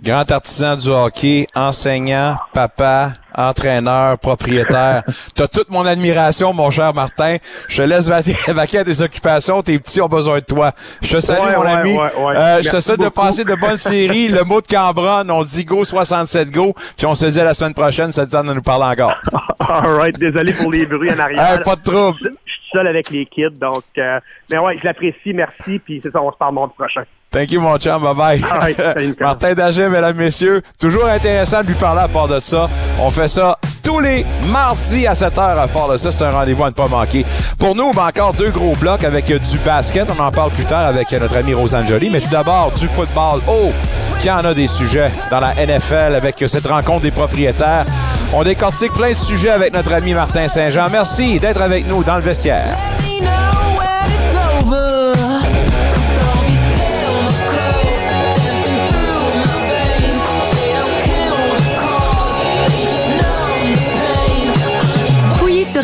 Grand 0.00 0.30
artisan 0.30 0.76
du 0.76 0.88
hockey, 0.90 1.46
enseignant, 1.54 2.36
papa, 2.52 3.12
entraîneur, 3.38 4.18
propriétaire. 4.18 5.02
T'as 5.34 5.48
toute 5.48 5.70
mon 5.70 5.86
admiration, 5.86 6.52
mon 6.52 6.70
cher 6.70 6.92
Martin. 6.94 7.36
Je 7.68 7.82
te 7.82 7.88
laisse 7.88 8.08
vaquer 8.08 8.34
vaquer 8.48 8.78
à 8.80 8.84
tes 8.84 9.00
occupations. 9.00 9.62
Tes 9.62 9.78
petits 9.78 10.00
ont 10.00 10.08
besoin 10.08 10.40
de 10.40 10.44
toi. 10.44 10.72
Je 11.02 11.16
te 11.16 11.20
salue, 11.20 11.46
Ouais, 11.46 11.56
mon 11.56 11.62
ouais, 11.62 11.70
ami. 11.70 11.96
ouais. 11.96 12.10
Euh, 12.36 12.62
je 12.62 12.70
te 12.70 12.80
souhaite 12.80 13.00
de 13.00 13.08
passer 13.08 13.44
de 13.44 13.54
bonnes 13.54 13.76
séries. 13.76 14.28
Le 14.28 14.42
mot 14.44 14.60
de 14.60 14.66
Cambronne, 14.66 15.30
on 15.30 15.42
dit 15.42 15.64
go 15.64 15.84
67 15.84 16.50
go. 16.50 16.74
Puis 16.96 17.06
on 17.06 17.14
se 17.14 17.26
dit 17.26 17.40
à 17.40 17.44
la 17.44 17.54
semaine 17.54 17.74
prochaine. 17.74 18.12
Ça 18.12 18.26
te 18.26 18.32
donne 18.32 18.48
de 18.48 18.54
nous 18.54 18.62
parler 18.62 18.86
encore. 19.00 19.14
All 19.60 19.92
right, 19.94 20.18
désolé 20.18 20.52
pour 20.52 20.70
les 20.72 20.86
bruits 20.86 21.12
en 21.12 21.18
arrière. 21.18 21.52
Hey, 21.52 21.62
pas 21.62 21.76
de 21.76 21.82
trouble. 21.82 22.18
Je 22.22 22.52
suis 22.52 22.62
seul 22.72 22.86
avec 22.86 23.10
les 23.10 23.26
kids, 23.26 23.50
donc... 23.60 23.82
euh, 23.98 24.18
mais 24.50 24.58
ouais, 24.58 24.76
je 24.80 24.84
l'apprécie, 24.86 25.32
merci, 25.34 25.78
puis 25.78 26.00
c'est 26.02 26.10
ça, 26.10 26.22
on 26.22 26.32
se 26.32 26.36
parle 26.38 26.54
mardi 26.54 26.72
prochain. 26.76 27.02
Thank 27.30 27.52
you, 27.52 27.60
mon 27.60 27.76
chum. 27.78 28.02
Bye 28.02 28.14
bye. 28.14 28.42
All 28.50 28.58
right, 28.58 28.76
salut, 28.76 29.06
Nicolas. 29.08 29.28
Martin 29.28 29.52
Daget, 29.54 29.88
mesdames, 29.90 30.16
messieurs. 30.16 30.62
Toujours 30.80 31.04
intéressant 31.04 31.60
de 31.62 31.66
lui 31.66 31.74
parler 31.74 32.00
à 32.00 32.08
part 32.08 32.26
de 32.28 32.40
ça. 32.40 32.70
On 33.00 33.10
fait 33.10 33.27
ça 33.28 33.58
tous 33.88 34.00
les 34.00 34.26
mardis 34.52 35.06
à 35.06 35.14
7 35.14 35.38
heures 35.38 35.58
à 35.58 35.66
part 35.66 35.88
de 35.88 35.96
ça. 35.96 36.12
C'est 36.12 36.24
un 36.24 36.30
rendez-vous 36.30 36.64
à 36.64 36.66
ne 36.66 36.74
pas 36.74 36.88
manquer. 36.88 37.24
Pour 37.58 37.74
nous, 37.74 37.92
ben, 37.92 38.06
encore 38.08 38.34
deux 38.34 38.50
gros 38.50 38.74
blocs 38.76 39.02
avec 39.02 39.30
euh, 39.30 39.38
du 39.38 39.56
basket. 39.58 40.06
On 40.18 40.22
en 40.22 40.30
parle 40.30 40.50
plus 40.50 40.66
tard 40.66 40.86
avec 40.86 41.10
euh, 41.12 41.18
notre 41.18 41.36
ami 41.36 41.54
Rosanne 41.54 41.86
Jolie. 41.86 42.10
Mais 42.10 42.20
tout 42.20 42.28
d'abord, 42.28 42.70
du 42.72 42.86
football. 42.86 43.40
Oh, 43.48 43.72
qu'il 44.18 44.28
y 44.28 44.30
en 44.30 44.44
a 44.44 44.52
des 44.52 44.66
sujets 44.66 45.10
dans 45.30 45.40
la 45.40 45.54
NFL 45.54 46.14
avec 46.14 46.42
euh, 46.42 46.46
cette 46.46 46.66
rencontre 46.66 47.00
des 47.00 47.10
propriétaires. 47.10 47.86
On 48.34 48.42
décortique 48.42 48.92
plein 48.92 49.12
de 49.12 49.16
sujets 49.16 49.50
avec 49.50 49.72
notre 49.72 49.92
ami 49.94 50.12
Martin 50.12 50.48
Saint-Jean. 50.48 50.88
Merci 50.92 51.38
d'être 51.38 51.62
avec 51.62 51.88
nous 51.88 52.04
dans 52.04 52.16
le 52.16 52.22
vestiaire. 52.22 52.76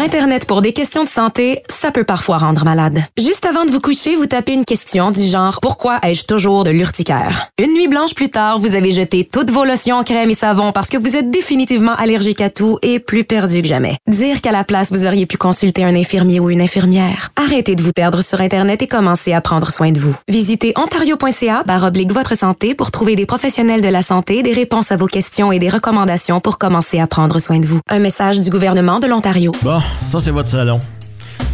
Internet 0.04 0.44
pour 0.44 0.60
des 0.60 0.74
questions 0.74 1.02
de 1.02 1.08
santé, 1.08 1.62
ça 1.70 1.90
peut 1.90 2.04
parfois 2.04 2.36
rendre 2.36 2.62
malade. 2.66 3.02
Juste 3.18 3.46
avant 3.46 3.64
de 3.64 3.70
vous 3.70 3.80
coucher, 3.80 4.16
vous 4.16 4.26
tapez 4.26 4.52
une 4.52 4.66
question 4.66 5.10
du 5.10 5.26
genre 5.26 5.60
«Pourquoi 5.62 5.98
ai-je 6.02 6.26
toujours 6.26 6.62
de 6.62 6.70
l'urticaire?» 6.70 7.48
Une 7.58 7.72
nuit 7.72 7.88
blanche 7.88 8.14
plus 8.14 8.28
tard, 8.28 8.58
vous 8.58 8.74
avez 8.74 8.90
jeté 8.90 9.24
toutes 9.24 9.50
vos 9.50 9.64
lotions, 9.64 10.04
crèmes 10.04 10.28
et 10.28 10.34
savons 10.34 10.72
parce 10.72 10.90
que 10.90 10.98
vous 10.98 11.16
êtes 11.16 11.30
définitivement 11.30 11.94
allergique 11.94 12.42
à 12.42 12.50
tout 12.50 12.78
et 12.82 12.98
plus 12.98 13.24
perdu 13.24 13.62
que 13.62 13.68
jamais. 13.68 13.96
Dire 14.06 14.42
qu'à 14.42 14.52
la 14.52 14.62
place, 14.62 14.92
vous 14.92 15.06
auriez 15.06 15.24
pu 15.24 15.38
consulter 15.38 15.84
un 15.84 15.96
infirmier 15.96 16.38
ou 16.38 16.50
une 16.50 16.60
infirmière. 16.60 17.30
Arrêtez 17.36 17.74
de 17.74 17.82
vous 17.82 17.92
perdre 17.92 18.20
sur 18.20 18.42
Internet 18.42 18.82
et 18.82 18.86
commencez 18.86 19.32
à 19.32 19.40
prendre 19.40 19.70
soin 19.70 19.90
de 19.90 19.98
vous. 19.98 20.14
Visitez 20.28 20.74
ontario.ca 20.76 21.64
oblique 21.82 22.12
votre 22.12 22.36
santé 22.36 22.74
pour 22.74 22.90
trouver 22.90 23.16
des 23.16 23.24
professionnels 23.24 23.80
de 23.80 23.88
la 23.88 24.02
santé, 24.02 24.42
des 24.42 24.52
réponses 24.52 24.92
à 24.92 24.96
vos 24.96 25.06
questions 25.06 25.50
et 25.50 25.58
des 25.58 25.70
recommandations 25.70 26.40
pour 26.40 26.58
commencer 26.58 27.00
à 27.00 27.06
prendre 27.06 27.38
soin 27.38 27.58
de 27.58 27.66
vous. 27.66 27.80
Un 27.88 28.00
message 28.00 28.40
du 28.40 28.50
gouvernement 28.50 29.00
de 29.00 29.06
l'Ontario. 29.06 29.52
Bon, 29.62 29.80
ça 30.04 30.20
c'est 30.20 30.30
votre 30.30 30.48
salon. 30.48 30.80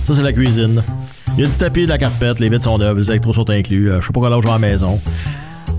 Ça 0.07 0.15
c'est 0.15 0.23
la 0.23 0.33
cuisine. 0.33 0.83
Il 1.37 1.45
y 1.45 1.47
a 1.47 1.49
du 1.49 1.57
tapis, 1.57 1.85
de 1.85 1.89
la 1.89 1.99
carpette, 1.99 2.41
les 2.41 2.49
vitres 2.49 2.65
sont 2.65 2.79
neuves, 2.79 2.99
les 2.99 3.09
électros 3.11 3.33
sont 3.33 3.49
inclus. 3.51 3.91
Euh, 3.91 4.01
je 4.01 4.07
sais 4.07 4.13
pas 4.13 4.21
quel 4.21 4.33
âge 4.33 4.43
j'ai 4.43 4.49
à 4.49 4.53
la 4.53 4.59
maison. 4.59 5.01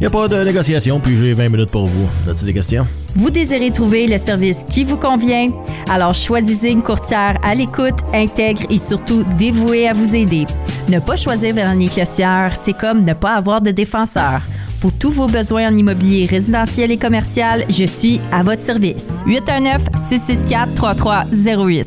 Il 0.01 0.05
n'y 0.05 0.07
a 0.07 0.09
pas 0.09 0.27
de 0.27 0.43
négociation, 0.43 0.99
puis 0.99 1.15
j'ai 1.15 1.33
20 1.33 1.49
minutes 1.49 1.69
pour 1.69 1.85
vous. 1.85 2.09
As-tu 2.27 2.45
des 2.45 2.53
questions? 2.53 2.87
Vous 3.15 3.29
désirez 3.29 3.69
trouver 3.69 4.07
le 4.07 4.17
service 4.17 4.65
qui 4.67 4.83
vous 4.83 4.97
convient? 4.97 5.49
Alors 5.91 6.15
choisissez 6.15 6.69
une 6.69 6.81
courtière 6.81 7.37
à 7.43 7.53
l'écoute, 7.53 7.99
intègre 8.13 8.63
et 8.69 8.79
surtout 8.79 9.23
dévouée 9.37 9.87
à 9.87 9.93
vous 9.93 10.15
aider. 10.15 10.47
Ne 10.89 10.99
pas 10.99 11.17
choisir 11.17 11.53
Véronique 11.53 11.97
Lossière, 11.97 12.53
c'est 12.55 12.73
comme 12.73 13.05
ne 13.05 13.13
pas 13.13 13.35
avoir 13.35 13.61
de 13.61 13.69
défenseur. 13.69 14.41
Pour 14.81 14.91
tous 14.93 15.11
vos 15.11 15.27
besoins 15.27 15.71
en 15.71 15.77
immobilier 15.77 16.25
résidentiel 16.25 16.91
et 16.91 16.97
commercial, 16.97 17.63
je 17.69 17.85
suis 17.85 18.19
à 18.31 18.41
votre 18.41 18.63
service. 18.63 19.19
819-664-3308. 19.27 21.85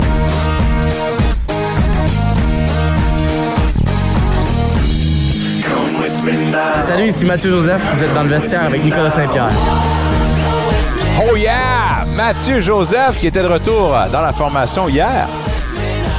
Salut, 6.78 7.09
ici 7.09 7.24
Mathieu 7.24 7.51
Joseph. 7.51 7.82
Vous 7.97 8.05
êtes 8.05 8.14
dans 8.14 8.22
le 8.22 8.28
vestiaire 8.28 8.62
avec 8.62 8.84
Nicolas 8.84 9.11
Saint-Pierre. 9.11 9.51
Oh 11.28 11.36
yeah! 11.36 12.05
Mathieu 12.14 12.61
Joseph 12.61 13.18
qui 13.18 13.26
était 13.26 13.42
de 13.42 13.49
retour 13.49 13.92
dans 14.12 14.20
la 14.20 14.32
formation 14.32 14.88
hier. 14.88 15.26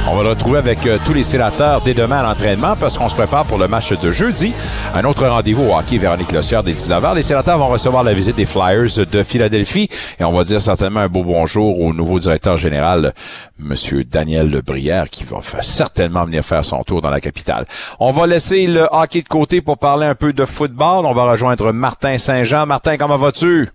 On 0.08 0.14
va 0.14 0.22
le 0.22 0.28
retrouver 0.30 0.58
avec 0.58 0.86
euh, 0.86 0.98
tous 1.04 1.12
les 1.12 1.24
sénateurs 1.24 1.80
dès 1.80 1.92
demain 1.92 2.20
à 2.20 2.22
l'entraînement 2.22 2.76
parce 2.76 2.96
qu'on 2.96 3.08
se 3.08 3.16
prépare 3.16 3.44
pour 3.44 3.58
le 3.58 3.66
match 3.66 3.92
de 3.92 4.10
jeudi. 4.12 4.54
Un 4.94 5.02
autre 5.04 5.26
rendez-vous 5.26 5.64
au 5.64 5.76
hockey 5.76 5.98
Véronique 5.98 6.30
Lossière 6.30 6.62
dès 6.62 6.74
19h. 6.74 7.16
Les 7.16 7.22
sénateurs 7.22 7.58
vont 7.58 7.66
recevoir 7.66 8.04
la 8.04 8.14
visite 8.14 8.36
des 8.36 8.44
Flyers 8.44 9.04
de 9.10 9.22
Philadelphie 9.24 9.88
et 10.20 10.24
on 10.24 10.30
va 10.30 10.44
dire 10.44 10.60
certainement 10.60 11.00
un 11.00 11.08
beau 11.08 11.24
bonjour 11.24 11.80
au 11.80 11.92
nouveau 11.92 12.20
directeur 12.20 12.56
général, 12.56 13.14
Monsieur 13.58 14.04
Daniel 14.04 14.48
Lebrière, 14.48 15.10
qui 15.10 15.24
va 15.24 15.40
certainement 15.60 16.24
venir 16.24 16.44
faire 16.44 16.64
son 16.64 16.84
tour 16.84 17.00
dans 17.00 17.10
la 17.10 17.20
capitale. 17.20 17.66
On 17.98 18.12
va 18.12 18.28
laisser 18.28 18.68
le 18.68 18.86
hockey 18.92 19.22
de 19.22 19.28
côté 19.28 19.60
pour 19.60 19.76
parler 19.76 20.06
un 20.06 20.14
peu 20.14 20.32
de 20.32 20.44
football. 20.44 21.04
On 21.04 21.14
va 21.14 21.24
rejoindre 21.24 21.72
Martin 21.72 22.16
Saint-Jean. 22.16 22.64
Martin, 22.64 22.96
comment 22.96 23.16
vas-tu? 23.16 23.70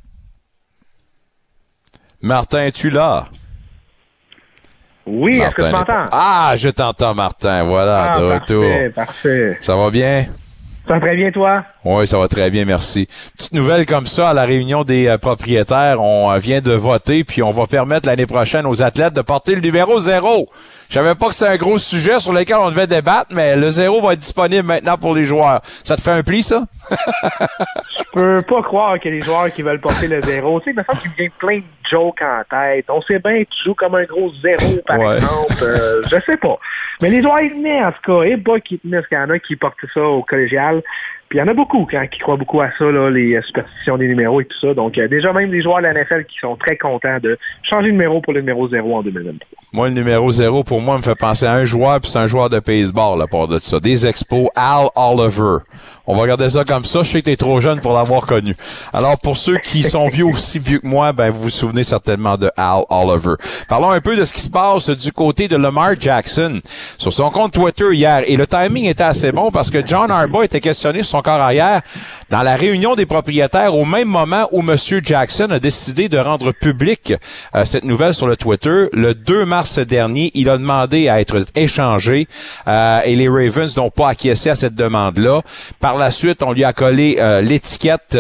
Martin, 2.22 2.64
es-tu 2.64 2.90
là? 2.90 3.28
Oui, 5.06 5.40
est-ce 5.40 5.56
que 5.56 5.64
tu 5.64 5.72
m'entends? 5.72 6.06
Ah, 6.12 6.54
je 6.56 6.70
t'entends, 6.70 7.14
Martin. 7.16 7.64
Voilà, 7.64 8.10
Ah, 8.12 8.20
de 8.20 8.28
parfait, 8.30 8.54
retour. 8.54 8.94
parfait. 8.96 9.58
Ça 9.62 9.76
va 9.76 9.90
bien? 9.90 10.26
Ça 10.88 10.96
va 10.96 11.00
très 11.00 11.16
bien, 11.16 11.32
toi? 11.32 11.64
Oui, 11.86 12.08
ça 12.08 12.18
va 12.18 12.28
très 12.28 12.50
bien, 12.50 12.66
merci. 12.66 13.08
Petite 13.38 13.54
nouvelle 13.54 13.86
comme 13.86 14.08
ça, 14.08 14.30
à 14.30 14.34
la 14.34 14.44
réunion 14.46 14.84
des 14.84 15.08
euh, 15.08 15.18
propriétaires, 15.18 16.02
on 16.02 16.32
euh, 16.32 16.38
vient 16.40 16.60
de 16.60 16.74
voter, 16.74 17.24
puis 17.24 17.42
on 17.44 17.52
va 17.52 17.66
permettre 17.68 18.08
l'année 18.08 18.26
prochaine 18.26 18.66
aux 18.66 18.82
athlètes 18.82 19.14
de 19.14 19.22
porter 19.22 19.56
le 19.56 19.62
numéro 19.62 20.00
zéro. 20.00 20.50
Je 20.92 20.96
savais 20.96 21.16
pas 21.16 21.28
que 21.30 21.34
c'était 21.36 21.52
un 21.52 21.56
gros 21.56 21.78
sujet 21.78 22.20
sur 22.20 22.34
lequel 22.34 22.58
on 22.60 22.70
devait 22.70 22.86
débattre, 22.86 23.28
mais 23.32 23.56
le 23.56 23.70
zéro 23.70 24.02
va 24.02 24.12
être 24.12 24.20
disponible 24.20 24.68
maintenant 24.68 24.98
pour 24.98 25.16
les 25.16 25.24
joueurs. 25.24 25.62
Ça 25.86 25.96
te 25.96 26.02
fait 26.02 26.12
un 26.12 26.22
pli, 26.22 26.44
ça? 26.44 26.64
Je 26.92 28.04
peux 28.12 28.42
pas 28.42 28.62
croire 28.62 29.00
que 29.00 29.08
les 29.08 29.22
joueurs 29.22 29.50
qui 29.54 29.62
veulent 29.62 29.80
porter 29.80 30.10
le 30.10 30.22
zéro, 30.22 30.60
tu 30.60 30.66
sais, 30.66 30.72
il 30.72 30.78
me 30.78 30.84
semble 30.84 31.00
qu'il 31.00 31.12
me 31.12 31.16
vient 31.16 31.30
plein 31.40 31.58
de 31.60 31.64
jokes 31.90 32.22
en 32.22 32.42
tête. 32.50 32.86
On 32.90 33.02
sait 33.04 33.20
bien 33.20 33.42
tu 33.50 33.64
joues 33.64 33.74
comme 33.74 33.96
un 33.96 34.04
gros 34.04 34.34
zéro, 34.44 34.80
par 34.86 35.00
Ouais. 35.00 35.16
exemple. 35.16 35.56
Euh, 35.64 36.02
je 36.12 36.18
sais 36.26 36.36
pas. 36.36 36.58
Mais 37.02 37.10
les 37.10 37.22
joueurs, 37.22 37.40
ils 37.40 37.54
venaient, 37.54 37.86
en 37.86 37.94
tout 37.94 38.02
cas. 38.20 38.24
Et 38.24 38.36
pas 38.36 38.60
qui 38.60 38.78
tenaient, 38.80 38.98
parce 38.98 39.08
qu'il 39.08 39.18
y 39.18 39.22
en 39.22 39.30
a 39.30 39.40
qui 39.40 39.56
portent 39.56 39.78
ça 39.94 40.02
au 40.02 40.24
collégial. 40.24 40.82
Puis 41.32 41.38
il 41.38 41.42
y 41.42 41.44
en 41.46 41.48
a 41.48 41.54
beaucoup 41.54 41.88
quand, 41.90 42.06
qui 42.12 42.20
croient 42.20 42.36
beaucoup 42.36 42.60
à 42.60 42.72
ça, 42.78 42.84
là, 42.92 43.10
les 43.10 43.36
euh, 43.36 43.42
superstitions 43.42 43.98
des 43.98 44.10
numéros 44.10 44.42
et 44.42 44.44
tout 44.44 44.60
ça. 44.60 44.74
Donc, 44.74 44.98
euh, 44.98 45.08
déjà 45.08 45.32
même 45.32 45.50
des 45.50 45.62
joueurs 45.62 45.78
de 45.78 45.84
la 45.84 45.94
NFL 45.94 46.26
qui 46.26 46.38
sont 46.40 46.58
très 46.58 46.76
contents 46.76 47.20
de 47.24 47.40
changer 47.64 47.88
de 47.88 47.94
numéro 47.94 48.20
pour 48.20 48.34
le 48.34 48.42
numéro 48.42 48.68
zéro 48.68 48.98
en 48.98 49.02
2023. 49.02 49.48
Moi, 49.72 49.88
le 49.88 49.94
numéro 49.94 50.30
zéro, 50.30 50.66
pour 50.66 50.82
moi, 50.82 50.98
me 50.98 51.02
fait 51.02 51.16
penser 51.16 51.46
à 51.46 51.54
un 51.54 51.64
joueur, 51.64 52.02
puis 52.02 52.12
c'est 52.12 52.20
un 52.20 52.28
joueur 52.28 52.50
de 52.50 52.60
baseball, 52.60 53.22
à 53.22 53.28
part 53.28 53.48
de 53.48 53.60
ça. 53.60 53.80
Des 53.80 54.06
expos, 54.06 54.50
Al 54.58 54.88
Oliver. 54.98 55.64
On 56.06 56.16
va 56.16 56.24
regarder 56.24 56.50
ça 56.50 56.66
comme 56.66 56.84
ça. 56.84 57.04
Je 57.04 57.10
sais 57.12 57.22
que 57.22 57.28
t'es 57.28 57.38
trop 57.38 57.62
jeune 57.62 57.80
pour 57.80 57.94
l'avoir 57.94 58.26
connu. 58.26 58.54
Alors, 58.92 59.18
pour 59.22 59.38
ceux 59.38 59.58
qui 59.60 59.84
sont 59.84 60.10
vieux 60.10 60.26
aussi 60.26 60.60
vieux 60.60 60.80
que 60.80 60.88
moi, 60.88 61.14
ben, 61.14 61.30
vous 61.30 61.44
vous 61.44 61.50
souvenez 61.50 61.86
certainement 61.86 62.36
de 62.36 62.52
Al 62.58 62.82
Oliver. 62.90 63.36
Parlons 63.70 63.92
un 63.92 64.02
peu 64.02 64.18
de 64.18 64.26
ce 64.26 64.34
qui 64.34 64.42
se 64.42 64.50
passe 64.50 64.90
du 64.90 65.14
côté 65.14 65.48
de 65.48 65.56
Lamar 65.56 65.94
Jackson 65.98 66.60
sur 66.98 67.14
son 67.14 67.30
compte 67.30 67.54
Twitter 67.54 67.94
hier. 67.94 68.24
Et 68.28 68.36
le 68.36 68.46
timing 68.46 68.88
était 68.88 69.04
assez 69.04 69.32
bon 69.32 69.52
parce 69.52 69.70
que 69.70 69.78
John 69.86 70.12
Harbaugh 70.12 70.44
était 70.44 70.60
questionné 70.60 71.04
sur 71.04 71.12
son 71.12 71.21
son 71.22 71.38
corps 71.38 71.52
dans 72.30 72.44
la 72.44 72.56
réunion 72.56 72.96
des 72.96 73.06
propriétaires 73.06 73.76
au 73.76 73.84
même 73.84 74.08
moment 74.08 74.48
où 74.52 74.62
M. 74.62 74.78
Jackson 75.04 75.50
a 75.52 75.60
décidé 75.60 76.08
de 76.08 76.18
rendre 76.18 76.54
public 76.54 77.14
euh, 77.56 77.66
cette 77.66 77.84
nouvelle 77.84 78.14
sur 78.14 78.26
le 78.26 78.38
Twitter. 78.38 78.86
Le 78.94 79.14
2 79.14 79.46
mars 79.46 79.80
dernier, 79.80 80.32
il 80.34 80.50
a 80.50 80.58
demandé 80.58 81.10
à 81.10 81.20
être 81.20 81.44
échangé 81.56 82.30
euh, 82.68 83.02
et 83.04 83.18
les 83.18 83.28
Ravens 83.28 83.76
n'ont 83.76 83.90
pas 83.90 84.10
acquiescé 84.10 84.50
à 84.50 84.56
cette 84.56 84.76
demande-là. 84.76 85.42
Par 85.82 85.98
la 85.98 86.10
suite, 86.10 86.42
on 86.42 86.54
lui 86.54 86.64
a 86.64 86.72
collé 86.72 87.18
euh, 87.20 87.42
l'étiquette 87.42 88.18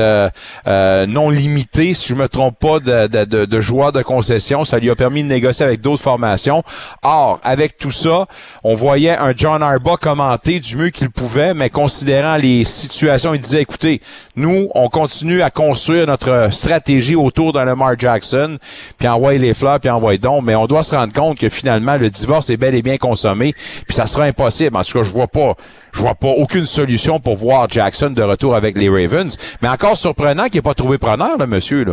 non 0.65 1.29
limitée, 1.29 1.93
si 1.93 2.09
je 2.09 2.15
me 2.15 2.27
trompe 2.27 2.59
pas, 2.59 2.79
de, 2.79 3.07
de, 3.07 3.23
de, 3.23 3.45
de 3.45 3.61
joueur 3.61 3.93
de 3.93 4.01
concession. 4.01 4.65
Ça 4.65 4.79
lui 4.79 4.89
a 4.89 4.95
permis 4.95 5.23
de 5.23 5.29
négocier 5.29 5.65
avec 5.65 5.79
d'autres 5.79 6.03
formations. 6.03 6.63
Or, 7.01 7.39
avec 7.43 7.77
tout 7.77 7.91
ça, 7.91 8.27
on 8.63 8.75
voyait 8.75 9.15
un 9.15 9.33
John 9.35 9.63
Harbaugh 9.63 9.97
commenter 9.97 10.59
du 10.59 10.75
mieux 10.75 10.89
qu'il 10.89 11.09
pouvait, 11.09 11.53
mais 11.53 11.69
considérant 11.69 12.35
les 12.35 12.65
situations, 12.65 12.90
il 13.33 13.41
disait, 13.41 13.61
écoutez, 13.61 14.01
nous, 14.35 14.69
on 14.75 14.87
continue 14.89 15.41
à 15.41 15.49
construire 15.49 16.07
notre 16.07 16.53
stratégie 16.53 17.15
autour 17.15 17.53
de 17.53 17.59
Lamar 17.59 17.97
Jackson, 17.97 18.57
puis 18.97 19.07
envoyer 19.07 19.39
les 19.39 19.53
fleurs, 19.53 19.79
puis 19.79 19.89
envoyer 19.89 20.17
donc, 20.17 20.43
mais 20.43 20.55
on 20.55 20.65
doit 20.65 20.83
se 20.83 20.95
rendre 20.95 21.13
compte 21.13 21.37
que 21.37 21.49
finalement, 21.49 21.97
le 21.97 22.09
divorce 22.09 22.49
est 22.49 22.57
bel 22.57 22.75
et 22.75 22.81
bien 22.81 22.97
consommé, 22.97 23.53
puis 23.53 23.95
ça 23.95 24.07
sera 24.07 24.25
impossible. 24.25 24.75
En 24.75 24.83
tout 24.83 24.97
cas, 24.99 25.03
je 25.03 25.11
vois 25.11 25.27
pas, 25.27 25.55
je 25.93 25.99
vois 25.99 26.15
pas 26.15 26.29
aucune 26.37 26.65
solution 26.65 27.19
pour 27.19 27.35
voir 27.35 27.67
Jackson 27.69 28.09
de 28.09 28.21
retour 28.21 28.55
avec 28.55 28.77
les 28.77 28.89
Ravens. 28.89 29.37
Mais 29.61 29.69
encore 29.69 29.97
surprenant 29.97 30.45
qu'il 30.45 30.55
n'ait 30.55 30.61
pas 30.61 30.73
trouvé 30.73 30.97
preneur, 30.97 31.37
le 31.37 31.47
monsieur. 31.47 31.85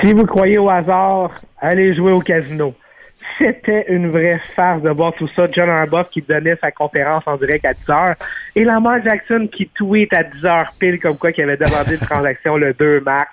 Si 0.00 0.12
vous 0.12 0.26
croyez 0.26 0.58
au 0.58 0.70
hasard, 0.70 1.30
allez 1.60 1.94
jouer 1.94 2.12
au 2.12 2.20
casino 2.20 2.74
c'était 3.38 3.86
une 3.88 4.10
vraie 4.10 4.40
farce 4.54 4.82
de 4.82 4.90
voir 4.90 5.12
tout 5.12 5.28
ça. 5.28 5.46
John 5.50 5.68
Harbaugh 5.68 6.04
qui 6.10 6.22
donnait 6.22 6.56
sa 6.60 6.70
conférence 6.70 7.22
en 7.26 7.36
direct 7.36 7.64
à 7.64 7.74
10 7.74 7.90
heures 7.90 8.14
et 8.54 8.64
Lamar 8.64 9.02
Jackson 9.02 9.48
qui 9.50 9.68
tweet 9.68 10.12
à 10.12 10.22
10 10.22 10.46
heures 10.46 10.72
pile 10.78 11.00
comme 11.00 11.16
quoi 11.16 11.32
qu'il 11.32 11.44
avait 11.44 11.56
demandé 11.56 11.94
une 11.94 12.06
transaction 12.06 12.56
le 12.56 12.72
2 12.74 13.00
mars 13.00 13.30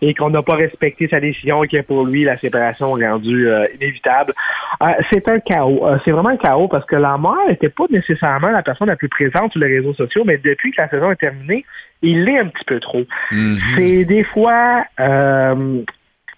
et 0.00 0.14
qu'on 0.14 0.30
n'a 0.30 0.42
pas 0.42 0.54
respecté 0.54 1.08
sa 1.08 1.20
décision 1.20 1.64
et 1.64 1.68
que 1.68 1.80
pour 1.82 2.04
lui, 2.04 2.24
la 2.24 2.38
séparation 2.38 2.92
rendue 2.92 3.48
euh, 3.48 3.66
inévitable. 3.74 4.32
Euh, 4.82 4.86
c'est 5.10 5.28
un 5.28 5.40
chaos. 5.40 5.86
Euh, 5.86 5.98
c'est 6.04 6.10
vraiment 6.10 6.30
un 6.30 6.36
chaos 6.36 6.68
parce 6.68 6.84
que 6.86 6.96
Lamar 6.96 7.36
n'était 7.48 7.68
pas 7.68 7.84
nécessairement 7.90 8.50
la 8.50 8.62
personne 8.62 8.88
la 8.88 8.96
plus 8.96 9.08
présente 9.08 9.52
sur 9.52 9.60
les 9.60 9.78
réseaux 9.78 9.94
sociaux, 9.94 10.24
mais 10.24 10.38
depuis 10.38 10.72
que 10.72 10.80
la 10.80 10.88
saison 10.88 11.10
est 11.10 11.16
terminée, 11.16 11.64
il 12.02 12.24
l'est 12.24 12.38
un 12.38 12.46
petit 12.46 12.64
peu 12.64 12.80
trop. 12.80 13.04
Mm-hmm. 13.30 13.58
C'est 13.76 14.04
des 14.04 14.24
fois 14.24 14.84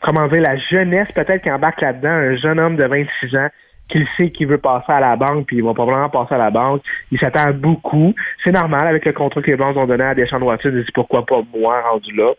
comment 0.01 0.29
dire, 0.29 0.43
la 0.43 0.57
jeunesse 0.57 1.09
peut-être 1.15 1.43
qui 1.43 1.51
embarque 1.51 1.81
là-dedans, 1.81 2.09
un 2.09 2.37
jeune 2.37 2.61
homme 2.61 2.77
de 2.77 2.85
26 2.85 3.37
ans 3.37 3.49
qu'il 3.89 4.07
sait 4.17 4.31
qu'il 4.31 4.47
veut 4.47 4.59
passer 4.59 4.93
à 4.93 5.01
la 5.01 5.17
banque, 5.17 5.47
puis 5.47 5.57
il 5.57 5.65
va 5.65 5.75
probablement 5.75 6.09
passer 6.09 6.35
à 6.35 6.39
la 6.39 6.51
banque. 6.51 6.83
Il 7.11 7.19
s'attend 7.19 7.53
beaucoup. 7.53 8.15
C'est 8.45 8.53
normal 8.53 8.87
avec 8.87 9.05
le 9.05 9.13
contrat 9.13 9.43
que 9.43 9.51
les 9.51 9.57
Blancs 9.57 9.77
ont 9.77 9.87
donné 9.87 10.05
à 10.05 10.15
Deschamps 10.15 10.41
Watson. 10.41 10.71
Il 10.73 10.85
dit 10.85 10.93
pourquoi 10.93 11.25
pas 11.25 11.41
moi 11.57 11.81
rendu 11.83 12.15
là? 12.15 12.33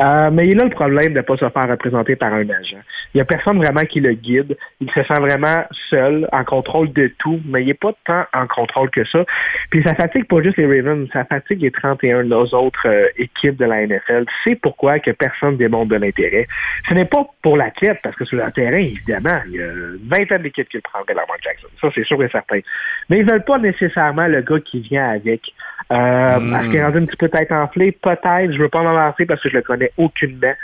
Euh, 0.00 0.30
mais 0.32 0.48
il 0.48 0.60
a 0.60 0.64
le 0.64 0.70
problème 0.70 1.12
de 1.12 1.18
ne 1.18 1.22
pas 1.22 1.36
se 1.36 1.48
faire 1.48 1.68
représenter 1.68 2.16
par 2.16 2.32
un 2.32 2.48
agent. 2.48 2.78
Il 3.12 3.18
n'y 3.18 3.20
a 3.20 3.24
personne 3.24 3.58
vraiment 3.58 3.84
qui 3.84 4.00
le 4.00 4.12
guide. 4.12 4.56
Il 4.80 4.90
se 4.90 5.02
sent 5.02 5.18
vraiment 5.18 5.64
seul, 5.90 6.28
en 6.32 6.44
contrôle 6.44 6.92
de 6.92 7.12
tout, 7.18 7.40
mais 7.46 7.62
il 7.62 7.66
n'est 7.66 7.74
pas 7.74 7.92
tant 8.06 8.24
en 8.32 8.46
contrôle 8.46 8.90
que 8.90 9.04
ça. 9.04 9.24
Puis 9.70 9.82
ça 9.82 9.94
fatigue 9.94 10.26
pas 10.26 10.42
juste 10.42 10.56
les 10.56 10.66
Ravens, 10.66 11.08
ça 11.12 11.24
fatigue 11.24 11.62
les 11.62 11.70
31 11.70 12.30
autres 12.30 12.86
euh, 12.86 13.08
équipes 13.16 13.56
de 13.56 13.64
la 13.64 13.86
NFL. 13.86 14.24
C'est 14.42 14.56
pourquoi 14.56 14.98
que 14.98 15.10
personne 15.10 15.56
démontre 15.56 15.90
de 15.90 15.96
l'intérêt. 15.96 16.46
Ce 16.88 16.94
n'est 16.94 17.04
pas 17.04 17.26
pour 17.42 17.56
l'athlète, 17.56 17.98
parce 18.02 18.16
que 18.16 18.24
sur 18.24 18.36
le 18.36 18.50
terrain, 18.52 18.78
évidemment, 18.78 19.40
il 19.46 19.54
y 19.54 19.62
a 19.62 19.66
une 19.66 20.00
vingtaine 20.08 20.42
d'équipes 20.42 20.68
qui 20.68 20.76
le 20.76 20.82
Lamar 21.08 21.36
Jackson. 21.42 21.68
Ça, 21.80 21.88
c'est 21.94 22.04
sûr 22.04 22.22
et 22.22 22.28
certain. 22.28 22.60
Mais 23.08 23.18
ils 23.18 23.24
veulent 23.24 23.44
pas 23.44 23.58
nécessairement 23.58 24.26
le 24.26 24.42
gars 24.42 24.60
qui 24.60 24.80
vient 24.80 25.10
avec. 25.10 25.52
Euh, 25.92 26.40
mm. 26.40 26.54
Est-ce 26.54 26.66
qu'il 26.66 26.76
est 26.76 26.84
rendu 26.84 26.98
un 26.98 27.06
petit 27.06 27.16
peu 27.16 27.28
tête 27.28 27.52
enflée? 27.52 27.92
Peut-être. 27.92 28.52
Je 28.52 28.58
veux 28.58 28.68
pas 28.68 28.82
m'avancer 28.82 29.26
parce 29.26 29.42
que 29.42 29.48
je 29.48 29.56
le 29.56 29.62
connais 29.62 29.92
aucunement. 29.96 30.54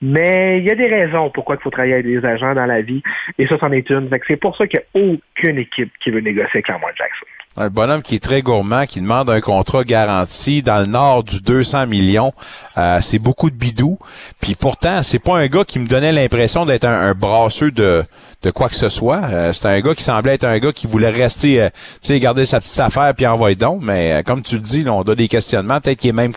Mais 0.00 0.58
il 0.58 0.64
y 0.64 0.70
a 0.70 0.74
des 0.74 0.86
raisons 0.86 1.30
pourquoi 1.30 1.56
il 1.56 1.62
faut 1.62 1.70
travailler 1.70 1.94
avec 1.94 2.06
des 2.06 2.24
agents 2.24 2.54
dans 2.54 2.66
la 2.66 2.82
vie. 2.82 3.02
Et 3.38 3.46
ça, 3.46 3.58
c'en 3.58 3.72
est 3.72 3.88
une. 3.90 4.08
C'est 4.26 4.36
pour 4.36 4.56
ça 4.56 4.66
qu'il 4.66 4.80
n'y 4.80 5.08
a 5.08 5.12
aucune 5.12 5.58
équipe 5.58 5.92
qui 5.98 6.10
veut 6.10 6.20
négocier 6.20 6.50
avec 6.54 6.68
Lamar 6.68 6.90
Jackson. 6.96 7.26
Un 7.56 7.70
bonhomme 7.70 8.02
qui 8.02 8.14
est 8.14 8.22
très 8.22 8.40
gourmand, 8.40 8.86
qui 8.86 9.00
demande 9.00 9.28
un 9.30 9.40
contrat 9.40 9.82
garanti 9.82 10.62
dans 10.62 10.78
le 10.78 10.86
nord 10.86 11.24
du 11.24 11.40
200 11.40 11.88
millions. 11.88 12.32
Euh, 12.76 13.00
c'est 13.00 13.18
beaucoup 13.18 13.50
de 13.50 13.56
bidou. 13.56 13.98
Puis 14.40 14.54
pourtant, 14.54 15.02
c'est 15.02 15.18
pas 15.18 15.36
un 15.36 15.48
gars 15.48 15.64
qui 15.64 15.80
me 15.80 15.86
donnait 15.86 16.12
l'impression 16.12 16.66
d'être 16.66 16.84
un, 16.84 17.14
brasseux 17.14 17.72
de, 17.72 18.04
de 18.42 18.50
quoi 18.52 18.68
que 18.68 18.76
ce 18.76 18.88
soit. 18.88 19.22
Euh, 19.24 19.52
c'est 19.52 19.66
un 19.66 19.80
gars 19.80 19.94
qui 19.94 20.04
semblait 20.04 20.34
être 20.34 20.44
un 20.44 20.58
gars 20.60 20.70
qui 20.72 20.86
voulait 20.86 21.10
rester, 21.10 21.62
euh, 21.62 21.68
tu 22.00 22.08
sais, 22.08 22.20
garder 22.20 22.46
sa 22.46 22.60
petite 22.60 22.78
affaire 22.78 23.12
puis 23.14 23.26
envoyer 23.26 23.56
donc. 23.56 23.80
Mais 23.82 24.22
comme 24.24 24.42
tu 24.42 24.54
le 24.54 24.60
dis, 24.60 24.84
là, 24.84 24.92
on 24.92 25.02
a 25.02 25.14
des 25.16 25.26
questionnements. 25.26 25.80
Peut-être 25.80 25.98
qu'il 25.98 26.10
est 26.10 26.12
même 26.12 26.32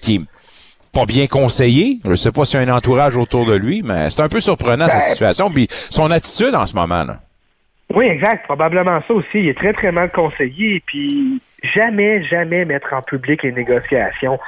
qui 0.00 0.26
pas 0.92 1.06
bien 1.06 1.26
conseillé. 1.26 2.00
Je 2.04 2.14
sais 2.14 2.32
pas 2.32 2.44
s'il 2.44 2.60
y 2.60 2.62
a 2.62 2.66
un 2.72 2.76
entourage 2.76 3.16
autour 3.16 3.46
de 3.46 3.54
lui, 3.54 3.82
mais 3.82 4.10
c'est 4.10 4.22
un 4.22 4.28
peu 4.28 4.40
surprenant 4.40 4.88
sa 4.88 4.98
ben, 4.98 5.00
situation. 5.00 5.50
Puis 5.50 5.68
son 5.90 6.10
attitude 6.10 6.54
en 6.54 6.66
ce 6.66 6.74
moment. 6.74 7.04
Là. 7.04 7.20
Oui, 7.94 8.06
exact. 8.06 8.44
Probablement 8.44 9.00
ça 9.06 9.14
aussi. 9.14 9.38
Il 9.38 9.48
est 9.48 9.56
très, 9.56 9.72
très 9.72 9.92
mal 9.92 10.10
conseillé. 10.10 10.82
Puis 10.84 11.40
jamais, 11.62 12.22
jamais 12.22 12.64
mettre 12.64 12.92
en 12.92 13.02
public 13.02 13.42
les 13.42 13.52
négociations. 13.52 14.38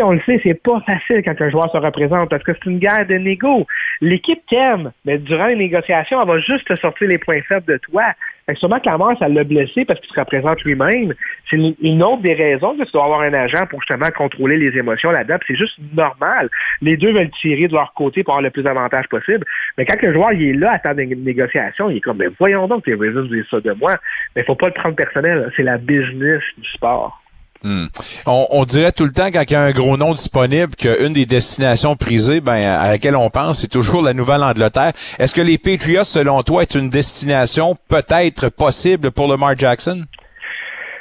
On 0.00 0.12
le 0.12 0.20
sait, 0.20 0.40
c'est 0.42 0.62
pas 0.62 0.80
facile 0.86 1.22
quand 1.22 1.38
un 1.40 1.50
joueur 1.50 1.70
se 1.70 1.76
représente 1.76 2.30
parce 2.30 2.42
que 2.42 2.52
c'est 2.54 2.70
une 2.70 2.78
guerre 2.78 3.06
de 3.06 3.14
négo. 3.14 3.66
L'équipe 4.00 4.40
t'aime, 4.48 4.92
mais 5.04 5.18
durant 5.18 5.46
les 5.46 5.56
négociations, 5.56 6.20
elle 6.22 6.28
va 6.28 6.38
juste 6.38 6.66
te 6.66 6.76
sortir 6.76 7.08
les 7.08 7.18
points 7.18 7.42
faibles 7.42 7.66
de 7.66 7.76
toi. 7.76 8.04
Fait 8.46 8.54
que 8.54 8.58
sûrement 8.58 8.80
que 8.80 8.88
la 8.88 8.98
mort, 8.98 9.16
ça 9.18 9.28
l'a 9.28 9.44
blessé 9.44 9.84
parce 9.84 10.00
qu'il 10.00 10.12
se 10.12 10.18
représente 10.18 10.62
lui-même. 10.62 11.14
C'est 11.48 11.56
une 11.56 12.02
autre 12.02 12.22
des 12.22 12.34
raisons 12.34 12.76
que 12.76 12.84
tu 12.84 12.92
dois 12.92 13.04
avoir 13.04 13.20
un 13.20 13.34
agent 13.34 13.66
pour 13.66 13.80
justement 13.82 14.10
contrôler 14.10 14.56
les 14.56 14.76
émotions 14.76 15.10
là-dedans. 15.10 15.36
C'est 15.46 15.56
juste 15.56 15.78
normal. 15.94 16.48
Les 16.80 16.96
deux 16.96 17.12
veulent 17.12 17.30
tirer 17.30 17.68
de 17.68 17.74
leur 17.74 17.92
côté 17.94 18.24
pour 18.24 18.34
avoir 18.34 18.42
le 18.42 18.50
plus 18.50 18.62
d'avantages 18.62 19.08
possible. 19.08 19.44
Mais 19.78 19.84
quand 19.84 20.00
le 20.00 20.12
joueur 20.12 20.32
il 20.32 20.42
est 20.42 20.52
là 20.54 20.72
à 20.72 20.78
temps 20.78 20.94
de 20.94 21.02
négociation, 21.02 21.90
il 21.90 21.98
est 21.98 22.00
comme, 22.00 22.22
voyons 22.38 22.66
donc 22.66 22.86
les 22.86 22.96
disent 22.96 23.44
ça 23.50 23.60
de 23.60 23.72
moi. 23.72 23.98
Mais 24.34 24.42
il 24.42 24.44
faut 24.44 24.56
pas 24.56 24.66
le 24.68 24.74
prendre 24.74 24.96
personnel. 24.96 25.52
C'est 25.56 25.62
la 25.62 25.78
business 25.78 26.42
du 26.58 26.68
sport. 26.70 27.21
Hmm. 27.64 27.86
On, 28.26 28.64
dirait 28.64 28.90
tout 28.90 29.04
le 29.04 29.12
temps 29.12 29.28
quand 29.32 29.42
il 29.42 29.52
y 29.52 29.56
a 29.56 29.62
un 29.62 29.70
gros 29.70 29.96
nom 29.96 30.12
disponible 30.12 30.74
qu'une 30.74 31.12
des 31.12 31.26
destinations 31.26 31.94
prisées 31.94 32.40
ben, 32.40 32.54
à 32.54 32.88
laquelle 32.88 33.14
on 33.14 33.30
pense, 33.30 33.60
c'est 33.60 33.70
toujours 33.70 34.02
la 34.02 34.14
Nouvelle-Angleterre. 34.14 34.92
Est-ce 35.18 35.34
que 35.34 35.40
les 35.40 35.58
Patriots, 35.58 36.04
selon 36.04 36.42
toi, 36.42 36.62
est 36.62 36.74
une 36.74 36.88
destination 36.88 37.76
peut-être 37.88 38.48
possible 38.48 39.12
pour 39.12 39.28
Lamar 39.28 39.56
Jackson? 39.56 40.04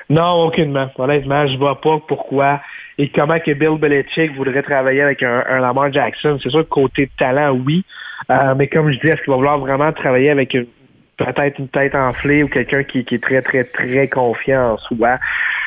Non, 0.09 0.43
aucunement. 0.43 0.89
Honnêtement, 0.97 1.47
je 1.47 1.57
vois 1.57 1.82
pas 1.82 1.99
pourquoi 2.07 2.59
et 2.97 3.09
comment 3.09 3.39
que 3.39 3.51
Bill 3.53 3.80
Belichick 3.80 4.36
voudrait 4.36 4.62
travailler 4.62 5.01
avec 5.01 5.24
un, 5.24 5.59
Lamar 5.59 5.91
Jackson? 5.91 6.38
C'est 6.43 6.49
sûr 6.49 6.64
que 6.64 6.70
côté 6.70 7.09
talent, 7.18 7.51
oui. 7.66 7.84
Euh, 8.30 8.53
mais 8.55 8.68
comme 8.68 8.91
je 8.91 8.99
dis, 8.99 9.07
est-ce 9.07 9.22
qu'il 9.24 9.32
va 9.32 9.38
vouloir 9.38 9.57
vraiment 9.57 9.91
travailler 9.91 10.30
avec 10.30 10.55
peut-être 11.26 11.59
une 11.59 11.67
tête 11.67 11.95
enflée 11.95 12.43
ou 12.43 12.47
quelqu'un 12.47 12.84
qui, 12.84 13.03
qui, 13.05 13.15
est 13.15 13.24
très, 13.24 13.41
très, 13.41 13.63
très 13.63 14.07
confiant 14.07 14.74
en 14.74 14.78
soi. 14.78 15.19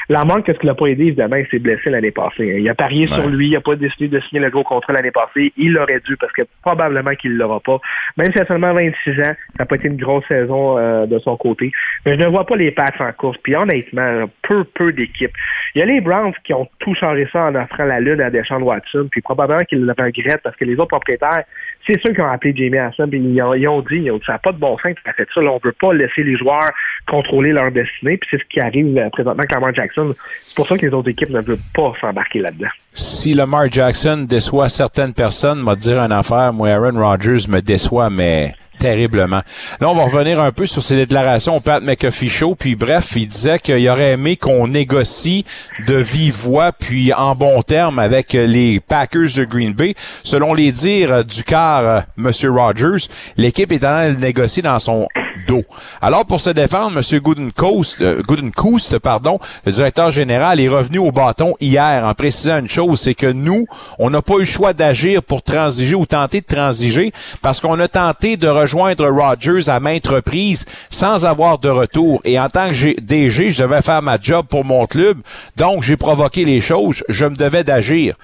La 0.09 0.25
manque, 0.25 0.45
qu'est-ce 0.45 0.59
qu'il 0.59 0.69
n'a 0.69 0.75
pas 0.75 0.87
aidé, 0.87 1.05
évidemment, 1.05 1.37
il 1.37 1.47
s'est 1.47 1.59
blessé 1.59 1.89
l'année 1.89 2.11
passée. 2.11 2.59
Il 2.61 2.69
a 2.69 2.75
parié 2.75 3.07
sur 3.07 3.27
lui, 3.27 3.49
il 3.49 3.53
n'a 3.53 3.61
pas 3.61 3.75
décidé 3.75 4.09
de 4.09 4.21
signer 4.21 4.41
le 4.41 4.51
gros 4.51 4.63
contrat 4.63 4.93
l'année 4.93 5.11
passée. 5.11 5.53
Il 5.57 5.73
l'aurait 5.73 6.01
dû 6.01 6.17
parce 6.19 6.33
que 6.33 6.43
probablement 6.63 7.15
qu'il 7.15 7.33
ne 7.33 7.39
l'aura 7.39 7.61
pas. 7.61 7.79
Même 8.19 8.31
s'il 8.33 8.43
a 8.43 8.47
seulement 8.47 8.75
26 8.75 9.11
ans, 9.13 9.15
ça 9.23 9.35
n'a 9.61 9.67
pas 9.67 9.77
été 9.77 9.89
une 9.89 9.97
grosse 9.97 10.27
saison 10.29 10.77
euh, 10.77 11.07
de 11.07 11.19
son 11.21 11.37
côté. 11.37 11.73
Mais 12.05 12.17
je 12.17 12.21
ne 12.21 12.27
vois 12.27 12.45
pas 12.45 12.57
les 12.57 12.71
Pats 12.71 12.93
en 13.01 13.13
course. 13.13 13.39
Puis 13.43 13.57
honnêtement, 13.57 14.29
peu, 14.43 14.65
peu 14.65 14.93
d'équipes. 14.93 15.35
Il 15.75 15.79
y 15.79 15.83
a 15.83 15.87
les 15.87 16.03
Browns 16.03 16.35
qui 16.45 16.53
ont 16.53 16.69
tout 16.81 16.95
changé 16.95 17.27
ça 17.33 17.45
en 17.45 17.55
offrant 17.55 17.85
la 17.85 18.01
lune 18.01 18.21
à 18.21 18.31
Deshaun 18.31 18.63
Watson. 18.63 19.09
Puis 19.11 19.23
probablement 19.23 19.65
qu'ils 19.65 19.85
le 19.85 19.95
regrettent 19.97 20.43
parce 20.43 20.57
que 20.57 20.67
les 20.67 20.75
autres 20.75 20.89
propriétaires, 20.89 21.45
c'est 21.87 22.01
ceux 22.03 22.13
qui 22.13 22.21
ont 22.21 22.31
appelé 22.31 22.55
Jamie 22.57 22.79
Hassan. 22.79 23.11
Puis 23.11 23.21
ils 23.21 23.43
ont, 23.43 23.81
dit, 23.81 23.97
ils 23.97 24.11
ont 24.11 24.19
dit, 24.19 24.25
ça 24.25 24.33
n'a 24.33 24.39
pas 24.39 24.53
de 24.53 24.59
bon 24.59 24.77
sens 24.79 24.95
as 25.05 25.13
fait 25.13 25.29
ça. 25.35 25.41
Là, 25.41 25.51
on 25.51 25.57
ne 25.57 25.61
veut 25.65 25.75
pas 25.79 25.93
laisser 25.93 26.23
les 26.23 26.37
joueurs 26.37 26.73
contrôler 27.09 27.53
leur 27.53 27.71
destinée. 27.71 28.17
Puis 28.17 28.29
c'est 28.31 28.39
ce 28.39 28.45
qui 28.49 28.61
arrive 28.61 28.97
euh, 28.97 29.11
présentement 29.11 29.41
avec 29.41 29.53
Lamar 29.53 29.75
Jackson. 29.75 30.15
C'est 30.47 30.57
pour 30.57 30.67
ça 30.67 30.79
que 30.79 30.87
les 30.87 30.93
autres 30.93 31.11
équipes 31.11 31.31
ne 31.31 31.41
veulent 31.41 31.59
pas 31.75 31.93
s'embarquer 32.01 32.41
là-dedans. 32.41 32.69
Si 32.93 33.35
Lamar 33.35 33.71
Jackson 33.71 34.27
déçoit 34.29 34.69
certaines 34.69 35.15
personnes, 35.15 35.61
m'a 35.61 35.75
dire 35.75 35.99
une 35.99 36.13
affaire, 36.13 36.53
moi 36.53 36.69
Aaron 36.69 36.99
Rodgers 36.99 37.49
me 37.49 37.61
déçoit, 37.61 38.11
mais 38.11 38.53
terriblement. 38.85 39.41
Là, 39.81 39.89
on 39.89 39.95
va 39.95 40.03
revenir 40.03 40.39
un 40.43 40.53
peu 40.53 40.67
sur 40.67 40.83
ces 40.83 40.95
déclarations 40.95 41.57
au 41.57 41.61
Pat 41.61 41.83
McAfee 41.83 42.29
Show, 42.29 42.55
puis 42.55 42.77
bref, 42.77 43.13
il 43.17 43.27
disait 43.27 43.59
qu'il 43.59 43.89
aurait 43.89 44.11
aimé 44.11 44.37
qu'on 44.37 44.69
négocie 44.69 45.47
de 45.89 45.95
vive 45.95 46.37
voix, 46.37 46.71
puis 46.71 47.11
en 47.15 47.35
bon 47.35 47.63
terme 47.63 47.99
avec 47.99 48.35
les 48.35 48.81
Packers 48.81 49.33
de 49.37 49.45
Green 49.45 49.73
Bay. 49.73 49.95
Selon 50.23 50.53
les 50.53 50.71
dires 50.71 51.25
du 51.25 51.45
car, 51.45 52.03
Monsieur 52.19 52.51
Rogers, 52.51 53.09
l'équipe 53.39 53.73
est 53.73 53.85
en 53.85 53.97
train 53.97 54.11
de 54.11 54.21
négocier 54.21 54.61
dans 54.61 54.79
son 54.79 55.09
d'eau. 55.47 55.63
Alors, 56.01 56.27
pour 56.27 56.41
se 56.41 56.51
défendre, 56.51 56.99
M. 56.99 57.21
Goodencoast, 57.21 58.03
euh, 58.03 58.99
pardon, 59.03 59.39
le 59.65 59.73
directeur 59.73 60.11
général, 60.11 60.61
est 60.61 60.69
revenu 60.69 60.99
au 60.99 61.11
bâton 61.11 61.55
hier 61.61 62.05
en 62.05 62.15
précisant 62.15 62.59
une 62.59 62.69
chose, 62.69 63.01
c'est 63.01 63.15
que 63.15 63.27
nous, 63.27 63.65
on 63.99 64.11
n'a 64.11 64.23
pas 64.23 64.35
eu 64.35 64.41
le 64.41 64.45
choix 64.45 64.73
d'agir 64.73 65.23
pour 65.23 65.43
transiger 65.43 65.95
ou 65.95 66.07
tenter 66.07 66.41
de 66.41 66.47
transiger 66.47 67.13
parce 67.43 67.61
qu'on 67.61 67.79
a 67.81 67.89
tenté 67.89 68.37
de 68.37 68.49
rejoindre 68.49 68.74
Rogers 68.75 69.69
à 69.69 69.81
maintes 69.81 70.07
reprises 70.07 70.67
sans 70.91 71.25
avoir 71.25 71.59
de 71.59 71.69
retour. 71.69 72.21
Et 72.25 72.39
en 72.39 72.49
tant 72.49 72.69
que 72.69 73.01
DG, 73.01 73.53
je 73.53 73.63
devais 73.63 73.83
faire 73.83 74.03
ma 74.03 74.19
job 74.21 74.47
pour 74.49 74.65
mon 74.65 74.87
club, 74.87 75.19
donc 75.57 75.83
j'ai 75.83 75.97
provoqué 75.97 76.45
les 76.45 76.61
choses, 76.61 77.03
je 77.09 77.25
me 77.25 77.37
devais 77.37 77.65
d'agir. 77.65 78.17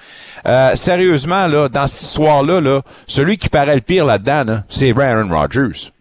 Euh, 0.47 0.75
sérieusement, 0.75 1.47
là, 1.47 1.69
dans 1.69 1.87
cette 1.87 2.01
histoire-là, 2.01 2.61
là, 2.61 2.81
celui 3.07 3.37
qui 3.37 3.49
paraît 3.49 3.75
le 3.75 3.81
pire 3.81 4.05
là-dedans, 4.05 4.43
là, 4.45 4.63
c'est 4.69 4.97
Aaron 4.97 5.29
Rodgers. 5.29 5.91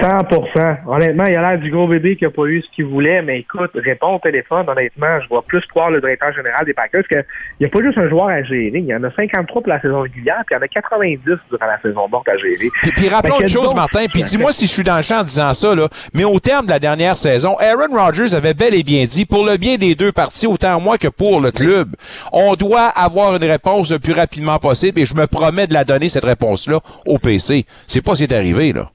100% 0.00 0.76
Honnêtement, 0.86 1.26
il 1.26 1.36
a 1.36 1.50
l'air 1.50 1.58
du 1.58 1.70
gros 1.70 1.86
bébé 1.86 2.16
qui 2.16 2.24
n'a 2.24 2.30
pas 2.30 2.44
eu 2.44 2.62
ce 2.62 2.68
qu'il 2.74 2.86
voulait, 2.86 3.22
mais 3.22 3.40
écoute, 3.40 3.70
réponds 3.74 4.16
au 4.16 4.18
téléphone, 4.18 4.68
honnêtement, 4.68 5.20
je 5.22 5.28
vois 5.28 5.42
plus 5.42 5.64
croire 5.66 5.90
le 5.90 6.00
directeur 6.00 6.32
général 6.32 6.64
des 6.64 6.74
Packers 6.74 7.06
qu'il 7.08 7.24
n'y 7.60 7.66
a 7.66 7.68
pas 7.68 7.80
juste 7.80 7.98
un 7.98 8.08
joueur 8.08 8.28
à 8.28 8.42
gérer. 8.42 8.78
Il 8.78 8.84
y 8.84 8.94
en 8.94 9.02
a 9.04 9.10
53 9.10 9.62
pour 9.62 9.68
la 9.68 9.80
saison 9.80 10.02
régulière, 10.02 10.42
puis 10.46 10.54
il 10.54 10.58
y 10.58 10.58
en 10.58 10.62
a 10.62 10.68
90 10.68 11.20
durant 11.24 11.66
la 11.66 11.80
saison 11.80 12.08
morte 12.08 12.28
à 12.28 12.36
gérer. 12.36 12.70
Puis, 12.82 12.92
puis 12.92 13.08
rappelons 13.08 13.40
une 13.40 13.48
chose, 13.48 13.74
Martin, 13.74 14.06
puis 14.12 14.22
dis-moi 14.22 14.52
si 14.52 14.66
je 14.66 14.72
suis 14.72 14.84
dans 14.84 14.96
le 14.96 15.02
champ 15.02 15.20
en 15.20 15.24
disant 15.24 15.52
ça, 15.54 15.74
là, 15.74 15.88
mais 16.14 16.24
au 16.24 16.38
terme 16.40 16.66
de 16.66 16.70
la 16.70 16.78
dernière 16.78 17.16
saison, 17.16 17.56
Aaron 17.58 17.94
Rodgers 17.94 18.34
avait 18.34 18.54
bel 18.54 18.74
et 18.74 18.82
bien 18.82 19.04
dit, 19.04 19.26
pour 19.26 19.46
le 19.46 19.56
bien 19.56 19.76
des 19.76 19.94
deux 19.94 20.12
parties, 20.12 20.46
autant 20.46 20.80
moi 20.80 20.98
que 20.98 21.08
pour 21.08 21.40
le 21.40 21.50
club, 21.50 21.94
on 22.32 22.54
doit 22.54 22.86
avoir 22.88 23.36
une 23.36 23.44
réponse 23.44 23.92
le 23.92 23.98
plus 23.98 24.12
rapidement 24.12 24.58
possible, 24.58 25.00
et 25.00 25.06
je 25.06 25.14
me 25.14 25.26
promets 25.26 25.66
de 25.66 25.74
la 25.74 25.84
donner, 25.84 26.08
cette 26.08 26.24
réponse-là, 26.24 26.80
au 27.06 27.18
PC. 27.18 27.64
C'est 27.86 28.04
pas 28.04 28.14
ce 28.14 28.24
qui 28.24 28.32
est 28.32 28.36
arrivé, 28.36 28.72
là. 28.72 28.90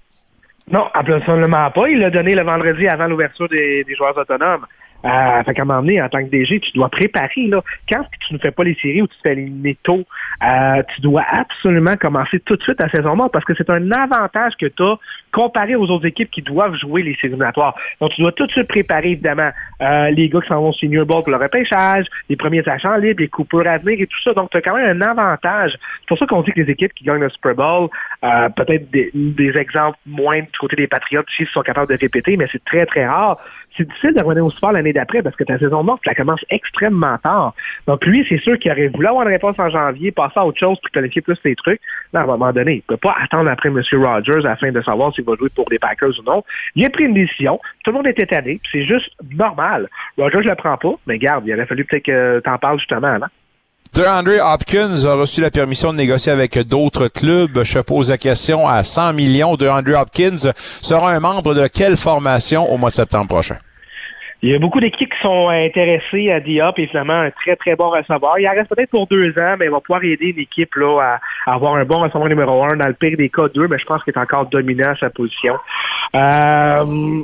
Non, 0.72 0.88
absolument 0.94 1.70
pas. 1.72 1.90
Il 1.90 2.00
l'a 2.00 2.10
donné 2.10 2.34
le 2.34 2.44
vendredi 2.44 2.88
avant 2.88 3.08
l'ouverture 3.08 3.50
des, 3.50 3.86
joueurs 3.96 4.18
autonomes. 4.18 4.66
Euh, 5.06 5.44
fait 5.44 5.54
qu'à 5.54 5.64
un 5.64 5.66
moment 5.66 5.82
donné, 5.82 6.02
en 6.02 6.10
tant 6.10 6.24
que 6.24 6.30
DG, 6.30 6.60
tu 6.60 6.72
dois 6.74 6.90
préparer. 6.90 7.48
Là, 7.48 7.62
quand 7.90 8.06
tu 8.20 8.34
ne 8.34 8.40
fais 8.40 8.52
pas 8.52 8.64
les 8.64 8.76
séries 8.76 9.02
ou 9.02 9.08
tu 9.08 9.18
fais 9.24 9.36
les 9.36 9.78
tôt, 9.84 10.04
euh, 10.44 10.84
tu 10.94 11.02
dois 11.02 11.24
absolument 11.32 11.98
commencer 11.98 12.40
tout 12.40 12.56
de 12.56 12.64
suite 12.64 12.80
la 12.80 12.90
saison 12.90 13.16
morte 13.16 13.34
parce 13.34 13.46
que 13.46 13.54
c'est 13.56 13.70
un 13.70 13.92
avantage 13.92 14.56
que 14.58 14.68
tu 14.68 14.84
as 14.84 14.98
comparé 15.32 15.76
aux 15.76 15.90
autres 15.90 16.06
équipes 16.06 16.30
qui 16.30 16.42
doivent 16.42 16.76
jouer 16.76 17.04
les 17.04 17.16
séries 17.16 17.28
éliminatoires. 17.30 17.76
Donc, 18.00 18.12
tu 18.12 18.22
dois 18.22 18.32
tout 18.32 18.46
de 18.46 18.52
suite 18.52 18.68
préparer, 18.68 19.12
évidemment, 19.12 19.52
euh, 19.82 20.10
les 20.12 20.30
gars 20.30 20.42
qui 20.42 20.48
s'en 20.48 20.62
vont 20.62 20.74
Senior 20.74 21.06
Bowl 21.06 21.24
pour 21.24 21.32
le 21.32 21.38
repêchage, 21.38 22.06
les 22.30 22.36
premiers 22.36 22.68
achats 22.68 22.98
libres, 22.98 23.22
les 23.22 23.28
coupures 23.28 23.68
à 23.68 23.78
venir 23.78 24.02
et 24.02 24.08
tout 24.08 24.22
ça. 24.24 24.34
Donc, 24.34 24.50
tu 24.52 24.58
as 24.58 24.62
quand 24.62 24.76
même 24.76 25.02
un 25.02 25.08
avantage. 25.08 25.78
C'est 26.02 26.08
pour 26.08 26.18
ça 26.18 26.26
qu'on 26.26 26.42
dit 26.42 26.52
que 26.52 26.62
les 26.62 26.72
équipes 26.72 26.94
qui 26.94 27.06
gagnent 27.06 27.22
le 27.22 27.30
Super 27.30 27.56
Bowl, 27.56 27.90
euh, 28.24 28.50
peut-être 28.50 28.90
des, 28.92 29.10
des, 29.14 29.58
exemples 29.58 29.98
moins 30.06 30.40
du 30.40 30.60
côté 30.60 30.76
des 30.76 30.88
Patriotes, 30.88 31.28
s'ils 31.36 31.48
sont 31.48 31.62
capables 31.62 31.92
de 31.92 32.00
répéter, 32.00 32.38
mais 32.38 32.48
c'est 32.52 32.64
très, 32.64 32.86
très 32.86 33.06
rare 33.06 33.38
c'est 33.78 33.88
difficile 33.88 34.14
de 34.14 34.22
revenir 34.22 34.46
au 34.46 34.52
sport 34.52 34.72
l'année 34.72 34.94
d'après 34.94 35.22
parce 35.22 35.36
que 35.36 35.44
ta 35.44 35.58
saison 35.58 35.84
morte, 35.84 36.02
ça 36.06 36.14
commence 36.14 36.44
extrêmement 36.50 37.18
tard. 37.18 37.54
Donc 37.88 38.06
lui, 38.06 38.26
c'est 38.28 38.40
sûr 38.40 38.58
qu'il 38.60 38.72
aurait 38.72 38.88
voulu 38.88 39.08
avoir 39.08 39.24
une 39.24 39.34
réponse 39.34 39.56
en 39.60 39.70
janvier, 39.70 40.12
passer 40.12 40.40
à 40.40 40.46
autre 40.46 40.60
chose 40.60 40.80
pour 40.80 40.92
qualifier 40.92 41.22
plus 41.22 41.40
les 41.44 41.56
trucs. 41.56 41.82
Là, 42.14 42.22
à 42.22 42.24
un 42.24 42.28
moment 42.28 42.52
donné, 42.52 42.74
il 42.74 42.78
ne 42.78 42.82
peut 42.82 42.98
pas 42.98 43.16
attendre 43.22 43.50
après 43.50 43.70
M. 43.70 43.82
Rogers 43.94 44.46
afin 44.46 44.72
de 44.72 44.82
savoir 44.82 45.14
s'il 45.14 45.24
va 45.24 45.36
jouer 45.36 45.50
pour 45.50 45.68
les 45.70 45.80
Packers 45.80 46.20
ou 46.20 46.24
non. 46.24 46.44
Il 46.76 46.86
a 46.86 46.90
pris 46.90 47.06
une 47.06 47.14
décision. 47.14 47.60
Tout 47.84 47.92
le 47.92 47.98
monde 47.98 48.08
était 48.08 48.26
tanné. 48.26 48.60
C'est 48.72 48.84
juste 48.84 49.12
normal. 49.34 49.88
Rogers 50.18 50.40
ne 50.40 50.50
le 50.50 50.56
prend 50.56 50.78
pas, 50.78 50.94
mais 51.08 51.18
garde, 51.18 51.46
il 51.48 51.54
aurait 51.54 51.66
fallu 51.66 51.86
peut-être 51.86 52.04
que 52.04 52.42
tu 52.44 52.50
en 52.50 52.58
parles 52.58 52.80
justement 52.80 53.08
avant. 53.08 53.28
DeAndre 53.94 54.40
Hopkins 54.42 55.06
a 55.06 55.16
reçu 55.16 55.42
la 55.42 55.52
permission 55.52 55.92
de 55.92 55.98
négocier 55.98 56.32
avec 56.32 56.58
d'autres 56.60 57.10
clubs. 57.10 57.64
Je 57.64 57.80
pose 57.80 58.10
la 58.10 58.18
question 58.18 58.66
à 58.68 58.84
100 58.84 59.14
millions. 59.14 59.56
DeAndre 59.56 60.00
Hopkins 60.00 60.54
sera 60.82 61.12
un 61.12 61.20
membre 61.20 61.54
de 61.54 61.68
quelle 61.68 61.98
formation 61.98 62.72
au 62.72 62.78
mois 62.78 62.90
de 62.90 62.96
septembre 62.96 63.28
prochain? 63.28 63.58
Il 64.44 64.50
y 64.50 64.56
a 64.56 64.60
beaucoup 64.60 64.80
d'équipes 64.80 65.14
qui 65.14 65.20
sont 65.22 65.50
intéressées 65.50 66.32
à 66.32 66.40
Diop 66.40 66.80
et 66.80 66.88
finalement 66.88 67.20
un 67.20 67.30
très 67.32 67.56
très 67.56 67.76
bon 67.76 67.92
receveur. 67.92 68.40
Il 68.40 68.48
en 68.48 68.54
reste 68.54 68.70
peut-être 68.74 68.90
pour 68.90 69.06
deux 69.06 69.30
ans, 69.38 69.56
mais 69.60 69.66
il 69.66 69.72
va 69.72 69.82
pouvoir 69.82 70.04
aider 70.04 70.34
une 70.36 70.40
équipe 70.40 70.74
là, 70.76 71.20
à, 71.46 71.54
avoir 71.54 71.76
un 71.76 71.86
bon 71.86 72.00
receveur 72.00 72.28
numéro 72.28 72.64
un. 72.64 72.78
Dans 72.78 72.88
le 72.88 72.94
pire 72.94 73.18
des 73.18 73.30
cas, 73.30 73.50
deux, 73.54 73.68
mais 73.68 73.78
je 73.78 73.86
pense 73.86 74.04
qu'il 74.04 74.14
est 74.16 74.20
encore 74.20 74.48
dominant 74.48 74.92
à 74.92 74.96
sa 74.96 75.12
position. 75.12 75.58
Euh, 76.16 77.22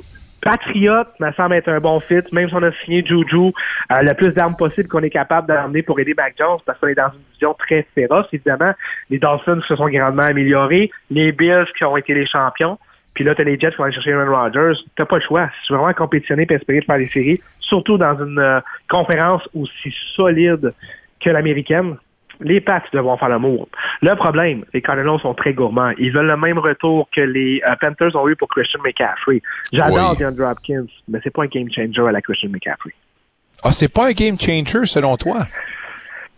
Patriot 0.48 1.04
me 1.20 1.30
semble 1.34 1.56
être 1.56 1.68
un 1.68 1.82
bon 1.82 2.00
fit, 2.00 2.24
même 2.32 2.48
si 2.48 2.56
on 2.56 2.64
a 2.64 2.72
signé 2.86 3.06
Juju, 3.06 3.52
euh, 3.92 4.02
le 4.02 4.14
plus 4.14 4.32
d'armes 4.32 4.56
possible 4.56 4.88
qu'on 4.88 5.04
est 5.04 5.10
capable 5.10 5.46
d'emmener 5.46 5.82
pour 5.82 6.00
aider 6.00 6.14
Mac 6.14 6.36
Jones, 6.38 6.60
parce 6.66 6.80
qu'on 6.80 6.88
est 6.88 6.96
dans 6.96 7.12
une 7.12 7.20
division 7.32 7.54
très 7.54 7.86
féroce, 7.94 8.28
évidemment. 8.32 8.74
Les 9.10 9.20
Dolphins 9.20 9.60
se 9.68 9.76
sont 9.76 9.90
grandement 9.90 10.24
améliorés, 10.24 10.90
les 11.12 11.34
Bills 11.34 11.68
qui 11.78 11.84
ont 11.84 11.98
été 11.98 12.14
les 12.14 12.26
champions, 12.26 12.80
puis 13.14 13.26
là, 13.26 13.36
tu 13.36 13.42
as 13.42 13.44
les 13.44 13.60
Jets 13.60 13.72
qui 13.72 13.78
vont 13.78 13.84
aller 13.84 13.94
chercher 13.94 14.14
Aaron 14.14 14.32
Rodgers. 14.34 14.80
Tu 14.96 15.04
pas 15.04 15.16
le 15.18 15.22
choix. 15.22 15.50
Si 15.60 15.68
tu 15.68 15.74
veux 15.74 15.80
vraiment 15.80 15.94
compétitionner 15.94 16.48
et 16.50 16.54
espérer 16.54 16.80
de 16.80 16.86
faire 16.86 16.98
des 16.98 17.10
séries, 17.10 17.42
surtout 17.60 17.98
dans 17.98 18.16
une 18.24 18.40
euh, 18.40 18.62
conférence 18.88 19.42
aussi 19.54 19.94
solide 20.16 20.74
que 21.20 21.30
l'américaine, 21.30 21.98
les 22.42 22.62
Pats 22.62 22.84
devront 22.94 23.18
faire 23.18 23.30
l'amour. 23.30 23.68
Le 24.02 24.16
problème, 24.16 24.64
les 24.74 24.82
Cardinals 24.82 25.20
sont 25.20 25.34
très 25.34 25.54
gourmands. 25.54 25.92
Ils 25.98 26.12
veulent 26.12 26.28
le 26.28 26.38
même 26.38 26.60
retour 26.60 27.10
que 27.16 27.22
les 27.22 27.62
euh, 27.68 27.76
Panthers 27.80 28.16
ont 28.16 28.28
eu 28.28 28.36
pour 28.36 28.48
Christian 28.48 28.82
McCaffrey. 28.84 29.42
J'adore 29.72 30.12
oui. 30.12 30.18
DeAndre 30.18 30.52
Hopkins, 30.52 30.88
mais 31.08 31.20
c'est 31.24 31.34
pas 31.34 31.44
un 31.44 31.48
game 31.48 31.70
changer 31.72 32.08
à 32.08 32.12
la 32.12 32.22
Christian 32.22 32.50
McCaffrey. 32.50 32.94
Ah, 33.64 33.72
c'est 33.72 33.92
pas 33.92 34.08
un 34.08 34.12
game 34.12 34.38
changer 34.40 34.86
selon 34.86 35.18
toi? 35.18 35.48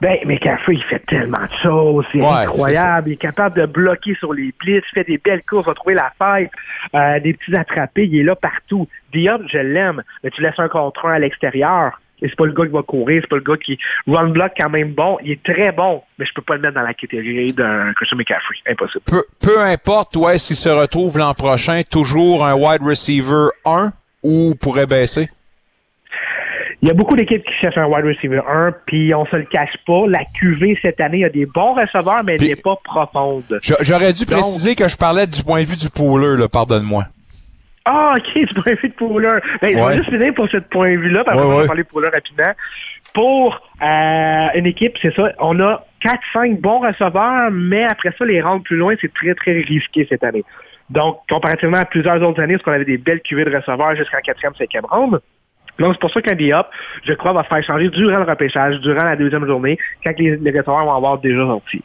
Ben, 0.01 0.17
McCaffrey, 0.25 0.75
il 0.75 0.83
fait 0.83 1.05
tellement 1.05 1.41
de 1.41 1.61
choses. 1.61 2.05
C'est 2.11 2.25
incroyable. 2.25 3.09
Il 3.09 3.13
est 3.13 3.17
capable 3.17 3.59
de 3.59 3.65
bloquer 3.65 4.15
sur 4.15 4.33
les 4.33 4.53
blitz, 4.57 4.83
il 4.91 4.93
fait 4.93 5.03
des 5.03 5.17
belles 5.17 5.43
courses, 5.43 5.65
va 5.65 5.73
trouver 5.73 5.95
la 5.95 6.13
fête, 6.17 6.51
euh, 6.95 7.19
des 7.19 7.33
petits 7.33 7.53
attrapés. 7.55 8.05
Il 8.05 8.19
est 8.19 8.23
là 8.23 8.35
partout. 8.35 8.87
Diop, 9.11 9.41
je 9.47 9.57
l'aime, 9.57 10.01
mais 10.23 10.29
tu 10.29 10.41
laisses 10.41 10.57
un 10.57 10.69
contre 10.69 11.07
un 11.07 11.13
à 11.13 11.19
l'extérieur. 11.19 11.99
Et 12.21 12.27
c'est 12.27 12.35
pas 12.35 12.45
le 12.45 12.53
gars 12.53 12.65
qui 12.65 12.71
va 12.71 12.81
courir, 12.83 13.21
c'est 13.21 13.29
pas 13.29 13.37
le 13.37 13.43
gars 13.43 13.57
qui 13.57 13.77
run 14.07 14.29
block 14.29 14.51
quand 14.57 14.69
même 14.69 14.93
bon. 14.93 15.17
Il 15.23 15.31
est 15.31 15.43
très 15.43 15.71
bon, 15.71 16.03
mais 16.17 16.25
je 16.25 16.33
peux 16.33 16.41
pas 16.41 16.55
le 16.55 16.61
mettre 16.61 16.75
dans 16.75 16.81
la 16.81 16.93
catégorie 16.93 17.53
d'un 17.53 17.93
Christian 17.93 18.17
McCaffrey. 18.17 18.55
Impossible. 18.67 19.03
Peu, 19.05 19.23
peu 19.39 19.61
importe, 19.61 20.15
ouais, 20.17 20.37
s'il 20.37 20.55
se 20.55 20.69
retrouve 20.69 21.17
l'an 21.17 21.33
prochain, 21.33 21.81
toujours 21.89 22.45
un 22.45 22.55
wide 22.55 22.81
receiver 22.81 23.47
1 23.65 23.91
ou 24.23 24.55
pourrait 24.59 24.85
baisser? 24.85 25.29
Il 26.81 26.87
y 26.87 26.91
a 26.91 26.93
beaucoup 26.93 27.17
d'équipes 27.17 27.43
qui 27.43 27.53
cherchent 27.59 27.77
un 27.77 27.87
wide 27.87 28.05
receiver 28.05 28.41
1, 28.47 28.73
puis 28.85 29.13
on 29.13 29.25
se 29.25 29.35
le 29.35 29.43
cache 29.43 29.75
pas. 29.85 30.07
La 30.07 30.23
QV 30.23 30.77
cette 30.81 31.01
année 31.01 31.25
a 31.25 31.29
des 31.29 31.45
bons 31.45 31.73
receveurs, 31.73 32.23
mais 32.23 32.35
elle 32.35 32.47
n'est 32.47 32.55
pas 32.55 32.77
profonde. 32.81 33.59
J'aurais 33.81 34.13
dû 34.13 34.25
préciser 34.25 34.75
que 34.75 34.87
je 34.87 34.95
parlais 34.95 35.27
du 35.27 35.43
point 35.43 35.61
de 35.61 35.67
vue 35.67 35.75
du 35.75 35.89
pooler, 35.89 36.47
pardonne-moi. 36.49 37.03
Ah, 37.85 38.15
ok, 38.17 38.33
du 38.47 38.53
point 38.53 38.73
de 38.73 38.79
vue 38.79 38.89
de 38.89 38.93
pooler. 38.93 39.39
Ben, 39.61 39.73
Je 39.73 39.79
vais 39.79 39.95
juste 39.95 40.09
finir 40.09 40.33
pour 40.33 40.49
ce 40.49 40.57
point 40.57 40.93
de 40.95 40.99
vue-là, 40.99 41.23
parce 41.23 41.41
qu'on 41.41 41.57
va 41.57 41.65
parler 41.67 41.83
de 41.83 41.87
pooler 41.87 42.09
rapidement. 42.09 42.51
Pour 43.13 43.61
euh, 43.81 44.47
une 44.55 44.65
équipe, 44.65 44.97
c'est 45.01 45.15
ça, 45.15 45.31
on 45.39 45.59
a 45.59 45.83
4-5 46.03 46.59
bons 46.59 46.79
receveurs, 46.79 47.49
mais 47.51 47.83
après 47.83 48.13
ça, 48.17 48.25
les 48.25 48.41
rendre 48.41 48.63
plus 48.63 48.77
loin, 48.77 48.95
c'est 49.01 49.13
très, 49.13 49.33
très 49.33 49.53
risqué 49.61 50.05
cette 50.09 50.23
année. 50.23 50.43
Donc, 50.89 51.19
comparativement 51.29 51.77
à 51.77 51.85
plusieurs 51.85 52.21
autres 52.21 52.41
années, 52.41 52.53
parce 52.55 52.63
qu'on 52.63 52.71
avait 52.73 52.85
des 52.85 52.97
belles 52.97 53.21
QV 53.21 53.45
de 53.45 53.55
receveurs 53.55 53.95
jusqu'en 53.95 54.17
4e, 54.17 54.55
5e 54.57 54.85
ronde, 54.87 55.21
donc, 55.79 55.93
c'est 55.93 56.01
pour 56.01 56.11
ça 56.11 56.21
qu'un 56.21 56.35
D-Up, 56.35 56.67
je 57.05 57.13
crois, 57.13 57.31
va 57.31 57.43
se 57.43 57.47
faire 57.47 57.63
changer 57.63 57.89
durant 57.89 58.17
le 58.17 58.25
repêchage, 58.25 58.79
durant 58.81 59.03
la 59.03 59.15
deuxième 59.15 59.47
journée, 59.47 59.77
quand 60.03 60.11
les, 60.19 60.35
les 60.35 60.51
receveurs 60.51 60.83
vont 60.83 60.95
avoir 60.95 61.19
déjà 61.19 61.45
sorti. 61.45 61.81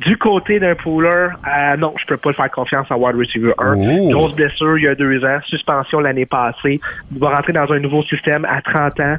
Du 0.00 0.16
côté 0.16 0.60
d'un 0.60 0.74
pooler, 0.74 1.28
euh, 1.46 1.76
non, 1.76 1.94
je 1.98 2.06
peux 2.06 2.16
pas 2.16 2.32
faire 2.32 2.50
confiance 2.50 2.86
à 2.90 2.96
wide 2.96 3.16
receiver 3.16 3.52
1. 3.58 3.76
Oh. 3.76 4.10
Grosse 4.10 4.34
blessure 4.34 4.78
il 4.78 4.84
y 4.84 4.88
a 4.88 4.94
deux 4.94 5.24
ans, 5.24 5.38
suspension 5.46 6.00
l'année 6.00 6.26
passée. 6.26 6.80
Il 7.12 7.18
va 7.18 7.30
rentrer 7.30 7.52
dans 7.52 7.70
un 7.72 7.80
nouveau 7.80 8.02
système 8.04 8.44
à 8.44 8.62
30 8.62 9.00
ans. 9.00 9.16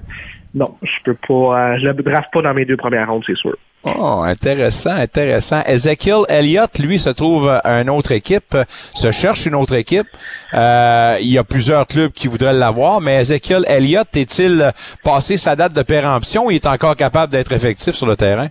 Non, 0.56 0.78
je 0.82 1.04
peux 1.04 1.16
pas, 1.28 1.74
euh, 1.74 1.78
je 1.80 1.86
le 1.86 1.94
draft 1.94 2.30
pas 2.34 2.42
dans 2.42 2.54
mes 2.54 2.66
deux 2.66 2.78
premières 2.78 3.08
rondes, 3.10 3.24
c'est 3.26 3.38
sûr. 3.38 3.56
Oh, 3.84 4.24
intéressant, 4.26 4.92
intéressant. 4.92 5.62
Ezekiel 5.66 6.24
Elliott, 6.28 6.80
lui, 6.80 7.00
se 7.00 7.10
trouve 7.10 7.48
à 7.50 7.82
une 7.82 7.90
autre 7.90 8.12
équipe, 8.12 8.58
se 8.94 9.12
cherche 9.12 9.46
une 9.46 9.56
autre 9.56 9.74
équipe. 9.74 10.08
Euh, 10.54 11.18
il 11.22 11.32
y 11.32 11.38
a 11.38 11.46
plusieurs 11.46 11.88
clubs 11.88 12.12
qui 12.12 12.28
voudraient 12.28 12.54
l'avoir, 12.54 13.00
mais 13.00 13.22
Ezekiel 13.22 13.64
Elliott 13.68 14.08
est-il 14.18 14.74
passé 15.04 15.38
sa 15.38 15.56
date 15.56 15.74
de 15.74 15.82
péremption? 15.82 16.50
Il 16.50 16.56
est 16.56 16.68
encore 16.68 16.96
capable 16.96 17.32
d'être 17.32 17.54
effectif 17.54 17.96
sur 17.96 18.08
le 18.08 18.18
terrain? 18.18 18.50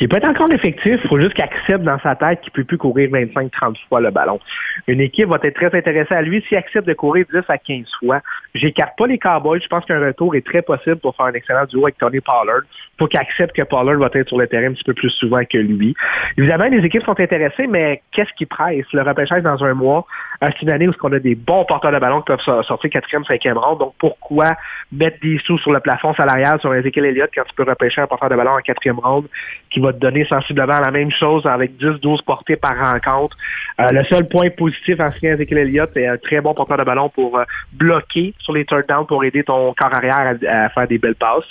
Il 0.00 0.08
peut 0.08 0.16
être 0.16 0.26
encore 0.26 0.50
effectif, 0.50 1.00
il 1.02 1.08
faut 1.08 1.20
juste 1.20 1.34
qu'il 1.34 1.44
accepte 1.44 1.84
dans 1.84 1.98
sa 2.00 2.16
tête 2.16 2.40
qu'il 2.40 2.50
ne 2.50 2.56
peut 2.56 2.64
plus 2.64 2.78
courir 2.78 3.10
25-30 3.10 3.76
fois 3.88 4.00
le 4.00 4.10
ballon. 4.10 4.40
Une 4.88 5.00
équipe 5.00 5.28
va 5.28 5.38
être 5.42 5.54
très 5.54 5.76
intéressée 5.76 6.14
à 6.14 6.22
lui 6.22 6.42
s'il 6.48 6.56
accepte 6.56 6.86
de 6.86 6.94
courir 6.94 7.26
10 7.32 7.42
à 7.48 7.58
15 7.58 7.86
fois. 8.00 8.20
J'écarte 8.54 8.96
pas 8.96 9.06
les 9.06 9.18
Cowboys, 9.18 9.60
je 9.62 9.68
pense 9.68 9.84
qu'un 9.84 10.04
retour 10.04 10.34
est 10.34 10.44
très 10.44 10.62
possible 10.62 10.96
pour 10.96 11.14
faire 11.16 11.26
un 11.26 11.32
excellent 11.32 11.64
duo 11.66 11.84
avec 11.84 11.98
Tony 11.98 12.20
Pollard. 12.20 12.62
Faut 12.98 13.06
qu'il 13.06 13.20
accepte 13.20 13.54
que 13.54 13.62
Pollard 13.62 13.98
va 13.98 14.08
être 14.12 14.28
sur 14.28 14.38
le 14.38 14.46
terrain 14.46 14.66
un 14.66 14.72
petit 14.72 14.84
peu 14.84 14.94
plus 14.94 15.10
souvent 15.10 15.44
que 15.44 15.58
lui. 15.58 15.94
Évidemment, 16.36 16.66
les 16.66 16.84
équipes 16.84 17.04
sont 17.04 17.18
intéressées, 17.18 17.66
mais 17.66 18.02
qu'est-ce 18.12 18.32
qui 18.34 18.46
presse? 18.46 18.86
Le 18.92 19.02
repêchage 19.02 19.42
dans 19.42 19.62
un 19.64 19.74
mois, 19.74 20.06
c'est 20.40 20.62
une 20.62 20.70
année 20.70 20.88
où 20.88 20.92
on 21.02 21.12
a 21.12 21.18
des 21.18 21.34
bons 21.34 21.64
porteurs 21.64 21.92
de 21.92 21.98
ballon 21.98 22.20
qui 22.20 22.26
peuvent 22.26 22.62
sortir 22.64 22.90
quatrième, 22.90 23.24
cinquième 23.24 23.58
ronde. 23.58 23.78
Donc 23.78 23.94
pourquoi 23.98 24.56
mettre 24.92 25.18
des 25.22 25.38
sous 25.38 25.58
sur 25.58 25.72
le 25.72 25.80
plafond 25.80 26.14
salarial 26.14 26.60
sur 26.60 26.74
Ezekiel 26.74 27.06
Elliott 27.06 27.30
quand 27.34 27.44
tu 27.44 27.54
peux 27.54 27.64
repêcher 27.64 28.00
un 28.00 28.06
porteur 28.06 28.28
de 28.28 28.36
ballon 28.36 28.52
en 28.52 28.58
quatrième 28.58 28.98
ronde 28.98 29.26
qui 29.70 29.80
va 29.84 29.92
te 29.92 29.98
donner 29.98 30.24
sensiblement 30.26 30.80
la 30.80 30.90
même 30.90 31.10
chose 31.10 31.46
avec 31.46 31.78
10-12 31.80 32.22
portées 32.24 32.56
par 32.56 32.78
rencontre. 32.78 33.36
Euh, 33.80 33.90
le 33.90 34.04
seul 34.04 34.28
point 34.28 34.50
positif 34.50 35.00
en 35.00 35.08
est 35.08 35.24
Ezekiel 35.24 35.58
Elliott, 35.58 35.90
c'est 35.94 36.06
un 36.06 36.16
très 36.16 36.40
bon 36.40 36.54
porteur 36.54 36.78
de 36.78 36.84
ballon 36.84 37.08
pour 37.08 37.38
euh, 37.38 37.44
bloquer 37.72 38.34
sur 38.38 38.52
les 38.52 38.64
third 38.64 38.86
downs 38.88 39.06
pour 39.06 39.24
aider 39.24 39.44
ton 39.44 39.72
corps 39.74 39.94
arrière 39.94 40.36
à, 40.48 40.64
à 40.64 40.68
faire 40.68 40.86
des 40.86 40.98
belles 40.98 41.14
passes. 41.14 41.44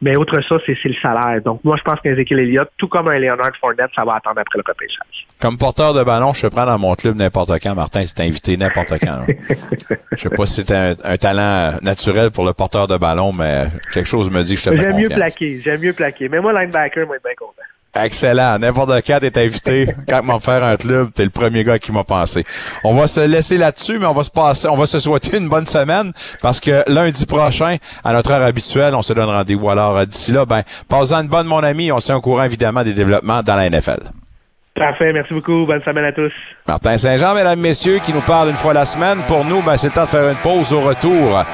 Mais 0.00 0.16
outre 0.16 0.40
ça, 0.42 0.56
c'est 0.64 0.76
le 0.84 0.94
salaire. 0.94 1.40
Donc 1.42 1.62
moi, 1.64 1.76
je 1.76 1.82
pense 1.82 2.00
qu'Ezekiel 2.00 2.40
Elliott, 2.40 2.68
tout 2.76 2.88
comme 2.88 3.08
un 3.08 3.18
Leonard 3.18 3.56
Fournette, 3.60 3.90
ça 3.94 4.04
va 4.04 4.16
attendre 4.16 4.40
après 4.40 4.58
le 4.58 4.64
repêchage. 4.66 5.26
Comme 5.40 5.58
porteur 5.58 5.94
de 5.94 6.02
ballon, 6.02 6.32
je 6.32 6.42
te 6.42 6.46
prends 6.46 6.66
dans 6.66 6.78
mon 6.78 6.94
club 6.94 7.16
n'importe 7.16 7.52
quand, 7.62 7.74
Martin. 7.74 8.04
Tu 8.04 8.22
invité 8.22 8.56
n'importe 8.56 8.94
quand. 9.00 9.26
je 10.12 10.16
sais 10.16 10.30
pas 10.30 10.46
si 10.46 10.64
c'est 10.64 10.74
un, 10.74 10.94
un 11.04 11.16
talent 11.16 11.78
naturel 11.82 12.30
pour 12.30 12.44
le 12.44 12.52
porteur 12.52 12.86
de 12.86 12.96
ballon, 12.96 13.32
mais 13.32 13.64
quelque 13.92 14.08
chose 14.08 14.30
me 14.30 14.42
dit 14.42 14.54
que 14.54 14.60
je 14.60 14.70
te 14.70 14.76
fais 14.76 14.82
J'aime 14.82 14.96
mieux 14.96 15.08
plaquer, 15.08 15.60
j'aime 15.64 15.80
mieux 15.80 15.92
plaquer. 15.92 16.28
Mais 16.28 16.40
moi, 16.40 16.52
linebacker, 16.52 17.06
moi, 17.06 17.16
je 17.16 17.28
suis 17.28 17.36
bien 17.36 17.46
content. 17.46 17.55
Excellent. 18.02 18.58
N'importe 18.58 18.90
quand 19.06 19.18
t'es 19.20 19.38
invité. 19.38 19.88
Quand 20.08 20.22
m'en 20.22 20.40
faire 20.40 20.62
un 20.62 20.76
club, 20.76 21.10
t'es 21.14 21.24
le 21.24 21.30
premier 21.30 21.64
gars 21.64 21.78
qui 21.78 21.92
m'a 21.92 22.04
pensé. 22.04 22.44
On 22.84 22.94
va 22.94 23.06
se 23.06 23.20
laisser 23.20 23.58
là-dessus, 23.58 23.98
mais 23.98 24.06
on 24.06 24.12
va 24.12 24.22
se 24.22 24.30
passer, 24.30 24.68
on 24.68 24.76
va 24.76 24.86
se 24.86 24.98
souhaiter 24.98 25.38
une 25.38 25.48
bonne 25.48 25.66
semaine 25.66 26.12
parce 26.42 26.60
que 26.60 26.82
lundi 26.88 27.26
prochain, 27.26 27.76
à 28.04 28.12
notre 28.12 28.30
heure 28.32 28.42
habituelle, 28.42 28.94
on 28.94 29.02
se 29.02 29.12
donne 29.12 29.28
rendez-vous. 29.28 29.70
Alors, 29.70 30.06
d'ici 30.06 30.32
là, 30.32 30.44
ben, 30.44 30.62
passe-en 30.88 31.22
une 31.22 31.28
bonne, 31.28 31.46
mon 31.46 31.62
ami. 31.62 31.90
On 31.92 32.00
s'est 32.00 32.12
au 32.12 32.20
courant, 32.20 32.44
évidemment, 32.44 32.84
des 32.84 32.92
développements 32.94 33.42
dans 33.42 33.56
la 33.56 33.70
NFL. 33.70 34.00
Parfait, 34.74 35.12
merci 35.12 35.32
beaucoup. 35.32 35.64
Bonne 35.64 35.82
semaine 35.82 36.04
à 36.04 36.12
tous. 36.12 36.32
Martin 36.68 36.98
Saint-Jean, 36.98 37.34
mesdames, 37.34 37.60
messieurs, 37.60 37.98
qui 37.98 38.12
nous 38.12 38.20
parle 38.20 38.50
une 38.50 38.56
fois 38.56 38.74
la 38.74 38.84
semaine. 38.84 39.18
Pour 39.26 39.44
nous, 39.44 39.62
ben, 39.62 39.76
c'est 39.76 39.88
le 39.88 39.94
temps 39.94 40.04
de 40.04 40.08
faire 40.08 40.28
une 40.28 40.36
pause 40.36 40.72
au 40.72 40.80
retour. 40.80 41.44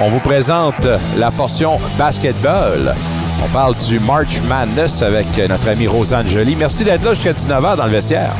On 0.00 0.08
vous 0.08 0.20
présente 0.20 0.88
la 1.16 1.30
portion 1.30 1.78
basketball. 1.96 2.92
On 3.40 3.48
parle 3.48 3.74
du 3.76 4.00
March 4.00 4.40
Madness 4.48 5.02
avec 5.02 5.26
notre 5.48 5.68
ami 5.68 5.86
Rosanne 5.86 6.26
Joly. 6.28 6.56
Merci 6.56 6.84
d'être 6.84 7.04
là 7.04 7.14
jusqu'à 7.14 7.32
19h 7.32 7.76
dans 7.76 7.84
le 7.86 7.92
vestiaire. 7.92 8.32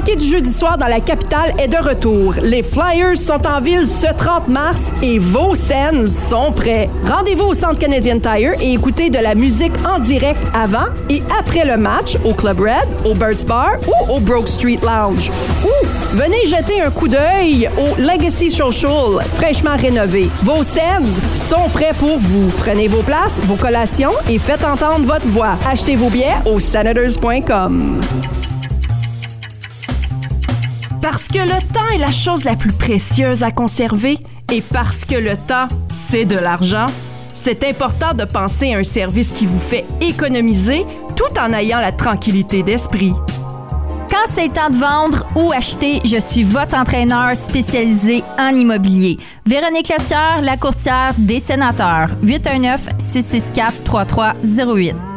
Hockey 0.00 0.16
du 0.16 0.26
jeudi 0.26 0.50
soir 0.50 0.78
dans 0.78 0.86
la 0.86 1.00
capitale 1.00 1.52
est 1.58 1.68
de 1.68 1.76
retour. 1.76 2.34
Les 2.42 2.62
Flyers 2.62 3.16
sont 3.16 3.46
en 3.46 3.60
ville 3.60 3.86
ce 3.86 4.06
30 4.06 4.48
mars 4.48 4.92
et 5.02 5.18
vos 5.18 5.54
scènes 5.54 6.06
sont 6.06 6.52
prêts. 6.52 6.88
Rendez-vous 7.04 7.48
au 7.48 7.54
Centre 7.54 7.78
Canadian 7.78 8.18
Tire 8.18 8.52
et 8.62 8.72
écoutez 8.72 9.10
de 9.10 9.18
la 9.18 9.34
musique 9.34 9.72
en 9.86 9.98
direct 9.98 10.40
avant 10.54 10.86
et 11.10 11.22
après 11.38 11.66
le 11.66 11.76
match 11.76 12.16
au 12.24 12.32
Club 12.32 12.60
Red, 12.60 12.88
au 13.04 13.14
Birds 13.14 13.44
Bar 13.46 13.72
ou 13.86 14.14
au 14.14 14.20
Broke 14.20 14.48
Street 14.48 14.78
Lounge. 14.82 15.30
Ou 15.64 15.86
venez 16.12 16.46
jeter 16.46 16.80
un 16.80 16.90
coup 16.90 17.08
d'œil 17.08 17.68
au 17.76 18.00
Legacy 18.00 18.48
Social, 18.48 19.22
fraîchement 19.34 19.76
rénové. 19.76 20.30
Vos 20.42 20.62
scènes 20.62 21.08
sont 21.34 21.68
prêts 21.74 21.94
pour 21.98 22.18
vous. 22.18 22.48
Prenez 22.58 22.88
vos 22.88 23.02
places, 23.02 23.40
vos 23.42 23.56
collations 23.56 24.12
et 24.30 24.38
faites 24.38 24.64
entendre 24.64 25.04
votre 25.04 25.28
voix. 25.28 25.58
Achetez 25.70 25.96
vos 25.96 26.08
billets 26.08 26.36
au 26.46 26.58
senators.com. 26.58 28.00
Parce 31.02 31.28
que 31.28 31.38
le 31.38 31.60
temps 31.72 31.88
est 31.94 31.98
la 31.98 32.10
chose 32.10 32.44
la 32.44 32.56
plus 32.56 32.72
précieuse 32.72 33.42
à 33.42 33.50
conserver 33.50 34.18
et 34.52 34.60
parce 34.60 35.04
que 35.04 35.14
le 35.14 35.36
temps, 35.36 35.68
c'est 35.88 36.24
de 36.24 36.36
l'argent, 36.36 36.86
c'est 37.32 37.64
important 37.64 38.14
de 38.14 38.24
penser 38.24 38.74
à 38.74 38.78
un 38.78 38.84
service 38.84 39.32
qui 39.32 39.46
vous 39.46 39.60
fait 39.60 39.84
économiser 40.00 40.84
tout 41.16 41.38
en 41.40 41.52
ayant 41.52 41.80
la 41.80 41.92
tranquillité 41.92 42.62
d'esprit. 42.62 43.14
Quand 44.10 44.26
c'est 44.26 44.52
temps 44.52 44.68
de 44.68 44.76
vendre 44.76 45.26
ou 45.36 45.52
acheter, 45.52 46.02
je 46.04 46.18
suis 46.18 46.42
votre 46.42 46.76
entraîneur 46.76 47.34
spécialisé 47.36 48.22
en 48.38 48.54
immobilier. 48.54 49.16
Véronique 49.46 49.88
Lessière, 49.88 50.42
la 50.42 50.58
courtière 50.58 51.14
des 51.16 51.40
sénateurs. 51.40 52.10
819-664-3308. 52.24 55.09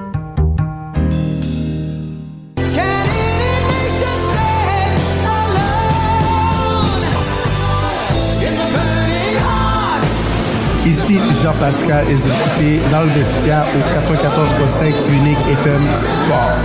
Ici 10.86 11.18
Jean-Pascal 11.42 12.06
et 12.10 12.14
vous 12.14 12.28
écoutez 12.28 12.80
dans 12.92 13.04
le 13.04 13.10
vestiaire 13.12 13.66
au 13.74 13.80
94.5 13.80 14.94
Unique 15.14 15.38
FM 15.48 15.82
Sport. 16.10 16.58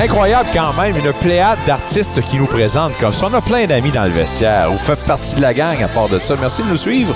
Incroyable 0.00 0.48
quand 0.54 0.72
même, 0.80 0.96
une 0.96 1.12
pléiade 1.12 1.58
d'artistes 1.66 2.22
qui 2.22 2.38
nous 2.38 2.46
présentent 2.46 2.96
comme 2.98 3.12
ça. 3.12 3.26
On 3.26 3.34
a 3.34 3.40
plein 3.40 3.66
d'amis 3.66 3.90
dans 3.90 4.04
le 4.04 4.10
vestiaire. 4.10 4.70
Vous 4.70 4.78
faites 4.78 5.04
partie 5.06 5.34
de 5.34 5.40
la 5.40 5.54
gang 5.54 5.82
à 5.82 5.88
part 5.88 6.08
de 6.08 6.20
ça. 6.20 6.36
Merci 6.40 6.62
de 6.62 6.68
nous 6.68 6.76
suivre 6.76 7.14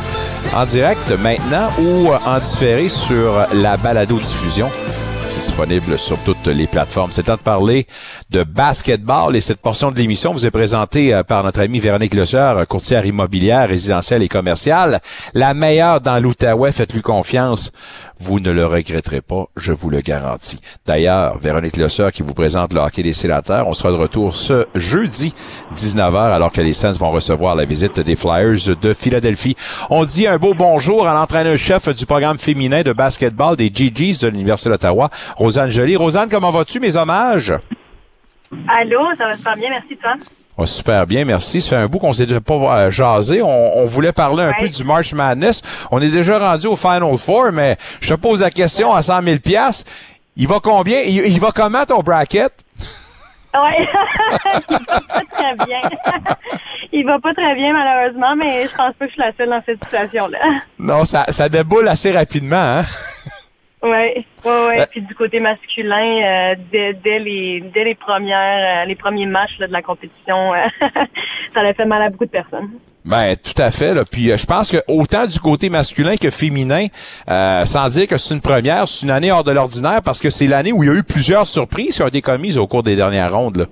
en 0.52 0.66
direct 0.66 1.12
maintenant 1.22 1.68
ou 1.78 2.08
en 2.08 2.38
différé 2.40 2.88
sur 2.88 3.46
la 3.52 3.76
balado-diffusion. 3.76 4.68
C'est 5.28 5.40
disponible 5.40 5.96
sur 5.96 6.18
les 6.50 6.66
plateformes. 6.66 7.10
C'est 7.10 7.24
temps 7.24 7.36
de 7.36 7.40
parler 7.40 7.86
de 8.30 8.42
basketball 8.42 9.36
et 9.36 9.40
cette 9.40 9.60
portion 9.60 9.90
de 9.90 9.96
l'émission 9.96 10.32
vous 10.32 10.46
est 10.46 10.50
présentée 10.50 11.14
euh, 11.14 11.22
par 11.22 11.42
notre 11.44 11.60
amie 11.60 11.78
Véronique 11.78 12.14
Lesseur, 12.14 12.66
courtière 12.66 13.06
immobilière, 13.06 13.68
résidentielle 13.68 14.22
et 14.22 14.28
commerciale. 14.28 15.00
La 15.34 15.54
meilleure 15.54 16.00
dans 16.00 16.18
l'Outaouais, 16.18 16.72
faites-lui 16.72 17.02
confiance. 17.02 17.72
Vous 18.18 18.40
ne 18.40 18.50
le 18.50 18.64
regretterez 18.64 19.20
pas, 19.20 19.44
je 19.56 19.72
vous 19.72 19.90
le 19.90 20.00
garantis. 20.00 20.60
D'ailleurs, 20.86 21.38
Véronique 21.38 21.76
Lesseur 21.76 22.12
qui 22.12 22.22
vous 22.22 22.32
présente 22.32 22.72
le 22.72 22.80
hockey 22.80 23.02
des 23.02 23.12
sénateurs, 23.12 23.68
on 23.68 23.74
sera 23.74 23.90
de 23.90 23.96
retour 23.96 24.34
ce 24.36 24.66
jeudi 24.74 25.34
19h 25.74 26.32
alors 26.32 26.50
que 26.50 26.62
les 26.62 26.72
Saints 26.72 26.92
vont 26.92 27.10
recevoir 27.10 27.54
la 27.56 27.66
visite 27.66 28.00
des 28.00 28.16
Flyers 28.16 28.76
de 28.80 28.94
Philadelphie. 28.94 29.54
On 29.90 30.04
dit 30.04 30.26
un 30.26 30.38
beau 30.38 30.54
bonjour 30.54 31.06
à 31.06 31.12
l'entraîneur-chef 31.12 31.88
du 31.90 32.06
programme 32.06 32.38
féminin 32.38 32.82
de 32.82 32.92
basketball 32.92 33.56
des 33.56 33.70
GGs 33.70 34.20
de 34.22 34.28
l'Université 34.28 34.70
d'Ottawa, 34.70 35.10
Rosanne 35.36 35.70
Joly. 35.70 35.96
Rosanne, 35.96 36.28
comment 36.36 36.50
vas-tu? 36.50 36.80
Mes 36.80 36.96
hommages? 36.98 37.54
Allô, 38.68 39.00
ça 39.16 39.26
va 39.26 39.36
super 39.38 39.56
bien, 39.56 39.70
merci 39.70 39.96
toi. 39.96 40.12
Oh, 40.58 40.66
super 40.66 41.06
bien, 41.06 41.24
merci. 41.24 41.60
Ça 41.62 41.70
fait 41.70 41.76
un 41.76 41.86
bout 41.86 41.98
qu'on 41.98 42.12
s'est 42.12 42.26
pas 42.40 42.54
euh, 42.54 42.90
jasé. 42.90 43.40
On, 43.42 43.78
on 43.78 43.84
voulait 43.86 44.12
parler 44.12 44.42
un 44.42 44.48
Ouais. 44.48 44.54
peu 44.60 44.68
du 44.68 44.84
March 44.84 45.12
Madness. 45.14 45.62
On 45.90 46.00
est 46.00 46.10
déjà 46.10 46.38
rendu 46.38 46.66
au 46.66 46.76
Final 46.76 47.16
Four, 47.16 47.52
mais 47.52 47.76
je 48.00 48.14
te 48.14 48.20
pose 48.20 48.40
la 48.42 48.50
question 48.50 48.92
à 48.94 49.00
100 49.02 49.22
000 49.22 49.38
piastres. 49.38 49.90
Il 50.36 50.46
va 50.46 50.58
combien? 50.62 51.00
Il, 51.00 51.26
il 51.26 51.40
va 51.40 51.50
comment 51.52 51.84
ton 51.86 52.00
bracket? 52.00 52.52
Ouais, 53.54 53.88
il 54.68 54.76
va 54.76 55.00
pas 55.00 55.22
très 55.32 55.54
bien. 55.66 55.80
il 56.92 57.06
va 57.06 57.18
pas 57.18 57.32
très 57.32 57.54
bien 57.54 57.72
malheureusement, 57.72 58.36
mais 58.36 58.64
je 58.64 58.76
pense 58.76 58.92
pas 58.98 59.06
que 59.06 59.08
je 59.08 59.12
suis 59.12 59.20
la 59.22 59.32
seule 59.36 59.48
dans 59.48 59.62
cette 59.64 59.82
situation-là. 59.82 60.38
Non, 60.78 61.04
ça, 61.06 61.24
ça 61.30 61.48
déboule 61.48 61.88
assez 61.88 62.12
rapidement, 62.12 62.56
hein? 62.80 62.82
Ouais, 63.86 64.24
ouais, 64.44 64.66
ouais. 64.66 64.80
Euh. 64.80 64.86
Puis 64.90 65.02
du 65.02 65.14
côté 65.14 65.38
masculin, 65.38 65.96
euh, 65.96 66.54
dès, 66.72 66.94
dès 66.94 67.18
les 67.18 67.62
dès 67.72 67.84
les 67.84 67.94
premières 67.94 68.82
euh, 68.82 68.84
les 68.84 68.96
premiers 68.96 69.26
matchs 69.26 69.58
là, 69.58 69.68
de 69.68 69.72
la 69.72 69.82
compétition, 69.82 70.54
euh, 70.54 70.58
ça 71.54 71.60
a 71.60 71.74
fait 71.74 71.84
mal 71.84 72.02
à 72.02 72.10
beaucoup 72.10 72.24
de 72.24 72.30
personnes. 72.30 72.70
Ben, 73.04 73.36
tout 73.36 73.62
à 73.62 73.70
fait. 73.70 73.94
Là. 73.94 74.02
Puis 74.04 74.32
euh, 74.32 74.36
je 74.36 74.46
pense 74.46 74.70
que 74.70 74.78
autant 74.88 75.26
du 75.26 75.38
côté 75.38 75.70
masculin 75.70 76.16
que 76.16 76.30
féminin, 76.30 76.86
euh, 77.30 77.64
sans 77.64 77.88
dire 77.88 78.08
que 78.08 78.16
c'est 78.16 78.34
une 78.34 78.40
première, 78.40 78.88
c'est 78.88 79.06
une 79.06 79.12
année 79.12 79.30
hors 79.30 79.44
de 79.44 79.52
l'ordinaire 79.52 80.02
parce 80.04 80.18
que 80.18 80.28
c'est 80.28 80.48
l'année 80.48 80.72
où 80.72 80.82
il 80.82 80.88
y 80.88 80.92
a 80.92 80.94
eu 80.94 81.04
plusieurs 81.04 81.46
surprises 81.46 81.96
qui 81.96 82.02
ont 82.02 82.08
été 82.08 82.20
commises 82.20 82.58
au 82.58 82.66
cours 82.66 82.82
des 82.82 82.96
dernières 82.96 83.32
rondes. 83.32 83.68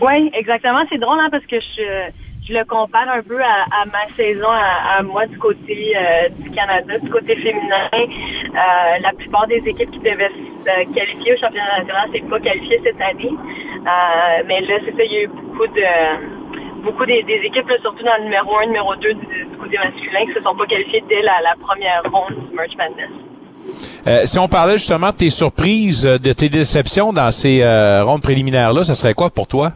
Oui, 0.00 0.30
exactement. 0.34 0.80
C'est 0.90 0.98
drôle 0.98 1.18
hein, 1.20 1.28
parce 1.30 1.46
que 1.46 1.60
je, 1.60 2.10
je 2.48 2.54
le 2.54 2.64
compare 2.64 3.08
un 3.08 3.22
peu 3.22 3.40
à, 3.42 3.84
ma 3.86 4.14
saison, 4.16 4.48
à, 4.48 5.02
moi 5.02 5.26
du 5.26 5.38
côté 5.38 5.94
euh, 5.96 6.28
du 6.38 6.50
Canada, 6.50 6.98
du 6.98 7.10
côté 7.10 7.36
féminin. 7.36 7.88
Euh, 7.92 8.98
la 9.02 9.12
plupart 9.12 9.46
des 9.46 9.62
équipes 9.66 9.90
qui 9.90 9.98
devaient 9.98 10.30
se 10.64 10.94
qualifier 10.94 11.34
au 11.34 11.36
championnat 11.36 11.80
national, 11.80 12.08
c'est 12.12 12.28
pas 12.28 12.40
qualifié 12.40 12.80
cette 12.82 13.00
année. 13.00 13.32
Euh, 13.32 14.42
mais 14.46 14.60
là, 14.62 14.76
c'est 14.84 14.96
ça, 14.96 15.04
il 15.04 15.12
y 15.12 15.16
a 15.16 15.22
eu 15.24 15.28
beaucoup 15.28 15.66
de 15.66 16.82
beaucoup 16.82 17.04
des, 17.04 17.24
équipes, 17.44 17.70
surtout 17.82 18.04
dans 18.04 18.16
le 18.18 18.24
numéro 18.24 18.56
1, 18.58 18.66
numéro 18.66 18.94
2 18.94 19.14
du, 19.14 19.46
côté 19.60 19.76
masculin, 19.76 20.20
qui 20.26 20.32
se 20.32 20.42
sont 20.42 20.54
pas 20.54 20.66
qualifiées 20.66 21.04
dès 21.08 21.22
la, 21.22 21.54
première 21.60 22.02
ronde 22.10 22.48
du 22.48 22.56
Merch 22.56 22.76
Madness. 22.76 24.26
Si 24.26 24.38
on 24.38 24.48
parlait 24.48 24.78
justement 24.78 25.10
de 25.10 25.16
tes 25.16 25.30
surprises, 25.30 26.04
de 26.04 26.32
tes 26.32 26.48
déceptions 26.48 27.12
dans 27.12 27.30
ces 27.30 27.62
rondes 28.02 28.22
préliminaires-là, 28.22 28.84
ça 28.84 28.94
serait 28.94 29.14
quoi 29.14 29.28
pour 29.28 29.48
toi? 29.48 29.72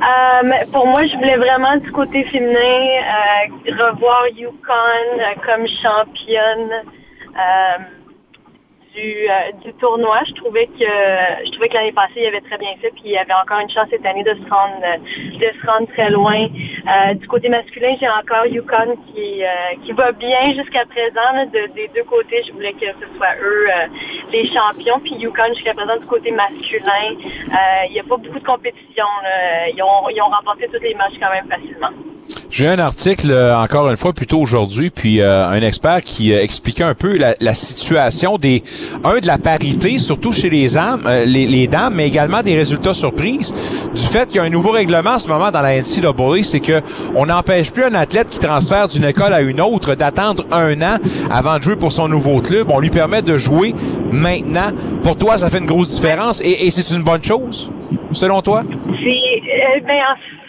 Euh, 0.00 0.64
pour 0.72 0.86
moi, 0.86 1.06
je 1.06 1.14
voulais 1.16 1.36
vraiment 1.36 1.76
du 1.76 1.92
côté 1.92 2.24
féminin 2.24 2.56
euh, 2.56 3.84
revoir 3.90 4.28
Yukon 4.34 5.18
euh, 5.18 5.34
comme 5.44 5.66
championne. 5.66 6.72
Euh, 8.96 9.52
du, 9.62 9.68
euh, 9.68 9.72
tournoi. 9.78 10.20
Je 10.26 10.32
trouvais 10.34 10.66
que 10.66 10.84
je 10.84 11.50
trouvais 11.52 11.68
que 11.68 11.74
l'année 11.74 11.92
passée, 11.92 12.14
il 12.16 12.26
avait 12.26 12.40
très 12.40 12.58
bien 12.58 12.74
fait, 12.80 12.90
puis 12.90 13.02
il 13.04 13.16
avait 13.16 13.32
encore 13.32 13.60
une 13.60 13.70
chance 13.70 13.86
cette 13.90 14.04
année 14.04 14.24
de 14.24 14.34
se 14.34 14.50
rendre 14.50 14.82
de 14.82 15.60
se 15.60 15.66
rendre 15.66 15.86
très 15.92 16.10
loin. 16.10 16.48
Euh, 16.48 17.14
du 17.14 17.26
côté 17.28 17.48
masculin, 17.48 17.94
j'ai 18.00 18.08
encore 18.08 18.46
Yukon 18.46 18.96
qui, 19.06 19.42
qui 19.84 19.92
va 19.92 20.12
bien 20.12 20.54
jusqu'à 20.54 20.84
présent. 20.86 21.46
des 21.52 21.88
deux 21.94 22.04
côtés, 22.04 22.42
je 22.46 22.52
voulais 22.52 22.72
que 22.72 22.86
ce 22.86 23.16
soit 23.16 23.34
eux 23.40 23.68
euh, 23.68 23.86
les 24.32 24.46
champions. 24.48 24.98
Puis 25.00 25.14
Yukon 25.14 25.54
jusqu'à 25.54 25.74
présent 25.74 25.96
du 25.96 26.06
côté 26.06 26.32
masculin, 26.32 27.14
euh, 27.14 27.86
il 27.86 27.92
n'y 27.92 28.00
a 28.00 28.04
pas 28.04 28.16
beaucoup 28.16 28.38
de 28.38 28.46
compétition. 28.46 29.06
Ils, 29.72 29.82
ont, 29.82 30.08
ils 30.10 30.20
ont 30.20 30.30
remporté 30.30 30.66
tous 30.68 30.82
les 30.82 30.94
matchs 30.94 31.18
quand 31.20 31.30
même 31.30 31.48
facilement. 31.48 31.90
J'ai 32.52 32.66
un 32.66 32.80
article, 32.80 33.30
euh, 33.30 33.56
encore 33.56 33.88
une 33.90 33.96
fois, 33.96 34.12
plutôt 34.12 34.40
aujourd'hui, 34.40 34.90
puis 34.90 35.20
euh, 35.20 35.46
un 35.48 35.62
expert 35.62 36.02
qui 36.02 36.32
euh, 36.32 36.42
expliquait 36.42 36.82
un 36.82 36.94
peu 36.94 37.16
la, 37.16 37.34
la 37.40 37.54
situation 37.54 38.38
des, 38.38 38.64
un, 39.04 39.20
de 39.20 39.26
la 39.28 39.38
parité, 39.38 39.98
surtout 39.98 40.32
chez 40.32 40.50
les, 40.50 40.76
âmes, 40.76 41.04
euh, 41.06 41.24
les, 41.24 41.46
les 41.46 41.68
dames, 41.68 41.94
mais 41.94 42.08
également 42.08 42.42
des 42.42 42.56
résultats 42.56 42.92
surprises, 42.92 43.54
du 43.94 44.00
fait 44.02 44.26
qu'il 44.26 44.36
y 44.36 44.38
a 44.40 44.42
un 44.42 44.50
nouveau 44.50 44.72
règlement 44.72 45.10
en 45.12 45.18
ce 45.20 45.28
moment 45.28 45.52
dans 45.52 45.60
la 45.62 45.76
NCAA, 45.80 46.42
c'est 46.42 46.58
que 46.58 46.80
on 47.14 47.26
n'empêche 47.26 47.70
plus 47.70 47.84
un 47.84 47.94
athlète 47.94 48.28
qui 48.30 48.40
transfère 48.40 48.88
d'une 48.88 49.04
école 49.04 49.32
à 49.32 49.42
une 49.42 49.60
autre 49.60 49.94
d'attendre 49.94 50.44
un 50.50 50.74
an 50.82 50.96
avant 51.30 51.56
de 51.58 51.62
jouer 51.62 51.76
pour 51.76 51.92
son 51.92 52.08
nouveau 52.08 52.40
club. 52.40 52.66
On 52.70 52.80
lui 52.80 52.90
permet 52.90 53.22
de 53.22 53.38
jouer 53.38 53.74
maintenant. 54.10 54.72
Pour 55.04 55.16
toi, 55.16 55.38
ça 55.38 55.50
fait 55.50 55.58
une 55.58 55.66
grosse 55.66 55.94
différence 55.94 56.40
et, 56.42 56.66
et 56.66 56.70
c'est 56.72 56.94
une 56.94 57.02
bonne 57.04 57.22
chose, 57.22 57.70
selon 58.12 58.42
toi? 58.42 58.64
C'est, 58.86 59.08
euh, 59.08 59.80
ben, 59.86 59.94
en- 59.94 60.39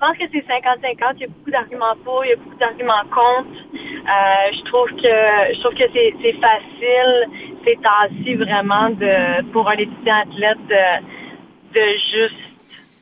je 0.00 0.06
pense 0.06 0.16
que 0.16 0.24
c'est 0.32 0.46
50-50. 0.46 1.14
Il 1.16 1.20
y 1.20 1.24
a 1.24 1.26
beaucoup 1.26 1.50
d'arguments 1.50 1.96
pour, 2.04 2.24
il 2.24 2.28
y 2.28 2.32
a 2.32 2.36
beaucoup 2.36 2.56
d'arguments 2.58 3.04
contre. 3.10 3.58
Euh, 3.74 4.52
je 4.52 4.62
trouve 4.64 4.88
que 4.90 5.54
je 5.54 5.60
trouve 5.60 5.74
que 5.74 5.84
c'est, 5.92 6.14
c'est 6.22 6.36
facile 6.40 7.28
ces 7.64 7.76
temps-ci 7.76 8.34
vraiment 8.36 8.90
de 8.90 9.42
pour 9.50 9.68
un 9.68 9.76
étudiant 9.76 10.20
athlète 10.22 10.58
de, 10.68 11.74
de 11.74 11.86
juste 12.12 12.34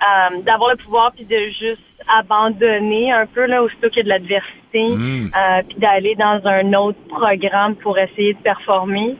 euh, 0.02 0.42
d'avoir 0.42 0.70
le 0.70 0.76
pouvoir 0.76 1.12
puis 1.12 1.24
de 1.24 1.36
juste 1.58 1.82
abandonner 2.08 3.12
un 3.12 3.26
peu 3.26 3.46
là 3.46 3.62
aussitôt 3.62 3.88
qu'il 3.88 3.98
y 3.98 4.00
a 4.00 4.04
de 4.04 4.08
l'adversité 4.08 4.66
Mm. 4.84 5.30
euh, 5.34 5.62
puis 5.68 5.78
d'aller 5.78 6.14
dans 6.14 6.40
un 6.44 6.72
autre 6.74 6.98
programme 7.08 7.76
pour 7.76 7.98
essayer 7.98 8.34
de 8.34 8.38
performer. 8.38 9.16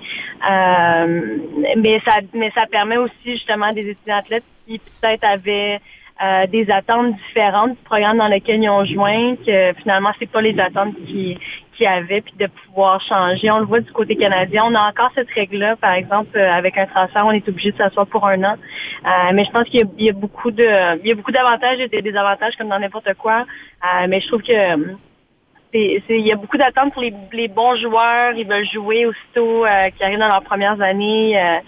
Euh, 0.50 1.38
mais 1.76 2.00
ça 2.04 2.14
mais 2.34 2.50
ça 2.54 2.66
permet 2.66 2.96
aussi 2.96 3.12
justement 3.24 3.70
des 3.70 3.88
étudiants 3.90 4.18
athlètes 4.18 4.44
qui 4.66 4.78
peut-être 4.78 5.24
avaient 5.24 5.80
euh, 6.24 6.46
des 6.46 6.70
attentes 6.70 7.14
différentes 7.28 7.72
du 7.72 7.82
programme 7.84 8.18
dans 8.18 8.28
lequel 8.28 8.62
ils 8.62 8.70
ont 8.70 8.84
joint, 8.84 9.36
que 9.36 9.74
finalement 9.82 10.10
c'est 10.18 10.30
pas 10.30 10.40
les 10.40 10.58
attentes 10.58 10.94
qui 11.06 11.38
qui 11.76 11.84
avaient, 11.86 12.22
puis 12.22 12.32
de 12.38 12.46
pouvoir 12.46 13.00
changer. 13.02 13.50
On 13.50 13.58
le 13.58 13.66
voit 13.66 13.80
du 13.80 13.92
côté 13.92 14.16
canadien. 14.16 14.64
On 14.66 14.74
a 14.74 14.88
encore 14.88 15.10
cette 15.14 15.30
règle-là, 15.30 15.76
par 15.76 15.92
exemple, 15.92 16.36
euh, 16.38 16.50
avec 16.50 16.78
un 16.78 16.86
transfert, 16.86 17.26
on 17.26 17.32
est 17.32 17.46
obligé 17.46 17.70
de 17.72 17.76
s'asseoir 17.76 18.06
pour 18.06 18.26
un 18.26 18.42
an. 18.44 18.54
Euh, 19.04 19.08
mais 19.34 19.44
je 19.44 19.50
pense 19.50 19.64
qu'il 19.68 19.86
y 19.98 20.04
y 20.04 20.08
a 20.08 20.12
beaucoup 20.14 20.50
d'avantages 20.50 21.80
et 21.80 21.88
des 21.88 22.00
désavantages 22.00 22.56
comme 22.56 22.68
dans 22.70 22.78
n'importe 22.78 23.12
quoi. 23.18 23.44
Euh, 23.84 24.06
mais 24.08 24.20
je 24.20 24.26
trouve 24.28 24.42
que 24.42 24.96
c'est- 25.72 26.02
il 26.08 26.26
y 26.26 26.32
a 26.32 26.36
beaucoup 26.36 26.56
d'attentes 26.56 26.92
pour 26.92 27.02
les, 27.02 27.12
les 27.32 27.48
bons 27.48 27.76
joueurs. 27.76 28.32
Ils 28.34 28.46
veulent 28.46 28.68
jouer 28.68 29.04
aussitôt 29.06 29.66
euh, 29.66 29.90
qui 29.90 30.02
arrivent 30.02 30.18
dans 30.18 30.28
leurs 30.28 30.42
premières 30.44 30.80
années 30.80 31.38
euh, 31.38 31.58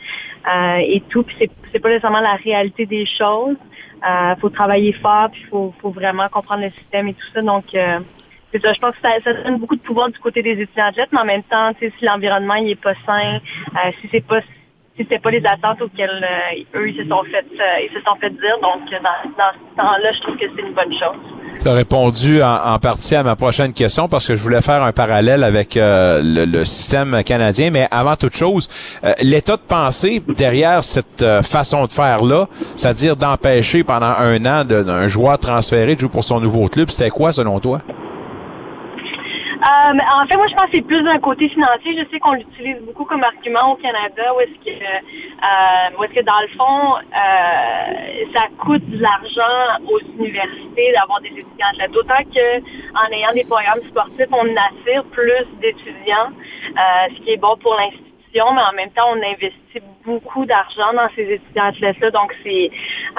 euh, 0.51 0.77
et 0.79 1.03
tout. 1.11 1.23
Puis 1.23 1.37
c'est 1.73 1.81
pas 1.81 1.89
nécessairement 1.89 2.21
la 2.21 2.35
réalité 2.37 2.87
des 2.87 3.05
choses. 3.07 3.57
Il 4.03 4.37
faut 4.41 4.51
travailler 4.51 4.93
fort, 4.93 5.31
puis 5.31 5.45
faut, 5.51 5.75
faut 5.81 5.91
vraiment 5.91 6.29
comprendre 6.29 6.63
le 6.63 6.71
système 6.71 7.09
et 7.09 7.15
tout 7.15 7.27
ça. 7.33 7.41
Donc 7.41 7.65
euh, 7.75 8.01
ça, 8.53 8.73
je 8.73 8.81
pense 8.81 8.95
que 8.97 9.03
ça, 9.03 9.11
ça 9.23 9.33
donne 9.35 9.59
beaucoup 9.59 9.77
de 9.77 9.81
pouvoir 9.81 10.11
du 10.11 10.19
côté 10.19 10.43
des 10.43 10.61
étudiants 10.61 10.87
athlètes, 10.87 11.11
mais 11.13 11.21
en 11.21 11.25
même 11.25 11.43
temps, 11.43 11.73
si 11.79 12.05
l'environnement 12.05 12.55
il 12.55 12.71
est 12.71 12.81
pas 12.81 12.95
sain, 13.07 13.37
euh, 13.37 13.91
si 14.01 14.09
c'est 14.11 14.25
pas 14.25 14.41
c'était 14.99 15.19
pas 15.19 15.31
les 15.31 15.43
attentes 15.47 15.81
auxquelles 15.81 16.25
euh, 16.25 16.79
eux 16.81 16.89
ils 16.91 16.97
se 16.97 17.09
sont 17.09 17.23
fait 17.25 17.47
euh, 17.61 17.87
ils 17.89 17.93
se 17.97 18.01
sont 18.05 18.17
fait 18.21 18.31
dire, 18.31 18.57
donc 18.63 18.83
euh, 18.93 18.97
dans, 19.03 19.31
dans 19.39 19.53
ce 19.53 19.77
temps-là, 19.77 20.13
je 20.13 20.21
trouve 20.23 20.37
que 20.37 20.45
c'est 20.55 20.63
une 20.63 20.75
bonne 20.75 20.93
chose. 20.93 21.17
Tu 21.61 21.69
as 21.69 21.73
répondu 21.73 22.43
en, 22.43 22.75
en 22.75 22.79
partie 22.79 23.17
à 23.17 23.23
ma 23.25 23.35
prochaine 23.35 23.73
question 23.73 24.09
parce 24.09 24.29
que 24.29 24.37
je 24.37 24.43
voulais 24.43 24.61
faire 24.61 24.83
un 24.83 24.93
parallèle 24.93 25.43
avec 25.43 25.77
euh, 25.77 26.21
le, 26.23 26.45
le 26.45 26.65
système 26.65 27.23
canadien. 27.25 27.71
Mais 27.73 27.89
avant 27.91 28.15
toute 28.15 28.37
chose, 28.37 28.69
euh, 29.03 29.13
l'état 29.23 29.57
de 29.57 29.63
pensée 29.63 30.23
derrière 30.29 30.85
cette 30.85 31.23
euh, 31.23 31.43
façon 31.43 31.87
de 31.87 31.91
faire-là, 31.91 32.47
c'est-à-dire 32.77 33.17
d'empêcher 33.17 33.83
pendant 33.83 34.13
un 34.19 34.45
an 34.47 34.65
d'un 34.65 35.09
joueur 35.09 35.39
transféré 35.39 35.95
de 35.97 36.01
jouer 36.01 36.11
pour 36.11 36.23
son 36.25 36.41
nouveau 36.41 36.69
club, 36.69 36.91
c'était 36.91 37.11
quoi 37.11 37.33
selon 37.33 37.59
toi? 37.59 37.81
Euh, 39.69 39.99
en 40.23 40.27
fait, 40.27 40.37
moi, 40.37 40.47
je 40.47 40.55
pense 40.55 40.65
que 40.67 40.77
c'est 40.77 40.83
plus 40.83 41.03
d'un 41.03 41.19
côté 41.19 41.49
financier. 41.51 41.99
Je 41.99 42.11
sais 42.11 42.19
qu'on 42.19 42.33
l'utilise 42.33 42.79
beaucoup 42.87 43.05
comme 43.05 43.23
argument 43.23 43.73
au 43.73 43.77
Canada, 43.77 44.35
où 44.35 44.41
est-ce 44.41 44.65
que, 44.65 44.71
euh, 44.71 46.05
est-ce 46.05 46.15
que 46.15 46.25
dans 46.25 46.41
le 46.41 46.49
fond, 46.57 46.97
euh, 46.97 48.25
ça 48.33 48.47
coûte 48.59 48.89
de 48.89 48.99
l'argent 48.99 49.85
aux 49.87 50.01
universités 50.19 50.93
d'avoir 50.95 51.21
des 51.21 51.29
étudiants 51.29 51.69
athlètes. 51.73 51.91
D'autant 51.93 52.23
que 52.35 52.61
en 52.97 53.13
ayant 53.13 53.33
des 53.35 53.45
programmes 53.45 53.83
sportifs, 53.91 54.33
on 54.33 54.49
attire 54.57 55.05
plus 55.11 55.45
d'étudiants, 55.61 56.31
ce 56.75 57.21
qui 57.23 57.33
est 57.33 57.37
bon 57.37 57.57
pour 57.59 57.75
l'institution, 57.75 58.47
mais 58.55 58.63
en 58.63 58.75
même 58.75 58.91
temps, 58.93 59.11
on 59.13 59.19
investit 59.19 59.83
beaucoup 60.09 60.45
d'argent 60.47 60.93
dans 60.95 61.09
ces 61.15 61.23
étudiants 61.23 61.67
athlètes-là. 61.67 62.11
Donc, 62.11 62.35
c'est 62.43 62.71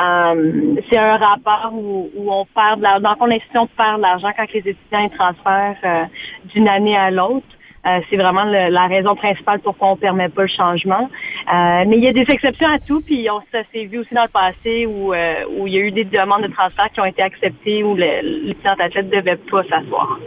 euh, 0.01 0.75
c'est 0.89 0.97
un 0.97 1.17
rapport 1.17 1.71
où, 1.73 2.09
on 2.15 2.45
perd 2.45 2.79
de 2.79 2.83
l'argent. 2.83 3.01
Dans 3.01 3.15
mon 3.19 3.31
institution, 3.31 3.63
on 3.63 3.67
perd 3.67 3.97
de 3.97 4.01
l'argent 4.01 4.31
quand 4.35 4.51
les 4.53 4.59
étudiants 4.59 5.09
transfèrent 5.17 5.75
euh, 5.83 6.05
d'une 6.53 6.67
année 6.67 6.97
à 6.97 7.11
l'autre. 7.11 7.47
Euh, 7.85 7.99
c'est 8.10 8.18
vraiment 8.18 8.43
le- 8.43 8.69
la 8.69 8.88
raison 8.88 9.15
principale 9.15 9.60
pourquoi 9.60 9.89
on 9.89 9.95
ne 9.95 9.99
permet 9.99 10.27
pas 10.30 10.41
le 10.41 10.47
changement. 10.49 11.10
Euh, 11.47 11.84
mais 11.88 11.97
il 11.97 12.03
y 12.03 12.07
a 12.07 12.14
des 12.14 12.26
exceptions 12.30 12.68
à 12.68 12.77
tout, 12.77 13.01
puis 13.01 13.27
on, 13.31 13.39
s'est 13.51 13.85
vu 13.85 13.99
aussi 13.99 14.14
dans 14.14 14.23
le 14.23 14.27
passé 14.27 14.85
où, 14.85 15.14
euh, 15.14 15.34
où 15.57 15.65
il 15.65 15.73
y 15.73 15.77
a 15.77 15.81
eu 15.81 15.91
des 15.91 16.03
demandes 16.03 16.43
de 16.43 16.51
transfert 16.53 16.89
qui 16.93 16.99
ont 16.99 17.06
été 17.06 17.22
acceptées 17.22 17.84
où 17.84 17.95
le- 17.95 18.53
athlète 18.65 19.06
ne 19.06 19.11
devait 19.22 19.35
pas 19.38 19.64
s'asseoir. 19.64 20.19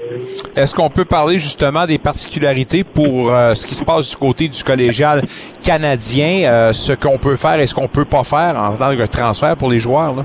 Est-ce 0.57 0.75
qu'on 0.75 0.89
peut 0.91 1.05
parler 1.05 1.35
justement 1.39 1.87
des 1.87 1.99
particularités 1.99 2.85
pour 2.85 3.31
euh, 3.33 3.55
ce 3.55 3.67
qui 3.67 3.75
se 3.75 3.85
passe 3.85 4.11
du 4.11 4.17
côté 4.17 4.49
du 4.49 4.65
collégial 4.65 5.23
canadien, 5.63 6.45
euh, 6.51 6.73
ce 6.73 6.93
qu'on 6.93 7.19
peut 7.19 7.37
faire 7.37 7.61
et 7.61 7.67
ce 7.67 7.75
qu'on 7.75 7.89
peut 7.89 8.05
pas 8.05 8.25
faire 8.25 8.57
en 8.57 8.75
tant 8.77 8.97
que 8.97 9.07
transfert 9.07 9.57
pour 9.57 9.71
les 9.71 9.79
joueurs? 9.79 10.15
Là? 10.15 10.25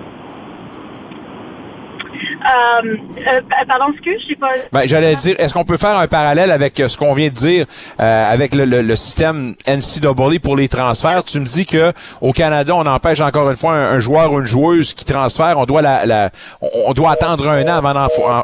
Euh, 2.45 2.95
euh, 3.27 3.41
pardon, 3.67 3.85
excuse, 3.93 4.21
je 4.23 4.27
sais 4.29 4.35
pas. 4.35 4.49
Ben, 4.71 4.83
j'allais 4.85 5.15
dire, 5.15 5.35
est-ce 5.39 5.53
qu'on 5.53 5.63
peut 5.65 5.77
faire 5.77 5.97
un 5.97 6.07
parallèle 6.07 6.51
avec 6.51 6.79
euh, 6.79 6.87
ce 6.87 6.97
qu'on 6.97 7.13
vient 7.13 7.29
de 7.29 7.33
dire 7.33 7.65
euh, 7.99 8.31
avec 8.31 8.53
le, 8.55 8.65
le- 8.65 8.81
le 8.81 8.95
système 8.95 9.55
NCAA 9.67 10.39
pour 10.41 10.55
les 10.55 10.69
transferts? 10.69 11.23
Tu 11.23 11.39
me 11.39 11.45
dis 11.45 11.65
que 11.65 11.91
au 12.21 12.31
Canada, 12.33 12.73
on 12.75 12.85
empêche 12.85 13.19
encore 13.21 13.49
une 13.49 13.55
fois 13.55 13.73
un, 13.73 13.93
un 13.95 13.99
joueur 13.99 14.31
ou 14.31 14.39
une 14.39 14.45
joueuse 14.45 14.93
qui 14.93 15.03
transfère. 15.05 15.57
On 15.57 15.65
doit 15.65 15.81
la, 15.81 16.05
la- 16.05 16.29
on, 16.61 16.93
doit 16.93 17.11
attendre 17.11 17.47
un 17.49 17.63
an 17.63 17.77
avant 17.77 17.93
d'en 17.93 18.05
en- 18.05 18.43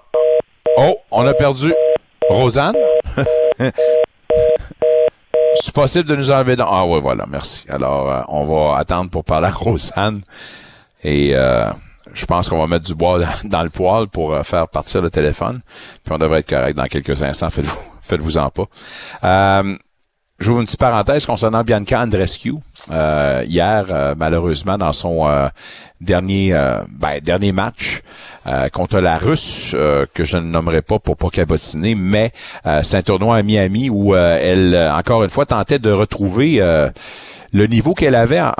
Oh, 0.77 0.97
on 1.11 1.25
a 1.27 1.33
perdu 1.33 1.73
Rosanne? 2.29 2.75
C'est 5.55 5.73
possible 5.73 6.09
de 6.09 6.15
nous 6.15 6.31
enlever 6.31 6.55
dans... 6.55 6.67
Ah 6.69 6.85
ouais, 6.85 6.99
voilà, 6.99 7.25
merci. 7.29 7.65
Alors, 7.69 8.09
euh, 8.11 8.21
on 8.27 8.43
va 8.45 8.77
attendre 8.79 9.09
pour 9.11 9.23
parler 9.23 9.47
à 9.47 9.51
Rosanne. 9.51 10.21
Et 11.03 11.31
euh, 11.35 11.65
je 12.13 12.25
pense 12.25 12.49
qu'on 12.49 12.59
va 12.59 12.67
mettre 12.67 12.85
du 12.85 12.95
bois 12.95 13.19
dans, 13.43 13.63
le 13.63 13.69
poêle 13.69 14.07
pour 14.07 14.33
euh, 14.33 14.43
faire 14.43 14.67
partir 14.67 15.01
le 15.01 15.09
téléphone. 15.09 15.59
Puis 16.03 16.13
on 16.13 16.17
devrait 16.17 16.39
être 16.39 16.49
correct 16.49 16.75
dans 16.75 16.85
quelques 16.85 17.21
instants. 17.23 17.49
Faites-vous, 17.49 17.79
faites-vous 18.01 18.37
en 18.37 18.49
pas. 18.49 18.65
Euh, 19.23 19.75
J'ouvre 20.43 20.59
une 20.59 20.65
petite 20.65 20.79
parenthèse 20.79 21.25
concernant 21.25 21.63
Bianca 21.63 22.01
Andrescu. 22.01 22.55
Euh, 22.91 23.43
hier, 23.47 23.85
euh, 23.89 24.13
malheureusement, 24.17 24.77
dans 24.77 24.91
son 24.91 25.25
euh, 25.29 25.47
dernier 26.01 26.53
euh, 26.53 26.81
ben, 26.89 27.19
dernier 27.21 27.53
match 27.53 28.01
contre 28.73 28.99
la 28.99 29.17
Russe, 29.17 29.73
que 30.13 30.25
je 30.25 30.35
ne 30.35 30.41
nommerai 30.41 30.81
pas 30.81 30.99
pour 30.99 31.15
pas 31.15 31.29
cabotiner, 31.29 31.95
mais 31.95 32.33
c'est 32.81 32.97
un 32.97 33.01
tournoi 33.01 33.37
à 33.37 33.41
Miami 33.41 33.89
où 33.89 34.17
elle, 34.17 34.75
encore 34.93 35.23
une 35.23 35.29
fois, 35.29 35.45
tentait 35.45 35.79
de 35.79 35.89
retrouver 35.89 36.61
le 37.53 37.67
niveau 37.67 37.93
qu'elle 37.93 38.15
avait 38.15 38.41
en, 38.41 38.51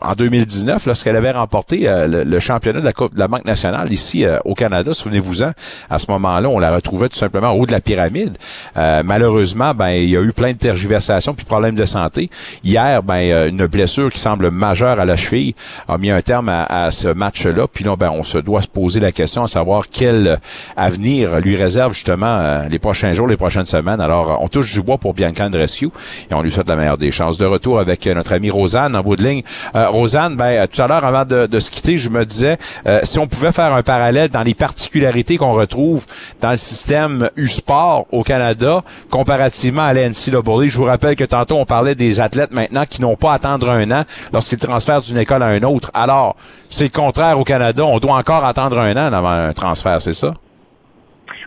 en 0.00 0.14
2019 0.14 0.86
lorsqu'elle 0.86 1.16
avait 1.16 1.32
remporté 1.32 1.88
euh, 1.88 2.24
le, 2.24 2.40
championnat 2.40 2.80
de 2.80 2.84
la 2.84 2.92
Coupe 2.92 3.14
de 3.14 3.18
la 3.18 3.28
Banque 3.28 3.44
nationale 3.44 3.92
ici 3.92 4.24
euh, 4.24 4.38
au 4.44 4.54
Canada. 4.54 4.94
Souvenez-vous-en, 4.94 5.50
à 5.90 5.98
ce 5.98 6.10
moment-là, 6.10 6.48
on 6.48 6.58
la 6.58 6.74
retrouvait 6.74 7.08
tout 7.08 7.18
simplement 7.18 7.50
au 7.50 7.62
haut 7.62 7.66
de 7.66 7.72
la 7.72 7.80
pyramide. 7.80 8.38
Euh, 8.76 9.02
malheureusement, 9.04 9.74
ben 9.74 9.90
il 9.90 10.10
y 10.10 10.16
a 10.16 10.22
eu 10.22 10.32
plein 10.32 10.52
de 10.52 10.56
tergiversations 10.58 11.34
puis 11.34 11.44
problèmes 11.44 11.74
de 11.74 11.84
santé. 11.84 12.30
Hier, 12.62 13.02
ben 13.02 13.48
une 13.48 13.66
blessure 13.66 14.12
qui 14.12 14.20
semble 14.20 14.50
majeure 14.50 15.00
à 15.00 15.04
la 15.04 15.16
cheville 15.16 15.54
a 15.88 15.98
mis 15.98 16.10
un 16.10 16.22
terme 16.22 16.48
à, 16.48 16.90
ce 16.90 17.08
match-là. 17.08 17.66
Puis 17.66 17.84
là, 17.84 17.96
ben 17.96 18.10
on 18.10 18.22
se 18.22 18.38
doit 18.38 18.62
se 18.62 18.68
poser 18.68 19.00
la 19.00 19.10
question 19.10 19.42
à 19.42 19.46
savoir 19.48 19.88
quel 19.90 20.38
avenir 20.76 21.40
lui 21.40 21.56
réserve 21.56 21.92
justement 21.92 22.62
les 22.70 22.78
prochains 22.78 23.14
jours, 23.14 23.26
les 23.26 23.36
prochaines 23.36 23.66
semaines. 23.66 24.00
Alors, 24.00 24.38
on 24.42 24.48
touche 24.48 24.72
du 24.72 24.82
bois 24.82 24.98
pour 24.98 25.14
Bianca 25.14 25.44
Andrescu 25.44 25.88
et 26.30 26.34
on 26.34 26.42
lui 26.42 26.50
souhaite 26.50 26.68
la 26.68 26.76
meilleure 26.76 26.98
des 26.98 27.10
chances. 27.10 27.38
De 27.38 27.46
retour 27.46 27.78
avec 27.80 28.06
notre 28.06 28.27
notre 28.30 28.54
Rosanne 28.54 28.96
en 28.96 29.02
bout 29.02 29.16
de 29.16 29.22
ligne. 29.22 29.42
Euh, 29.74 29.88
Rosanne, 29.88 30.36
ben 30.36 30.66
tout 30.66 30.80
à 30.82 30.86
l'heure, 30.86 31.04
avant 31.04 31.24
de, 31.24 31.46
de 31.46 31.60
se 31.60 31.70
quitter, 31.70 31.98
je 31.98 32.08
me 32.08 32.24
disais 32.24 32.58
euh, 32.86 33.00
si 33.02 33.18
on 33.18 33.26
pouvait 33.26 33.52
faire 33.52 33.72
un 33.72 33.82
parallèle 33.82 34.28
dans 34.28 34.42
les 34.42 34.54
particularités 34.54 35.36
qu'on 35.36 35.52
retrouve 35.52 36.06
dans 36.40 36.50
le 36.50 36.56
système 36.56 37.30
U-Sport 37.36 38.06
au 38.12 38.22
Canada 38.22 38.82
comparativement 39.10 39.82
à 39.82 39.94
l'NCAA. 39.94 40.68
Je 40.68 40.76
vous 40.76 40.84
rappelle 40.84 41.16
que 41.16 41.24
tantôt 41.24 41.56
on 41.56 41.64
parlait 41.64 41.94
des 41.94 42.20
athlètes 42.20 42.52
maintenant 42.52 42.84
qui 42.88 43.00
n'ont 43.00 43.16
pas 43.16 43.32
à 43.32 43.34
attendre 43.34 43.70
un 43.70 43.90
an 43.90 44.04
lorsqu'ils 44.32 44.58
transfèrent 44.58 45.02
d'une 45.02 45.18
école 45.18 45.42
à 45.42 45.56
une 45.56 45.64
autre. 45.64 45.90
Alors, 45.94 46.36
c'est 46.68 46.84
le 46.84 46.90
contraire 46.90 47.38
au 47.38 47.44
Canada. 47.44 47.84
On 47.84 47.98
doit 47.98 48.16
encore 48.16 48.44
attendre 48.44 48.78
un 48.78 48.92
an 48.96 49.12
avant 49.12 49.30
un 49.30 49.52
transfert, 49.52 50.00
c'est 50.02 50.12
ça? 50.12 50.34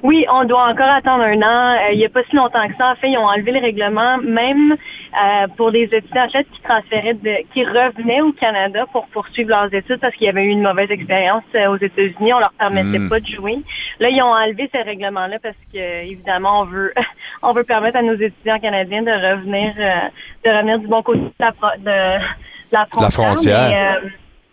Oui, 0.04 0.26
on 0.34 0.46
doit 0.46 0.68
encore 0.68 0.90
attendre 0.90 1.24
un 1.24 1.42
an. 1.42 1.76
Euh, 1.76 1.94
il 1.94 2.00
n'y 2.00 2.06
a 2.06 2.10
pas 2.10 2.22
si 2.30 2.36
longtemps 2.36 2.68
que 2.68 2.76
ça. 2.78 2.92
En 2.92 2.96
fait, 2.96 3.10
ils 3.12 3.18
ont 3.18 3.28
enlevé 3.28 3.52
le 3.52 3.60
règlement, 3.60 4.18
même 4.18 4.76
euh, 5.14 5.48
pour 5.58 5.72
des 5.72 5.84
étudiants 5.84 6.24
athlètes 6.24 6.48
qui 6.52 6.62
transféraient, 6.62 7.14
de, 7.14 7.36
qui 7.54 7.64
revenaient 7.66 8.22
au 8.22 8.32
Canada 8.32 8.86
pour 8.92 9.08
poursuivre 9.08 9.50
leurs 9.50 9.74
études 9.74 10.00
parce 10.00 10.16
qu'il 10.16 10.28
y 10.28 10.30
avait 10.30 10.46
eu 10.46 10.50
une 10.50 10.62
mauvaise 10.62 10.90
expérience 10.92 11.44
euh, 11.56 11.68
aux 11.70 11.78
États-Unis. 11.78 12.34
On 12.34 12.40
leur 12.40 12.54
permettait 12.54 13.00
Mm. 13.00 13.10
pas 13.10 13.20
de 13.20 13.28
jouer. 13.28 13.60
Là, 14.00 14.10
ils 14.10 14.22
ont 14.22 14.34
enlevé 14.34 14.70
ce 14.74 14.78
règlement-là 14.84 15.38
parce 15.42 15.56
que, 15.74 16.04
évidemment, 16.06 16.62
on 16.62 16.66
veut, 16.66 16.94
on 17.44 17.54
veut 17.54 17.64
permettre 17.64 17.98
à 17.98 18.02
nos 18.02 18.14
étudiants 18.16 18.60
canadiens 18.60 19.02
de 19.04 19.12
revenir, 19.12 19.74
euh, 19.78 20.00
de 20.46 20.50
revenir 20.50 20.80
du 20.80 20.88
bon 20.88 21.02
côté 21.02 21.20
de 21.20 21.32
la, 21.40 21.52
de, 21.78 21.84
de 21.84 22.24
la 22.72 22.86
frontière. 22.86 23.12
frontière. 23.12 23.70
mais, 23.70 24.08
euh, 24.08 24.10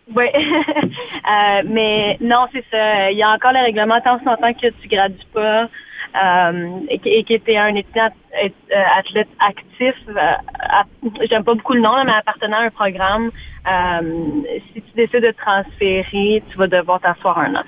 oui, 0.16 0.26
Euh, 0.34 1.62
mais 1.66 2.16
non, 2.20 2.46
c'est 2.52 2.64
ça. 2.70 3.10
Il 3.10 3.18
y 3.18 3.22
a 3.22 3.30
encore 3.30 3.52
le 3.52 3.60
règlement 3.60 4.00
tant 4.00 4.14
en 4.24 4.52
que 4.54 4.68
tu 4.80 4.88
gradues 4.88 5.16
pas 5.34 5.68
et 6.90 6.98
que- 6.98 7.08
et 7.08 7.24
tu 7.24 7.40
es 7.52 7.56
un 7.56 7.74
étudiant 7.74 8.10
euh, 8.44 8.48
athlète 8.98 9.28
actif. 9.38 9.94
euh, 10.08 11.12
J'aime 11.30 11.44
pas 11.44 11.54
beaucoup 11.54 11.74
le 11.74 11.80
nom, 11.80 11.92
mais 12.04 12.12
appartenant 12.12 12.58
à 12.58 12.64
un 12.64 12.70
programme, 12.70 13.30
euh, 13.66 14.00
si 14.74 14.82
tu 14.82 14.90
décides 14.96 15.22
de 15.22 15.34
transférer, 15.44 16.42
tu 16.50 16.58
vas 16.58 16.66
devoir 16.66 17.00
t'asseoir 17.00 17.38
un 17.38 17.54
an. 17.56 17.62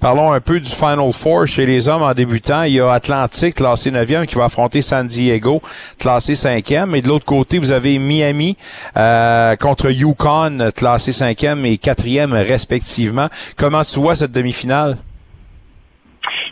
Parlons 0.00 0.32
un 0.32 0.40
peu 0.40 0.58
du 0.60 0.68
Final 0.68 1.12
Four 1.12 1.46
chez 1.46 1.66
les 1.66 1.86
hommes 1.88 2.02
en 2.02 2.14
débutant. 2.14 2.62
Il 2.62 2.72
y 2.74 2.80
a 2.80 2.90
Atlantic, 2.90 3.54
classé 3.56 3.90
9e, 3.90 4.24
qui 4.26 4.34
va 4.34 4.44
affronter 4.44 4.80
San 4.80 5.06
Diego, 5.06 5.60
classé 5.98 6.34
5e. 6.34 6.94
Et 6.94 7.02
de 7.02 7.08
l'autre 7.08 7.26
côté, 7.26 7.58
vous 7.58 7.70
avez 7.70 7.98
Miami 7.98 8.56
euh, 8.96 9.56
contre 9.56 9.90
Yukon, 9.90 10.70
classé 10.74 11.10
5e 11.12 11.66
et 11.66 11.76
4e 11.76 12.32
respectivement. 12.32 13.28
Comment 13.58 13.82
tu 13.84 14.00
vois 14.00 14.14
cette 14.14 14.32
demi-finale? 14.32 14.96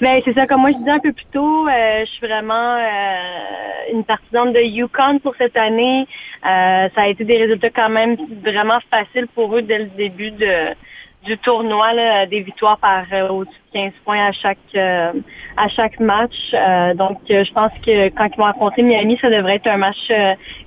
Ben, 0.01 0.20
c'est 0.24 0.32
ça, 0.32 0.47
comme 0.47 0.61
moi 0.61 0.70
je 0.70 0.78
disais 0.78 0.90
un 0.90 0.99
peu 1.01 1.12
plus 1.12 1.27
tôt, 1.32 1.66
euh, 1.69 2.01
je 2.01 2.11
suis 2.11 2.27
vraiment 2.27 2.77
euh, 2.77 3.93
une 3.93 4.05
partisane 4.05 4.53
de 4.53 4.61
Yukon 4.61 5.19
pour 5.19 5.35
cette 5.36 5.57
année. 5.57 6.07
Euh, 6.45 6.89
ça 6.95 7.03
a 7.03 7.09
été 7.09 7.24
des 7.24 7.36
résultats 7.36 7.70
quand 7.70 7.89
même 7.89 8.16
vraiment 8.45 8.78
faciles 8.90 9.27
pour 9.35 9.55
eux 9.57 9.62
dès 9.62 9.78
le 9.81 9.86
début 9.86 10.31
du 10.31 11.36
tournoi, 11.39 11.93
là, 11.93 12.27
des 12.27 12.40
victoires 12.40 12.78
par 12.78 13.05
euh, 13.12 13.28
au-dessus 13.28 13.59
de 13.74 13.81
15 13.81 13.93
points 14.05 14.27
à 14.27 14.32
chaque 14.32 14.59
euh, 14.77 15.12
à 15.57 15.69
chaque 15.69 15.99
match. 15.99 16.36
Euh, 16.55 16.95
donc 16.95 17.19
je 17.28 17.53
pense 17.53 17.73
que 17.85 18.09
quand 18.11 18.28
ils 18.32 18.39
vont 18.39 18.47
affronter 18.47 18.82
Miami, 18.82 19.19
ça 19.20 19.28
devrait 19.28 19.57
être 19.57 19.66
un 19.66 19.78
match 19.78 20.11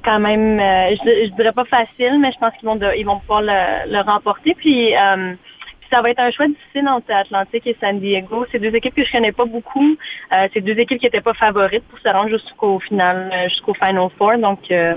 quand 0.04 0.20
même, 0.20 0.60
je, 0.60 1.26
je 1.26 1.36
dirais 1.36 1.54
pas 1.54 1.66
facile, 1.66 2.20
mais 2.20 2.32
je 2.34 2.38
pense 2.38 2.54
qu'ils 2.60 2.68
vont 2.68 2.80
ils 2.96 3.06
vont 3.06 3.20
pouvoir 3.20 3.42
le, 3.42 3.92
le 3.92 4.02
remporter. 4.02 4.54
Puis 4.56 4.94
ça 5.92 6.02
va 6.02 6.10
être 6.10 6.20
un 6.20 6.32
choix 6.32 6.48
difficile 6.48 6.88
entre 6.88 7.12
Atlantique 7.12 7.68
et 7.68 7.76
San 7.80 8.00
Diego. 8.00 8.46
C'est 8.52 8.60
deux 8.60 8.74
équipes 8.74 8.96
que 8.96 9.04
je 9.04 9.12
connais 9.12 9.32
pas 9.32 9.46
beaucoup. 9.46 9.98
Euh, 10.34 10.48
c'est 10.54 10.62
deux 10.62 10.78
équipes 10.80 11.00
qui 11.00 11.08
étaient 11.08 11.22
pas 11.22 11.34
favorites 11.34 11.84
pour 11.90 12.00
se 12.00 12.08
rendre 12.08 12.30
jusqu'au 12.30 12.80
final, 12.80 13.30
euh, 13.34 13.50
jusqu'au 13.50 13.74
Final 13.74 14.10
Four. 14.18 14.38
Donc, 14.38 14.72
euh, 14.72 14.96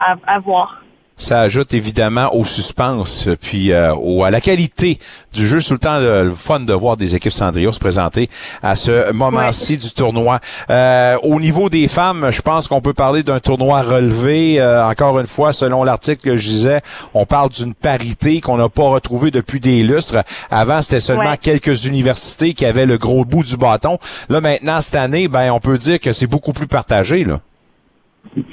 à 0.00 0.38
voir. 0.38 0.82
Ça 1.20 1.40
ajoute 1.40 1.74
évidemment 1.74 2.32
au 2.34 2.44
suspense, 2.44 3.28
puis 3.40 3.72
euh, 3.72 3.92
au, 3.94 4.22
à 4.22 4.30
la 4.30 4.40
qualité 4.40 4.98
du 5.34 5.46
jeu. 5.46 5.58
C'est 5.60 5.68
tout 5.68 5.74
le 5.74 5.78
temps 5.80 5.98
le, 5.98 6.24
le 6.24 6.34
fun 6.34 6.60
de 6.60 6.72
voir 6.72 6.96
des 6.96 7.16
équipes 7.16 7.32
Cendrillon 7.32 7.72
se 7.72 7.80
présenter 7.80 8.30
à 8.62 8.76
ce 8.76 9.10
moment-ci 9.12 9.76
du 9.78 9.90
tournoi. 9.90 10.38
Euh, 10.70 11.16
au 11.24 11.40
niveau 11.40 11.68
des 11.70 11.88
femmes, 11.88 12.30
je 12.30 12.40
pense 12.40 12.68
qu'on 12.68 12.80
peut 12.80 12.94
parler 12.94 13.24
d'un 13.24 13.40
tournoi 13.40 13.82
relevé. 13.82 14.60
Euh, 14.60 14.86
encore 14.86 15.18
une 15.18 15.26
fois, 15.26 15.52
selon 15.52 15.82
l'article 15.82 16.22
que 16.22 16.36
je 16.36 16.48
disais, 16.48 16.80
on 17.14 17.26
parle 17.26 17.50
d'une 17.50 17.74
parité 17.74 18.40
qu'on 18.40 18.56
n'a 18.56 18.68
pas 18.68 18.84
retrouvée 18.88 19.32
depuis 19.32 19.58
des 19.58 19.82
lustres. 19.82 20.22
Avant, 20.52 20.82
c'était 20.82 21.00
seulement 21.00 21.30
Ouais. 21.30 21.36
quelques 21.36 21.84
universités 21.84 22.54
qui 22.54 22.64
avaient 22.64 22.86
le 22.86 22.96
gros 22.96 23.24
bout 23.24 23.42
du 23.42 23.56
bâton. 23.56 23.98
Là, 24.28 24.40
maintenant, 24.40 24.80
cette 24.80 24.94
année, 24.94 25.26
ben, 25.26 25.50
on 25.50 25.58
peut 25.58 25.78
dire 25.78 25.98
que 25.98 26.12
c'est 26.12 26.28
beaucoup 26.28 26.52
plus 26.52 26.68
partagé. 26.68 27.24
Là. 27.24 27.40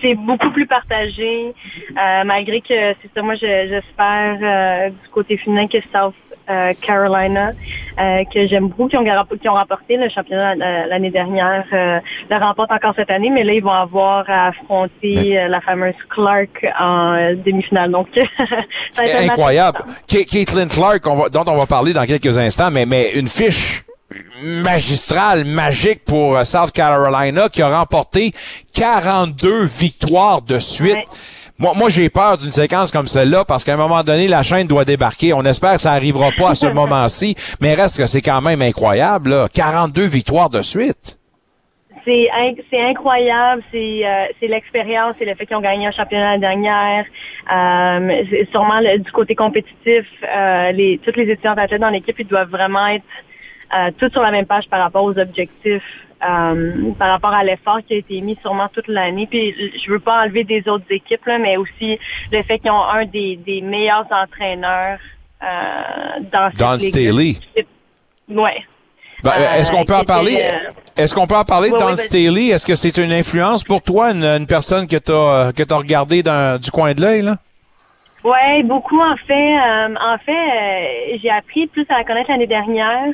C'est 0.02 0.16
beaucoup 0.16 0.50
plus 0.52 0.66
partagé, 0.68 1.54
euh, 1.92 2.24
malgré 2.26 2.62
que 2.62 2.68
c'est 3.02 3.10
ça, 3.14 3.22
moi 3.22 3.36
je- 3.36 3.68
j'espère 3.70 4.38
euh, 4.42 4.90
du 4.90 5.10
côté 5.12 5.38
féminin 5.38 5.68
que 5.68 5.78
South 5.94 6.14
euh, 6.50 6.74
Carolina, 6.80 7.52
euh, 8.00 8.24
que 8.32 8.48
j'aime 8.48 8.68
beaucoup, 8.68 8.88
qui 8.88 8.98
ont, 8.98 9.04
qui 9.42 9.50
ont 9.50 9.54
remporté 9.54 9.98
le 9.98 10.10
championnat 10.10 10.52
euh, 10.54 10.86
l'année 10.88 11.10
dernière, 11.10 11.66
euh, 11.74 12.00
le 12.30 12.36
remportent 12.38 12.72
encore 12.72 12.94
cette 12.96 13.10
année, 13.10 13.30
mais 13.32 13.44
là 13.44 13.54
ils 13.54 13.64
vont 13.64 13.72
avoir 13.72 14.30
à 14.30 14.48
affronter 14.50 15.48
la 15.48 15.60
fameuse 15.62 15.96
Clark 16.10 16.66
en 16.80 17.34
demi-finale. 17.46 17.92
Donc 17.92 18.08
match 18.98 19.30
incroyable. 19.30 19.80
Caitlin 20.08 20.68
Clark, 20.68 21.06
on 21.08 21.16
va- 21.16 21.30
dont 21.30 21.44
on 21.48 21.58
va 21.58 21.66
parler 21.66 21.94
dans 21.94 22.06
quelques 22.06 22.38
instants, 22.38 22.70
mais, 22.72 22.86
mais 22.86 23.12
une 23.16 23.28
fiche 23.28 23.84
magistrale, 24.44 25.46
magique 25.46 26.04
pour 26.06 26.38
euh, 26.38 26.44
South 26.44 26.72
Carolina 26.72 27.50
qui 27.50 27.62
a 27.62 27.70
remporté 27.80 28.32
42 28.74 29.64
victoires 29.66 30.42
de 30.42 30.60
suite. 30.60 30.98
Moi, 31.58 31.74
moi 31.76 31.90
j'ai 31.90 32.10
peur 32.10 32.38
d'une 32.38 32.52
séquence 32.52 32.92
comme 32.92 33.08
celle-là 33.08 33.46
parce 33.46 33.64
qu'à 33.64 33.74
un 33.74 33.78
moment 33.78 34.04
donné, 34.04 34.28
la 34.28 34.44
chaîne 34.44 34.68
doit 34.68 34.86
débarquer. 34.86 35.34
On 35.34 35.44
espère 35.44 35.76
que 35.76 35.82
ça 35.82 35.94
arrivera 35.94 36.32
pas 36.38 36.50
à 36.52 36.56
ce 36.56 36.66
moment-ci, 36.82 37.36
mais 37.62 37.74
reste 37.74 37.98
que 37.98 38.06
c'est 38.06 38.22
quand 38.22 38.42
même 38.42 38.62
incroyable. 38.62 39.30
Là. 39.32 39.48
42 39.54 40.06
victoires 40.06 40.50
de 40.50 40.62
suite. 40.62 41.18
C'est 42.04 42.30
inc- 42.38 42.62
c'est 42.70 42.84
incroyable, 42.84 43.64
c'est 43.72 44.02
euh, 44.06 44.26
l'expérience, 44.48 45.16
c'est 45.18 45.26
le 45.26 45.34
fait 45.34 45.48
qu'ils 45.48 45.56
ont 45.56 45.62
gagné 45.62 45.88
un 45.88 45.92
championnat 45.92 46.38
l'année 46.38 46.42
dernière. 46.42 47.06
Euh, 47.52 48.24
c'est 48.30 48.48
sûrement 48.52 48.80
le- 48.80 49.00
du 49.00 49.12
côté 49.12 49.34
compétitif, 49.34 50.06
euh, 50.24 50.72
les 50.72 51.00
toutes 51.04 51.18
les 51.18 51.24
étudiants 51.32 51.54
athlètes 51.54 51.82
dans 51.82 51.90
l'équipe, 51.90 52.16
ils 52.20 52.28
doivent 52.28 52.52
vraiment 52.52 52.86
être 52.86 53.04
euh, 53.74 53.92
tous 53.98 54.10
sur 54.12 54.22
la 54.22 54.32
même 54.32 54.46
page 54.46 54.68
par 54.70 54.80
rapport 54.82 55.04
aux 55.04 55.18
objectifs, 55.18 55.84
euh, 56.24 56.92
par 56.98 57.10
rapport 57.10 57.34
à 57.34 57.44
l'effort 57.44 57.80
qui 57.88 57.94
a 57.96 57.98
été 57.98 58.22
mis 58.22 58.38
sûrement 58.42 58.68
toute 58.68 58.88
l'année. 58.88 59.28
Puis 59.28 59.54
je 59.86 59.92
veux 59.92 60.00
pas 60.00 60.24
enlever 60.24 60.44
des 60.44 60.68
autres 60.68 60.86
équipes, 60.90 61.26
là, 61.26 61.38
mais 61.38 61.58
aussi 61.58 62.00
le 62.32 62.44
fait 62.44 62.60
qu'ils 62.60 62.72
ont 62.72 62.84
un 62.84 63.06
des, 63.06 63.38
des 63.38 63.62
meilleurs 63.62 64.08
entraîneurs 64.12 65.00
euh, 65.44 66.20
dans 66.32 66.50
Don. 66.58 66.80
Staley. 66.80 67.36
Ouais. 68.30 68.64
Ben, 69.24 69.32
Euh, 69.38 69.54
Est-ce 69.60 69.72
qu'on 69.72 69.84
peut 69.86 69.96
en 69.96 70.04
parler? 70.04 70.38
euh, 70.42 70.70
Est-ce 70.98 71.14
qu'on 71.14 71.28
peut 71.28 71.36
en 71.36 71.44
parler 71.44 71.70
Ouais, 71.72 71.80
de 71.80 71.84
Don. 71.84 71.96
Staley? 71.96 72.48
Est-ce 72.48 72.66
que 72.66 72.76
c'est 72.76 72.98
une 72.98 73.12
influence 73.12 73.64
pour 73.64 73.82
toi, 73.82 74.12
une, 74.12 74.24
une 74.24 74.48
personne 74.48 74.88
que 74.88 74.98
tu 74.98 75.12
as, 75.12 75.52
que 75.56 75.64
as 75.74 75.78
regardé 75.78 76.24
dans, 76.24 76.60
du 76.60 76.72
coin 76.72 76.94
de 76.94 77.02
l'œil? 77.02 77.22
là? 77.24 77.38
Oui, 78.24 78.64
beaucoup 78.64 79.00
en 79.00 79.16
fait. 79.28 79.58
Euh, 79.58 79.96
en 80.02 80.18
fait, 80.18 80.32
euh, 80.32 81.18
j'ai 81.22 81.30
appris 81.30 81.68
plus 81.68 81.86
à 81.90 82.00
la 82.00 82.04
connaître 82.04 82.32
l'année 82.32 82.48
dernière. 82.48 83.14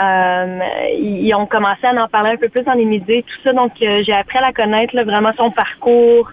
Euh, 0.00 0.58
ils 0.96 1.34
ont 1.34 1.46
commencé 1.46 1.84
à 1.86 1.92
en 2.02 2.08
parler 2.08 2.30
un 2.30 2.36
peu 2.36 2.48
plus 2.48 2.62
dans 2.62 2.74
les 2.74 2.84
médias 2.84 3.20
tout 3.22 3.40
ça, 3.42 3.52
donc 3.52 3.72
euh, 3.82 4.02
j'ai 4.04 4.12
appris 4.12 4.38
à 4.38 4.42
la 4.42 4.52
connaître 4.52 4.94
là, 4.94 5.02
vraiment 5.04 5.32
son 5.36 5.50
parcours, 5.50 6.28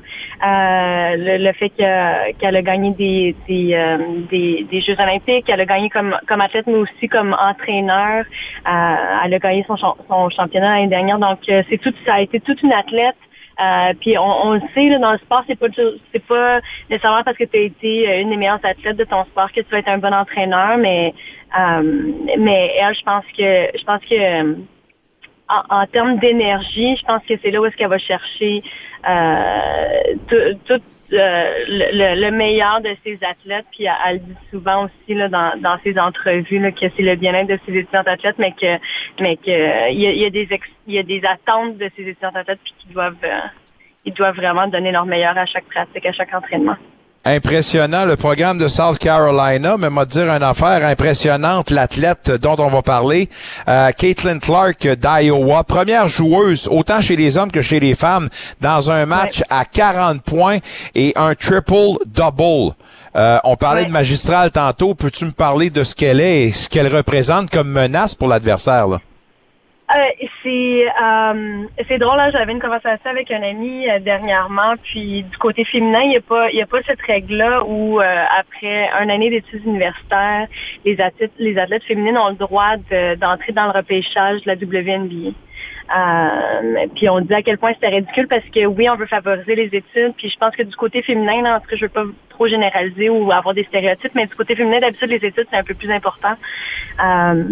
euh, 0.45 1.15
le, 1.17 1.43
le 1.43 1.53
fait 1.53 1.69
que- 1.69 2.31
qu'elle 2.33 2.55
a 2.55 2.61
gagné 2.61 2.91
des 2.91 3.35
des, 3.47 3.73
euh, 3.73 3.97
des 4.29 4.67
des 4.69 4.81
Jeux 4.81 4.97
olympiques, 4.99 5.49
elle 5.49 5.61
a 5.61 5.65
gagné 5.65 5.89
comme 5.89 6.15
comme 6.27 6.41
athlète 6.41 6.67
mais 6.67 6.75
aussi 6.75 7.07
comme 7.07 7.35
entraîneur. 7.39 8.23
Euh, 8.67 8.95
elle 9.25 9.33
a 9.33 9.39
gagné 9.39 9.65
son, 9.67 9.77
son 9.77 10.29
championnat 10.29 10.75
l'année 10.75 10.87
dernière, 10.87 11.17
donc 11.19 11.39
c'est 11.47 11.79
tout 11.81 11.93
ça 12.05 12.15
a 12.15 12.21
été 12.21 12.39
toute 12.39 12.61
une 12.61 12.73
athlète. 12.73 13.15
Euh, 13.61 13.93
puis 13.99 14.17
on, 14.17 14.47
on 14.47 14.53
le 14.55 14.61
sait, 14.73 14.89
là, 14.89 14.99
dans 14.99 15.13
le 15.13 15.17
sport, 15.19 15.43
c'est 15.47 15.57
pas 15.57 15.67
c'est 16.11 16.25
pas 16.25 16.59
nécessairement 16.89 17.23
parce 17.23 17.37
que 17.37 17.45
tu 17.45 17.57
as 17.57 17.61
été 17.61 18.09
euh, 18.09 18.21
une 18.21 18.29
des 18.31 18.37
meilleures 18.37 18.59
athlètes 18.63 18.97
de 18.97 19.05
ton 19.05 19.23
sport 19.25 19.51
que 19.51 19.61
tu 19.61 19.71
vas 19.71 19.79
être 19.79 19.87
un 19.87 19.97
bon 19.97 20.13
entraîneur, 20.13 20.77
mais 20.77 21.13
euh, 21.57 22.11
mais 22.37 22.73
elle, 22.77 22.95
je 22.95 23.03
pense 23.03 23.23
que 23.37 23.77
je 23.77 23.83
pense 23.85 24.01
que 24.01 24.15
euh, 24.15 24.55
en, 25.47 25.81
en 25.81 25.85
termes 25.85 26.17
d'énergie, 26.17 26.97
je 26.97 27.05
pense 27.05 27.21
que 27.27 27.35
c'est 27.41 27.51
là 27.51 27.61
où 27.61 27.65
est-ce 27.65 27.77
qu'elle 27.77 27.89
va 27.89 27.97
chercher 27.97 28.61
euh, 29.07 30.15
tout, 30.27 30.57
tout, 30.65 30.81
le, 31.09 31.91
le- 31.97 32.21
le 32.21 32.31
meilleur 32.31 32.81
de 32.81 32.95
ses 33.03 33.17
athlètes. 33.23 33.65
Puis 33.71 33.85
elle, 33.85 33.93
elle 34.05 34.13
le 34.15 34.19
dit 34.19 34.35
souvent 34.51 34.85
aussi 34.85 35.13
là, 35.13 35.27
dans, 35.29 35.51
dans 35.59 35.77
ses 35.83 35.97
entrevues 35.99 36.59
là, 36.59 36.71
que 36.71 36.85
c'est 36.95 37.03
le 37.03 37.15
bien-être 37.15 37.47
de 37.47 37.59
ses 37.65 37.73
étudiants 37.77 38.03
athlètes, 38.05 38.37
mais 38.39 38.51
que 38.51 38.77
mais 39.19 39.37
que 39.37 39.49
euh, 39.51 39.89
il 39.89 39.99
y 40.01 40.07
a, 40.07 40.11
y 40.11 40.25
a 40.25 40.29
des 40.29 40.47
y 40.87 40.97
a 40.97 41.03
des 41.03 41.21
attentes 41.25 41.77
de 41.77 41.89
ses 41.95 42.03
étudiants 42.03 42.31
athlètes 42.33 42.59
puis 42.63 42.73
qu'ils 42.79 42.93
doivent 42.93 43.15
euh, 43.23 43.39
ils 44.05 44.13
doivent 44.13 44.35
vraiment 44.35 44.67
donner 44.67 44.91
leur 44.91 45.05
meilleur 45.05 45.37
à 45.37 45.45
chaque 45.45 45.65
pratique, 45.65 46.05
à 46.05 46.11
chaque 46.11 46.33
entraînement. 46.33 46.77
Impressionnant 47.27 48.05
le 48.05 48.17
programme 48.17 48.59
de 48.59 48.67
South 48.67 48.99
Carolina, 48.99 49.77
mais 49.79 49.89
m'a 49.89 50.05
dire 50.05 50.29
une 50.29 50.43
affaire 50.43 50.85
impressionnante, 50.85 51.71
l'athlète 51.71 52.29
dont 52.29 52.55
on 52.59 52.67
va 52.67 52.83
parler, 52.83 53.29
euh, 53.67 53.89
Caitlin 53.97 54.37
Clark 54.37 54.87
d'Iowa, 54.87 55.63
première 55.63 56.07
joueuse 56.07 56.67
autant 56.71 57.01
chez 57.01 57.15
les 57.15 57.39
hommes 57.39 57.51
que 57.51 57.63
chez 57.63 57.79
les 57.79 57.95
femmes 57.95 58.29
dans 58.61 58.91
un 58.91 59.07
match 59.07 59.41
à 59.49 59.65
40 59.65 60.21
points 60.21 60.59
et 60.93 61.13
un 61.15 61.33
triple 61.33 61.97
double. 62.05 62.75
Euh, 63.15 63.39
on 63.43 63.55
parlait 63.55 63.85
de 63.85 63.91
magistral 63.91 64.51
tantôt, 64.51 64.93
peux-tu 64.93 65.25
me 65.25 65.31
parler 65.31 65.71
de 65.71 65.81
ce 65.81 65.95
qu'elle 65.95 66.19
est 66.19 66.43
et 66.43 66.51
ce 66.51 66.69
qu'elle 66.69 66.95
représente 66.95 67.49
comme 67.49 67.69
menace 67.69 68.13
pour 68.13 68.27
l'adversaire 68.27 68.87
là? 68.87 69.01
Euh, 69.91 70.25
c'est 70.41 70.87
euh, 70.87 71.63
c'est 71.87 71.99
drôle, 71.99 72.17
là, 72.17 72.31
j'avais 72.31 72.51
une 72.51 72.59
conversation 72.59 73.07
avec 73.11 73.29
un 73.29 73.43
ami 73.43 73.87
euh, 73.87 73.99
dernièrement, 73.99 74.73
puis 74.81 75.21
du 75.21 75.37
côté 75.37 75.63
féminin, 75.63 76.01
il 76.01 76.09
n'y 76.09 76.17
a 76.17 76.21
pas 76.21 76.49
il 76.49 76.59
a 76.59 76.65
pas 76.65 76.79
cette 76.87 77.01
règle-là 77.01 77.63
où 77.65 78.01
euh, 78.01 78.23
après 78.35 78.89
une 79.03 79.11
année 79.11 79.29
d'études 79.29 79.63
universitaires, 79.63 80.47
les 80.85 80.99
athlètes 80.99 81.33
les 81.37 81.55
athlètes 81.59 81.83
féminines 81.83 82.17
ont 82.17 82.29
le 82.29 82.35
droit 82.35 82.77
de- 82.77 83.13
d'entrer 83.15 83.51
dans 83.53 83.65
le 83.65 83.71
repêchage 83.71 84.41
de 84.41 84.47
la 84.47 84.55
WNBA. 84.55 85.33
Euh, 85.95 86.87
puis 86.95 87.07
on 87.07 87.19
dit 87.21 87.33
à 87.35 87.43
quel 87.43 87.59
point 87.59 87.73
c'était 87.73 87.89
ridicule 87.89 88.27
parce 88.27 88.43
que 88.45 88.65
oui, 88.65 88.89
on 88.89 88.95
veut 88.95 89.05
favoriser 89.05 89.53
les 89.53 89.65
études, 89.65 90.13
puis 90.17 90.29
je 90.29 90.37
pense 90.37 90.55
que 90.55 90.63
du 90.63 90.75
côté 90.75 91.03
féminin, 91.03 91.43
là, 91.43 91.57
en 91.57 91.59
tout 91.59 91.67
cas, 91.67 91.75
je 91.75 91.83
veux 91.85 91.89
pas 91.89 92.05
trop 92.29 92.47
généraliser 92.47 93.09
ou 93.09 93.31
avoir 93.31 93.53
des 93.53 93.63
stéréotypes, 93.65 94.15
mais 94.15 94.25
du 94.25 94.33
côté 94.33 94.55
féminin, 94.55 94.79
d'habitude, 94.79 95.09
les 95.09 95.23
études, 95.23 95.45
c'est 95.51 95.57
un 95.57 95.63
peu 95.63 95.75
plus 95.75 95.91
important. 95.91 96.33
Euh, 97.03 97.43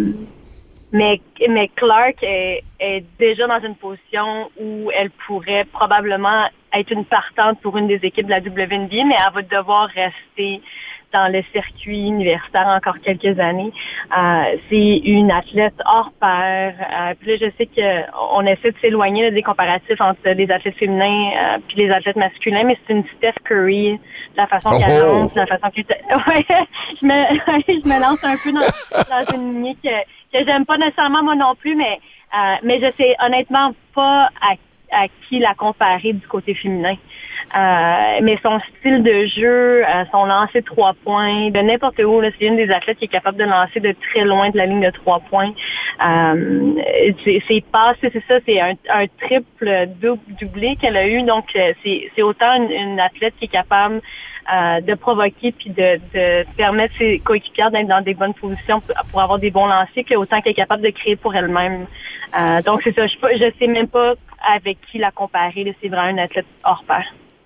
mais, 0.94 1.22
mais 1.50 1.70
Clark 1.70 2.22
est, 2.22 2.64
déjà 3.18 3.48
dans 3.48 3.60
une 3.60 3.76
position 3.76 4.52
où 4.60 4.92
elle 4.94 5.10
pourrait 5.26 5.66
probablement 5.66 6.48
être 6.72 6.92
une 6.92 7.06
partante 7.06 7.60
pour 7.62 7.78
une 7.78 7.88
des 7.88 8.00
équipes 8.04 8.28
de 8.28 8.32
la 8.32 8.40
WNBA, 8.40 9.04
mais 9.06 9.16
elle 9.16 9.34
va 9.34 9.42
devoir 9.42 9.90
rester 9.90 10.62
dans 11.14 11.32
le 11.32 11.44
circuit 11.54 12.08
universitaire 12.08 12.68
encore 12.68 13.00
quelques 13.00 13.40
années. 13.40 13.72
Euh, 14.18 14.58
c'est 14.70 14.98
une 15.06 15.32
athlète 15.32 15.76
hors 15.86 16.12
pair. 16.20 16.74
Euh, 16.80 17.14
puis 17.20 17.30
là, 17.30 17.38
je 17.40 17.52
sais 17.58 17.68
qu'on 17.68 18.42
essaie 18.46 18.72
de 18.72 18.78
s'éloigner 18.82 19.32
des 19.32 19.44
comparatifs 19.44 20.02
entre 20.02 20.30
les 20.30 20.50
athlètes 20.52 20.78
féminins 20.78 21.32
euh, 21.32 21.58
puis 21.68 21.78
les 21.78 21.92
athlètes 21.92 22.16
masculins, 22.16 22.64
mais 22.66 22.78
c'est 22.86 22.94
une 22.94 23.04
Steph 23.18 23.36
Curry, 23.44 24.00
la 24.36 24.48
façon 24.48 24.72
qu'elle 24.72 25.04
Oh! 25.04 25.20
lance, 25.20 25.36
la 25.36 25.48
façon 25.48 25.70
qu'elle... 25.70 25.86
Ouais, 26.28 26.46
je 27.02 27.06
me, 27.06 27.14
je 27.68 27.88
me 27.88 28.02
lance 28.02 28.24
un 28.24 28.36
peu 28.44 28.52
dans, 28.52 29.16
dans 29.16 29.36
une 29.36 29.54
lignée 29.54 29.78
que, 29.84 29.90
que 30.38 30.46
j'aime 30.46 30.66
pas 30.66 30.78
nécessairement 30.78 31.24
moi 31.24 31.36
non 31.36 31.56
plus, 31.56 31.76
mais, 31.76 32.00
euh, 32.34 32.56
mais 32.64 32.80
je 32.80 32.92
sais 32.98 33.16
honnêtement 33.24 33.74
pas 33.94 34.30
à, 34.42 34.56
à 34.94 35.08
qui 35.28 35.40
la 35.40 35.54
comparer 35.54 36.14
du 36.14 36.28
côté 36.28 36.54
féminin. 36.54 36.96
Euh, 37.56 38.20
mais 38.22 38.38
son 38.42 38.60
style 38.60 39.04
de 39.04 39.26
jeu, 39.28 39.84
euh, 39.84 40.06
son 40.12 40.26
lancer 40.26 40.62
de 40.62 40.66
trois 40.66 40.94
points, 40.94 41.50
de 41.50 41.60
n'importe 41.60 42.00
où, 42.00 42.22
c'est 42.40 42.46
une 42.46 42.56
des 42.56 42.72
athlètes 42.72 42.98
qui 42.98 43.06
est 43.06 43.10
capable 43.20 43.38
de 43.38 43.44
lancer 43.44 43.80
de 43.80 43.94
très 44.10 44.24
loin 44.24 44.50
de 44.50 44.58
la 44.58 44.66
ligne 44.66 44.82
de 44.82 44.92
trois 44.92 45.20
points. 45.20 45.52
Euh, 46.06 46.74
c'est 47.26 47.64
passes, 47.72 47.98
c'est 48.02 48.24
ça, 48.28 48.40
c'est 48.46 48.60
un, 48.62 48.74
un 48.90 49.06
triple 49.22 49.88
double 50.02 50.22
doublé 50.40 50.76
qu'elle 50.76 50.98
a 50.98 51.08
eu. 51.08 51.24
Donc 51.24 51.46
euh, 51.56 51.74
c'est 51.84 52.22
autant 52.22 52.54
une, 52.56 52.72
une 52.72 53.00
athlète 53.00 53.34
qui 53.40 53.46
est 53.46 53.50
capable 53.50 54.02
euh, 54.54 54.82
de 54.82 54.94
provoquer 54.96 55.54
puis 55.54 55.70
de, 55.70 56.02
de 56.14 56.46
permettre 56.58 56.94
ses 56.98 57.20
coéquipières 57.20 57.72
d'être 57.72 57.88
dans 57.88 58.02
des 58.02 58.14
bonnes 58.14 58.34
positions 58.34 58.82
pour, 59.10 59.22
avoir 59.22 59.40
des 59.40 59.52
bons 59.52 59.68
lancers, 59.68 60.04
que 60.06 60.16
autant 60.16 60.42
qu'elle 60.42 60.52
est 60.52 60.56
capable 60.56 60.84
de 60.84 60.90
créer 60.90 61.16
pour 61.16 61.34
elle-même. 61.34 61.86
Euh, 62.38 62.62
donc 62.62 62.82
c'est 62.84 62.94
ça, 62.94 63.08
je, 63.08 63.16
je 63.38 63.52
sais 63.58 63.68
même 63.68 63.88
pas 63.88 64.16
avec 64.48 64.78
qui 64.92 64.98
la 64.98 65.12
comparer. 65.12 65.76
C'est 65.82 65.90
vraiment 65.90 66.10
une 66.10 66.20
athlète 66.20 66.46
hors 66.66 66.84
pair. 66.88 67.04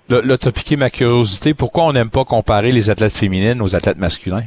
Là, 0.10 0.22
là 0.24 0.38
t'as 0.38 0.52
piqué 0.52 0.76
ma 0.78 0.90
curiosité. 0.90 1.53
Pourquoi 1.53 1.84
on 1.86 1.94
n'aime 1.94 2.10
pas 2.10 2.24
comparer 2.26 2.72
les 2.72 2.90
athlètes 2.90 3.11
féminines 3.15 3.61
aux 3.61 3.76
athlètes 3.76 3.98
masculins? 3.98 4.45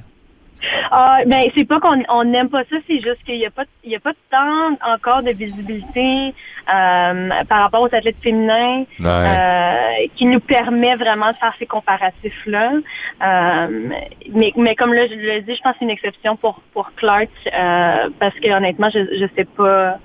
Ah, 0.91 1.21
ben 1.27 1.49
c'est 1.55 1.65
pas 1.65 1.81
qu'on 1.81 2.03
on 2.11 2.25
n'aime 2.25 2.51
pas 2.51 2.65
ça, 2.65 2.77
c'est 2.87 3.01
juste 3.01 3.23
qu'il 3.25 3.37
y 3.37 3.47
a 3.47 3.51
pas 3.51 3.65
il 3.83 3.91
y 3.93 3.97
a 3.97 4.01
pas 4.01 4.13
tant 4.31 4.77
encore 4.95 5.23
de 5.23 5.31
visibilité 5.33 6.35
euh, 6.69 7.29
par 7.49 7.61
rapport 7.63 7.81
aux 7.81 7.95
athlètes 7.95 8.17
féminins 8.23 8.85
Ouais. 8.99 9.07
euh, 9.07 10.07
qui 10.17 10.27
nous 10.27 10.41
permet 10.41 10.97
vraiment 10.97 11.31
de 11.33 11.37
faire 11.37 11.55
ces 11.59 11.65
comparatifs 11.65 12.45
là. 12.45 12.73
mais 14.31 14.53
mais 14.57 14.75
comme 14.75 14.93
là 14.93 15.07
je 15.07 15.15
le 15.15 15.41
dis, 15.41 15.55
je 15.55 15.63
pense 15.63 15.73
que 15.73 15.79
c'est 15.79 15.85
une 15.87 15.91
exception 15.91 16.37
pour 16.37 16.61
pour 16.75 16.93
Clark 16.95 17.31
euh, 17.47 18.11
parce 18.19 18.35
que 18.35 18.51
honnêtement 18.51 18.91
je 18.91 18.99
je 19.19 19.27
sais 19.37 19.45
pas 19.47 19.99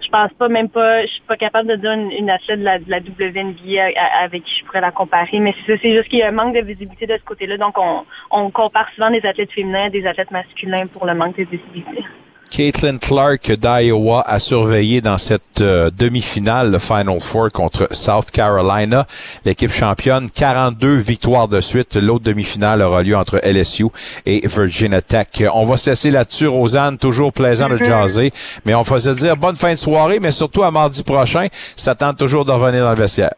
je 0.00 0.08
pense 0.08 0.32
pas, 0.34 0.48
même 0.48 0.68
pas, 0.68 1.02
je 1.02 1.08
suis 1.08 1.22
pas 1.22 1.36
capable 1.36 1.68
de 1.68 1.76
dire 1.76 1.92
une, 1.92 2.30
athlète 2.30 2.60
de 2.60 2.64
la, 2.64 2.78
de 2.78 3.10
WNBA 3.10 3.98
avec 4.20 4.44
qui 4.44 4.60
je 4.60 4.64
pourrais 4.64 4.80
la 4.80 4.90
comparer, 4.90 5.38
mais 5.40 5.54
c'est 5.66 5.78
juste 5.78 6.08
qu'il 6.08 6.18
y 6.18 6.22
a 6.22 6.28
un 6.28 6.32
manque 6.32 6.54
de 6.54 6.60
visibilité 6.60 7.06
de 7.06 7.16
ce 7.16 7.24
côté-là, 7.24 7.56
donc 7.56 7.76
on, 7.78 8.04
on 8.30 8.50
compare 8.50 8.88
souvent 8.94 9.10
des 9.10 9.24
athlètes 9.24 9.52
féminins 9.52 9.86
à 9.86 9.90
des 9.90 10.06
athlètes 10.06 10.30
masculins 10.30 10.86
pour 10.86 11.06
le 11.06 11.14
manque 11.14 11.36
de 11.36 11.44
visibilité. 11.44 12.04
Caitlin 12.50 12.98
Clark 12.98 13.52
d'Iowa 13.52 14.22
a 14.26 14.38
surveillé 14.38 15.00
dans 15.00 15.18
cette 15.18 15.60
euh, 15.60 15.90
demi-finale, 15.96 16.70
le 16.70 16.78
Final 16.78 17.20
Four 17.20 17.50
contre 17.52 17.88
South 17.92 18.30
Carolina. 18.30 19.06
L'équipe 19.44 19.72
championne, 19.72 20.30
42 20.30 20.96
victoires 20.96 21.48
de 21.48 21.60
suite. 21.60 21.96
L'autre 21.96 22.24
demi-finale 22.24 22.82
aura 22.82 23.02
lieu 23.02 23.16
entre 23.16 23.40
LSU 23.44 23.86
et 24.26 24.46
Virginia 24.46 25.02
Tech. 25.02 25.28
On 25.52 25.64
va 25.64 25.76
se 25.76 25.90
laisser 25.90 26.10
là-dessus, 26.10 26.46
Rosanne. 26.46 26.98
Toujours 26.98 27.32
plaisant 27.32 27.68
de 27.68 27.78
jaser. 27.78 28.32
Mais 28.64 28.74
on 28.74 28.82
va 28.82 29.00
se 29.00 29.10
dire 29.10 29.36
bonne 29.36 29.56
fin 29.56 29.72
de 29.72 29.78
soirée, 29.78 30.20
mais 30.20 30.32
surtout 30.32 30.62
à 30.62 30.70
mardi 30.70 31.02
prochain. 31.02 31.48
Ça 31.76 31.94
tente 31.94 32.18
toujours 32.18 32.44
de 32.44 32.52
revenir 32.52 32.84
dans 32.84 32.90
le 32.90 32.96
vestiaire. 32.96 33.34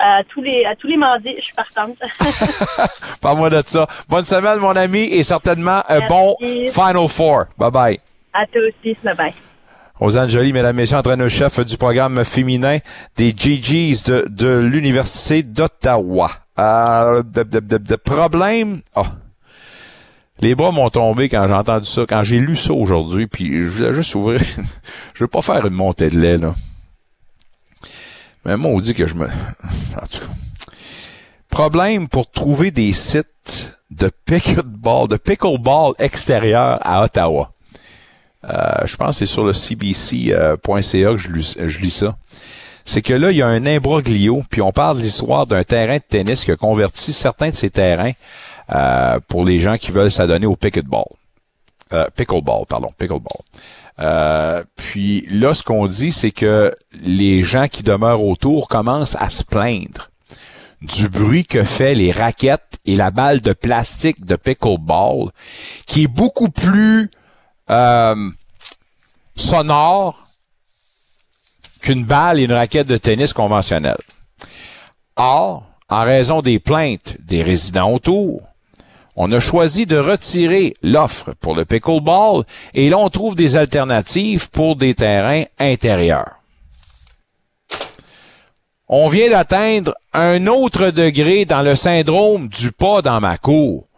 À 0.00 0.22
tous 0.28 0.40
les, 0.42 0.64
à 0.64 0.76
tous 0.76 0.86
les 0.86 0.96
mardis, 0.96 1.34
je 1.38 1.42
suis 1.44 1.54
partante. 1.54 1.96
Parle-moi 3.20 3.50
de 3.50 3.62
ça. 3.66 3.86
Bonne 4.08 4.24
semaine, 4.24 4.58
mon 4.58 4.76
ami, 4.76 5.00
et 5.00 5.22
certainement 5.22 5.82
un 5.88 6.06
bon. 6.06 6.36
Final 6.40 7.08
Four. 7.08 7.44
Bye-bye. 7.58 7.98
à 8.32 8.46
toi 8.46 8.60
aussi, 8.68 8.96
bye 9.02 9.14
bye. 9.16 9.34
Rosanne 9.96 10.30
Joly, 10.30 10.52
mesdames, 10.52 10.76
messieurs, 10.76 10.98
entraîneur-chef 10.98 11.58
du 11.66 11.76
programme 11.76 12.24
féminin 12.24 12.78
des 13.16 13.34
GGs 13.36 14.04
de, 14.06 14.26
de 14.28 14.58
l'Université 14.58 15.42
d'Ottawa. 15.42 16.30
Euh, 16.60 17.22
de, 17.24 17.42
de- 17.42 17.58
de- 17.60 17.78
de 17.78 17.96
problème... 17.96 18.82
Ah. 18.94 19.02
Les 20.40 20.54
bras 20.54 20.70
m'ont 20.70 20.88
tombé 20.90 21.28
quand 21.28 21.44
j'ai 21.48 21.54
entendu 21.54 21.86
ça, 21.86 22.02
quand 22.08 22.22
j'ai 22.22 22.38
lu 22.38 22.54
ça 22.54 22.72
aujourd'hui, 22.72 23.26
puis 23.26 23.56
je 23.58 23.68
voulais 23.68 23.92
juste 23.92 24.14
ouvrir... 24.14 24.40
je 25.14 25.24
veux 25.24 25.28
pas 25.28 25.42
faire 25.42 25.66
une 25.66 25.74
montée 25.74 26.10
de 26.10 26.18
lait, 26.20 26.38
là. 26.38 26.54
Mais 28.48 28.56
moi, 28.56 28.70
on 28.70 28.80
dit 28.80 28.94
que 28.94 29.06
je 29.06 29.14
me... 29.14 29.26
En 30.02 30.06
tout 30.06 30.20
cas. 30.20 30.72
Problème 31.50 32.08
pour 32.08 32.30
trouver 32.30 32.70
des 32.70 32.92
sites 32.94 33.82
de 33.90 34.10
pickleball, 34.24 35.06
de 35.08 35.16
pickleball 35.18 35.92
extérieur 35.98 36.78
à 36.80 37.02
Ottawa. 37.02 37.52
Euh, 38.44 38.86
je 38.86 38.96
pense 38.96 39.16
que 39.18 39.26
c'est 39.26 39.32
sur 39.32 39.44
le 39.44 39.52
cbc.ca 39.52 41.10
que 41.10 41.16
je, 41.18 41.32
lis- 41.32 41.56
je 41.58 41.78
lis 41.80 41.90
ça. 41.90 42.16
C'est 42.86 43.02
que 43.02 43.12
là, 43.12 43.32
il 43.32 43.36
y 43.36 43.42
a 43.42 43.48
un 43.48 43.66
imbroglio, 43.66 44.42
puis 44.48 44.62
on 44.62 44.72
parle 44.72 44.96
de 44.98 45.02
l'histoire 45.02 45.46
d'un 45.46 45.62
terrain 45.64 45.96
de 45.96 46.02
tennis 46.08 46.44
qui 46.44 46.50
a 46.52 46.56
converti 46.56 47.12
certains 47.12 47.50
de 47.50 47.56
ces 47.56 47.68
terrains 47.68 48.12
euh, 48.74 49.18
pour 49.28 49.44
les 49.44 49.58
gens 49.58 49.76
qui 49.76 49.90
veulent 49.90 50.10
s'adonner 50.10 50.46
au 50.46 50.56
pickleball. 50.56 51.04
Euh, 51.92 52.06
pickleball, 52.16 52.64
pardon, 52.66 52.88
pickleball. 52.96 53.42
Euh, 54.00 54.62
puis 54.76 55.26
là, 55.30 55.54
ce 55.54 55.62
qu'on 55.62 55.86
dit, 55.86 56.12
c'est 56.12 56.30
que 56.30 56.74
les 57.02 57.42
gens 57.42 57.68
qui 57.68 57.82
demeurent 57.82 58.24
autour 58.24 58.68
commencent 58.68 59.16
à 59.16 59.30
se 59.30 59.44
plaindre 59.44 60.10
du 60.82 61.08
bruit 61.08 61.44
que 61.44 61.64
fait 61.64 61.94
les 61.94 62.12
raquettes 62.12 62.78
et 62.86 62.94
la 62.94 63.10
balle 63.10 63.40
de 63.40 63.52
plastique 63.52 64.24
de 64.24 64.36
pickleball, 64.36 65.30
qui 65.86 66.04
est 66.04 66.08
beaucoup 66.08 66.50
plus 66.50 67.10
euh, 67.70 68.30
sonore 69.34 70.24
qu'une 71.80 72.04
balle 72.04 72.38
et 72.38 72.44
une 72.44 72.52
raquette 72.52 72.86
de 72.86 72.96
tennis 72.96 73.32
conventionnelle. 73.32 73.98
Or, 75.16 75.64
en 75.88 76.02
raison 76.02 76.42
des 76.42 76.60
plaintes 76.60 77.16
des 77.20 77.42
résidents 77.42 77.92
autour, 77.92 78.42
on 79.20 79.32
a 79.32 79.40
choisi 79.40 79.84
de 79.84 79.98
retirer 79.98 80.74
l'offre 80.80 81.32
pour 81.40 81.56
le 81.56 81.64
pickleball 81.64 82.44
et 82.72 82.88
là, 82.88 82.98
on 82.98 83.10
trouve 83.10 83.34
des 83.34 83.56
alternatives 83.56 84.48
pour 84.48 84.76
des 84.76 84.94
terrains 84.94 85.42
intérieurs. 85.58 86.36
On 88.86 89.08
vient 89.08 89.28
d'atteindre 89.28 89.96
un 90.12 90.46
autre 90.46 90.90
degré 90.90 91.44
dans 91.44 91.62
le 91.62 91.74
syndrome 91.74 92.46
du 92.46 92.70
pas 92.70 93.02
dans 93.02 93.20
ma 93.20 93.36
cour. 93.38 93.88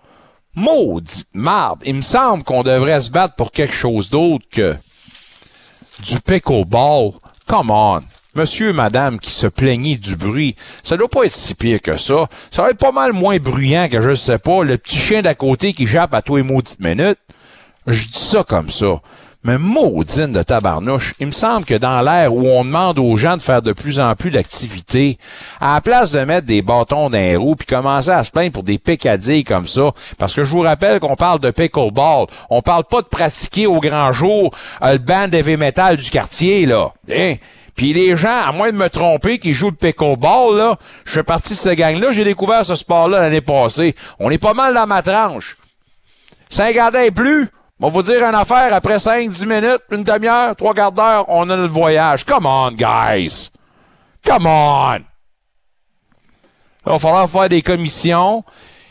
Maudite 0.54 1.28
marde. 1.34 1.82
Il 1.84 1.96
me 1.96 2.00
semble 2.00 2.42
qu'on 2.42 2.62
devrait 2.62 3.02
se 3.02 3.10
battre 3.10 3.34
pour 3.34 3.52
quelque 3.52 3.74
chose 3.74 4.08
d'autre 4.08 4.46
que 4.50 4.74
du 6.02 6.18
pickleball. 6.20 7.12
Come 7.46 7.70
on. 7.70 8.00
Monsieur, 8.36 8.72
madame 8.72 9.18
qui 9.18 9.32
se 9.32 9.48
plaignait 9.48 9.96
du 9.96 10.14
bruit, 10.14 10.54
ça 10.84 10.96
doit 10.96 11.08
pas 11.08 11.24
être 11.24 11.32
si 11.32 11.54
pire 11.54 11.82
que 11.82 11.96
ça. 11.96 12.28
Ça 12.52 12.62
va 12.62 12.70
être 12.70 12.78
pas 12.78 12.92
mal 12.92 13.12
moins 13.12 13.38
bruyant 13.38 13.88
que, 13.88 14.00
je 14.00 14.14
sais 14.14 14.38
pas, 14.38 14.62
le 14.62 14.78
petit 14.78 14.98
chien 14.98 15.20
d'à 15.20 15.34
côté 15.34 15.72
qui 15.72 15.86
jappe 15.88 16.14
à 16.14 16.22
toi 16.22 16.38
et 16.38 16.44
maudites 16.44 16.78
minutes. 16.78 17.18
Je 17.88 18.06
dis 18.06 18.18
ça 18.18 18.44
comme 18.44 18.70
ça. 18.70 19.00
Mais 19.42 19.56
maudine 19.56 20.32
de 20.32 20.42
tabarnouche, 20.42 21.14
il 21.18 21.26
me 21.26 21.32
semble 21.32 21.64
que 21.64 21.74
dans 21.74 22.02
l'ère 22.02 22.34
où 22.34 22.46
on 22.46 22.62
demande 22.62 22.98
aux 22.98 23.16
gens 23.16 23.38
de 23.38 23.42
faire 23.42 23.62
de 23.62 23.72
plus 23.72 23.98
en 23.98 24.14
plus 24.14 24.30
d'activités, 24.30 25.16
à 25.62 25.74
la 25.74 25.80
place 25.80 26.12
de 26.12 26.20
mettre 26.20 26.46
des 26.46 26.60
bâtons 26.60 27.08
dans 27.08 27.16
les 27.16 27.36
roues 27.36 27.56
puis 27.56 27.66
commencer 27.66 28.10
à 28.10 28.22
se 28.22 28.30
plaindre 28.30 28.52
pour 28.52 28.64
des 28.64 28.78
pécadilles 28.78 29.44
comme 29.44 29.66
ça, 29.66 29.92
parce 30.18 30.34
que 30.34 30.44
je 30.44 30.50
vous 30.50 30.60
rappelle 30.60 31.00
qu'on 31.00 31.16
parle 31.16 31.40
de 31.40 31.50
pickleball, 31.50 32.26
on 32.50 32.60
parle 32.60 32.84
pas 32.84 33.00
de 33.00 33.06
pratiquer 33.06 33.66
au 33.66 33.80
grand 33.80 34.12
jour 34.12 34.54
euh, 34.82 34.92
le 34.92 34.98
band 34.98 35.30
heavy 35.32 35.56
metal 35.56 35.96
du 35.96 36.10
quartier, 36.10 36.66
là. 36.66 36.92
Hein? 37.10 37.36
Puis 37.76 37.92
les 37.92 38.16
gens, 38.16 38.38
à 38.46 38.52
moins 38.52 38.70
de 38.70 38.76
me 38.76 38.88
tromper, 38.88 39.38
qui 39.38 39.52
jouent 39.52 39.70
le 39.70 39.76
pickleball, 39.76 40.56
là, 40.56 40.76
je 41.04 41.12
fais 41.12 41.22
partie 41.22 41.54
de 41.54 41.58
ce 41.58 41.70
gang-là, 41.70 42.12
j'ai 42.12 42.24
découvert 42.24 42.64
ce 42.64 42.74
sport-là 42.74 43.20
l'année 43.20 43.40
passée. 43.40 43.94
On 44.18 44.30
est 44.30 44.38
pas 44.38 44.54
mal 44.54 44.74
dans 44.74 44.86
ma 44.86 45.02
tranche. 45.02 45.56
50 46.50 46.94
ans 46.94 47.00
et 47.00 47.10
plus, 47.10 47.48
on 47.80 47.86
va 47.86 47.92
vous 47.92 48.02
dire 48.02 48.22
une 48.24 48.34
affaire, 48.34 48.74
après 48.74 48.96
5-10 48.96 49.46
minutes, 49.46 49.82
une 49.90 50.02
demi-heure, 50.02 50.54
trois 50.56 50.74
quarts 50.74 50.92
d'heure, 50.92 51.24
on 51.28 51.48
a 51.48 51.56
notre 51.56 51.72
voyage. 51.72 52.24
Come 52.24 52.44
on, 52.44 52.72
guys! 52.72 53.50
Come 54.26 54.46
on! 54.46 54.98
Il 56.86 56.92
va 56.92 56.98
falloir 56.98 57.30
faire 57.30 57.48
des 57.48 57.62
commissions, 57.62 58.44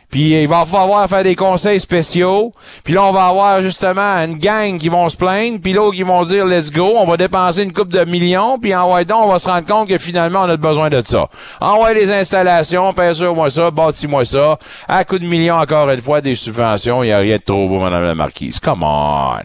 puis 0.10 0.42
il 0.42 0.48
va 0.48 0.66
falloir 0.66 1.08
faire 1.08 1.24
des 1.24 1.36
conseils 1.36 1.80
spéciaux, 1.80 2.52
puis 2.84 2.94
là, 2.94 3.04
on 3.04 3.12
va 3.12 3.28
avoir 3.28 3.62
justement 3.62 4.16
une 4.18 4.38
gang 4.38 4.78
qui 4.78 4.90
vont 4.90 5.08
se 5.08 5.16
plaindre, 5.16 5.60
puis 5.62 5.74
l'autre 5.74 5.96
qui 5.96 6.04
vont 6.04 6.24
dire 6.24 6.46
«let's 6.48 6.72
go», 6.72 6.94
on 6.98 7.06
va 7.06 7.16
dépenser 7.16 7.64
une 7.64 7.74
coupe 7.74 7.90
de 7.90 8.04
millions, 8.06 8.58
puis 8.58 8.74
en 8.74 8.92
ouais, 8.92 9.06
donc, 9.06 9.26
on 9.26 9.28
va 9.28 9.38
se 9.38 9.48
rendre 9.48 9.68
compte 9.68 9.88
que 9.88 9.98
finalement, 10.00 10.42
on 10.42 10.50
a 10.50 10.58
besoin 10.58 10.90
de 10.90 11.02
ça. 11.06 11.28
Envoie 11.62 11.94
les 11.94 12.12
installations, 12.12 12.92
pèse-moi 12.92 13.50
ça, 13.52 13.70
bâtis-moi 13.70 14.26
ça, 14.26 14.58
à 14.88 15.04
coup 15.04 15.20
de 15.20 15.28
millions, 15.28 15.58
encore 15.58 15.90
une 15.90 16.02
fois, 16.02 16.22
des 16.22 16.36
subventions, 16.36 17.04
il 17.04 17.08
n'y 17.08 17.14
a 17.14 17.20
rien 17.20 17.38
de 17.38 17.44
trop 17.44 17.68
beau, 17.68 17.80
madame 17.80 18.04
la 18.04 18.16
marquise. 18.16 18.60
Come 18.60 18.84
on! 18.84 19.42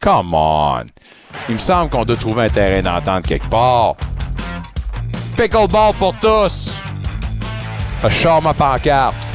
Come 0.00 0.32
on! 0.32 0.84
Il 1.48 1.54
me 1.54 1.58
semble 1.58 1.90
qu'on 1.90 2.06
doit 2.06 2.16
trouver 2.16 2.44
un 2.44 2.48
terrain 2.48 2.82
d'entente 2.82 3.26
quelque 3.26 3.48
part. 3.48 3.96
Pickleball 5.36 5.92
pour 5.98 6.14
tous! 6.20 6.74
Je 8.02 8.14
sors 8.14 8.40
ma 8.40 8.54
pancarte. 8.54 9.29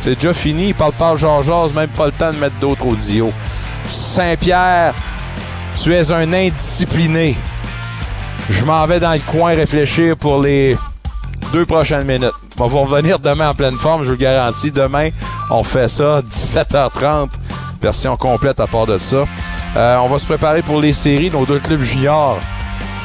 C'est 0.00 0.14
déjà 0.14 0.32
fini. 0.32 0.72
Parle 0.72 0.92
pas 0.92 1.16
Georges, 1.16 1.72
même 1.74 1.88
pas 1.88 2.06
le 2.06 2.12
temps 2.12 2.32
de 2.32 2.38
mettre 2.38 2.56
d'autres 2.56 2.86
audios. 2.86 3.32
Saint-Pierre, 3.88 4.94
tu 5.82 5.94
es 5.94 6.12
un 6.12 6.32
indiscipliné. 6.32 7.36
Je 8.50 8.64
m'en 8.64 8.86
vais 8.86 9.00
dans 9.00 9.12
le 9.12 9.18
coin 9.20 9.54
réfléchir 9.54 10.16
pour 10.16 10.42
les 10.42 10.76
deux 11.52 11.66
prochaines 11.66 12.04
minutes. 12.04 12.32
On 12.58 12.66
va 12.66 12.80
revenir 12.80 13.18
demain 13.18 13.50
en 13.50 13.54
pleine 13.54 13.76
forme, 13.76 14.02
je 14.02 14.06
vous 14.06 14.12
le 14.12 14.18
garantis. 14.18 14.70
Demain, 14.70 15.10
on 15.50 15.62
fait 15.62 15.88
ça, 15.88 16.20
17h30, 16.22 17.30
version 17.80 18.16
complète 18.16 18.58
à 18.60 18.66
part 18.66 18.86
de 18.86 18.98
ça. 18.98 19.24
Euh, 19.76 19.96
on 19.98 20.08
va 20.08 20.18
se 20.18 20.26
préparer 20.26 20.62
pour 20.62 20.80
les 20.80 20.92
séries, 20.92 21.30
nos 21.30 21.46
deux 21.46 21.60
clubs 21.60 21.82
juniors. 21.82 22.40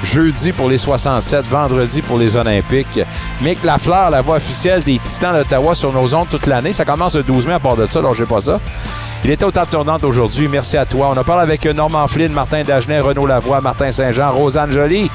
Jeudi 0.03 0.51
pour 0.51 0.69
les 0.69 0.77
67, 0.77 1.47
vendredi 1.47 2.01
pour 2.01 2.17
les 2.17 2.35
Olympiques. 2.35 2.99
Mick 3.41 3.63
Lafleur, 3.63 4.09
la 4.09 4.21
voix 4.21 4.35
officielle 4.35 4.84
des 4.84 4.99
Titans 4.99 5.34
d'Ottawa 5.34 5.73
sur 5.73 5.93
nos 5.93 6.13
ondes 6.13 6.27
toute 6.30 6.45
l'année. 6.45 6.73
Ça 6.73 6.85
commence 6.85 7.15
le 7.15 7.23
12 7.23 7.47
mai 7.47 7.53
à 7.53 7.59
part 7.59 7.77
de 7.77 7.85
ça, 7.85 8.01
donc 8.01 8.15
j'ai 8.15 8.25
pas 8.25 8.41
ça. 8.41 8.59
Il 9.23 9.31
était 9.31 9.45
au 9.45 9.51
temps 9.51 9.65
tournante 9.65 10.03
aujourd'hui. 10.03 10.47
Merci 10.49 10.75
à 10.75 10.85
toi. 10.85 11.11
On 11.13 11.17
a 11.17 11.23
parlé 11.23 11.43
avec 11.43 11.65
Normand 11.65 12.07
Flynn, 12.07 12.34
Martin 12.34 12.63
Dagenet, 12.63 12.99
Renaud 12.99 13.25
Lavoie, 13.25 13.61
Martin 13.61 13.91
Saint-Jean, 13.91 14.31
Rosanne 14.31 14.71
Joly. 14.71 15.09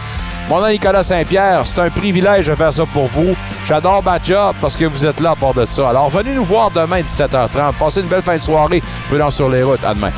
Mon 0.48 0.60
nom 0.60 0.68
Nicolas 0.68 1.02
Saint-Pierre. 1.02 1.66
C'est 1.66 1.80
un 1.80 1.90
privilège 1.90 2.46
de 2.46 2.54
faire 2.54 2.72
ça 2.72 2.84
pour 2.86 3.06
vous. 3.08 3.36
J'adore 3.66 4.02
ma 4.02 4.18
job 4.22 4.56
parce 4.62 4.76
que 4.76 4.86
vous 4.86 5.04
êtes 5.04 5.20
là 5.20 5.32
à 5.32 5.36
part 5.36 5.52
de 5.52 5.66
ça. 5.66 5.90
Alors 5.90 6.08
venez 6.08 6.32
nous 6.32 6.44
voir 6.44 6.70
demain 6.70 7.00
17h30. 7.00 7.74
Passez 7.78 8.00
une 8.00 8.06
belle 8.06 8.22
fin 8.22 8.36
de 8.36 8.42
soirée. 8.42 8.82
Prudence 9.08 9.36
sur 9.36 9.50
les 9.50 9.62
routes. 9.62 9.84
À 9.84 9.92
demain. 9.92 10.10